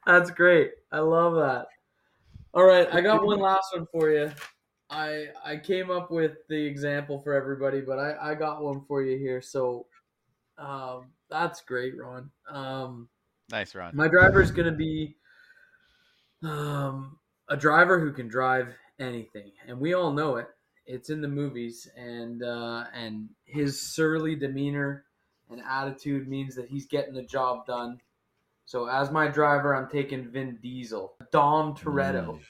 That's 0.05 0.29
great. 0.29 0.71
I 0.91 0.99
love 0.99 1.33
that. 1.35 1.67
All 2.53 2.63
right, 2.63 2.87
I 2.93 3.01
got 3.01 3.25
one 3.25 3.39
last 3.39 3.75
one 3.75 3.87
for 3.91 4.11
you. 4.11 4.31
I 4.89 5.29
I 5.43 5.57
came 5.57 5.89
up 5.89 6.11
with 6.11 6.33
the 6.47 6.65
example 6.65 7.19
for 7.19 7.33
everybody, 7.33 7.81
but 7.81 7.97
I 7.97 8.31
I 8.31 8.35
got 8.35 8.63
one 8.63 8.81
for 8.87 9.01
you 9.01 9.17
here. 9.17 9.41
So, 9.41 9.87
um, 10.57 11.07
that's 11.29 11.61
great, 11.61 11.93
Ron. 11.97 12.29
Um, 12.49 13.09
Nice, 13.51 13.75
Ron. 13.75 13.95
my 13.95 14.07
driver 14.07 14.41
is 14.41 14.51
going 14.51 14.65
to 14.71 14.77
be 14.77 15.15
um, 16.43 17.17
a 17.49 17.57
driver 17.57 17.99
who 17.99 18.11
can 18.11 18.27
drive 18.27 18.73
anything, 18.99 19.51
and 19.67 19.79
we 19.79 19.93
all 19.93 20.11
know 20.11 20.37
it. 20.37 20.47
It's 20.85 21.09
in 21.09 21.21
the 21.21 21.27
movies, 21.27 21.87
and 21.97 22.43
uh, 22.43 22.85
and 22.93 23.29
his 23.45 23.81
surly 23.81 24.35
demeanor 24.35 25.05
and 25.49 25.61
attitude 25.67 26.27
means 26.27 26.55
that 26.55 26.67
he's 26.69 26.85
getting 26.85 27.13
the 27.13 27.23
job 27.23 27.65
done. 27.65 27.99
So 28.65 28.87
as 28.87 29.11
my 29.11 29.27
driver, 29.27 29.75
I'm 29.75 29.89
taking 29.89 30.29
Vin 30.29 30.57
Diesel. 30.61 31.13
Dom 31.31 31.75
Toretto 31.75 32.25
Mm. 32.39 32.41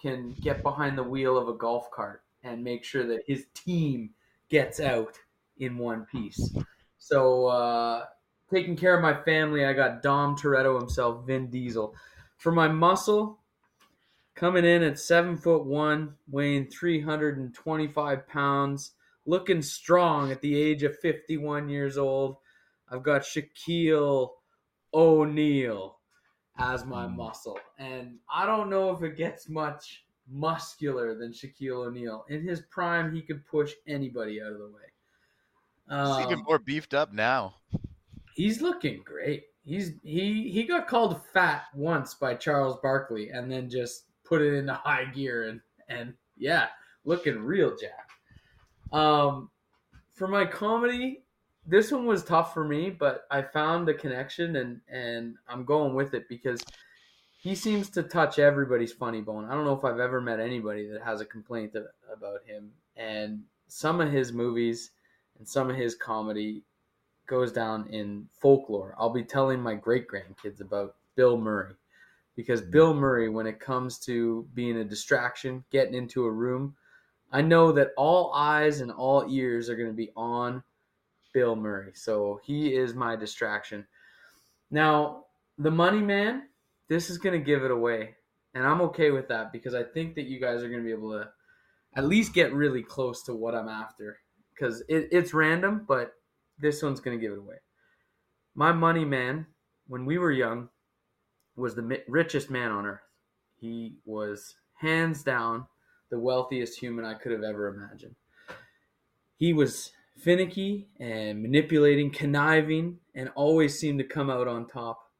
can 0.00 0.32
get 0.40 0.62
behind 0.62 0.96
the 0.96 1.02
wheel 1.02 1.36
of 1.36 1.48
a 1.48 1.52
golf 1.54 1.90
cart 1.90 2.22
and 2.44 2.62
make 2.62 2.84
sure 2.84 3.04
that 3.08 3.22
his 3.26 3.46
team 3.54 4.10
gets 4.48 4.78
out 4.78 5.18
in 5.58 5.76
one 5.76 6.06
piece. 6.06 6.54
So 6.98 7.46
uh, 7.46 8.04
taking 8.50 8.76
care 8.76 8.94
of 8.94 9.02
my 9.02 9.22
family, 9.22 9.64
I 9.64 9.72
got 9.72 10.02
Dom 10.02 10.36
Toretto 10.36 10.78
himself, 10.78 11.26
Vin 11.26 11.48
Diesel. 11.50 11.94
For 12.36 12.52
my 12.52 12.68
muscle, 12.68 13.40
coming 14.34 14.64
in 14.64 14.82
at 14.82 14.98
seven 14.98 15.36
foot 15.36 15.64
one, 15.64 16.14
weighing 16.28 16.66
325 16.66 18.28
pounds, 18.28 18.92
looking 19.26 19.62
strong 19.62 20.30
at 20.30 20.40
the 20.40 20.60
age 20.60 20.82
of 20.82 20.98
51 20.98 21.68
years 21.68 21.98
old. 21.98 22.36
I've 22.90 23.02
got 23.02 23.22
Shaquille 23.22 24.30
O'Neal 24.94 25.98
as 26.56 26.84
my 26.84 27.06
Mm. 27.06 27.16
muscle. 27.16 27.58
And 27.78 28.18
I 28.28 28.46
don't 28.46 28.70
know 28.70 28.90
if 28.90 29.02
it 29.02 29.16
gets 29.16 29.48
much 29.48 30.04
muscular 30.26 31.14
than 31.14 31.32
Shaquille 31.32 31.86
O'Neal. 31.86 32.24
In 32.28 32.42
his 32.46 32.62
prime, 32.62 33.14
he 33.14 33.22
could 33.22 33.46
push 33.46 33.74
anybody 33.86 34.42
out 34.42 34.52
of 34.52 34.58
the 34.58 34.68
way. 34.68 34.92
He's 36.02 36.18
even 36.18 36.40
Um, 36.40 36.44
more 36.46 36.58
beefed 36.58 36.94
up 36.94 37.12
now. 37.12 37.56
he's 38.34 38.60
looking 38.62 39.02
great. 39.04 39.44
He's 39.64 39.92
he 40.02 40.50
he 40.50 40.64
got 40.64 40.88
called 40.88 41.20
fat 41.32 41.64
once 41.74 42.14
by 42.14 42.34
Charles 42.34 42.78
Barkley 42.82 43.30
and 43.30 43.50
then 43.50 43.68
just 43.68 44.04
put 44.24 44.40
it 44.42 44.54
into 44.54 44.74
high 44.74 45.04
gear 45.06 45.48
and 45.48 45.60
and 45.88 46.14
yeah, 46.36 46.68
looking 47.04 47.38
real 47.40 47.76
jack. 47.76 48.08
Um 48.92 49.50
for 50.12 50.28
my 50.28 50.44
comedy, 50.46 51.24
this 51.66 51.92
one 51.92 52.06
was 52.06 52.24
tough 52.24 52.54
for 52.54 52.64
me, 52.64 52.90
but 52.90 53.26
I 53.30 53.42
found 53.42 53.86
the 53.86 53.94
connection 53.94 54.56
and 54.56 54.80
and 54.88 55.36
I'm 55.48 55.64
going 55.64 55.94
with 55.94 56.14
it 56.14 56.28
because 56.28 56.60
he 57.36 57.54
seems 57.54 57.90
to 57.90 58.02
touch 58.02 58.38
everybody's 58.38 58.92
funny 58.92 59.20
bone. 59.20 59.44
I 59.44 59.52
don't 59.54 59.64
know 59.64 59.76
if 59.76 59.84
I've 59.84 60.00
ever 60.00 60.20
met 60.20 60.40
anybody 60.40 60.88
that 60.88 61.02
has 61.02 61.20
a 61.20 61.26
complaint 61.26 61.74
about 62.12 62.44
him 62.46 62.72
and 62.96 63.44
some 63.68 64.00
of 64.00 64.10
his 64.10 64.32
movies 64.32 64.90
and 65.38 65.48
some 65.48 65.70
of 65.70 65.76
his 65.76 65.94
comedy 65.94 66.62
goes 67.26 67.52
down 67.52 67.86
in 67.90 68.28
folklore. 68.32 68.94
I'll 68.98 69.10
be 69.12 69.22
telling 69.22 69.60
my 69.60 69.74
great 69.74 70.08
grandkids 70.08 70.60
about 70.60 70.96
Bill 71.14 71.36
Murray 71.36 71.74
because 72.36 72.62
mm-hmm. 72.62 72.70
Bill 72.70 72.94
Murray, 72.94 73.28
when 73.28 73.46
it 73.46 73.60
comes 73.60 73.98
to 74.00 74.46
being 74.54 74.78
a 74.78 74.84
distraction, 74.84 75.64
getting 75.70 75.94
into 75.94 76.24
a 76.24 76.30
room, 76.30 76.74
I 77.30 77.42
know 77.42 77.72
that 77.72 77.92
all 77.96 78.32
eyes 78.34 78.80
and 78.80 78.90
all 78.90 79.26
ears 79.28 79.68
are 79.68 79.76
going 79.76 79.90
to 79.90 79.94
be 79.94 80.10
on 80.16 80.62
Bill 81.34 81.54
Murray. 81.54 81.92
So 81.94 82.40
he 82.42 82.74
is 82.74 82.94
my 82.94 83.14
distraction. 83.16 83.86
Now, 84.70 85.24
the 85.58 85.70
money 85.70 86.00
man, 86.00 86.44
this 86.88 87.10
is 87.10 87.18
going 87.18 87.38
to 87.38 87.44
give 87.44 87.64
it 87.64 87.70
away. 87.70 88.14
And 88.54 88.66
I'm 88.66 88.80
okay 88.82 89.10
with 89.10 89.28
that 89.28 89.52
because 89.52 89.74
I 89.74 89.82
think 89.82 90.14
that 90.14 90.26
you 90.26 90.40
guys 90.40 90.62
are 90.62 90.68
going 90.68 90.80
to 90.80 90.86
be 90.86 90.92
able 90.92 91.12
to 91.12 91.28
at 91.94 92.06
least 92.06 92.32
get 92.32 92.52
really 92.54 92.82
close 92.82 93.22
to 93.24 93.34
what 93.34 93.54
I'm 93.54 93.68
after 93.68 94.18
because 94.58 94.80
it, 94.88 95.08
it's 95.12 95.34
random, 95.34 95.84
but 95.86 96.14
this 96.58 96.82
one's 96.82 97.00
going 97.00 97.18
to 97.18 97.20
give 97.20 97.32
it 97.32 97.38
away. 97.38 97.56
My 98.54 98.72
money 98.72 99.04
man, 99.04 99.46
when 99.86 100.04
we 100.04 100.18
were 100.18 100.32
young, 100.32 100.68
was 101.56 101.74
the 101.74 102.02
richest 102.08 102.50
man 102.50 102.70
on 102.70 102.86
earth. 102.86 103.00
He 103.56 103.96
was 104.04 104.56
hands 104.74 105.22
down 105.22 105.66
the 106.10 106.18
wealthiest 106.18 106.78
human 106.78 107.04
I 107.04 107.14
could 107.14 107.32
have 107.32 107.42
ever 107.42 107.68
imagined. 107.68 108.14
He 109.36 109.52
was 109.52 109.92
finicky 110.16 110.88
and 110.98 111.42
manipulating, 111.42 112.10
conniving, 112.10 112.98
and 113.14 113.30
always 113.34 113.78
seemed 113.78 113.98
to 114.00 114.04
come 114.04 114.30
out 114.30 114.48
on 114.48 114.66
top. 114.66 115.12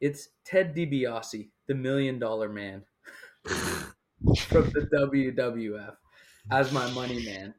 It's 0.00 0.28
Ted 0.44 0.74
DiBiase, 0.74 1.50
the 1.68 1.74
million 1.74 2.18
dollar 2.18 2.48
man 2.48 2.84
from 3.44 4.70
the 4.70 4.88
WWF, 4.92 5.96
as 6.50 6.72
my 6.72 6.90
money 6.90 7.24
man. 7.24 7.54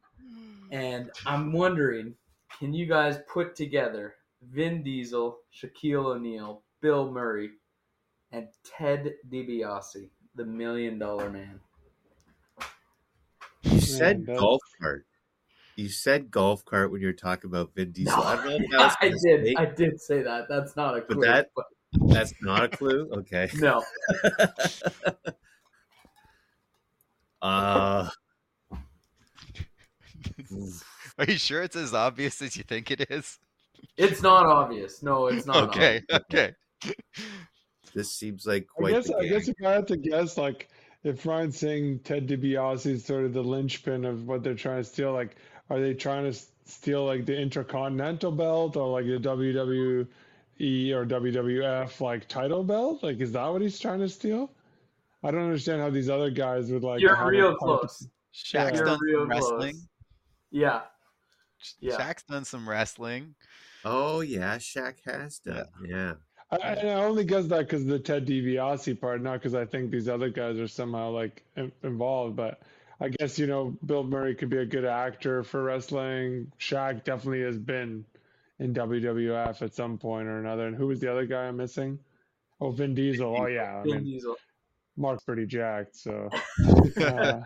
And 0.74 1.12
I'm 1.28 1.54
wondering, 1.54 2.16
can 2.60 2.74
you 2.74 2.88
guys 2.88 3.20
put 3.32 3.56
together 3.56 4.16
Vin 4.52 4.82
Diesel, 4.82 5.38
Shaquille 5.56 6.04
O'Neal, 6.16 6.64
Bill 6.82 7.12
Murray, 7.12 7.52
and 8.32 8.48
Ted 8.64 9.14
DiBiase, 9.32 10.10
the 10.34 10.44
million 10.46 10.98
dollar 10.98 11.30
man? 11.30 11.60
You 13.62 13.80
said 13.80 14.26
that- 14.26 14.40
golf 14.40 14.62
cart. 14.82 15.06
You 15.76 15.90
said 15.90 16.30
golf 16.32 16.66
cart 16.66 16.92
when 16.92 17.02
you 17.02 17.08
were 17.08 17.14
talking 17.14 17.50
about 17.52 17.74
Vin 17.76 17.92
Diesel. 17.94 18.14
I 18.22 18.36
don't 18.36 18.46
know 18.48 18.56
if 18.56 18.72
that 18.72 18.78
was 18.80 18.96
I 19.02 19.06
a 19.06 19.10
did. 19.10 19.42
mistake, 19.42 19.60
I 19.60 19.66
did 19.66 20.02
say 20.02 20.22
that. 20.24 20.46
That's 20.50 20.76
not 20.76 20.98
a 20.98 21.02
But 21.02 21.14
clue. 21.14 21.22
that- 21.26 21.50
but 21.56 21.66
That's 22.10 22.34
not 22.42 22.64
a 22.64 22.68
clue. 22.70 23.10
Okay. 23.14 23.48
no. 23.58 23.84
Uh, 27.42 28.10
Are 31.18 31.26
you 31.26 31.38
sure 31.38 31.62
it's 31.64 31.76
as 31.76 31.94
obvious 31.94 32.42
as 32.42 32.56
you 32.56 32.64
think 32.64 32.92
it 32.92 33.10
is? 33.10 33.40
It's 33.98 34.22
not 34.22 34.46
obvious. 34.46 35.04
No, 35.04 35.28
it's 35.28 35.46
not. 35.46 35.70
okay, 35.70 36.02
obvious. 36.12 36.54
okay. 36.84 36.96
this 37.94 38.12
seems 38.12 38.46
like 38.46 38.68
I 38.78 38.82
quite 38.82 38.92
guess 38.94 39.08
the 39.08 39.18
I 39.18 39.28
guess 39.28 39.48
if 39.48 39.56
I 39.66 39.72
had 39.72 39.88
to 39.88 39.98
guess, 39.98 40.38
like 40.38 40.70
if 41.04 41.26
Ryan's 41.26 41.58
saying 41.58 42.00
Ted 42.04 42.28
DiBiase 42.28 42.86
is 42.86 43.06
sort 43.06 43.26
of 43.26 43.34
the 43.34 43.44
linchpin 43.44 44.06
of 44.06 44.28
what 44.28 44.44
they're 44.44 44.56
trying 44.56 44.82
to 44.82 44.84
steal, 44.84 45.14
like 45.14 45.36
are 45.70 45.80
they 45.80 45.94
trying 45.94 46.32
to 46.32 46.40
steal 46.66 47.06
like 47.06 47.26
the 47.26 47.38
Intercontinental 47.38 48.32
Belt 48.32 48.78
or 48.78 48.88
like 48.90 49.06
the 49.06 49.20
WWE 49.20 50.08
or 50.94 51.06
WWF 51.06 52.02
like 52.02 52.28
title 52.28 52.64
belt? 52.64 53.04
Like 53.04 53.20
is 53.20 53.32
that 53.34 53.48
what 53.48 53.62
he's 53.62 53.80
trying 53.80 54.00
to 54.00 54.10
steal? 54.10 54.52
I 55.24 55.32
don't 55.32 55.44
understand 55.44 55.82
how 55.82 55.90
these 55.90 56.10
other 56.10 56.30
guys 56.30 56.72
would 56.72 56.84
like. 56.84 57.02
You're 57.02 57.26
real 57.26 57.56
part- 57.58 57.82
close. 57.82 58.08
Shaq's 58.34 58.78
You're 58.78 58.86
done 58.86 59.00
real 59.02 59.28
wrestling. 59.28 59.74
close. 59.74 59.88
Yeah. 60.54 60.82
Yeah. 61.80 61.98
Shaq's 61.98 62.24
done 62.24 62.46
some 62.46 62.70
wrestling. 62.70 63.36
Oh 63.84 64.22
yeah, 64.22 64.58
Shaq 64.58 64.96
has 65.06 65.40
done. 65.40 65.66
Yeah. 65.86 66.14
I, 66.52 66.58
I 66.58 66.74
I 66.74 67.04
only 67.04 67.26
guess 67.26 67.48
that 67.48 67.68
because 67.68 67.86
the 67.86 67.98
Ted 68.00 68.28
DiBiase 68.28 69.02
part, 69.02 69.22
not 69.22 69.34
because 69.34 69.56
I 69.56 69.66
think 69.66 69.90
these 69.90 70.08
other 70.08 70.30
guys 70.30 70.60
are 70.60 70.68
somehow 70.68 71.10
like 71.10 71.44
in, 71.58 71.72
involved. 71.84 72.36
But 72.36 72.62
I 73.02 73.10
guess 73.10 73.40
you 73.40 73.48
know 73.48 73.76
Bill 73.86 74.04
Murray 74.04 74.36
could 74.36 74.50
be 74.50 74.58
a 74.58 74.66
good 74.66 74.86
actor 74.86 75.44
for 75.44 75.64
wrestling. 75.64 76.52
Shaq 76.60 77.04
definitely 77.04 77.42
has 77.42 77.58
been 77.58 78.06
in 78.60 78.74
WWF 78.74 79.62
at 79.62 79.74
some 79.74 79.98
point 79.98 80.28
or 80.28 80.40
another. 80.40 80.68
And 80.68 80.76
who 80.76 80.88
was 80.88 81.00
the 81.00 81.12
other 81.12 81.26
guy 81.26 81.46
I'm 81.46 81.58
missing? 81.58 81.98
Oh, 82.62 82.70
Vin 82.70 82.94
Diesel. 82.94 83.36
Oh 83.40 83.48
yeah, 83.48 83.80
I 83.80 83.84
Vin 83.84 83.96
mean 83.96 84.04
Diesel. 84.04 84.36
Mark's 84.98 85.24
pretty 85.24 85.48
jacked, 85.48 85.96
so. 85.96 86.30
Uh, 87.02 87.42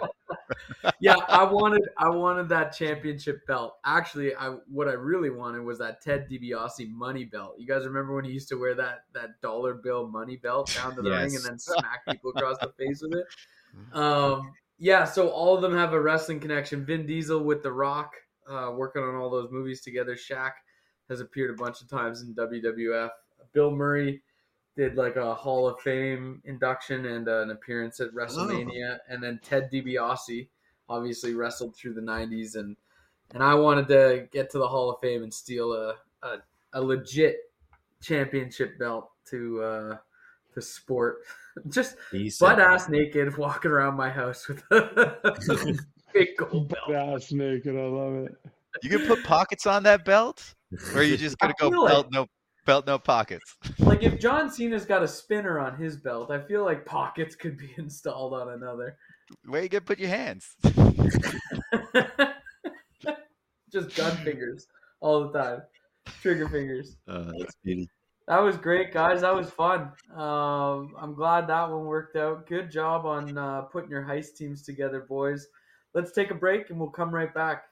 yeah, 0.99 1.15
I 1.27 1.43
wanted 1.43 1.87
I 1.97 2.09
wanted 2.09 2.49
that 2.49 2.75
championship 2.75 3.45
belt. 3.47 3.77
Actually, 3.85 4.35
I 4.35 4.55
what 4.69 4.87
I 4.87 4.93
really 4.93 5.29
wanted 5.29 5.61
was 5.61 5.79
that 5.79 6.01
Ted 6.01 6.29
DiBiase 6.29 6.89
money 6.89 7.25
belt. 7.25 7.55
You 7.57 7.67
guys 7.67 7.85
remember 7.85 8.15
when 8.15 8.25
he 8.25 8.31
used 8.31 8.49
to 8.49 8.55
wear 8.55 8.75
that 8.75 9.05
that 9.13 9.41
dollar 9.41 9.73
bill 9.73 10.07
money 10.07 10.37
belt 10.37 10.73
down 10.75 10.95
to 10.95 11.01
the 11.01 11.11
ring 11.11 11.35
and 11.35 11.43
then 11.43 11.59
smack 11.59 12.05
people 12.09 12.31
across 12.35 12.57
the 12.59 12.71
face 12.77 13.01
with 13.01 13.19
it? 13.19 13.25
Um, 13.93 14.53
yeah, 14.79 15.05
so 15.05 15.29
all 15.29 15.55
of 15.55 15.61
them 15.61 15.75
have 15.75 15.93
a 15.93 16.01
wrestling 16.01 16.39
connection. 16.39 16.83
Vin 16.83 17.05
Diesel 17.05 17.43
with 17.43 17.61
The 17.61 17.71
Rock, 17.71 18.13
uh, 18.49 18.71
working 18.75 19.03
on 19.03 19.13
all 19.13 19.29
those 19.29 19.51
movies 19.51 19.81
together. 19.81 20.15
Shaq 20.15 20.51
has 21.09 21.19
appeared 21.19 21.51
a 21.51 21.61
bunch 21.61 21.81
of 21.81 21.89
times 21.89 22.21
in 22.21 22.33
WWF. 22.33 23.09
Bill 23.53 23.69
Murray 23.69 24.21
did 24.77 24.95
like 24.95 25.15
a 25.17 25.33
Hall 25.33 25.67
of 25.67 25.79
Fame 25.81 26.41
induction 26.45 27.07
and 27.07 27.27
uh, 27.27 27.41
an 27.41 27.49
appearance 27.51 27.99
at 27.99 28.11
WrestleMania, 28.13 28.99
and 29.09 29.21
then 29.21 29.39
Ted 29.43 29.69
DiBiase 29.73 30.47
obviously 30.87 31.33
wrestled 31.33 31.75
through 31.75 31.95
the 31.95 32.01
'90s, 32.01 32.55
and 32.55 32.77
and 33.33 33.43
I 33.43 33.55
wanted 33.55 33.87
to 33.89 34.27
get 34.31 34.49
to 34.51 34.59
the 34.59 34.67
Hall 34.67 34.89
of 34.91 34.99
Fame 35.01 35.23
and 35.23 35.33
steal 35.33 35.73
a 35.73 35.95
a, 36.23 36.37
a 36.73 36.81
legit 36.81 37.37
championship 38.01 38.77
belt 38.79 39.09
to 39.31 39.61
uh, 39.63 39.97
to 40.53 40.61
sport, 40.61 41.17
just 41.69 41.95
Decent. 42.11 42.47
butt 42.49 42.59
ass 42.59 42.87
naked, 42.87 43.35
walking 43.37 43.71
around 43.71 43.95
my 43.95 44.09
house 44.09 44.47
with 44.47 44.63
a 44.71 45.77
big 46.13 46.29
gold 46.37 46.69
belt. 46.69 46.91
ass 46.91 47.31
naked, 47.31 47.75
I 47.75 47.81
love 47.81 48.13
it. 48.25 48.35
You 48.83 48.89
can 48.91 49.07
put 49.07 49.23
pockets 49.23 49.65
on 49.65 49.81
that 49.83 50.05
belt, 50.05 50.53
or 50.93 50.99
are 50.99 51.03
you 51.03 51.17
just 51.17 51.37
gonna 51.39 51.53
go 51.59 51.71
feel 51.71 51.83
like- 51.83 51.93
belt 51.93 52.07
no 52.11 52.27
belt 52.67 52.85
no 52.85 52.99
pockets? 52.99 53.55
Like 53.79 54.03
if 54.03 54.19
John 54.19 54.51
Cena's 54.51 54.85
got 54.85 55.01
a 55.01 55.07
spinner 55.07 55.59
on 55.59 55.77
his 55.77 55.95
belt, 55.95 56.29
I 56.29 56.39
feel 56.39 56.65
like 56.65 56.85
pockets 56.85 57.35
could 57.35 57.57
be 57.57 57.73
installed 57.77 58.33
on 58.33 58.49
another. 58.49 58.97
Where 59.45 59.63
you 59.63 59.69
gonna 59.69 59.81
put 59.81 59.97
your 59.97 60.09
hands? 60.09 60.55
Just 63.71 63.95
gun 63.95 64.15
fingers 64.17 64.67
all 64.99 65.29
the 65.29 65.39
time, 65.39 65.61
trigger 66.21 66.49
fingers. 66.49 66.97
Uh, 67.07 67.31
that's 67.39 67.55
beauty. 67.63 67.89
That 68.27 68.39
was 68.39 68.57
great, 68.57 68.91
guys. 68.93 69.21
That 69.21 69.33
was 69.33 69.49
fun. 69.49 69.93
Um, 70.13 70.93
I'm 70.99 71.13
glad 71.15 71.47
that 71.47 71.71
one 71.71 71.85
worked 71.85 72.17
out. 72.17 72.45
Good 72.45 72.69
job 72.69 73.05
on 73.05 73.37
uh, 73.37 73.61
putting 73.61 73.89
your 73.89 74.03
heist 74.03 74.35
teams 74.35 74.63
together, 74.63 75.05
boys. 75.07 75.47
Let's 75.93 76.11
take 76.11 76.29
a 76.31 76.35
break 76.35 76.69
and 76.69 76.77
we'll 76.79 76.89
come 76.89 77.15
right 77.15 77.33
back. 77.33 77.63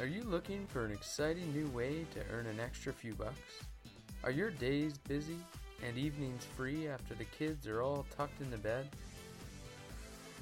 Are 0.00 0.06
you 0.06 0.22
looking 0.22 0.66
for 0.66 0.86
an 0.86 0.92
exciting 0.92 1.52
new 1.52 1.68
way 1.76 2.06
to 2.14 2.20
earn 2.32 2.46
an 2.46 2.58
extra 2.58 2.90
few 2.90 3.12
bucks? 3.12 3.60
Are 4.24 4.30
your 4.30 4.50
days 4.50 4.96
busy 4.96 5.36
and 5.86 5.98
evenings 5.98 6.46
free 6.56 6.88
after 6.88 7.14
the 7.14 7.26
kids 7.26 7.66
are 7.66 7.82
all 7.82 8.06
tucked 8.16 8.40
into 8.40 8.56
bed? 8.56 8.88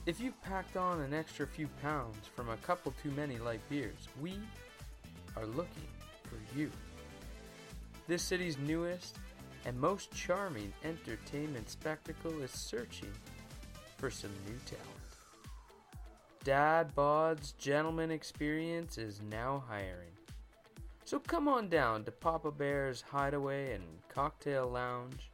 If 0.07 0.21
you've 0.21 0.41
packed 0.43 0.77
on 0.77 1.01
an 1.01 1.13
extra 1.13 1.45
few 1.45 1.67
pounds 1.83 2.29
from 2.37 2.51
a 2.51 2.57
couple 2.59 2.95
too 3.03 3.11
many 3.11 3.37
light 3.39 3.61
beers, 3.69 4.07
we 4.21 4.39
are 5.37 5.47
looking 5.47 5.89
for 6.23 6.39
you. 6.57 6.71
This 8.07 8.23
city's 8.23 8.59
newest 8.59 9.17
and 9.65 9.77
most 9.77 10.15
charming 10.15 10.73
entertainment 10.85 11.69
spectacle 11.69 12.43
is 12.43 12.53
searching 12.53 13.13
for 13.97 14.09
some 14.09 14.31
new 14.47 14.57
talent. 14.67 14.98
Dad 16.49 16.95
Bod's 16.95 17.53
Gentleman 17.59 18.11
Experience 18.11 18.97
is 18.97 19.21
now 19.31 19.63
hiring. 19.69 20.17
So 21.05 21.19
come 21.19 21.47
on 21.47 21.69
down 21.69 22.05
to 22.05 22.11
Papa 22.11 22.51
Bear's 22.51 23.03
Hideaway 23.03 23.75
and 23.75 23.85
Cocktail 24.09 24.67
Lounge. 24.67 25.31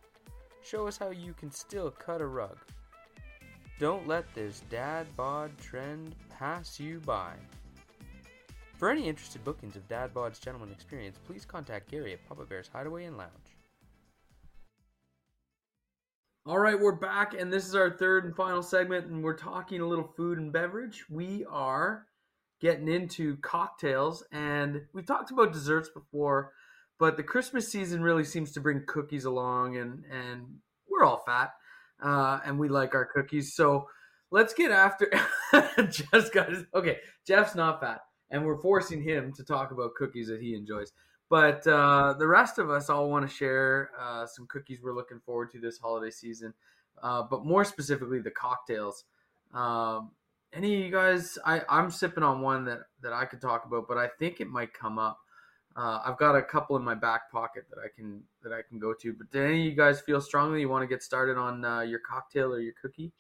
Show 0.64 0.88
us 0.88 0.98
how 0.98 1.10
you 1.10 1.32
can 1.32 1.52
still 1.52 1.92
cut 1.92 2.20
a 2.20 2.26
rug. 2.26 2.58
Don't 3.78 4.08
let 4.08 4.24
this 4.34 4.64
dad 4.68 5.06
bod 5.16 5.56
trend 5.56 6.16
pass 6.36 6.80
you 6.80 6.98
by. 7.06 7.34
For 8.76 8.90
any 8.90 9.06
interested 9.06 9.44
bookings 9.44 9.76
of 9.76 9.86
Dad 9.86 10.12
Bod's 10.12 10.40
Gentleman 10.40 10.72
Experience, 10.72 11.20
please 11.28 11.44
contact 11.44 11.92
Gary 11.92 12.14
at 12.14 12.28
Papa 12.28 12.44
Bear's 12.44 12.66
Hideaway 12.66 13.04
and 13.04 13.16
Lounge. 13.16 13.43
All 16.46 16.58
right, 16.58 16.78
we're 16.78 16.92
back, 16.92 17.32
and 17.32 17.50
this 17.50 17.66
is 17.66 17.74
our 17.74 17.96
third 17.96 18.26
and 18.26 18.36
final 18.36 18.62
segment, 18.62 19.06
and 19.06 19.24
we're 19.24 19.34
talking 19.34 19.80
a 19.80 19.86
little 19.86 20.12
food 20.14 20.36
and 20.36 20.52
beverage. 20.52 21.02
We 21.08 21.46
are 21.48 22.04
getting 22.60 22.86
into 22.86 23.38
cocktails, 23.38 24.22
and 24.30 24.82
we've 24.92 25.06
talked 25.06 25.30
about 25.30 25.54
desserts 25.54 25.88
before, 25.88 26.52
but 26.98 27.16
the 27.16 27.22
Christmas 27.22 27.72
season 27.72 28.02
really 28.02 28.24
seems 28.24 28.52
to 28.52 28.60
bring 28.60 28.84
cookies 28.86 29.24
along, 29.24 29.78
and 29.78 30.04
and 30.12 30.58
we're 30.86 31.04
all 31.04 31.22
fat, 31.24 31.52
uh, 32.02 32.40
and 32.44 32.58
we 32.58 32.68
like 32.68 32.94
our 32.94 33.06
cookies. 33.06 33.54
So 33.56 33.88
let's 34.30 34.52
get 34.52 34.70
after. 34.70 35.10
Jeff's 35.88 36.28
got 36.28 36.50
his, 36.50 36.64
okay. 36.74 36.98
Jeff's 37.26 37.54
not 37.54 37.80
fat, 37.80 38.00
and 38.30 38.44
we're 38.44 38.60
forcing 38.60 39.02
him 39.02 39.32
to 39.38 39.44
talk 39.44 39.70
about 39.70 39.94
cookies 39.94 40.28
that 40.28 40.42
he 40.42 40.54
enjoys. 40.54 40.92
But 41.30 41.66
uh, 41.66 42.14
the 42.18 42.26
rest 42.26 42.58
of 42.58 42.70
us 42.70 42.90
all 42.90 43.10
want 43.10 43.28
to 43.28 43.34
share 43.34 43.90
uh, 43.98 44.26
some 44.26 44.46
cookies 44.46 44.80
we're 44.82 44.94
looking 44.94 45.20
forward 45.20 45.50
to 45.52 45.58
this 45.58 45.78
holiday 45.78 46.10
season, 46.10 46.54
uh, 47.02 47.22
but 47.22 47.44
more 47.44 47.64
specifically 47.64 48.20
the 48.20 48.30
cocktails. 48.30 49.04
Um, 49.52 50.10
any 50.52 50.74
of 50.74 50.80
you 50.84 50.90
guys? 50.90 51.38
I, 51.44 51.62
I'm 51.68 51.90
sipping 51.90 52.22
on 52.22 52.40
one 52.40 52.64
that, 52.66 52.80
that 53.02 53.12
I 53.12 53.24
could 53.24 53.40
talk 53.40 53.64
about, 53.66 53.88
but 53.88 53.98
I 53.98 54.08
think 54.18 54.40
it 54.40 54.48
might 54.48 54.72
come 54.72 54.98
up. 54.98 55.18
Uh, 55.76 56.00
I've 56.04 56.18
got 56.18 56.36
a 56.36 56.42
couple 56.42 56.76
in 56.76 56.84
my 56.84 56.94
back 56.94 57.32
pocket 57.32 57.64
that 57.70 57.80
I 57.80 57.88
can 57.94 58.22
that 58.42 58.52
I 58.52 58.60
can 58.68 58.78
go 58.78 58.94
to. 58.94 59.12
But 59.12 59.30
do 59.32 59.42
any 59.42 59.60
of 59.60 59.64
you 59.64 59.72
guys 59.72 60.00
feel 60.00 60.20
strongly 60.20 60.60
you 60.60 60.68
want 60.68 60.82
to 60.82 60.86
get 60.86 61.02
started 61.02 61.36
on 61.36 61.64
uh, 61.64 61.80
your 61.80 61.98
cocktail 61.98 62.52
or 62.52 62.60
your 62.60 62.74
cookie? 62.80 63.12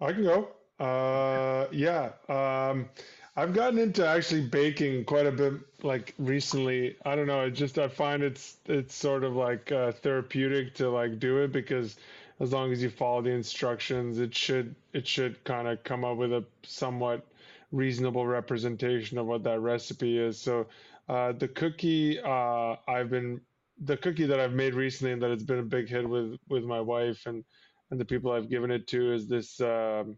I 0.00 0.12
can 0.12 0.22
go. 0.22 0.48
Uh, 0.78 1.66
yeah. 1.72 2.10
Um, 2.28 2.88
I've 3.36 3.52
gotten 3.52 3.78
into 3.78 4.06
actually 4.06 4.42
baking 4.42 5.04
quite 5.06 5.26
a 5.26 5.32
bit 5.32 5.54
like 5.82 6.14
recently. 6.18 6.96
I 7.04 7.16
don't 7.16 7.26
know, 7.26 7.40
I 7.40 7.50
just 7.50 7.78
I 7.78 7.88
find 7.88 8.22
it's 8.22 8.58
it's 8.66 8.94
sort 8.94 9.24
of 9.24 9.34
like 9.34 9.72
uh, 9.72 9.92
therapeutic 9.92 10.74
to 10.74 10.88
like 10.88 11.18
do 11.18 11.38
it 11.38 11.50
because 11.50 11.96
as 12.40 12.52
long 12.52 12.72
as 12.72 12.82
you 12.82 12.90
follow 12.90 13.22
the 13.22 13.30
instructions, 13.30 14.20
it 14.20 14.34
should 14.34 14.74
it 14.92 15.06
should 15.06 15.42
kind 15.44 15.66
of 15.66 15.82
come 15.82 16.04
up 16.04 16.16
with 16.16 16.32
a 16.32 16.44
somewhat 16.62 17.26
reasonable 17.72 18.24
representation 18.24 19.18
of 19.18 19.26
what 19.26 19.42
that 19.42 19.60
recipe 19.60 20.16
is. 20.16 20.40
So 20.40 20.68
uh, 21.08 21.32
the 21.32 21.48
cookie 21.48 22.20
uh, 22.20 22.76
I've 22.86 23.10
been 23.10 23.40
the 23.80 23.96
cookie 23.96 24.26
that 24.26 24.38
I've 24.38 24.52
made 24.52 24.74
recently 24.74 25.12
and 25.12 25.20
that 25.22 25.32
it's 25.32 25.42
been 25.42 25.58
a 25.58 25.62
big 25.62 25.88
hit 25.88 26.08
with 26.08 26.38
with 26.48 26.62
my 26.62 26.80
wife 26.80 27.26
and 27.26 27.44
and 27.90 28.00
the 28.00 28.04
people 28.04 28.30
I've 28.30 28.48
given 28.48 28.70
it 28.70 28.86
to 28.88 29.12
is 29.12 29.26
this 29.26 29.60
um, 29.60 30.16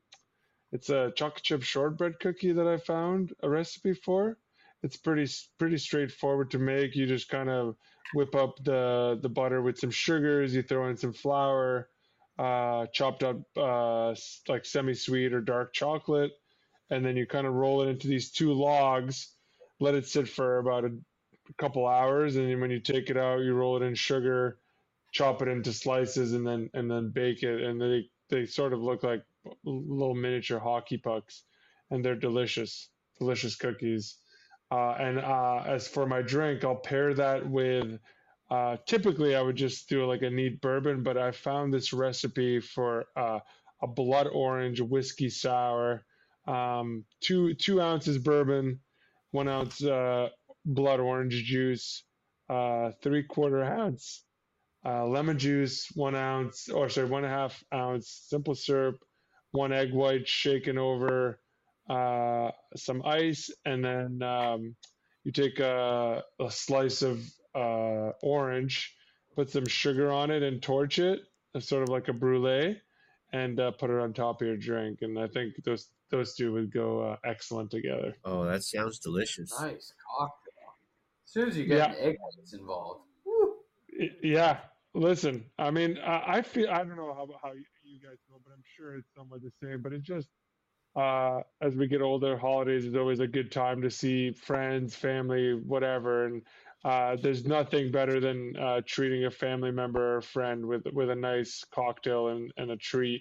it's 0.73 0.91
a 0.91 1.13
chocolate 1.15 1.45
chip 1.45 1.63
shortbread 1.63 2.19
cookie 2.21 2.53
that 2.53 2.67
I 2.67 2.77
found 2.79 3.33
a 3.43 3.49
recipe 3.49 3.95
for. 3.95 4.39
It's 4.83 4.97
pretty 4.97 5.27
pretty 5.59 5.79
straightforward 5.79 6.51
to 6.51 6.59
make. 6.59 6.95
You 6.95 7.07
just 7.07 7.29
kind 7.29 7.49
of 7.49 7.77
whip 8.15 8.35
up 8.35 8.63
the 8.63 9.19
the 9.21 9.29
butter 9.29 9.63
with 9.63 9.79
some 9.79 9.91
sugars. 9.91 10.55
You 10.55 10.63
throw 10.63 10.89
in 10.89 10.97
some 10.97 11.13
flour, 11.13 11.89
uh, 12.39 12.87
chopped 12.93 13.23
up 13.23 13.41
uh, 13.57 14.15
like 14.49 14.65
semi-sweet 14.65 15.33
or 15.33 15.41
dark 15.41 15.73
chocolate, 15.73 16.33
and 16.91 17.05
then 17.05 17.17
you 17.17 17.27
kind 17.27 17.47
of 17.47 17.55
roll 17.55 17.83
it 17.83 17.89
into 17.89 18.09
these 18.09 18.31
two 18.31 18.53
logs. 18.53 19.35
Let 19.81 19.95
it 19.95 20.07
sit 20.07 20.29
for 20.29 20.59
about 20.59 20.85
a 20.85 20.91
couple 21.59 21.87
hours, 21.87 22.37
and 22.37 22.49
then 22.49 22.61
when 22.61 22.71
you 22.71 22.81
take 22.81 23.09
it 23.11 23.17
out, 23.17 23.41
you 23.41 23.55
roll 23.55 23.77
it 23.77 23.87
in 23.87 23.95
sugar, 23.95 24.59
chop 25.13 25.43
it 25.43 25.49
into 25.49 25.73
slices, 25.73 26.33
and 26.33 26.47
then 26.47 26.71
and 26.75 26.91
then 26.91 27.11
bake 27.11 27.43
it, 27.43 27.63
and 27.63 27.81
they 27.81 28.09
they 28.31 28.47
sort 28.47 28.73
of 28.73 28.81
look 28.81 29.03
like 29.03 29.23
little 29.65 30.15
miniature 30.15 30.59
hockey 30.59 30.99
pucks, 30.99 31.45
and 31.91 32.05
they're 32.05 32.17
delicious, 32.17 32.91
delicious 33.19 33.57
cookies. 33.57 34.17
Uh, 34.71 34.93
and 34.99 35.19
uh, 35.21 35.63
as 35.65 35.87
for 35.87 36.07
my 36.07 36.23
drink, 36.23 36.65
I'll 36.65 36.77
pair 36.77 37.15
that 37.15 37.49
with. 37.49 37.99
Uh, 38.51 38.77
typically, 38.87 39.35
I 39.35 39.43
would 39.43 39.57
just 39.57 39.89
do 39.89 40.05
like 40.07 40.23
a 40.23 40.31
neat 40.31 40.61
bourbon, 40.61 41.03
but 41.03 41.17
I 41.17 41.31
found 41.33 41.73
this 41.73 41.93
recipe 41.93 42.61
for 42.61 43.07
uh, 43.17 43.41
a 43.83 43.87
blood 43.87 44.29
orange 44.33 44.81
whiskey 44.81 45.31
sour, 45.31 46.05
um, 46.47 47.05
two 47.21 47.55
two 47.55 47.81
ounces 47.81 48.19
bourbon, 48.19 48.81
one 49.33 49.49
ounce 49.49 49.83
uh, 49.85 50.29
blood 50.65 51.01
orange 51.01 51.45
juice, 51.45 52.05
uh, 52.49 52.93
three 53.03 53.25
quarter 53.25 53.65
ounce 53.65 54.23
lemon 54.85 55.39
juice, 55.39 55.89
one 55.95 56.15
ounce, 56.15 56.69
or 56.69 56.89
sorry, 56.89 57.09
one 57.09 57.25
and 57.25 57.33
a 57.33 57.37
half 57.37 57.65
ounce 57.75 58.27
simple 58.29 58.55
syrup, 58.55 58.97
one 59.57 59.73
egg 59.73 59.93
white 59.93 60.29
shaken 60.29 60.77
over, 60.79 61.41
uh, 61.89 62.51
some 62.77 63.03
ice, 63.05 63.51
and 63.65 63.85
then 63.85 64.23
um, 64.23 64.77
you 65.25 65.33
take 65.33 65.59
a, 65.61 66.23
a 66.39 66.51
slice 66.51 67.03
of 67.03 67.25
uh, 67.55 68.13
orange, 68.23 68.95
put 69.35 69.51
some 69.51 69.67
sugar 69.67 70.13
on 70.13 70.31
it, 70.31 70.43
and 70.43 70.63
torch 70.63 70.99
it, 70.99 71.21
sort 71.61 71.83
of 71.83 71.89
like 71.89 72.09
a 72.09 72.13
brulee, 72.13 72.81
and 73.33 73.59
uh, 73.59 73.71
put 73.71 73.91
it 73.91 73.99
on 73.99 74.13
top 74.13 74.43
of 74.43 74.47
your 74.47 74.57
drink. 74.57 74.99
And 75.03 75.19
I 75.19 75.27
think 75.29 75.55
those 75.65 75.89
those 76.11 76.35
two 76.35 76.53
would 76.53 76.73
go 76.73 77.01
uh, 77.01 77.17
excellent 77.25 77.71
together. 77.71 78.15
Oh, 78.25 78.45
that 78.45 78.63
sounds 78.63 78.99
delicious. 79.01 79.51
Nice 79.61 79.93
cocktail. 80.17 80.75
As 81.25 81.33
soon 81.33 81.49
as 81.49 81.57
you 81.57 81.65
get 81.67 81.77
Yeah. 81.79 81.95
egg 81.99 82.17
whites 82.21 82.53
involved. 82.53 83.01
woo. 83.25 83.55
Yeah, 84.23 84.59
listen. 84.95 85.47
I 85.59 85.71
mean, 85.71 85.99
I, 85.99 86.37
I 86.39 86.43
feel 86.43 86.69
I 86.71 86.79
don't 86.85 86.97
know 86.97 87.15
how 87.15 87.27
how 87.43 87.53
you 87.97 88.09
guys 88.09 88.19
feel, 88.29 88.41
but 88.45 88.53
I'm 88.53 88.63
sure 88.77 88.97
it's 88.97 89.09
somewhat 89.17 89.41
the 89.43 89.51
same. 89.63 89.83
But 89.83 89.93
it's 89.93 90.07
just 90.07 90.29
uh, 90.95 91.41
as 91.61 91.77
we 91.77 91.87
get 91.87 92.03
older, 92.03 92.37
holidays 92.37 92.85
is 92.85 92.95
always 92.95 93.21
a 93.21 93.27
good 93.27 93.51
time 93.51 93.83
to 93.83 93.91
see 93.91 94.33
friends, 94.33 94.95
family, 94.95 95.55
whatever. 95.55 96.27
And 96.27 96.43
uh, 96.85 97.17
there's 97.21 97.45
nothing 97.45 97.91
better 97.91 98.21
than 98.21 98.57
uh, 98.57 98.81
treating 98.87 99.25
a 99.25 99.31
family 99.31 99.71
member 99.71 100.17
or 100.17 100.21
friend 100.21 100.65
with 100.65 100.87
with 100.93 101.11
a 101.11 101.15
nice 101.15 101.65
cocktail 101.75 102.29
and, 102.29 102.53
and 102.57 102.71
a 102.71 102.77
treat. 102.77 103.21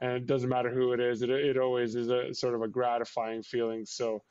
And 0.00 0.12
it 0.12 0.26
doesn't 0.26 0.48
matter 0.48 0.70
who 0.70 0.92
it 0.92 1.00
is. 1.00 1.22
It 1.22 1.30
it 1.30 1.58
always 1.58 1.94
is 1.94 2.08
a 2.08 2.32
sort 2.34 2.54
of 2.54 2.62
a 2.62 2.68
gratifying 2.68 3.42
feeling. 3.42 3.84
So. 3.84 4.22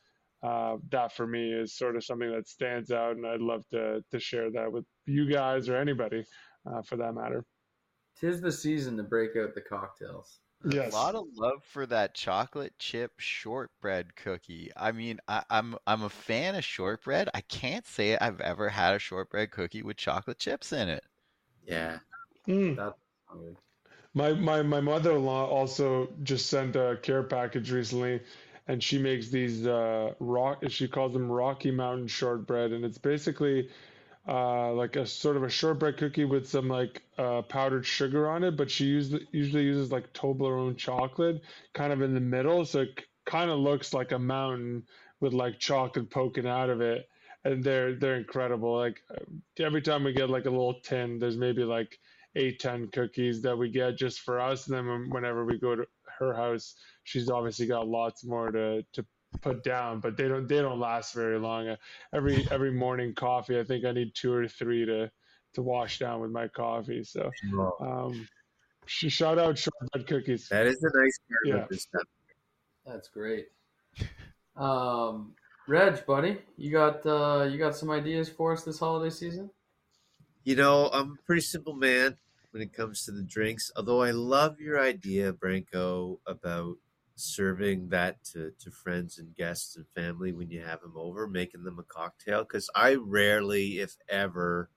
Uh, 0.43 0.77
that 0.89 1.13
for 1.15 1.27
me 1.27 1.53
is 1.53 1.77
sort 1.77 1.95
of 1.95 2.03
something 2.03 2.31
that 2.31 2.47
stands 2.47 2.89
out, 2.89 3.15
and 3.15 3.27
I'd 3.27 3.41
love 3.41 3.63
to 3.73 4.03
to 4.09 4.19
share 4.19 4.49
that 4.49 4.71
with 4.71 4.85
you 5.05 5.31
guys 5.31 5.69
or 5.69 5.75
anybody 5.75 6.25
uh, 6.65 6.81
for 6.81 6.97
that 6.97 7.13
matter. 7.13 7.45
Tis 8.21 8.39
the 8.39 8.51
season 8.51 8.95
to 8.97 9.03
break 9.03 9.35
out 9.35 9.55
the 9.55 9.61
cocktails. 9.61 10.39
Yes. 10.69 10.93
A 10.93 10.95
lot 10.95 11.15
of 11.15 11.25
love 11.35 11.63
for 11.63 11.87
that 11.87 12.13
chocolate 12.13 12.73
chip 12.77 13.13
shortbread 13.17 14.15
cookie. 14.15 14.69
I 14.77 14.91
mean, 14.91 15.19
I, 15.27 15.43
I'm 15.49 15.75
I'm 15.87 16.03
a 16.03 16.09
fan 16.09 16.53
of 16.53 16.63
shortbread. 16.63 17.29
I 17.33 17.41
can't 17.41 17.85
say 17.87 18.15
I've 18.15 18.39
ever 18.41 18.69
had 18.69 18.93
a 18.93 18.99
shortbread 18.99 19.49
cookie 19.49 19.81
with 19.81 19.97
chocolate 19.97 20.37
chips 20.37 20.71
in 20.71 20.87
it. 20.87 21.03
Yeah. 21.65 21.97
Mm. 22.47 22.75
That's 22.75 22.95
not. 23.33 23.55
My 24.13 24.33
my 24.33 24.61
my 24.61 24.81
mother-in-law 24.81 25.47
also 25.47 26.09
just 26.21 26.47
sent 26.47 26.75
a 26.75 26.99
care 27.01 27.23
package 27.23 27.71
recently, 27.71 28.21
and 28.67 28.83
she 28.83 28.99
makes 28.99 29.29
these 29.29 29.65
uh, 29.65 30.13
rock. 30.19 30.63
She 30.67 30.87
calls 30.87 31.13
them 31.13 31.31
Rocky 31.31 31.71
Mountain 31.71 32.07
shortbread, 32.07 32.71
and 32.71 32.85
it's 32.85 32.99
basically 32.99 33.69
uh, 34.31 34.71
like 34.71 34.95
a 34.95 35.05
sort 35.05 35.35
of 35.35 35.43
a 35.43 35.49
shortbread 35.49 35.97
cookie 35.97 36.23
with 36.23 36.47
some 36.47 36.69
like 36.69 37.03
uh, 37.17 37.41
powdered 37.41 37.85
sugar 37.85 38.29
on 38.29 38.45
it. 38.45 38.55
But 38.55 38.71
she 38.71 38.85
used, 38.85 39.13
usually 39.33 39.63
uses 39.63 39.91
like 39.91 40.13
Toblerone 40.13 40.77
chocolate, 40.77 41.41
kind 41.73 41.91
of 41.91 42.01
in 42.01 42.13
the 42.13 42.21
middle, 42.21 42.63
so 42.63 42.81
it 42.81 43.01
kind 43.25 43.51
of 43.51 43.59
looks 43.59 43.93
like 43.93 44.13
a 44.13 44.19
mountain 44.19 44.83
with 45.19 45.33
like 45.33 45.59
chocolate 45.59 46.09
poking 46.09 46.47
out 46.47 46.69
of 46.69 46.79
it. 46.79 47.09
And 47.43 47.61
they're 47.61 47.95
they're 47.95 48.15
incredible. 48.15 48.77
Like 48.77 49.01
every 49.59 49.81
time 49.81 50.05
we 50.05 50.13
get 50.13 50.29
like 50.29 50.45
a 50.45 50.49
little 50.49 50.79
tin, 50.81 51.19
there's 51.19 51.37
maybe 51.37 51.65
like 51.65 51.99
eight 52.35 52.59
ten 52.59 52.87
cookies 52.87 53.41
that 53.41 53.57
we 53.57 53.69
get 53.69 53.97
just 53.97 54.21
for 54.21 54.39
us 54.39 54.67
and 54.67 54.77
then 54.77 55.09
whenever 55.09 55.43
we 55.43 55.59
go 55.59 55.75
to 55.75 55.85
her 56.17 56.33
house 56.33 56.75
she's 57.03 57.29
obviously 57.29 57.65
got 57.65 57.87
lots 57.87 58.23
more 58.23 58.51
to 58.51 58.83
to 58.93 59.05
put 59.41 59.63
down 59.63 59.99
but 59.99 60.17
they 60.17 60.27
don't 60.27 60.47
they 60.47 60.61
don't 60.61 60.79
last 60.79 61.13
very 61.13 61.39
long 61.39 61.67
Uh, 61.69 61.75
every 62.13 62.45
every 62.51 62.71
morning 62.71 63.13
coffee 63.15 63.59
i 63.59 63.63
think 63.63 63.85
i 63.85 63.91
need 63.91 64.13
two 64.13 64.31
or 64.33 64.47
three 64.47 64.85
to 64.85 65.09
to 65.53 65.61
wash 65.61 65.99
down 65.99 66.19
with 66.21 66.31
my 66.31 66.47
coffee 66.47 67.03
so 67.03 67.31
um 67.79 68.27
sh- 68.85 69.07
shout 69.11 69.39
out 69.39 69.57
shortbread 69.57 70.05
cookies 70.07 70.47
That 70.49 70.67
is 70.67 70.79
the 70.79 70.91
nice 70.93 71.17
part 71.29 71.39
Yeah. 71.45 71.55
about 71.55 71.69
this 71.69 71.83
stuff. 71.83 72.07
That's 72.85 73.07
great. 73.09 73.47
Um, 74.55 75.35
Reg, 75.67 76.05
buddy, 76.05 76.39
you 76.57 76.71
got 76.71 77.05
uh, 77.05 77.47
you 77.49 77.57
got 77.57 77.75
some 77.75 77.89
ideas 77.89 78.27
for 78.29 78.51
us 78.53 78.63
this 78.63 78.79
holiday 78.79 79.09
season? 79.09 79.49
You 80.43 80.55
know, 80.55 80.89
I'm 80.91 81.11
a 81.11 81.25
pretty 81.25 81.41
simple 81.41 81.73
man 81.75 82.17
when 82.51 82.63
it 82.63 82.73
comes 82.73 83.05
to 83.05 83.11
the 83.11 83.21
drinks. 83.23 83.71
Although 83.75 84.01
I 84.01 84.11
love 84.11 84.59
your 84.59 84.79
idea, 84.81 85.31
Branko, 85.33 86.17
about 86.25 86.77
serving 87.15 87.89
that 87.89 88.23
to, 88.23 88.51
to 88.59 88.71
friends 88.71 89.17
and 89.17 89.35
guests 89.35 89.75
and 89.75 89.85
family 89.95 90.31
when 90.31 90.49
you 90.49 90.61
have 90.61 90.81
them 90.81 90.93
over, 90.95 91.27
making 91.27 91.63
them 91.63 91.79
a 91.79 91.83
cocktail. 91.83 92.43
Because 92.43 92.69
I 92.75 92.95
rarely, 92.95 93.79
if 93.79 93.97
ever, 94.09 94.69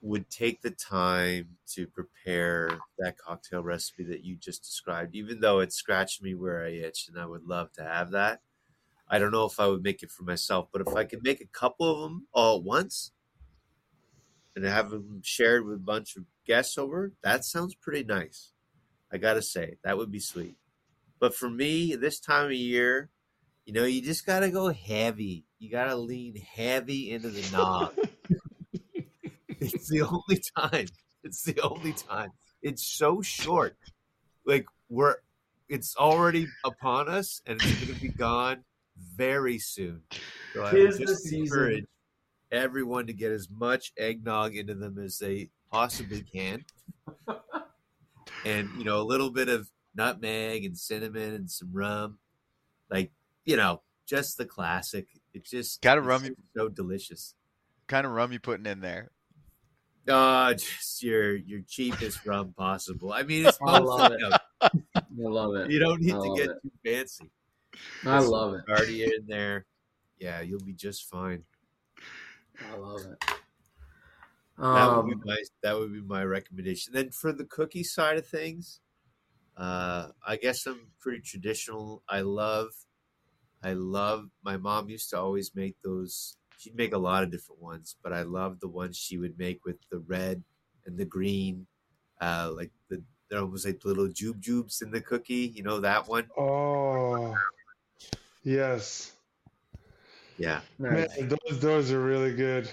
would 0.00 0.30
take 0.30 0.62
the 0.62 0.70
time 0.70 1.56
to 1.74 1.86
prepare 1.86 2.78
that 2.98 3.18
cocktail 3.18 3.62
recipe 3.62 4.04
that 4.04 4.24
you 4.24 4.36
just 4.36 4.62
described, 4.62 5.14
even 5.14 5.40
though 5.40 5.60
it 5.60 5.72
scratched 5.72 6.22
me 6.22 6.34
where 6.34 6.64
I 6.64 6.70
itch 6.70 7.08
and 7.08 7.18
I 7.18 7.26
would 7.26 7.44
love 7.44 7.72
to 7.72 7.82
have 7.82 8.12
that. 8.12 8.40
I 9.08 9.18
don't 9.18 9.32
know 9.32 9.46
if 9.46 9.58
I 9.58 9.66
would 9.66 9.82
make 9.82 10.02
it 10.02 10.10
for 10.10 10.22
myself, 10.22 10.68
but 10.72 10.82
if 10.82 10.94
I 10.94 11.04
could 11.04 11.22
make 11.24 11.40
a 11.40 11.46
couple 11.46 11.90
of 11.90 12.02
them 12.02 12.26
all 12.32 12.58
at 12.58 12.64
once, 12.64 13.12
and 14.54 14.66
have 14.66 14.90
them 14.90 15.20
shared 15.22 15.64
with 15.64 15.76
a 15.76 15.80
bunch 15.80 16.16
of 16.16 16.24
guests 16.46 16.76
over, 16.76 17.12
that 17.22 17.44
sounds 17.44 17.74
pretty 17.74 18.04
nice. 18.04 18.52
I 19.12 19.18
gotta 19.18 19.42
say, 19.42 19.76
that 19.84 19.96
would 19.96 20.10
be 20.10 20.20
sweet. 20.20 20.56
But 21.18 21.34
for 21.34 21.48
me, 21.48 21.94
this 21.94 22.20
time 22.20 22.46
of 22.46 22.52
year, 22.52 23.10
you 23.64 23.72
know, 23.72 23.84
you 23.84 24.02
just 24.02 24.26
gotta 24.26 24.50
go 24.50 24.72
heavy. 24.72 25.44
You 25.58 25.70
gotta 25.70 25.96
lean 25.96 26.36
heavy 26.36 27.10
into 27.10 27.28
the 27.28 27.48
knob. 27.52 27.94
it's 29.48 29.88
the 29.88 30.02
only 30.02 30.42
time. 30.56 30.86
It's 31.24 31.42
the 31.42 31.60
only 31.60 31.92
time. 31.92 32.30
It's 32.62 32.86
so 32.86 33.22
short. 33.22 33.76
Like 34.46 34.66
we're 34.88 35.16
it's 35.68 35.96
already 35.96 36.46
upon 36.64 37.08
us 37.08 37.42
and 37.46 37.60
it's 37.60 37.84
gonna 37.84 37.98
be 37.98 38.08
gone 38.08 38.64
very 39.16 39.58
soon. 39.58 40.02
So 40.54 40.62
I 40.62 40.72
would 40.72 40.98
just 40.98 41.24
season. 41.24 41.40
encourage 41.40 41.86
everyone 42.50 43.06
to 43.06 43.12
get 43.12 43.32
as 43.32 43.48
much 43.50 43.92
eggnog 43.98 44.56
into 44.56 44.74
them 44.74 44.98
as 44.98 45.18
they 45.18 45.50
possibly 45.70 46.22
can. 46.22 46.64
And 48.44 48.68
you 48.78 48.84
know, 48.84 49.00
a 49.00 49.04
little 49.04 49.30
bit 49.30 49.48
of 49.48 49.70
nutmeg 49.94 50.64
and 50.64 50.76
cinnamon 50.78 51.34
and 51.34 51.50
some 51.50 51.70
rum. 51.72 52.18
Like, 52.90 53.12
you 53.44 53.56
know, 53.56 53.82
just 54.06 54.38
the 54.38 54.44
classic. 54.46 55.06
It 55.34 55.44
just 55.44 55.82
Gotta 55.82 56.00
it's 56.00 56.06
rum 56.06 56.24
you- 56.24 56.36
so 56.56 56.68
delicious. 56.68 57.34
kind 57.86 58.06
of 58.06 58.12
rum 58.12 58.32
you 58.32 58.40
putting 58.40 58.66
in 58.66 58.80
there? 58.80 59.10
Uh 60.08 60.54
just 60.54 61.02
your 61.02 61.36
your 61.36 61.60
cheapest 61.68 62.24
rum 62.24 62.54
possible. 62.56 63.12
I 63.12 63.24
mean 63.24 63.44
it's 63.46 63.58
I 63.62 63.78
love 63.78 64.10
mostly- 64.10 64.38
I 64.62 64.70
love 65.16 65.54
it. 65.56 65.70
You 65.70 65.78
don't 65.78 66.00
need 66.00 66.14
I 66.14 66.18
to 66.20 66.34
get 66.36 66.50
it. 66.50 66.56
too 66.62 66.72
fancy. 66.84 67.30
I 68.06 68.18
Put 68.20 68.28
love 68.28 68.54
it. 68.54 68.62
Already 68.68 69.04
in 69.04 69.26
there. 69.26 69.66
Yeah, 70.18 70.40
you'll 70.40 70.64
be 70.64 70.72
just 70.72 71.04
fine. 71.10 71.44
I 72.66 72.76
love 72.76 73.00
it. 73.02 73.22
That 74.72 74.90
would 74.92 75.04
be 75.06 75.14
Um, 75.14 75.24
my 75.24 75.42
that 75.62 75.78
would 75.78 75.92
be 75.92 76.02
my 76.02 76.24
recommendation. 76.24 76.92
Then 76.92 77.10
for 77.10 77.32
the 77.32 77.44
cookie 77.46 77.84
side 77.84 78.18
of 78.18 78.26
things, 78.26 78.80
uh, 79.56 80.10
I 80.26 80.36
guess 80.36 80.66
I'm 80.66 80.92
pretty 81.00 81.22
traditional. 81.22 82.04
I 82.08 82.22
love, 82.22 82.70
I 83.62 83.74
love. 83.74 84.30
My 84.42 84.56
mom 84.56 84.88
used 84.88 85.10
to 85.10 85.18
always 85.18 85.54
make 85.54 85.76
those. 85.82 86.36
She'd 86.58 86.76
make 86.76 86.92
a 86.92 86.98
lot 86.98 87.22
of 87.24 87.30
different 87.30 87.60
ones, 87.62 87.96
but 88.02 88.12
I 88.12 88.22
love 88.22 88.60
the 88.60 88.68
ones 88.68 88.96
she 88.98 89.18
would 89.18 89.38
make 89.38 89.64
with 89.64 89.78
the 89.90 89.98
red 90.00 90.44
and 90.86 90.98
the 90.98 91.04
green, 91.06 91.68
uh, 92.20 92.52
like 92.54 92.72
the 92.88 93.04
they're 93.30 93.40
almost 93.40 93.66
like 93.66 93.84
little 93.84 94.08
jube 94.08 94.40
jubes 94.42 94.82
in 94.82 94.90
the 94.90 95.02
cookie. 95.02 95.48
You 95.54 95.62
know 95.62 95.80
that 95.80 96.08
one? 96.08 96.30
oh 96.36 97.44
yes 98.42 99.16
Yeah. 100.36 100.62
man 100.78 101.06
those 101.18 101.60
those 101.60 101.90
are 101.92 102.02
really 102.02 102.34
good 102.34 102.70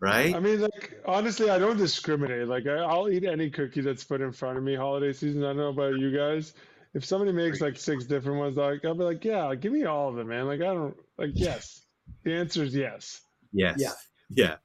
Right? 0.00 0.34
I 0.34 0.40
mean, 0.40 0.60
like 0.60 1.00
honestly, 1.04 1.50
I 1.50 1.58
don't 1.58 1.76
discriminate. 1.76 2.46
Like 2.46 2.66
I, 2.66 2.76
I'll 2.76 3.08
eat 3.08 3.24
any 3.24 3.50
cookie 3.50 3.80
that's 3.80 4.04
put 4.04 4.20
in 4.20 4.32
front 4.32 4.56
of 4.56 4.62
me 4.62 4.74
holiday 4.74 5.12
season. 5.12 5.42
I 5.44 5.48
don't 5.48 5.56
know 5.56 5.68
about 5.68 5.98
you 5.98 6.16
guys. 6.16 6.54
If 6.94 7.04
somebody 7.04 7.32
makes 7.32 7.60
like 7.60 7.76
six 7.76 8.04
different 8.04 8.38
ones, 8.38 8.56
like 8.56 8.84
I'll 8.84 8.94
be 8.94 9.04
like, 9.04 9.24
yeah, 9.24 9.54
give 9.54 9.72
me 9.72 9.84
all 9.84 10.08
of 10.08 10.14
them, 10.14 10.28
man. 10.28 10.46
Like 10.46 10.60
I 10.60 10.72
don't 10.72 10.96
like 11.16 11.30
yes. 11.34 11.82
The 12.24 12.34
answer 12.34 12.62
is 12.62 12.74
yes. 12.74 13.22
yes. 13.52 13.76
Yeah. 13.78 13.92
Yeah. 14.30 14.56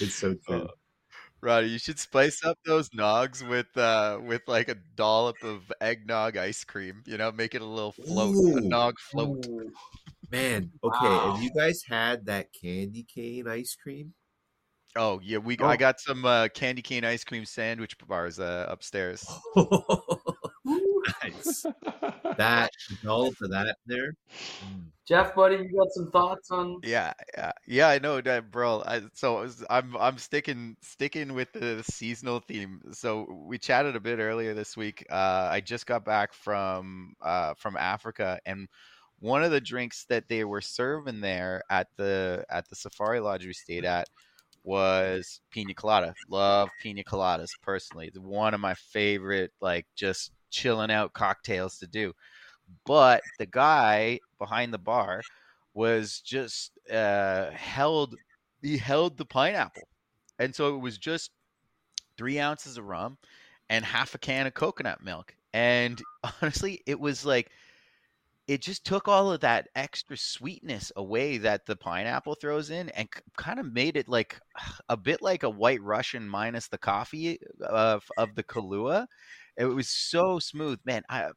It's 0.00 0.14
so 0.14 0.34
true. 0.46 0.62
Uh, 0.62 0.68
Roddy, 1.40 1.68
you 1.68 1.78
should 1.78 1.98
spice 1.98 2.44
up 2.44 2.58
those 2.64 2.88
nogs 2.90 3.48
with 3.48 3.76
uh 3.76 4.18
with 4.24 4.42
like 4.46 4.68
a 4.68 4.76
dollop 4.96 5.36
of 5.42 5.72
eggnog 5.80 6.36
ice 6.36 6.64
cream. 6.64 7.02
You 7.06 7.16
know, 7.16 7.30
make 7.30 7.54
it 7.54 7.62
a 7.62 7.66
little 7.66 7.92
float, 7.92 8.56
a 8.56 8.60
nog 8.60 8.98
float. 8.98 9.46
Ooh. 9.46 9.72
Man, 10.30 10.70
okay. 10.84 11.06
Wow. 11.06 11.32
Have 11.32 11.42
you 11.42 11.50
guys 11.50 11.82
had 11.88 12.26
that 12.26 12.52
candy 12.52 13.02
cane 13.02 13.48
ice 13.48 13.76
cream? 13.80 14.14
Oh 14.98 15.20
yeah, 15.22 15.38
we 15.38 15.56
Oh. 15.60 15.66
I 15.66 15.76
got 15.76 16.00
some 16.00 16.24
uh, 16.24 16.48
candy 16.48 16.82
cane 16.82 17.04
ice 17.04 17.24
cream 17.24 17.44
sandwich 17.44 17.96
bars 18.06 18.38
uh, 18.40 18.66
upstairs. 18.68 19.24
nice. 21.22 21.64
That 22.36 22.70
dollop 23.02 23.34
of 23.42 23.50
that 23.50 23.78
there. 23.86 24.12
Mm. 24.64 24.84
Jeff, 25.04 25.34
buddy, 25.34 25.56
you 25.56 25.76
got 25.76 25.88
some 25.90 26.08
thoughts 26.12 26.52
on? 26.52 26.78
Yeah, 26.84 27.12
yeah, 27.36 27.50
yeah. 27.66 27.88
I 27.88 27.98
know 27.98 28.20
that, 28.20 28.52
bro. 28.52 28.84
I, 28.86 29.02
so 29.12 29.38
I 29.38 29.40
was- 29.40 29.64
I'm 29.68 29.96
I'm 29.96 30.18
sticking 30.18 30.76
sticking 30.80 31.34
with 31.34 31.52
the 31.52 31.82
seasonal 31.90 32.38
theme. 32.38 32.80
So 32.92 33.26
we 33.44 33.58
chatted 33.58 33.96
a 33.96 34.00
bit 34.00 34.20
earlier 34.20 34.54
this 34.54 34.76
week. 34.76 35.04
Uh, 35.10 35.48
I 35.50 35.60
just 35.60 35.86
got 35.86 36.04
back 36.04 36.32
from 36.32 37.14
uh, 37.22 37.54
from 37.54 37.76
Africa, 37.76 38.38
and 38.46 38.68
one 39.18 39.42
of 39.42 39.50
the 39.50 39.60
drinks 39.60 40.04
that 40.08 40.28
they 40.28 40.44
were 40.44 40.60
serving 40.60 41.20
there 41.20 41.62
at 41.70 41.88
the 41.96 42.44
at 42.50 42.68
the 42.68 42.76
safari 42.76 43.18
lodge 43.18 43.44
we 43.44 43.52
stayed 43.52 43.84
at 43.84 44.06
was 44.68 45.40
pina 45.50 45.72
colada. 45.72 46.14
Love 46.28 46.68
pina 46.82 47.02
coladas 47.02 47.48
personally. 47.62 48.10
One 48.14 48.52
of 48.52 48.60
my 48.60 48.74
favorite, 48.74 49.50
like 49.62 49.86
just 49.96 50.30
chilling 50.50 50.90
out 50.90 51.14
cocktails 51.14 51.78
to 51.78 51.86
do. 51.86 52.12
But 52.84 53.22
the 53.38 53.46
guy 53.46 54.20
behind 54.38 54.74
the 54.74 54.78
bar 54.78 55.22
was 55.72 56.20
just 56.20 56.72
uh, 56.92 57.50
held. 57.50 58.14
He 58.60 58.76
held 58.76 59.16
the 59.16 59.24
pineapple, 59.24 59.88
and 60.38 60.54
so 60.54 60.76
it 60.76 60.80
was 60.80 60.98
just 60.98 61.30
three 62.18 62.38
ounces 62.38 62.76
of 62.76 62.84
rum 62.84 63.16
and 63.70 63.86
half 63.86 64.14
a 64.14 64.18
can 64.18 64.46
of 64.46 64.52
coconut 64.52 65.02
milk. 65.02 65.34
And 65.54 65.98
honestly, 66.42 66.82
it 66.84 67.00
was 67.00 67.24
like 67.24 67.50
it 68.48 68.62
just 68.62 68.84
took 68.84 69.06
all 69.06 69.30
of 69.30 69.40
that 69.40 69.68
extra 69.76 70.16
sweetness 70.16 70.90
away 70.96 71.36
that 71.36 71.66
the 71.66 71.76
pineapple 71.76 72.34
throws 72.34 72.70
in 72.70 72.88
and 72.90 73.06
kind 73.36 73.60
of 73.60 73.72
made 73.72 73.96
it 73.96 74.08
like 74.08 74.40
a 74.88 74.96
bit 74.96 75.22
like 75.22 75.42
a 75.42 75.50
white 75.50 75.82
russian 75.82 76.28
minus 76.28 76.66
the 76.66 76.78
coffee 76.78 77.38
of, 77.60 78.02
of 78.16 78.34
the 78.34 78.42
kahlua. 78.42 79.06
It 79.56 79.66
was 79.66 79.88
so 79.88 80.38
smooth. 80.38 80.80
Man 80.84 81.02
i 81.08 81.28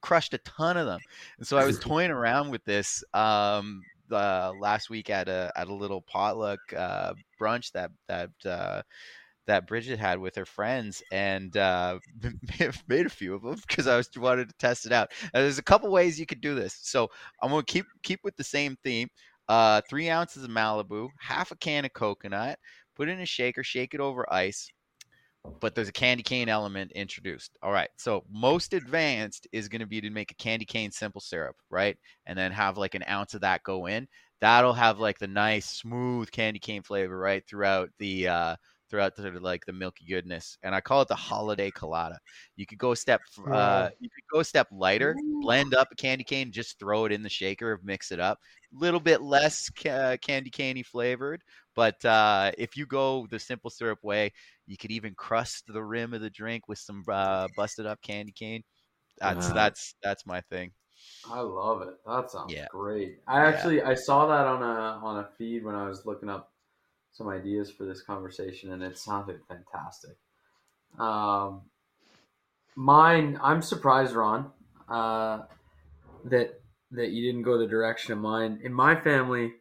crushed 0.00 0.34
a 0.34 0.38
ton 0.38 0.76
of 0.76 0.86
them. 0.86 1.00
And 1.38 1.46
so 1.46 1.58
i 1.58 1.64
was 1.64 1.78
toying 1.80 2.10
around 2.10 2.50
with 2.50 2.64
this 2.64 3.04
um 3.14 3.82
uh, 4.10 4.52
last 4.60 4.88
week 4.88 5.10
at 5.10 5.28
a 5.28 5.52
at 5.56 5.68
a 5.68 5.74
little 5.74 6.00
potluck 6.00 6.60
uh, 6.76 7.12
brunch 7.40 7.72
that 7.72 7.90
that 8.08 8.30
uh, 8.44 8.82
that 9.46 9.66
Bridget 9.66 9.98
had 9.98 10.18
with 10.18 10.34
her 10.36 10.44
friends, 10.44 11.02
and 11.12 11.56
uh, 11.56 11.98
made 12.88 13.06
a 13.06 13.10
few 13.10 13.34
of 13.34 13.42
them 13.42 13.56
because 13.66 13.86
I 13.86 13.96
was 13.96 14.10
wanted 14.16 14.48
to 14.48 14.54
test 14.58 14.86
it 14.86 14.92
out. 14.92 15.12
There's 15.32 15.58
a 15.58 15.62
couple 15.62 15.90
ways 15.90 16.18
you 16.18 16.26
could 16.26 16.40
do 16.40 16.54
this, 16.54 16.78
so 16.82 17.08
I'm 17.42 17.50
gonna 17.50 17.62
keep 17.64 17.86
keep 18.02 18.20
with 18.24 18.36
the 18.36 18.44
same 18.44 18.76
theme. 18.84 19.08
Uh, 19.48 19.80
three 19.88 20.10
ounces 20.10 20.44
of 20.44 20.50
Malibu, 20.50 21.08
half 21.20 21.52
a 21.52 21.56
can 21.56 21.84
of 21.84 21.92
coconut, 21.92 22.58
put 22.96 23.08
in 23.08 23.20
a 23.20 23.26
shaker, 23.26 23.62
shake 23.62 23.94
it 23.94 24.00
over 24.00 24.30
ice. 24.32 24.68
But 25.60 25.76
there's 25.76 25.88
a 25.88 25.92
candy 25.92 26.24
cane 26.24 26.48
element 26.48 26.90
introduced. 26.92 27.56
All 27.62 27.70
right. 27.70 27.88
So 27.96 28.24
most 28.28 28.74
advanced 28.74 29.46
is 29.52 29.68
going 29.68 29.80
to 29.80 29.86
be 29.86 30.00
to 30.00 30.10
make 30.10 30.32
a 30.32 30.34
candy 30.34 30.64
cane 30.64 30.90
simple 30.90 31.20
syrup, 31.20 31.54
right? 31.70 31.96
And 32.26 32.36
then 32.36 32.50
have 32.50 32.76
like 32.76 32.96
an 32.96 33.04
ounce 33.08 33.34
of 33.34 33.42
that 33.42 33.62
go 33.62 33.86
in. 33.86 34.08
That'll 34.40 34.72
have 34.72 34.98
like 34.98 35.20
the 35.20 35.28
nice 35.28 35.66
smooth 35.66 36.32
candy 36.32 36.58
cane 36.58 36.82
flavor 36.82 37.16
right 37.16 37.46
throughout 37.46 37.90
the 38.00 38.26
uh, 38.26 38.56
throughout 38.88 39.16
the 39.16 39.30
like 39.40 39.64
the 39.66 39.72
milky 39.72 40.04
goodness. 40.08 40.58
And 40.62 40.74
I 40.74 40.80
call 40.80 41.02
it 41.02 41.08
the 41.08 41.14
holiday 41.14 41.70
colada. 41.70 42.18
You 42.56 42.66
could 42.66 42.78
go 42.78 42.92
a 42.92 42.96
step 42.96 43.22
uh, 43.50 43.88
you 44.00 44.08
could 44.10 44.24
go 44.32 44.40
a 44.40 44.44
step 44.44 44.68
lighter, 44.70 45.16
blend 45.42 45.74
up 45.74 45.88
a 45.92 45.96
candy 45.96 46.24
cane, 46.24 46.52
just 46.52 46.78
throw 46.78 47.04
it 47.04 47.12
in 47.12 47.22
the 47.22 47.28
shaker, 47.28 47.80
mix 47.82 48.12
it 48.12 48.20
up. 48.20 48.38
A 48.74 48.78
little 48.78 49.00
bit 49.00 49.22
less 49.22 49.68
ca- 49.70 50.16
candy 50.18 50.50
caney 50.50 50.82
flavored, 50.82 51.42
but 51.74 52.04
uh, 52.04 52.52
if 52.58 52.76
you 52.76 52.86
go 52.86 53.26
the 53.30 53.38
simple 53.38 53.70
syrup 53.70 54.02
way, 54.02 54.32
you 54.66 54.76
could 54.76 54.90
even 54.90 55.14
crust 55.14 55.64
the 55.68 55.82
rim 55.82 56.14
of 56.14 56.20
the 56.20 56.30
drink 56.30 56.68
with 56.68 56.78
some 56.78 57.02
uh, 57.08 57.48
busted 57.56 57.86
up 57.86 58.00
candy 58.02 58.32
cane. 58.32 58.62
That's 59.18 59.46
Wow. 59.46 59.54
that's 59.54 59.94
that's 60.02 60.26
my 60.26 60.40
thing. 60.42 60.72
I 61.28 61.40
love 61.40 61.82
it. 61.82 61.94
That 62.06 62.30
sounds 62.30 62.54
Yeah. 62.54 62.68
great. 62.68 63.20
I 63.26 63.38
Yeah. 63.42 63.48
actually 63.48 63.82
I 63.82 63.94
saw 63.94 64.26
that 64.26 64.46
on 64.46 64.62
a 64.62 65.04
on 65.04 65.18
a 65.18 65.28
feed 65.36 65.64
when 65.64 65.74
I 65.74 65.88
was 65.88 66.06
looking 66.06 66.28
up 66.28 66.52
some 67.16 67.28
ideas 67.28 67.70
for 67.70 67.84
this 67.84 68.02
conversation, 68.02 68.72
and 68.72 68.82
it 68.82 68.98
sounded 68.98 69.40
fantastic. 69.48 70.16
Um, 70.98 71.62
mine, 72.74 73.38
I'm 73.42 73.62
surprised, 73.62 74.14
Ron, 74.14 74.50
uh, 74.88 75.42
that 76.24 76.60
that 76.90 77.10
you 77.10 77.26
didn't 77.26 77.42
go 77.42 77.58
the 77.58 77.66
direction 77.66 78.12
of 78.12 78.18
mine. 78.18 78.60
In 78.62 78.72
my 78.72 78.94
family, 78.94 79.54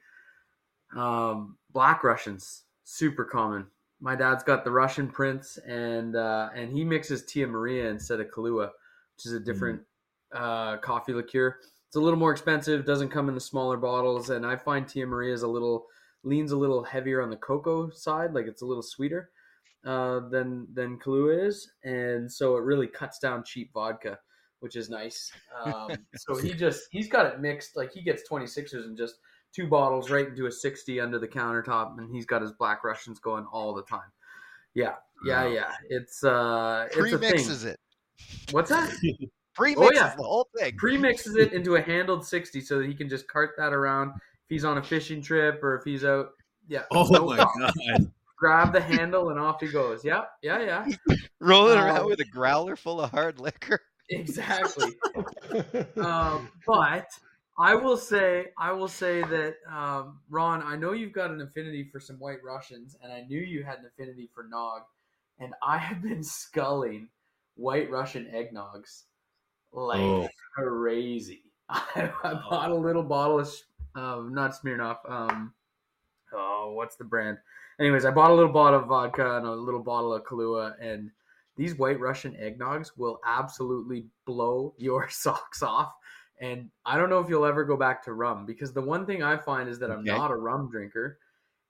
um, 0.96 1.58
black 1.72 2.04
Russians 2.04 2.64
super 2.84 3.24
common. 3.24 3.68
My 4.02 4.16
dad's 4.16 4.44
got 4.44 4.66
the 4.66 4.72
Russian 4.72 5.08
Prince, 5.08 5.58
and 5.66 6.18
uh, 6.18 6.50
and 6.54 6.72
he 6.72 6.84
mixes 6.84 7.24
Tia 7.24 7.48
Maria 7.48 7.90
instead 7.90 8.20
of 8.20 8.28
Kahlua, 8.28 8.72
which 9.16 9.26
is 9.26 9.32
a 9.32 9.40
different 9.40 9.82
uh, 10.34 10.78
coffee 10.78 11.14
liqueur. 11.14 11.58
It's 11.88 11.96
a 11.96 12.02
little 12.02 12.20
more 12.20 12.34
expensive, 12.34 12.86
doesn't 12.86 13.10
come 13.10 13.30
in 13.30 13.36
the 13.36 13.42
smaller 13.42 13.78
bottles, 13.78 14.30
and 14.30 14.46
I 14.46 14.58
find 14.58 14.86
Tia 14.86 15.08
Maria 15.08 15.34
is 15.34 15.44
a 15.44 15.48
little 15.48 15.86
leans 16.26 16.52
a 16.52 16.58
little 16.58 16.84
heavier 16.84 17.22
on 17.22 17.30
the 17.30 17.38
cocoa 17.38 17.90
side, 17.92 18.34
like 18.34 18.48
it's 18.48 18.62
a 18.62 18.66
little 18.66 18.84
sweeter 18.84 19.30
uh, 19.86 20.22
than 20.30 20.68
than 20.74 21.00
Kahlua 21.00 21.48
is, 21.48 21.72
and 21.84 22.32
so 22.32 22.58
it 22.58 22.64
really 22.64 22.88
cuts 22.88 23.20
down 23.20 23.44
cheap 23.46 23.72
vodka, 23.74 24.18
which 24.60 24.76
is 24.76 24.90
nice. 24.90 25.32
Um, 25.64 25.92
so 26.16 26.36
he 26.36 26.54
just 26.54 26.88
he's 26.92 27.08
got 27.08 27.28
it 27.28 27.40
mixed, 27.40 27.78
like 27.78 27.94
he 27.94 28.02
gets 28.02 28.24
26ers 28.30 28.86
and 28.86 28.98
just 28.98 29.16
two 29.56 29.68
bottles 29.68 30.10
right 30.10 30.28
into 30.28 30.48
a 30.48 30.52
60 30.52 31.00
under 31.00 31.20
the 31.20 31.28
countertop, 31.28 31.98
and 32.00 32.14
he's 32.14 32.26
got 32.26 32.42
his 32.42 32.52
Black 32.52 32.84
Russians 32.84 33.20
going 33.20 33.46
all 33.52 33.74
the 33.74 33.84
time. 33.84 34.12
Yeah, 34.74 34.96
yeah, 35.26 35.48
yeah. 35.48 35.72
It's 35.90 36.24
uh, 36.24 36.88
it's 36.88 36.98
a 36.98 37.02
thing. 37.02 37.20
Pre-mixes 37.20 37.64
it. 37.64 37.80
What's 38.52 38.70
that? 38.70 38.92
Pre-mixes 39.56 39.96
yeah. 39.96 40.14
the 40.18 40.24
whole 40.24 40.50
thing. 40.58 40.76
pre-mixes 40.76 41.38
it 41.38 41.54
into 41.54 41.76
a 41.76 41.82
handled 41.82 42.26
60 42.26 42.60
so 42.60 42.80
that 42.80 42.88
he 42.88 42.94
can 42.94 43.08
just 43.08 43.26
cart 43.30 43.52
that 43.58 43.72
around 43.72 44.12
if 44.46 44.50
he's 44.50 44.66
on 44.66 44.78
a 44.78 44.84
fishing 44.84 45.22
trip 45.22 45.64
or 45.64 45.76
if 45.76 45.84
he's 45.84 46.04
out 46.06 46.30
yeah 46.68 46.84
Oh 46.92 47.08
no 47.12 47.26
my 47.26 47.38
problem. 47.38 47.72
god! 47.90 48.12
grab 48.38 48.74
the 48.74 48.82
handle 48.82 49.30
and 49.30 49.40
off 49.40 49.62
he 49.62 49.68
goes 49.68 50.04
yeah 50.04 50.24
yeah 50.42 50.60
yeah 50.62 50.88
Rolling 51.40 51.78
Um, 51.78 51.86
around 51.86 52.08
with 52.08 52.20
a 52.20 52.26
growler 52.26 52.76
full 52.76 53.02
of 53.02 53.12
hard 53.12 53.40
liquor. 53.40 53.82
exactly 54.10 54.96
um, 55.98 56.52
but 56.68 57.08
i 57.58 57.74
will 57.74 57.98
say 57.98 58.48
i 58.60 58.72
will 58.72 58.88
say 58.88 59.22
that 59.24 59.56
um, 59.72 60.20
ron 60.30 60.62
i 60.64 60.76
know 60.76 60.92
you've 60.92 61.14
got 61.14 61.32
an 61.32 61.42
affinity 61.42 61.84
for 61.92 62.00
some 62.00 62.18
white 62.20 62.44
russians 62.44 62.98
and 63.02 63.12
i 63.12 63.22
knew 63.22 63.40
you 63.40 63.64
had 63.64 63.80
an 63.80 63.86
affinity 63.86 64.30
for 64.34 64.44
nog 64.44 64.82
and 65.40 65.54
i 65.64 65.78
have 65.78 66.02
been 66.02 66.24
sculling 66.24 67.10
white 67.56 67.90
russian 67.90 68.26
eggnogs 68.26 69.04
like 69.72 70.00
Oh. 70.02 70.30
crazy 70.56 71.44
I, 71.70 72.12
I 72.24 72.34
bought 72.50 72.72
a 72.72 72.76
little 72.76 73.04
bottle 73.04 73.40
of 73.40 73.48
um, 73.96 74.34
not 74.34 74.54
smirnoff 74.54 74.98
um, 75.10 75.54
oh 76.34 76.74
what's 76.76 76.96
the 76.96 77.04
brand 77.04 77.38
anyways 77.80 78.06
i 78.06 78.12
bought 78.12 78.32
a 78.32 78.34
little 78.34 78.52
bottle 78.52 78.80
of 78.80 78.88
vodka 78.88 79.38
and 79.38 79.46
a 79.46 79.52
little 79.52 79.84
bottle 79.84 80.14
of 80.14 80.24
kahlua 80.24 80.74
and 80.82 81.12
these 81.56 81.78
white 81.78 82.00
russian 82.00 82.34
eggnogs 82.34 82.92
will 82.98 83.20
absolutely 83.26 84.06
blow 84.26 84.74
your 84.80 85.10
socks 85.10 85.62
off 85.64 85.94
and 86.42 86.70
i 86.86 86.98
don't 86.98 87.10
know 87.10 87.20
if 87.20 87.30
you'll 87.30 87.46
ever 87.46 87.64
go 87.64 87.78
back 87.78 88.04
to 88.04 88.14
rum 88.14 88.46
because 88.46 88.74
the 88.74 88.82
one 88.82 89.06
thing 89.06 89.24
i 89.24 89.38
find 89.38 89.70
is 89.70 89.80
that 89.80 89.92
i'm 89.92 90.00
Okay. 90.02 90.10
not 90.10 90.32
a 90.32 90.36
rum 90.36 90.70
drinker 90.70 91.20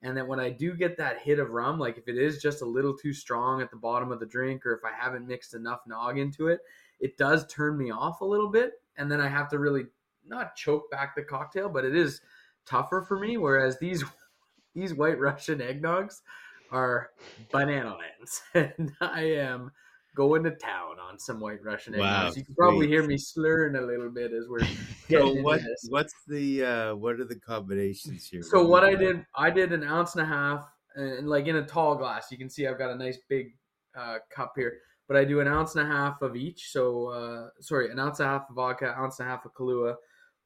and 0.01 0.17
that 0.17 0.27
when 0.27 0.39
i 0.39 0.49
do 0.49 0.73
get 0.73 0.97
that 0.97 1.19
hit 1.19 1.39
of 1.39 1.51
rum 1.51 1.77
like 1.79 1.97
if 1.97 2.07
it 2.07 2.17
is 2.17 2.41
just 2.41 2.61
a 2.61 2.65
little 2.65 2.95
too 2.95 3.13
strong 3.13 3.61
at 3.61 3.69
the 3.69 3.77
bottom 3.77 4.11
of 4.11 4.19
the 4.19 4.25
drink 4.25 4.65
or 4.65 4.73
if 4.73 4.83
i 4.83 4.91
haven't 4.95 5.27
mixed 5.27 5.53
enough 5.53 5.81
nog 5.85 6.17
into 6.17 6.47
it 6.47 6.59
it 6.99 7.17
does 7.17 7.45
turn 7.47 7.77
me 7.77 7.91
off 7.91 8.21
a 8.21 8.25
little 8.25 8.49
bit 8.49 8.73
and 8.97 9.11
then 9.11 9.21
i 9.21 9.27
have 9.27 9.49
to 9.49 9.59
really 9.59 9.83
not 10.27 10.55
choke 10.55 10.89
back 10.91 11.15
the 11.15 11.23
cocktail 11.23 11.69
but 11.69 11.85
it 11.85 11.95
is 11.95 12.21
tougher 12.65 13.01
for 13.01 13.19
me 13.19 13.37
whereas 13.37 13.77
these 13.79 14.03
these 14.73 14.93
white 14.93 15.19
russian 15.19 15.59
eggnogs 15.59 16.21
are 16.71 17.11
banana 17.51 17.95
lands 17.95 18.41
and 18.77 18.91
i 19.01 19.21
am 19.21 19.71
going 20.15 20.43
to 20.43 20.51
town 20.51 20.97
on 20.99 21.19
some 21.19 21.39
white 21.39 21.63
russian 21.63 21.93
eggnogs 21.93 21.99
Wow, 21.99 22.31
you 22.35 22.43
can 22.45 22.55
probably 22.55 22.79
sweet. 22.87 22.89
hear 22.89 23.03
me 23.07 23.17
slurring 23.17 23.75
a 23.75 23.81
little 23.81 24.09
bit 24.09 24.31
as 24.33 24.47
we're 24.47 24.59
So 25.09 25.33
what? 25.43 25.61
What's 25.89 26.13
the? 26.27 26.63
uh 26.63 26.95
What 26.95 27.19
are 27.19 27.25
the 27.25 27.39
combinations 27.39 28.27
here? 28.27 28.41
So 28.41 28.65
what 28.65 28.83
I 28.83 28.95
did, 28.95 29.23
I 29.35 29.51
did 29.51 29.71
an 29.71 29.83
ounce 29.83 30.15
and 30.15 30.23
a 30.23 30.25
half, 30.25 30.67
and 30.95 31.27
like 31.27 31.45
in 31.45 31.57
a 31.57 31.65
tall 31.65 31.95
glass. 31.95 32.31
You 32.31 32.37
can 32.39 32.49
see 32.49 32.65
I've 32.65 32.79
got 32.79 32.89
a 32.89 32.95
nice 32.95 33.19
big 33.29 33.55
uh, 33.95 34.17
cup 34.31 34.53
here, 34.55 34.79
but 35.07 35.15
I 35.15 35.23
do 35.23 35.41
an 35.41 35.47
ounce 35.47 35.75
and 35.75 35.85
a 35.87 35.91
half 35.91 36.21
of 36.23 36.35
each. 36.35 36.71
So 36.71 37.07
uh, 37.09 37.49
sorry, 37.59 37.91
an 37.91 37.99
ounce 37.99 38.19
and 38.19 38.27
a 38.27 38.31
half 38.31 38.49
of 38.49 38.55
vodka, 38.55 38.97
ounce 38.97 39.19
and 39.19 39.27
a 39.27 39.31
half 39.31 39.45
of 39.45 39.53
Kahlua, 39.53 39.95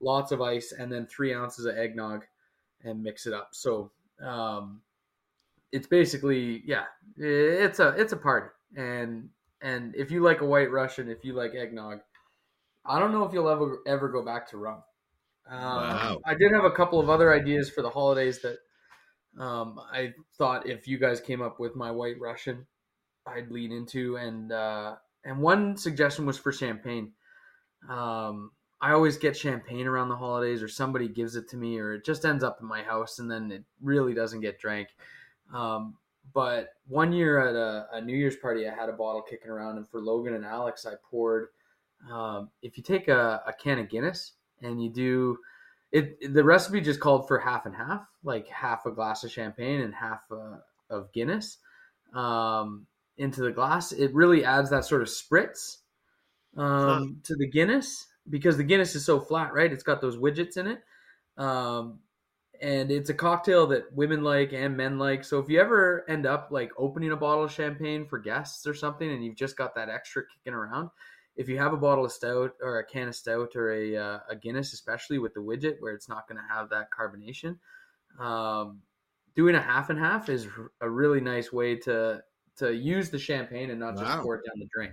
lots 0.02 0.32
of 0.32 0.42
ice, 0.42 0.72
and 0.72 0.92
then 0.92 1.06
three 1.08 1.34
ounces 1.34 1.66
of 1.66 1.78
eggnog, 1.78 2.26
and 2.84 3.04
mix 3.04 3.26
it 3.26 3.34
up. 3.34 3.50
So 3.52 3.92
um, 4.24 4.82
it's 5.72 5.88
basically 5.88 6.64
yeah, 6.66 6.86
it's 7.18 7.80
a 7.80 7.90
it's 7.90 8.14
a 8.14 8.18
party, 8.18 8.50
and 8.76 9.30
and 9.62 9.96
if 9.96 10.12
you 10.12 10.22
like 10.22 10.42
a 10.42 10.46
White 10.46 10.72
Russian, 10.72 11.10
if 11.10 11.24
you 11.24 11.34
like 11.34 11.54
eggnog, 11.56 12.00
I 12.86 13.00
don't 13.00 13.12
know 13.12 13.24
if 13.24 13.34
you'll 13.34 13.50
ever 13.50 13.80
ever 13.88 14.10
go 14.10 14.24
back 14.24 14.50
to 14.50 14.58
rum. 14.58 14.84
Um, 15.50 15.62
Wow. 15.62 16.22
I 16.26 16.36
did 16.36 16.52
have 16.52 16.66
a 16.66 16.72
couple 16.72 17.00
of 17.00 17.10
other 17.10 17.34
ideas 17.34 17.70
for 17.70 17.82
the 17.82 17.90
holidays 17.90 18.42
that 18.42 18.60
um, 19.40 19.80
I 19.92 20.14
thought 20.38 20.68
if 20.68 20.88
you 20.88 20.98
guys 20.98 21.20
came 21.22 21.42
up 21.42 21.60
with 21.60 21.76
my 21.76 21.92
White 21.92 22.20
Russian, 22.20 22.68
I'd 23.26 23.52
lean 23.52 23.72
into, 23.72 24.18
and 24.18 24.52
uh, 24.52 24.96
and 25.24 25.40
one 25.40 25.78
suggestion 25.78 26.26
was 26.26 26.38
for 26.38 26.52
champagne. 26.52 27.14
Um, 27.90 28.52
I 28.82 28.94
always 28.94 29.18
get 29.18 29.36
champagne 29.36 29.88
around 29.88 30.10
the 30.10 30.16
holidays, 30.16 30.64
or 30.64 30.68
somebody 30.68 31.08
gives 31.08 31.36
it 31.36 31.50
to 31.50 31.58
me, 31.58 31.80
or 31.80 31.94
it 31.94 32.06
just 32.06 32.26
ends 32.26 32.44
up 32.44 32.60
in 32.62 32.68
my 32.68 32.82
house, 32.82 33.20
and 33.20 33.30
then 33.30 33.52
it 33.52 33.64
really 33.82 34.14
doesn't 34.14 34.42
get 34.42 34.60
drank. 34.60 34.90
Um, 35.54 35.96
but 36.34 36.70
one 36.88 37.12
year 37.12 37.40
at 37.40 37.56
a, 37.56 37.88
a 37.98 38.02
New 38.02 38.16
Year's 38.16 38.38
party, 38.38 38.68
I 38.68 38.74
had 38.74 38.90
a 38.90 38.94
bottle 38.94 39.22
kicking 39.22 39.50
around, 39.50 39.78
and 39.78 39.90
for 39.90 40.02
Logan 40.02 40.34
and 40.34 40.46
Alex, 40.46 40.86
I 40.86 40.94
poured. 41.10 41.48
Um, 42.10 42.50
if 42.62 42.78
you 42.78 42.84
take 42.84 43.10
a, 43.10 43.42
a 43.46 43.52
can 43.52 43.80
of 43.80 43.90
Guinness 43.90 44.34
and 44.62 44.82
you 44.82 44.90
do 44.90 45.38
it, 45.92 46.34
the 46.34 46.44
recipe 46.44 46.80
just 46.80 47.00
called 47.00 47.28
for 47.28 47.40
half 47.40 47.66
and 47.66 47.76
half, 47.76 48.08
like 48.24 48.48
half 48.48 48.86
a 48.86 48.92
glass 48.92 49.24
of 49.24 49.32
champagne 49.32 49.82
and 49.82 49.94
half 49.94 50.22
uh, 50.32 50.60
of 50.90 51.12
Guinness 51.12 51.58
um, 52.14 52.86
into 53.18 53.42
the 53.42 53.52
glass. 53.52 53.92
It 53.92 54.14
really 54.14 54.46
adds 54.46 54.70
that 54.70 54.86
sort 54.86 55.02
of 55.02 55.10
spritz 55.10 55.78
um, 56.56 57.20
to 57.24 57.36
the 57.36 57.48
Guinness 57.48 58.08
because 58.30 58.58
the 58.58 58.64
Guinness 58.64 58.96
is 58.96 59.06
so 59.06 59.20
flat, 59.20 59.54
right? 59.54 59.72
It's 59.72 59.84
got 59.84 60.02
those 60.02 60.18
widgets 60.18 60.58
in 60.58 60.68
it. 60.68 60.84
Um, 61.38 62.00
and 62.62 62.92
it's 62.92 63.10
a 63.10 63.14
cocktail 63.14 63.68
that 63.68 63.92
women 63.94 64.24
like 64.24 64.52
and 64.54 64.76
men 64.76 65.00
like. 65.00 65.24
So 65.24 65.40
if 65.40 65.50
you 65.50 65.62
ever 65.62 66.04
end 66.10 66.26
up 66.26 66.50
like 66.52 66.72
opening 66.78 67.12
a 67.12 67.16
bottle 67.16 67.46
of 67.46 67.52
champagne 67.52 68.06
for 68.06 68.20
guests 68.20 68.68
or 68.68 68.74
something, 68.74 69.10
and 69.10 69.24
you've 69.24 69.38
just 69.38 69.56
got 69.56 69.76
that 69.76 69.90
extra 69.90 70.24
kicking 70.28 70.54
around, 70.54 70.90
if 71.38 71.48
you 71.48 71.58
have 71.58 71.72
a 71.72 71.78
bottle 71.78 72.04
of 72.04 72.12
stout 72.12 72.52
or 72.62 72.80
a 72.80 72.86
can 72.86 73.08
of 73.08 73.16
stout 73.16 73.56
or 73.56 73.72
a, 73.72 73.96
uh, 73.96 74.20
a 74.30 74.36
Guinness, 74.36 74.74
especially 74.74 75.20
with 75.20 75.34
the 75.34 75.40
widget 75.40 75.78
where 75.80 75.94
it's 75.94 76.10
not 76.10 76.28
going 76.28 76.38
to 76.38 76.54
have 76.54 76.70
that 76.70 76.90
carbonation, 76.92 77.58
um, 78.20 78.82
doing 79.36 79.56
a 79.56 79.62
half 79.62 79.90
and 79.90 79.98
half 79.98 80.28
is 80.28 80.48
a 80.82 80.90
really 80.90 81.22
nice 81.22 81.54
way 81.54 81.76
to 81.78 82.22
to 82.58 82.74
use 82.74 83.10
the 83.10 83.18
champagne 83.20 83.70
and 83.70 83.80
not 83.80 83.94
just 83.96 84.04
Wow. 84.04 84.22
pour 84.22 84.36
it 84.36 84.46
down 84.46 84.60
the 84.60 84.68
drain. 84.76 84.92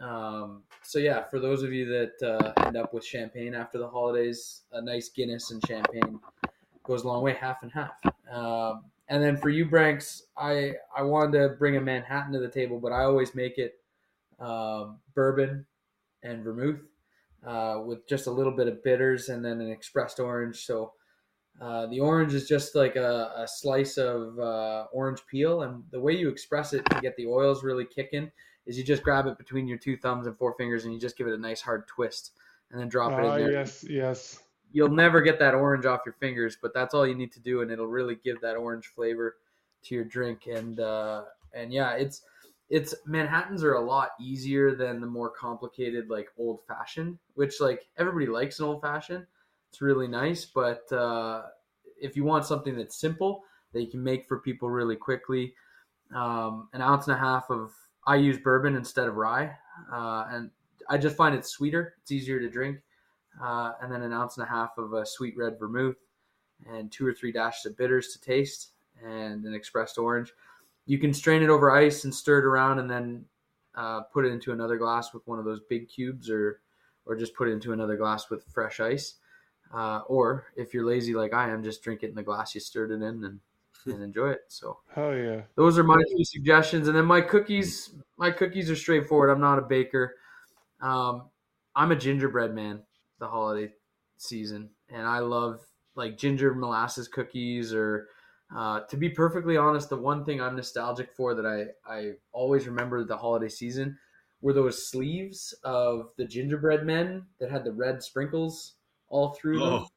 Um, 0.00 0.62
so 0.82 0.98
yeah, 0.98 1.24
for 1.24 1.38
those 1.38 1.62
of 1.62 1.72
you 1.72 1.86
that 1.86 2.28
uh, 2.28 2.66
end 2.66 2.76
up 2.76 2.92
with 2.92 3.04
champagne 3.04 3.54
after 3.54 3.78
the 3.78 3.88
holidays, 3.88 4.62
a 4.72 4.82
nice 4.82 5.08
Guinness 5.08 5.50
and 5.50 5.64
champagne 5.66 6.20
goes 6.82 7.04
a 7.04 7.08
long 7.08 7.22
way, 7.22 7.34
half 7.34 7.62
and 7.62 7.72
half. 7.72 7.92
Um, 8.30 8.84
and 9.08 9.22
then 9.22 9.36
for 9.36 9.50
you, 9.50 9.66
Branks, 9.66 10.24
I 10.36 10.74
I 10.96 11.02
wanted 11.02 11.38
to 11.38 11.48
bring 11.50 11.76
a 11.76 11.80
Manhattan 11.80 12.32
to 12.32 12.38
the 12.38 12.48
table, 12.48 12.78
but 12.80 12.92
I 12.92 13.04
always 13.04 13.34
make 13.34 13.58
it 13.58 13.74
um, 14.40 14.98
bourbon 15.14 15.66
and 16.22 16.42
vermouth 16.42 16.80
uh, 17.46 17.80
with 17.84 18.06
just 18.08 18.26
a 18.26 18.30
little 18.30 18.52
bit 18.52 18.68
of 18.68 18.82
bitters 18.82 19.28
and 19.28 19.44
then 19.44 19.60
an 19.60 19.70
expressed 19.70 20.20
orange. 20.20 20.64
So 20.64 20.92
uh, 21.60 21.86
the 21.86 22.00
orange 22.00 22.34
is 22.34 22.48
just 22.48 22.74
like 22.74 22.96
a, 22.96 23.32
a 23.36 23.46
slice 23.46 23.98
of 23.98 24.38
uh, 24.38 24.86
orange 24.92 25.20
peel, 25.30 25.62
and 25.62 25.84
the 25.90 26.00
way 26.00 26.14
you 26.14 26.28
express 26.28 26.72
it 26.72 26.84
to 26.86 27.00
get 27.00 27.16
the 27.16 27.26
oils 27.26 27.62
really 27.62 27.84
kicking 27.84 28.30
is 28.66 28.78
you 28.78 28.84
just 28.84 29.02
grab 29.02 29.26
it 29.26 29.38
between 29.38 29.66
your 29.68 29.78
two 29.78 29.96
thumbs 29.96 30.26
and 30.26 30.36
four 30.36 30.54
fingers, 30.54 30.84
and 30.84 30.94
you 30.94 31.00
just 31.00 31.16
give 31.16 31.26
it 31.26 31.34
a 31.34 31.38
nice 31.38 31.60
hard 31.60 31.86
twist, 31.86 32.32
and 32.70 32.80
then 32.80 32.88
drop 32.88 33.12
it 33.12 33.24
Ah, 33.24 33.34
in 33.34 33.40
there 33.42 33.52
yes, 33.52 33.84
yes. 33.88 34.42
you'll 34.72 34.88
never 34.88 35.20
get 35.20 35.38
that 35.38 35.54
orange 35.54 35.86
off 35.86 36.00
your 36.06 36.14
fingers, 36.14 36.56
but 36.60 36.72
that's 36.74 36.94
all 36.94 37.06
you 37.06 37.14
need 37.14 37.32
to 37.32 37.40
do, 37.40 37.60
and 37.62 37.70
it'll 37.70 37.86
really 37.86 38.16
give 38.24 38.40
that 38.40 38.56
orange 38.56 38.86
flavor 38.86 39.36
to 39.84 39.94
your 39.94 40.04
drink. 40.04 40.46
And 40.46 40.80
uh, 40.80 41.24
and 41.52 41.72
yeah, 41.72 41.92
it's 41.92 42.22
it's 42.70 42.94
Manhattans 43.06 43.62
are 43.62 43.74
a 43.74 43.80
lot 43.80 44.10
easier 44.18 44.74
than 44.74 45.00
the 45.00 45.06
more 45.06 45.30
complicated 45.30 46.08
like 46.08 46.28
old 46.38 46.60
fashioned, 46.66 47.18
which 47.34 47.60
like 47.60 47.86
everybody 47.98 48.26
likes 48.26 48.58
an 48.58 48.64
old 48.66 48.80
fashioned. 48.80 49.26
It's 49.68 49.82
really 49.82 50.08
nice, 50.08 50.44
but 50.44 50.90
uh, 50.92 51.42
if 52.00 52.16
you 52.16 52.24
want 52.24 52.46
something 52.46 52.76
that's 52.76 52.96
simple 52.98 53.42
that 53.72 53.82
you 53.82 53.88
can 53.88 54.02
make 54.02 54.26
for 54.26 54.38
people 54.38 54.70
really 54.70 54.96
quickly, 54.96 55.52
um, 56.14 56.68
an 56.72 56.80
ounce 56.80 57.08
and 57.08 57.16
a 57.16 57.18
half 57.18 57.50
of 57.50 57.72
I 58.06 58.16
use 58.16 58.38
bourbon 58.38 58.76
instead 58.76 59.08
of 59.08 59.16
rye, 59.16 59.56
uh, 59.92 60.26
and 60.30 60.50
I 60.88 60.98
just 60.98 61.16
find 61.16 61.34
it 61.34 61.46
sweeter. 61.46 61.94
It's 62.02 62.12
easier 62.12 62.38
to 62.40 62.48
drink 62.48 62.80
uh, 63.42 63.72
and 63.80 63.92
then 63.92 64.02
an 64.02 64.12
ounce 64.12 64.36
and 64.36 64.46
a 64.46 64.50
half 64.50 64.78
of 64.78 64.92
a 64.92 65.04
sweet 65.04 65.34
red 65.36 65.58
vermouth, 65.58 65.96
and 66.66 66.90
two 66.90 67.06
or 67.06 67.12
three 67.12 67.32
dashes 67.32 67.66
of 67.66 67.76
bitters 67.76 68.12
to 68.12 68.20
taste, 68.20 68.70
and 69.04 69.44
an 69.44 69.54
expressed 69.54 69.98
orange. 69.98 70.32
You 70.86 70.98
can 70.98 71.12
strain 71.12 71.42
it 71.42 71.48
over 71.48 71.70
ice 71.70 72.04
and 72.04 72.14
stir 72.14 72.40
it 72.40 72.44
around, 72.44 72.78
and 72.78 72.90
then 72.90 73.24
uh, 73.74 74.02
put 74.02 74.24
it 74.24 74.32
into 74.32 74.52
another 74.52 74.76
glass 74.76 75.12
with 75.12 75.26
one 75.26 75.38
of 75.38 75.44
those 75.44 75.60
big 75.68 75.88
cubes, 75.88 76.30
or 76.30 76.60
or 77.06 77.16
just 77.16 77.34
put 77.34 77.48
it 77.48 77.52
into 77.52 77.72
another 77.72 77.96
glass 77.96 78.30
with 78.30 78.44
fresh 78.44 78.80
ice. 78.80 79.14
Uh, 79.74 80.00
or 80.06 80.46
if 80.56 80.72
you're 80.72 80.86
lazy 80.86 81.14
like 81.14 81.34
I 81.34 81.50
am, 81.50 81.62
just 81.62 81.82
drink 81.82 82.02
it 82.02 82.08
in 82.08 82.14
the 82.14 82.22
glass 82.22 82.54
you 82.54 82.60
stirred 82.60 82.92
it 82.92 83.02
in 83.02 83.24
and, 83.24 83.40
and 83.86 84.02
enjoy 84.02 84.30
it. 84.30 84.40
So 84.48 84.78
Hell 84.94 85.14
yeah. 85.14 85.42
those 85.56 85.78
are 85.78 85.84
my 85.84 86.02
two 86.10 86.24
suggestions. 86.24 86.88
And 86.88 86.96
then 86.96 87.06
my 87.06 87.20
cookies 87.20 87.90
my 88.16 88.30
cookies 88.30 88.70
are 88.70 88.76
straightforward. 88.76 89.30
I'm 89.30 89.40
not 89.40 89.58
a 89.58 89.62
baker. 89.62 90.14
Um, 90.80 91.30
i'm 91.76 91.92
a 91.92 91.96
gingerbread 91.96 92.54
man 92.54 92.82
the 93.18 93.28
holiday 93.28 93.72
season. 94.16 94.70
And 94.88 95.06
i 95.06 95.18
love 95.18 95.60
like 95.94 96.18
ginger 96.18 96.54
molasses 96.54 97.08
cookies 97.08 97.72
or 97.72 98.08
uh, 98.54 98.80
to 98.80 98.96
be 98.96 99.08
perfectly 99.08 99.56
honest 99.56 99.88
the 99.88 99.96
one 99.96 100.24
thing 100.24 100.40
i'm 100.40 100.54
nostalgic 100.54 101.12
for 101.16 101.34
that 101.34 101.46
i, 101.46 101.92
I 101.92 102.12
always 102.32 102.66
remember 102.66 103.02
the 103.02 103.16
holiday 103.16 103.48
season 103.48 103.96
were 104.44 104.52
those 104.52 104.90
sleeves 104.90 105.54
of 105.64 106.10
the 106.18 106.26
gingerbread 106.26 106.84
men 106.84 107.24
that 107.40 107.50
had 107.50 107.64
the 107.64 107.72
red 107.72 108.02
sprinkles 108.02 108.74
all 109.08 109.30
through 109.30 109.58
them. 109.58 109.72
Oh, 109.72 109.88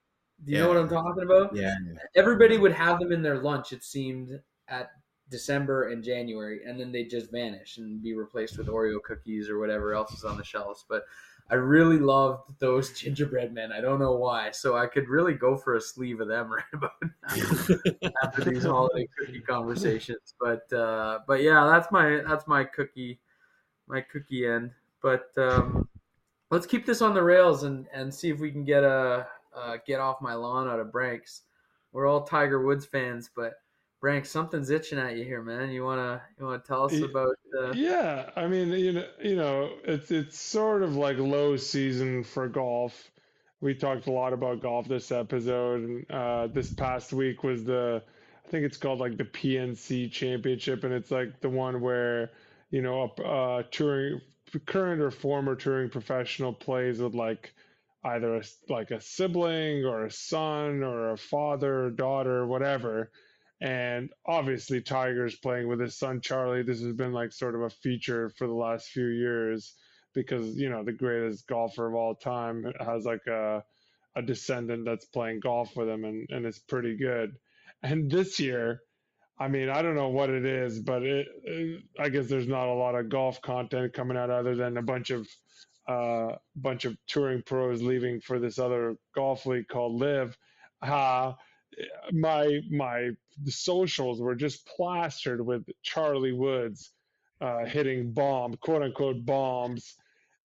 do 0.45 0.51
you 0.51 0.59
know 0.59 0.68
what 0.68 0.77
i'm 0.77 0.89
talking 0.89 1.23
about 1.23 1.55
yeah. 1.55 1.76
everybody 2.15 2.57
would 2.57 2.72
have 2.72 2.99
them 2.99 3.11
in 3.11 3.22
their 3.22 3.39
lunch 3.39 3.72
it 3.72 3.84
seemed 3.84 4.39
at 4.68 4.91
december 5.30 5.89
and 5.89 6.03
january 6.03 6.61
and 6.65 6.80
then 6.80 6.91
they'd 6.91 7.09
just 7.09 7.31
vanish 7.31 7.77
and 7.77 8.01
be 8.01 8.14
replaced 8.14 8.57
with 8.57 8.68
oreo 8.68 9.01
cookies 9.01 9.49
or 9.49 9.59
whatever 9.59 9.93
else 9.93 10.11
is 10.14 10.23
on 10.23 10.38
the 10.38 10.43
shelves 10.43 10.85
but 10.88 11.03
i 11.49 11.55
really 11.55 11.97
loved 11.97 12.53
those 12.59 12.91
gingerbread 12.99 13.53
men 13.53 13.72
i 13.72 13.81
don't 13.81 13.99
know 13.99 14.14
why 14.14 14.51
so 14.51 14.77
i 14.77 14.85
could 14.85 15.09
really 15.09 15.34
go 15.34 15.57
for 15.57 15.76
a 15.76 15.81
sleeve 15.81 16.22
of 16.22 16.27
them 16.27 16.51
right 16.51 16.64
about 16.73 16.91
now 17.01 18.09
after 18.23 18.43
these 18.45 18.64
holiday 18.64 19.07
cookie 19.18 19.41
conversations 19.41 20.35
but 20.39 20.72
uh 20.72 21.19
but 21.27 21.41
yeah 21.41 21.65
that's 21.65 21.91
my 21.91 22.22
that's 22.27 22.47
my 22.47 22.64
cookie 22.64 23.19
my 23.88 24.01
cookie 24.01 24.45
end 24.45 24.72
but 25.01 25.30
um 25.38 25.88
let's 26.51 26.65
keep 26.65 26.85
this 26.85 27.01
on 27.01 27.14
the 27.14 27.23
rails 27.23 27.64
and 27.64 27.88
and 27.93 28.14
see 28.14 28.30
if 28.30 28.39
we 28.39 28.51
can 28.51 28.64
get 28.64 28.84
a 28.84 29.27
uh, 29.58 29.78
get 29.86 30.00
off 30.00 30.22
my 30.22 30.34
lawn 30.34 30.68
out 30.68 30.80
of 30.80 30.92
Branks. 30.92 31.42
We're 31.92 32.08
all 32.08 32.24
Tiger 32.24 32.64
Woods 32.64 32.86
fans, 32.86 33.30
but 33.36 33.54
Branks, 34.00 34.30
something's 34.30 34.70
itching 34.70 35.00
at 35.00 35.18
you 35.18 35.24
here, 35.24 35.42
man. 35.42 35.72
You 35.72 35.84
wanna 35.84 36.22
you 36.38 36.46
wanna 36.46 36.60
tell 36.60 36.86
us 36.86 37.00
about? 37.00 37.36
Uh, 37.58 37.72
Yeah, 37.74 38.30
I 38.36 38.48
mean, 38.48 38.70
you 38.70 38.92
know, 38.94 39.08
you 39.22 39.36
know, 39.36 39.72
it's 39.84 40.12
it's 40.12 40.40
sort 40.40 40.84
of 40.84 40.96
like 40.96 41.18
low 41.18 41.58
season 41.58 42.24
for 42.24 42.48
golf. 42.48 43.10
We 43.60 43.74
talked 43.74 44.06
a 44.06 44.12
lot 44.12 44.34
about 44.34 44.62
golf 44.62 44.88
this 44.88 45.12
episode, 45.12 45.82
and 45.82 46.12
uh, 46.12 46.48
this 46.48 46.72
past 46.72 47.12
week 47.12 47.44
was 47.44 47.64
the, 47.64 48.04
I 48.46 48.50
think 48.50 48.66
it's 48.66 48.78
called 48.78 49.00
like 49.00 49.18
the 49.18 49.24
PNC 49.26 50.12
Championship, 50.12 50.84
and 50.84 50.94
it's 50.94 51.10
like 51.10 51.40
the 51.40 51.50
one 51.50 51.82
where, 51.82 52.30
you 52.70 52.84
know, 52.84 53.12
a 53.18 53.24
uh, 53.24 53.64
touring, 53.72 54.22
current 54.68 55.02
or 55.02 55.10
former 55.10 55.56
touring 55.56 55.90
professional 55.90 56.54
plays 56.54 57.00
with 57.00 57.16
like 57.16 57.52
either 58.08 58.36
a, 58.38 58.44
like 58.70 58.92
a 58.92 59.02
sibling 59.02 59.86
or 59.86 60.06
a 60.06 60.12
son 60.12 60.84
or 60.84 61.12
a 61.12 61.18
father 61.18 61.90
daughter, 61.90 62.46
whatever. 62.46 63.12
And 63.60 64.10
obviously, 64.26 64.82
Tiger's 64.82 65.36
playing 65.36 65.68
with 65.68 65.80
his 65.80 65.98
son 65.98 66.22
Charlie. 66.22 66.64
This 66.64 66.82
has 66.82 66.94
been 66.94 67.14
like 67.14 67.32
sort 67.32 67.56
of 67.56 67.62
a 67.62 67.70
feature 67.70 68.30
for 68.38 68.48
the 68.48 68.54
last 68.54 68.88
few 68.90 69.08
years 69.08 69.76
because 70.14 70.58
you 70.58 70.70
know 70.70 70.84
the 70.84 70.92
greatest 70.92 71.48
golfer 71.48 71.88
of 71.88 71.96
all 71.96 72.16
time 72.16 72.72
has 72.80 73.06
like 73.06 73.26
a 73.28 73.64
a 74.16 74.22
descendant 74.22 74.86
that's 74.86 75.06
playing 75.06 75.40
golf 75.40 75.76
with 75.76 75.90
him, 75.90 76.06
and 76.06 76.28
and 76.30 76.46
it's 76.46 76.60
pretty 76.60 76.98
good. 76.98 77.36
And 77.84 78.10
this 78.10 78.40
year, 78.40 78.82
I 79.40 79.48
mean, 79.48 79.70
I 79.70 79.82
don't 79.82 79.96
know 79.96 80.10
what 80.10 80.30
it 80.30 80.46
is, 80.46 80.80
but 80.80 81.04
it, 81.04 81.28
it 81.44 81.84
I 82.00 82.10
guess 82.10 82.28
there's 82.28 82.48
not 82.48 82.68
a 82.68 82.74
lot 82.74 82.96
of 82.96 83.10
golf 83.10 83.42
content 83.42 83.94
coming 83.94 84.18
out 84.18 84.30
other 84.30 84.56
than 84.56 84.78
a 84.78 84.82
bunch 84.82 85.10
of 85.12 85.28
uh, 85.88 86.35
bunch 86.55 86.85
of 86.85 86.97
touring 87.07 87.41
pros 87.41 87.81
leaving 87.81 88.19
for 88.19 88.39
this 88.39 88.59
other 88.59 88.95
golf 89.15 89.45
league 89.45 89.68
called 89.68 89.95
LIV. 89.95 90.38
Uh, 90.81 91.34
my 92.11 92.59
my 92.69 93.09
socials 93.45 94.19
were 94.19 94.35
just 94.35 94.65
plastered 94.65 95.45
with 95.45 95.64
Charlie 95.84 96.34
Woods 96.34 96.91
uh, 97.41 97.65
hitting 97.65 98.11
bomb, 98.11 98.55
quote 98.57 98.81
unquote 98.81 99.26
bombs, 99.26 99.95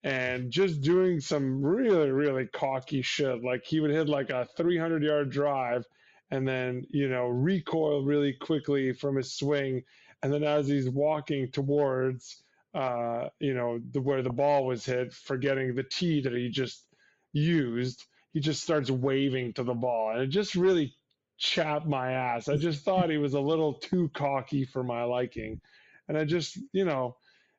and 0.05 0.51
just 0.51 0.81
doing 0.83 1.21
some 1.21 1.65
really 1.65 2.11
really 2.11 2.47
cocky 2.47 3.03
shit. 3.03 3.43
Like 3.43 3.65
he 3.65 3.81
would 3.81 3.91
hit 3.91 4.09
like 4.09 4.31
a 4.31 4.47
300 4.57 5.03
yard 5.03 5.31
drive, 5.31 5.85
and 6.31 6.47
then 6.47 6.87
you 6.91 7.09
know 7.09 7.27
recoil 7.27 8.05
really 8.05 8.33
quickly 8.33 8.93
from 8.93 9.17
his 9.17 9.33
swing, 9.35 9.83
and 10.23 10.33
then 10.33 10.45
as 10.45 10.69
he's 10.69 10.89
walking 10.89 11.51
towards 11.51 12.43
uh, 12.75 13.29
you 13.39 13.55
know 13.55 13.81
the 13.93 14.01
where 14.01 14.23
the 14.23 14.31
ball 14.31 14.67
was 14.67 14.85
hit, 14.85 15.13
forgetting 15.13 15.75
the 15.75 15.83
tee 15.83 16.23
that 16.23 16.33
he 16.33 16.49
just 16.49 16.85
used, 17.33 18.05
he 18.33 18.41
just 18.41 18.63
starts 18.63 18.91
waving 18.91 19.53
to 19.55 19.63
the 19.63 19.75
ball, 19.75 20.11
and 20.11 20.23
it 20.23 20.29
just 20.29 20.55
really 20.55 20.95
chapped 21.39 21.87
my 21.87 22.13
ass. 22.13 22.49
I 22.49 22.57
just 22.57 22.85
thought 22.85 23.11
he 23.11 23.19
was 23.19 23.35
a 23.35 23.41
little 23.41 23.75
too 23.75 24.11
cocky 24.15 24.65
for 24.65 24.83
my 24.83 25.05
liking, 25.05 25.61
and 26.09 26.17
I 26.17 26.25
just 26.25 26.59
you 26.73 26.85
know 26.85 27.17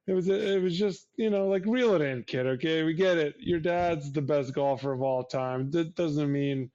it 0.07 0.13
was 0.13 0.27
it 0.27 0.61
was 0.61 0.77
just 0.77 1.07
you 1.15 1.29
know 1.29 1.47
like 1.47 1.65
reel 1.65 1.93
it 1.93 2.01
in 2.01 2.23
kid 2.23 2.45
okay? 2.45 2.83
We 2.83 2.93
get 2.93 3.17
it. 3.17 3.35
Your 3.39 3.59
dad's 3.59 4.11
the 4.11 4.21
best 4.21 4.53
golfer 4.53 4.91
of 4.93 5.01
all 5.01 5.23
time. 5.23 5.71
That 5.71 5.95
doesn't 5.95 6.31
mean 6.31 6.71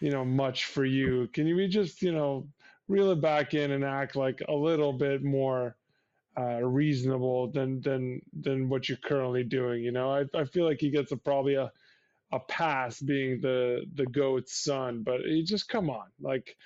you 0.00 0.10
know 0.10 0.24
much 0.24 0.66
for 0.66 0.84
you. 0.84 1.28
Can 1.32 1.46
you 1.46 1.68
just 1.68 2.02
you 2.02 2.12
know 2.12 2.46
reel 2.88 3.10
it 3.10 3.20
back 3.20 3.54
in 3.54 3.70
and 3.72 3.84
act 3.84 4.16
like 4.16 4.40
a 4.48 4.54
little 4.54 4.92
bit 4.92 5.22
more 5.22 5.76
uh, 6.38 6.62
reasonable 6.62 7.50
than 7.50 7.80
than 7.82 8.20
than 8.40 8.68
what 8.68 8.88
you're 8.88 8.98
currently 8.98 9.44
doing 9.44 9.82
you 9.82 9.92
know 9.92 10.10
i, 10.10 10.24
I 10.34 10.44
feel 10.44 10.64
like 10.64 10.80
he 10.80 10.90
gets 10.90 11.12
a 11.12 11.16
probably 11.16 11.54
a 11.54 11.70
a 12.32 12.40
pass 12.40 12.98
being 13.00 13.40
the 13.40 13.84
the 13.94 14.06
goat's 14.06 14.64
son 14.64 15.02
but 15.02 15.20
he 15.20 15.42
just 15.44 15.68
come 15.68 15.90
on 15.90 16.06
like 16.20 16.56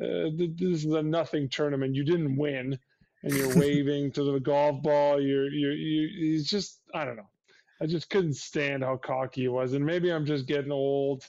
uh, 0.00 0.30
this 0.36 0.84
is 0.84 0.92
a 0.92 1.02
nothing 1.02 1.48
tournament 1.48 1.96
you 1.96 2.04
didn't 2.04 2.36
win 2.36 2.78
and 3.26 3.34
you're 3.34 3.56
waving 3.58 4.12
to 4.12 4.24
the 4.24 4.40
golf 4.40 4.82
ball. 4.82 5.20
You're 5.20 5.48
you're 5.50 5.72
you. 5.72 6.08
He's 6.08 6.46
just 6.46 6.80
I 6.94 7.04
don't 7.04 7.16
know. 7.16 7.28
I 7.80 7.86
just 7.86 8.08
couldn't 8.08 8.36
stand 8.36 8.82
how 8.82 8.96
cocky 8.96 9.42
he 9.42 9.48
was, 9.48 9.74
and 9.74 9.84
maybe 9.84 10.10
I'm 10.10 10.24
just 10.24 10.46
getting 10.46 10.72
old 10.72 11.24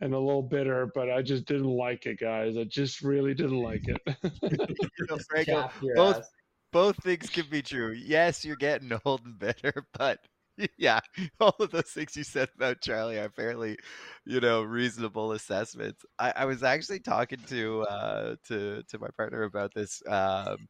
and 0.00 0.14
a 0.14 0.18
little 0.18 0.42
bitter, 0.42 0.92
but 0.94 1.10
I 1.10 1.22
just 1.22 1.44
didn't 1.46 1.70
like 1.70 2.06
it, 2.06 2.20
guys. 2.20 2.56
I 2.56 2.64
just 2.64 3.02
really 3.02 3.34
didn't 3.34 3.62
like 3.62 3.88
it. 3.88 4.00
you 4.42 5.06
know, 5.08 5.18
Franco, 5.28 5.70
both 5.96 6.18
ass. 6.18 6.30
Both 6.72 6.96
things 7.02 7.30
can 7.30 7.46
be 7.50 7.62
true. 7.62 7.92
Yes, 7.92 8.44
you're 8.44 8.56
getting 8.56 8.92
old 9.04 9.24
and 9.24 9.38
bitter, 9.38 9.86
but 9.94 10.18
yeah, 10.78 11.00
all 11.40 11.54
of 11.60 11.70
those 11.70 11.90
things 11.90 12.16
you 12.16 12.24
said 12.24 12.48
about 12.56 12.80
Charlie 12.82 13.18
are 13.18 13.30
fairly, 13.30 13.76
you 14.24 14.40
know, 14.40 14.62
reasonable 14.62 15.32
assessments. 15.32 16.04
I, 16.18 16.32
I 16.36 16.44
was 16.46 16.62
actually 16.62 17.00
talking 17.00 17.40
to 17.48 17.82
uh, 17.82 18.36
to 18.48 18.82
to 18.88 18.98
my 18.98 19.08
partner 19.16 19.44
about 19.44 19.72
this 19.74 20.02
um, 20.08 20.68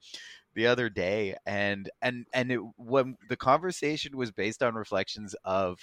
the 0.55 0.67
other 0.67 0.89
day, 0.91 1.37
and 1.47 1.91
and 2.03 2.27
and 2.35 2.53
it, 2.53 2.61
when 2.77 3.17
the 3.29 3.37
conversation 3.37 4.17
was 4.17 4.31
based 4.31 4.63
on 4.63 4.75
reflections 4.75 5.35
of 5.45 5.79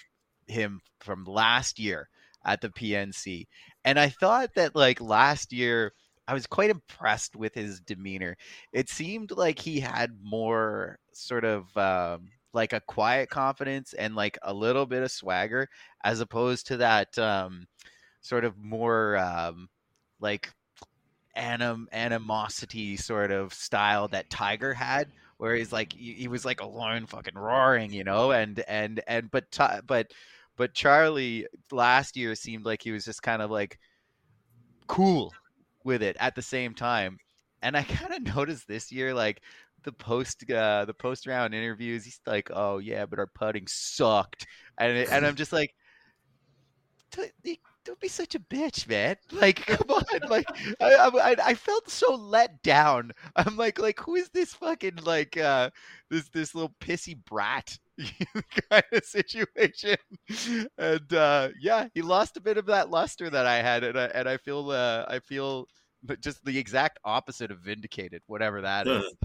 him 0.47 0.81
from 0.99 1.23
last 1.25 1.79
year 1.79 2.09
at 2.45 2.61
the 2.61 2.69
PNC, 2.69 3.47
and 3.83 3.99
I 3.99 4.09
thought 4.09 4.51
that 4.55 4.75
like 4.75 5.01
last 5.01 5.51
year. 5.53 5.93
I 6.27 6.33
was 6.33 6.47
quite 6.47 6.69
impressed 6.69 7.35
with 7.35 7.53
his 7.53 7.79
demeanor. 7.79 8.35
It 8.71 8.89
seemed 8.89 9.31
like 9.31 9.59
he 9.59 9.79
had 9.79 10.11
more 10.23 10.97
sort 11.13 11.45
of 11.45 11.75
um, 11.77 12.29
like 12.53 12.73
a 12.73 12.81
quiet 12.81 13.29
confidence 13.29 13.93
and 13.93 14.15
like 14.15 14.37
a 14.41 14.53
little 14.53 14.85
bit 14.85 15.03
of 15.03 15.11
swagger, 15.11 15.69
as 16.03 16.21
opposed 16.21 16.67
to 16.67 16.77
that 16.77 17.17
um, 17.19 17.67
sort 18.21 18.43
of 18.43 18.57
more 18.57 19.17
um, 19.17 19.69
like 20.19 20.51
anim- 21.35 21.89
animosity 21.91 22.97
sort 22.97 23.31
of 23.31 23.53
style 23.53 24.07
that 24.07 24.29
Tiger 24.29 24.73
had, 24.73 25.09
where 25.37 25.53
he's 25.55 25.71
like 25.71 25.93
he, 25.93 26.27
was 26.27 26.43
like 26.45 26.61
alone, 26.61 27.05
fucking 27.05 27.35
roaring, 27.35 27.91
you 27.91 28.03
know, 28.03 28.31
and 28.31 28.63
and 28.67 29.01
and 29.07 29.29
but 29.29 29.45
but 29.85 30.11
but 30.57 30.73
Charlie 30.73 31.45
last 31.71 32.17
year 32.17 32.33
seemed 32.33 32.65
like 32.65 32.81
he 32.81 32.91
was 32.91 33.05
just 33.05 33.21
kind 33.21 33.41
of 33.43 33.51
like 33.51 33.77
cool 34.87 35.33
with 35.85 36.03
it 36.03 36.17
at 36.19 36.35
the 36.35 36.41
same 36.41 36.73
time, 36.73 37.17
and 37.61 37.77
I 37.77 37.83
kind 37.83 38.13
of 38.13 38.35
noticed 38.35 38.67
this 38.67 38.91
year 38.91 39.13
like 39.13 39.41
the 39.83 39.93
post 39.93 40.49
uh, 40.51 40.85
the 40.85 40.93
post 40.93 41.27
round 41.27 41.55
interviews, 41.55 42.03
he's 42.05 42.19
like, 42.25 42.49
"Oh 42.53 42.79
yeah, 42.79 43.05
but 43.05 43.19
our 43.19 43.27
putting 43.27 43.67
sucked," 43.67 44.47
and 44.79 44.97
and 45.09 45.25
I'm 45.25 45.35
just 45.35 45.53
like, 45.53 45.73
don't 47.85 47.99
be 47.99 48.07
such 48.07 48.35
a 48.35 48.39
bitch, 48.39 48.87
man. 48.87 49.15
Like, 49.31 49.65
come 49.65 49.89
on. 49.89 50.29
Like, 50.29 50.47
I, 50.81 51.09
I, 51.13 51.35
I 51.43 51.53
felt 51.53 51.89
so 51.89 52.15
let 52.15 52.61
down. 52.63 53.11
I'm 53.35 53.55
like, 53.55 53.79
like, 53.79 53.99
who 53.99 54.15
is 54.15 54.29
this 54.29 54.53
fucking 54.53 54.99
like, 55.03 55.37
uh, 55.37 55.69
this 56.09 56.29
this 56.29 56.55
little 56.55 56.73
pissy 56.81 57.17
brat 57.25 57.77
kind 58.69 58.83
of 58.91 59.05
situation? 59.05 59.97
And 60.77 61.13
uh, 61.13 61.49
yeah, 61.59 61.87
he 61.93 62.01
lost 62.01 62.37
a 62.37 62.41
bit 62.41 62.57
of 62.57 62.65
that 62.67 62.89
luster 62.89 63.29
that 63.29 63.45
I 63.45 63.57
had, 63.57 63.83
and 63.83 63.97
I, 63.97 64.05
and 64.05 64.27
I 64.27 64.37
feel, 64.37 64.71
uh, 64.71 65.05
I 65.07 65.19
feel, 65.19 65.67
just 66.21 66.43
the 66.43 66.57
exact 66.57 66.99
opposite 67.03 67.51
of 67.51 67.59
vindicated, 67.59 68.21
whatever 68.27 68.61
that 68.61 68.87
is. 68.87 69.03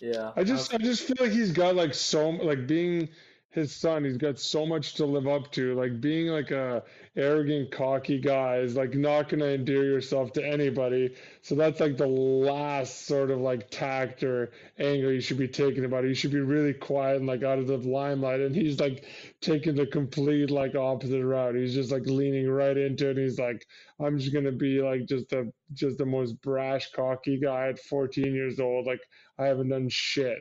Yeah, 0.00 0.32
I 0.34 0.42
just, 0.42 0.72
I 0.72 0.78
just 0.78 1.02
feel 1.02 1.16
like 1.20 1.32
he's 1.32 1.52
got 1.52 1.76
like 1.76 1.92
so, 1.92 2.30
like 2.30 2.66
being 2.66 3.10
his 3.56 3.74
son 3.74 4.04
he's 4.04 4.18
got 4.18 4.38
so 4.38 4.66
much 4.66 4.92
to 4.92 5.06
live 5.06 5.26
up 5.26 5.50
to. 5.50 5.74
Like 5.74 5.98
being 5.98 6.26
like 6.26 6.50
a 6.50 6.82
arrogant 7.16 7.72
cocky 7.72 8.20
guy 8.20 8.58
is 8.58 8.76
like 8.76 8.94
not 8.94 9.30
going 9.30 9.40
to 9.40 9.54
endear 9.54 9.82
yourself 9.82 10.34
to 10.34 10.46
anybody. 10.46 11.14
So 11.40 11.54
that's 11.54 11.80
like 11.80 11.96
the 11.96 12.06
last 12.06 13.06
sort 13.06 13.30
of 13.30 13.40
like 13.40 13.70
tact 13.70 14.22
or 14.22 14.52
angle 14.78 15.10
you 15.10 15.22
should 15.22 15.38
be 15.38 15.48
taking 15.48 15.86
about 15.86 16.04
it. 16.04 16.08
You 16.08 16.14
should 16.14 16.32
be 16.32 16.40
really 16.40 16.74
quiet 16.74 17.16
and 17.16 17.26
like 17.26 17.42
out 17.44 17.58
of 17.58 17.66
the 17.66 17.78
limelight. 17.78 18.40
And 18.40 18.54
he's 18.54 18.78
like 18.78 19.06
taking 19.40 19.74
the 19.74 19.86
complete 19.86 20.50
like 20.50 20.74
opposite 20.74 21.24
route. 21.24 21.54
He's 21.54 21.72
just 21.72 21.90
like 21.90 22.04
leaning 22.04 22.50
right 22.50 22.76
into 22.76 23.08
it. 23.08 23.16
He's 23.16 23.38
like 23.38 23.66
i'm 23.98 24.18
just 24.18 24.34
going 24.34 24.44
to 24.44 24.52
be 24.52 24.82
like 24.82 25.06
just 25.06 25.32
a 25.32 25.50
just 25.72 25.96
the 25.96 26.04
most 26.04 26.38
brash 26.42 26.90
cocky 26.90 27.40
guy 27.40 27.68
at 27.68 27.78
14 27.78 28.34
years 28.34 28.60
old. 28.60 28.86
Like 28.86 29.00
i 29.38 29.46
haven't 29.46 29.70
done 29.70 29.88
shit 29.88 30.40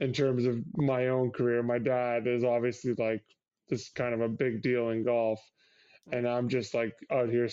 in 0.00 0.12
terms 0.12 0.46
of 0.46 0.62
my 0.76 1.08
own 1.08 1.30
career. 1.30 1.62
My 1.62 1.78
dad 1.78 2.26
is 2.26 2.44
obviously 2.44 2.94
like 2.94 3.22
this 3.68 3.88
kind 3.90 4.14
of 4.14 4.20
a 4.20 4.28
big 4.28 4.62
deal 4.62 4.90
in 4.90 5.04
golf. 5.04 5.40
And 6.12 6.28
I'm 6.28 6.48
just 6.48 6.74
like 6.74 6.94
out 7.10 7.30
here 7.30 7.48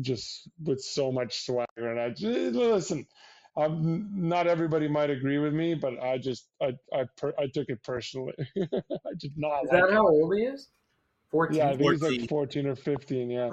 just 0.00 0.48
with 0.62 0.82
so 0.82 1.10
much 1.10 1.44
swagger. 1.46 1.90
And 1.90 1.98
I 1.98 2.10
just, 2.10 2.54
listen, 2.54 3.06
um, 3.56 4.10
not 4.14 4.46
everybody 4.46 4.88
might 4.88 5.10
agree 5.10 5.38
with 5.38 5.54
me, 5.54 5.74
but 5.74 6.02
I 6.02 6.18
just, 6.18 6.48
I, 6.60 6.72
I, 6.92 7.04
per, 7.16 7.32
I 7.38 7.46
took 7.46 7.68
it 7.68 7.82
personally. 7.82 8.34
I 8.58 9.14
did 9.18 9.32
not. 9.36 9.64
Is 9.64 9.70
like 9.70 9.80
that 9.80 9.88
it. 9.88 9.92
how 9.92 10.06
old 10.06 10.36
he 10.36 10.42
is? 10.42 10.68
14? 11.30 11.56
Yeah, 11.56 11.68
I 11.68 11.76
think 11.76 11.92
he's 11.92 12.02
like 12.02 12.28
14 12.28 12.66
or 12.66 12.76
15. 12.76 13.30
Yeah. 13.30 13.50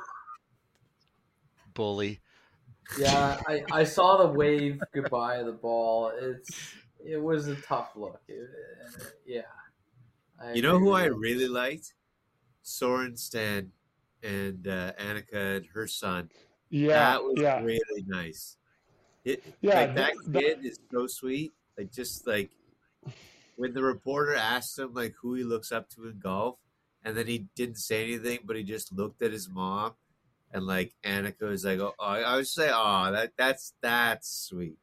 Bully. 1.74 2.20
Yeah, 2.98 3.40
I, 3.48 3.64
I 3.72 3.84
saw 3.86 4.18
the 4.18 4.34
wave 4.34 4.82
goodbye 4.94 5.38
of 5.38 5.46
the 5.46 5.54
ball. 5.54 6.12
It's 6.20 6.76
it 7.06 7.22
was 7.22 7.48
a 7.48 7.56
tough 7.56 7.92
look. 7.96 8.22
It, 8.28 8.50
yeah. 9.26 9.42
I 10.42 10.54
you 10.54 10.62
know 10.62 10.80
who 10.80 10.92
I 10.92 11.06
really 11.06 11.48
liked? 11.48 11.94
Sorenstam 12.64 13.70
and 14.24 14.68
uh, 14.68 14.94
Annika 14.94 15.58
and 15.58 15.66
her 15.74 15.88
son. 15.88 16.30
Yeah, 16.70 17.12
that 17.12 17.24
was 17.24 17.36
yeah. 17.38 17.62
really 17.62 18.06
nice. 18.08 18.58
It, 19.24 19.44
yeah, 19.62 19.82
like 19.82 19.96
that, 19.96 20.14
that 20.28 20.40
kid 20.42 20.66
is 20.66 20.80
so 20.92 21.08
sweet. 21.08 21.52
Like 21.78 21.92
just 21.92 22.26
like 22.26 22.50
when 23.56 23.74
the 23.74 23.84
reporter 23.84 24.36
asked 24.36 24.80
him 24.80 24.94
like 24.94 25.14
who 25.22 25.36
he 25.36 25.44
looks 25.44 25.72
up 25.72 25.90
to 25.92 26.08
in 26.08 26.20
golf, 26.20 26.58
and 27.04 27.16
then 27.16 27.28
he 27.28 27.48
didn't 27.56 27.78
say 27.78 28.04
anything, 28.04 28.40
but 28.46 28.56
he 28.56 28.64
just 28.64 28.92
looked 28.94 29.22
at 29.22 29.32
his 29.32 29.50
mom, 29.50 29.94
and 30.52 30.66
like 30.66 30.94
Annika 31.04 31.42
was 31.42 31.66
like, 31.66 31.80
"Oh, 31.80 31.94
I 32.00 32.36
would 32.36 32.48
say, 32.48 32.70
oh, 32.74 33.12
that 33.12 33.34
that's 33.38 33.74
that's 33.82 34.30
sweet." 34.30 34.78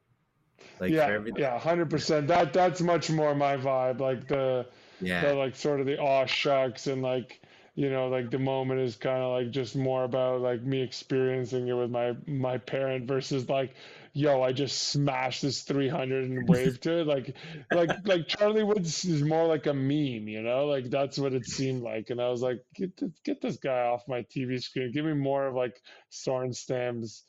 Like 0.81 0.91
yeah, 0.91 1.19
yeah, 1.37 1.59
hundred 1.59 1.91
percent. 1.91 2.29
That 2.29 2.53
that's 2.53 2.81
much 2.81 3.11
more 3.11 3.35
my 3.35 3.57
vibe. 3.57 4.01
Like 4.01 4.29
the 4.29 4.67
yeah, 5.01 5.27
the, 5.27 5.35
like 5.35 5.57
sort 5.57 5.81
of 5.81 5.87
the 5.87 5.99
aw 5.99 6.27
shucks 6.27 6.87
and 6.87 7.03
like 7.03 7.41
you 7.79 7.91
know 7.91 8.09
like 8.09 8.31
the 8.31 8.39
moment 8.39 8.81
is 8.81 8.97
kind 8.97 9.23
of 9.23 9.31
like 9.31 9.53
just 9.53 9.77
more 9.77 10.03
about 10.03 10.41
like 10.41 10.63
me 10.63 10.83
experiencing 10.83 11.69
it 11.69 11.75
with 11.75 11.91
my 11.91 12.13
my 12.27 12.59
parent 12.59 13.07
versus 13.07 13.49
like 13.49 13.75
yo 14.15 14.43
i 14.43 14.53
just 14.53 14.89
smashed 14.89 15.43
this 15.43 15.63
300 15.63 16.29
and 16.29 16.49
waved 16.49 16.83
to 16.85 17.01
it 17.01 17.07
like 17.07 17.37
like 17.73 17.91
like 18.05 18.27
charlie 18.27 18.65
woods 18.65 19.05
is 19.05 19.23
more 19.23 19.47
like 19.47 19.67
a 19.67 19.73
meme 19.73 20.27
you 20.27 20.43
know 20.43 20.67
like 20.67 20.91
that's 20.91 21.19
what 21.19 21.33
it 21.33 21.47
seemed 21.47 21.83
like 21.83 22.11
and 22.11 22.21
i 22.21 22.29
was 22.29 22.43
like 22.43 22.65
get 22.75 22.97
this, 22.97 23.11
get 23.25 23.41
this 23.41 23.59
guy 23.59 23.83
off 23.83 24.09
my 24.09 24.23
tv 24.23 24.61
screen 24.61 24.91
give 24.91 25.05
me 25.05 25.15
more 25.15 25.47
of 25.47 25.55
like 25.55 25.81
Sorenstam's 26.11 27.23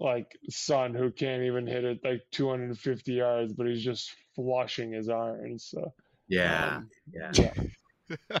like 0.00 0.36
son 0.48 0.94
who 0.94 1.10
can't 1.10 1.42
even 1.42 1.66
hit 1.66 1.84
it 1.84 2.00
like 2.04 2.22
250 2.32 3.12
yards, 3.12 3.52
but 3.52 3.66
he's 3.66 3.84
just 3.84 4.14
flushing 4.34 4.92
his 4.92 5.08
irons. 5.08 5.66
So 5.70 5.92
yeah, 6.28 6.76
um, 6.76 6.90
yeah. 7.12 7.32
yeah. 7.34 7.52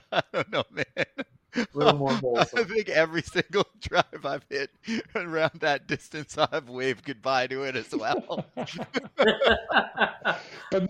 I 0.12 0.22
don't 0.32 0.52
know, 0.52 0.64
man. 0.70 0.84
More. 1.74 2.10
I 2.40 2.44
think 2.44 2.88
every 2.88 3.22
single 3.22 3.66
drive 3.80 4.24
I've 4.24 4.46
hit 4.48 4.70
around 5.14 5.60
that 5.60 5.86
distance, 5.86 6.36
I've 6.38 6.68
waved 6.68 7.04
goodbye 7.04 7.46
to 7.48 7.62
it 7.62 7.76
as 7.76 7.92
well. 7.92 8.46
but 8.54 8.78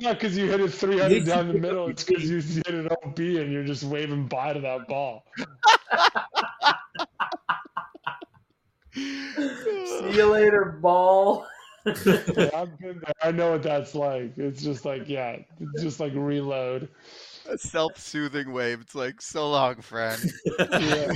not 0.03 0.19
because 0.19 0.37
you 0.37 0.51
hit 0.51 0.61
it 0.61 0.73
300 0.73 1.25
down 1.25 1.49
the 1.49 1.55
middle. 1.55 1.89
It's 1.89 2.05
because 2.05 2.29
you 2.29 2.39
hit 2.39 2.69
it 2.69 2.91
OB 2.91 3.19
and 3.19 3.53
you're 3.53 3.65
just 3.65 3.85
waving 3.85 4.27
bye 4.27 4.53
to 4.53 4.61
that 4.61 4.89
ball. 4.89 5.25
See 8.99 10.11
you 10.17 10.27
later, 10.31 10.79
ball. 10.83 11.47
Yeah, 11.87 12.51
I've 12.55 12.79
been 12.79 13.01
there. 13.01 13.13
I 13.23 13.31
know 13.31 13.53
what 13.53 13.63
that's 13.63 13.95
like. 13.95 14.37
It's 14.37 14.63
just 14.63 14.85
like, 14.85 15.09
yeah, 15.09 15.37
just 15.81 16.01
like 16.01 16.13
reload. 16.15 16.89
A 17.49 17.57
self-soothing 17.57 18.53
wave. 18.53 18.81
It's 18.81 18.95
like, 18.95 19.23
so 19.23 19.49
long, 19.51 19.81
friend. 19.81 20.21
Yeah, 20.73 21.13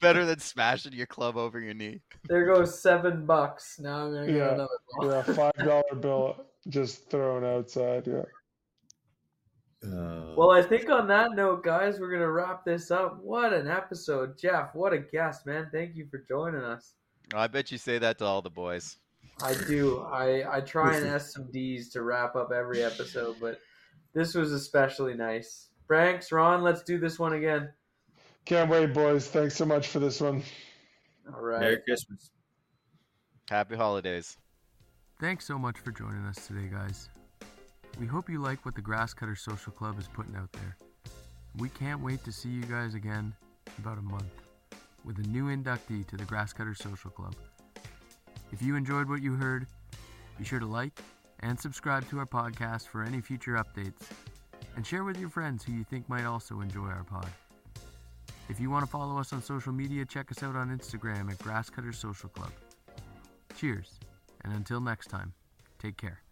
Better 0.00 0.24
than 0.24 0.38
smashing 0.40 0.92
your 0.92 1.06
club 1.06 1.36
over 1.36 1.60
your 1.60 1.74
knee. 1.74 2.00
there 2.28 2.44
goes 2.44 2.80
seven 2.82 3.24
bucks. 3.24 3.76
Now 3.78 4.06
I'm 4.06 4.12
gonna 4.14 4.26
get 4.26 4.36
Yeah. 4.36 4.54
another 4.54 4.68
ball. 4.96 5.10
yeah, 5.10 5.22
five 5.22 5.54
dollar 5.64 5.94
bill 6.00 6.46
just 6.68 7.08
thrown 7.08 7.44
outside. 7.44 8.06
Yeah. 8.08 8.22
Uh, 9.84 10.34
Well, 10.36 10.50
I 10.50 10.62
think 10.62 10.88
on 10.90 11.06
that 11.08 11.32
note, 11.34 11.62
guys, 11.64 11.98
we're 12.00 12.10
gonna 12.12 12.30
wrap 12.30 12.64
this 12.64 12.90
up. 12.90 13.18
What 13.22 13.52
an 13.52 13.68
episode, 13.68 14.36
Jeff! 14.38 14.74
What 14.74 14.92
a 14.92 14.98
guest, 14.98 15.46
man! 15.46 15.68
Thank 15.72 15.94
you 15.96 16.06
for 16.10 16.18
joining 16.28 16.62
us. 16.62 16.94
I 17.34 17.46
bet 17.46 17.72
you 17.72 17.78
say 17.78 17.98
that 17.98 18.18
to 18.18 18.24
all 18.24 18.42
the 18.42 18.50
boys. 18.50 18.98
I 19.42 19.54
do. 19.54 20.00
I 20.00 20.56
I 20.56 20.60
try 20.60 20.96
and 20.96 21.06
S 21.06 21.32
some 21.32 21.50
D's 21.50 21.90
to 21.90 22.02
wrap 22.02 22.36
up 22.36 22.52
every 22.52 22.82
episode, 22.82 23.36
but 23.40 23.58
this 24.12 24.34
was 24.34 24.52
especially 24.52 25.14
nice. 25.14 25.68
Franks, 25.86 26.30
Ron, 26.30 26.62
let's 26.62 26.82
do 26.82 26.98
this 26.98 27.18
one 27.18 27.32
again. 27.32 27.72
Can't 28.44 28.70
wait, 28.70 28.92
boys. 28.92 29.28
Thanks 29.28 29.56
so 29.56 29.64
much 29.64 29.88
for 29.88 29.98
this 29.98 30.20
one. 30.20 30.42
All 31.34 31.40
right. 31.40 31.60
Merry 31.60 31.78
Christmas. 31.78 32.30
Happy 33.48 33.76
holidays. 33.76 34.36
Thanks 35.20 35.46
so 35.46 35.58
much 35.58 35.78
for 35.78 35.92
joining 35.92 36.24
us 36.24 36.46
today, 36.46 36.68
guys. 36.70 37.08
We 38.00 38.06
hope 38.06 38.28
you 38.28 38.40
like 38.40 38.64
what 38.64 38.74
the 38.74 38.82
Grasscutter 38.82 39.38
Social 39.38 39.72
Club 39.72 39.98
is 39.98 40.08
putting 40.08 40.34
out 40.34 40.50
there. 40.52 40.76
We 41.56 41.68
can't 41.68 42.02
wait 42.02 42.24
to 42.24 42.32
see 42.32 42.48
you 42.48 42.62
guys 42.62 42.94
again 42.94 43.34
in 43.66 43.84
about 43.84 43.98
a 43.98 44.02
month 44.02 44.41
with 45.04 45.18
a 45.18 45.28
new 45.28 45.46
inductee 45.46 46.06
to 46.08 46.16
the 46.16 46.24
Grasscutter 46.24 46.76
Social 46.76 47.10
Club. 47.10 47.34
If 48.52 48.62
you 48.62 48.76
enjoyed 48.76 49.08
what 49.08 49.22
you 49.22 49.34
heard, 49.34 49.66
be 50.38 50.44
sure 50.44 50.60
to 50.60 50.66
like 50.66 51.00
and 51.40 51.58
subscribe 51.58 52.08
to 52.08 52.18
our 52.18 52.26
podcast 52.26 52.88
for 52.88 53.02
any 53.02 53.20
future 53.20 53.54
updates, 53.54 54.02
and 54.76 54.86
share 54.86 55.04
with 55.04 55.18
your 55.18 55.28
friends 55.28 55.64
who 55.64 55.72
you 55.72 55.84
think 55.84 56.08
might 56.08 56.24
also 56.24 56.60
enjoy 56.60 56.86
our 56.86 57.04
pod. 57.04 57.28
If 58.48 58.60
you 58.60 58.70
want 58.70 58.84
to 58.84 58.90
follow 58.90 59.18
us 59.18 59.32
on 59.32 59.42
social 59.42 59.72
media, 59.72 60.04
check 60.04 60.30
us 60.30 60.42
out 60.42 60.56
on 60.56 60.76
Instagram 60.76 61.30
at 61.30 61.38
Grasscutter 61.38 61.94
Social 61.94 62.28
Club. 62.28 62.52
Cheers, 63.56 63.98
and 64.44 64.52
until 64.52 64.80
next 64.80 65.08
time, 65.08 65.32
take 65.78 65.96
care. 65.96 66.22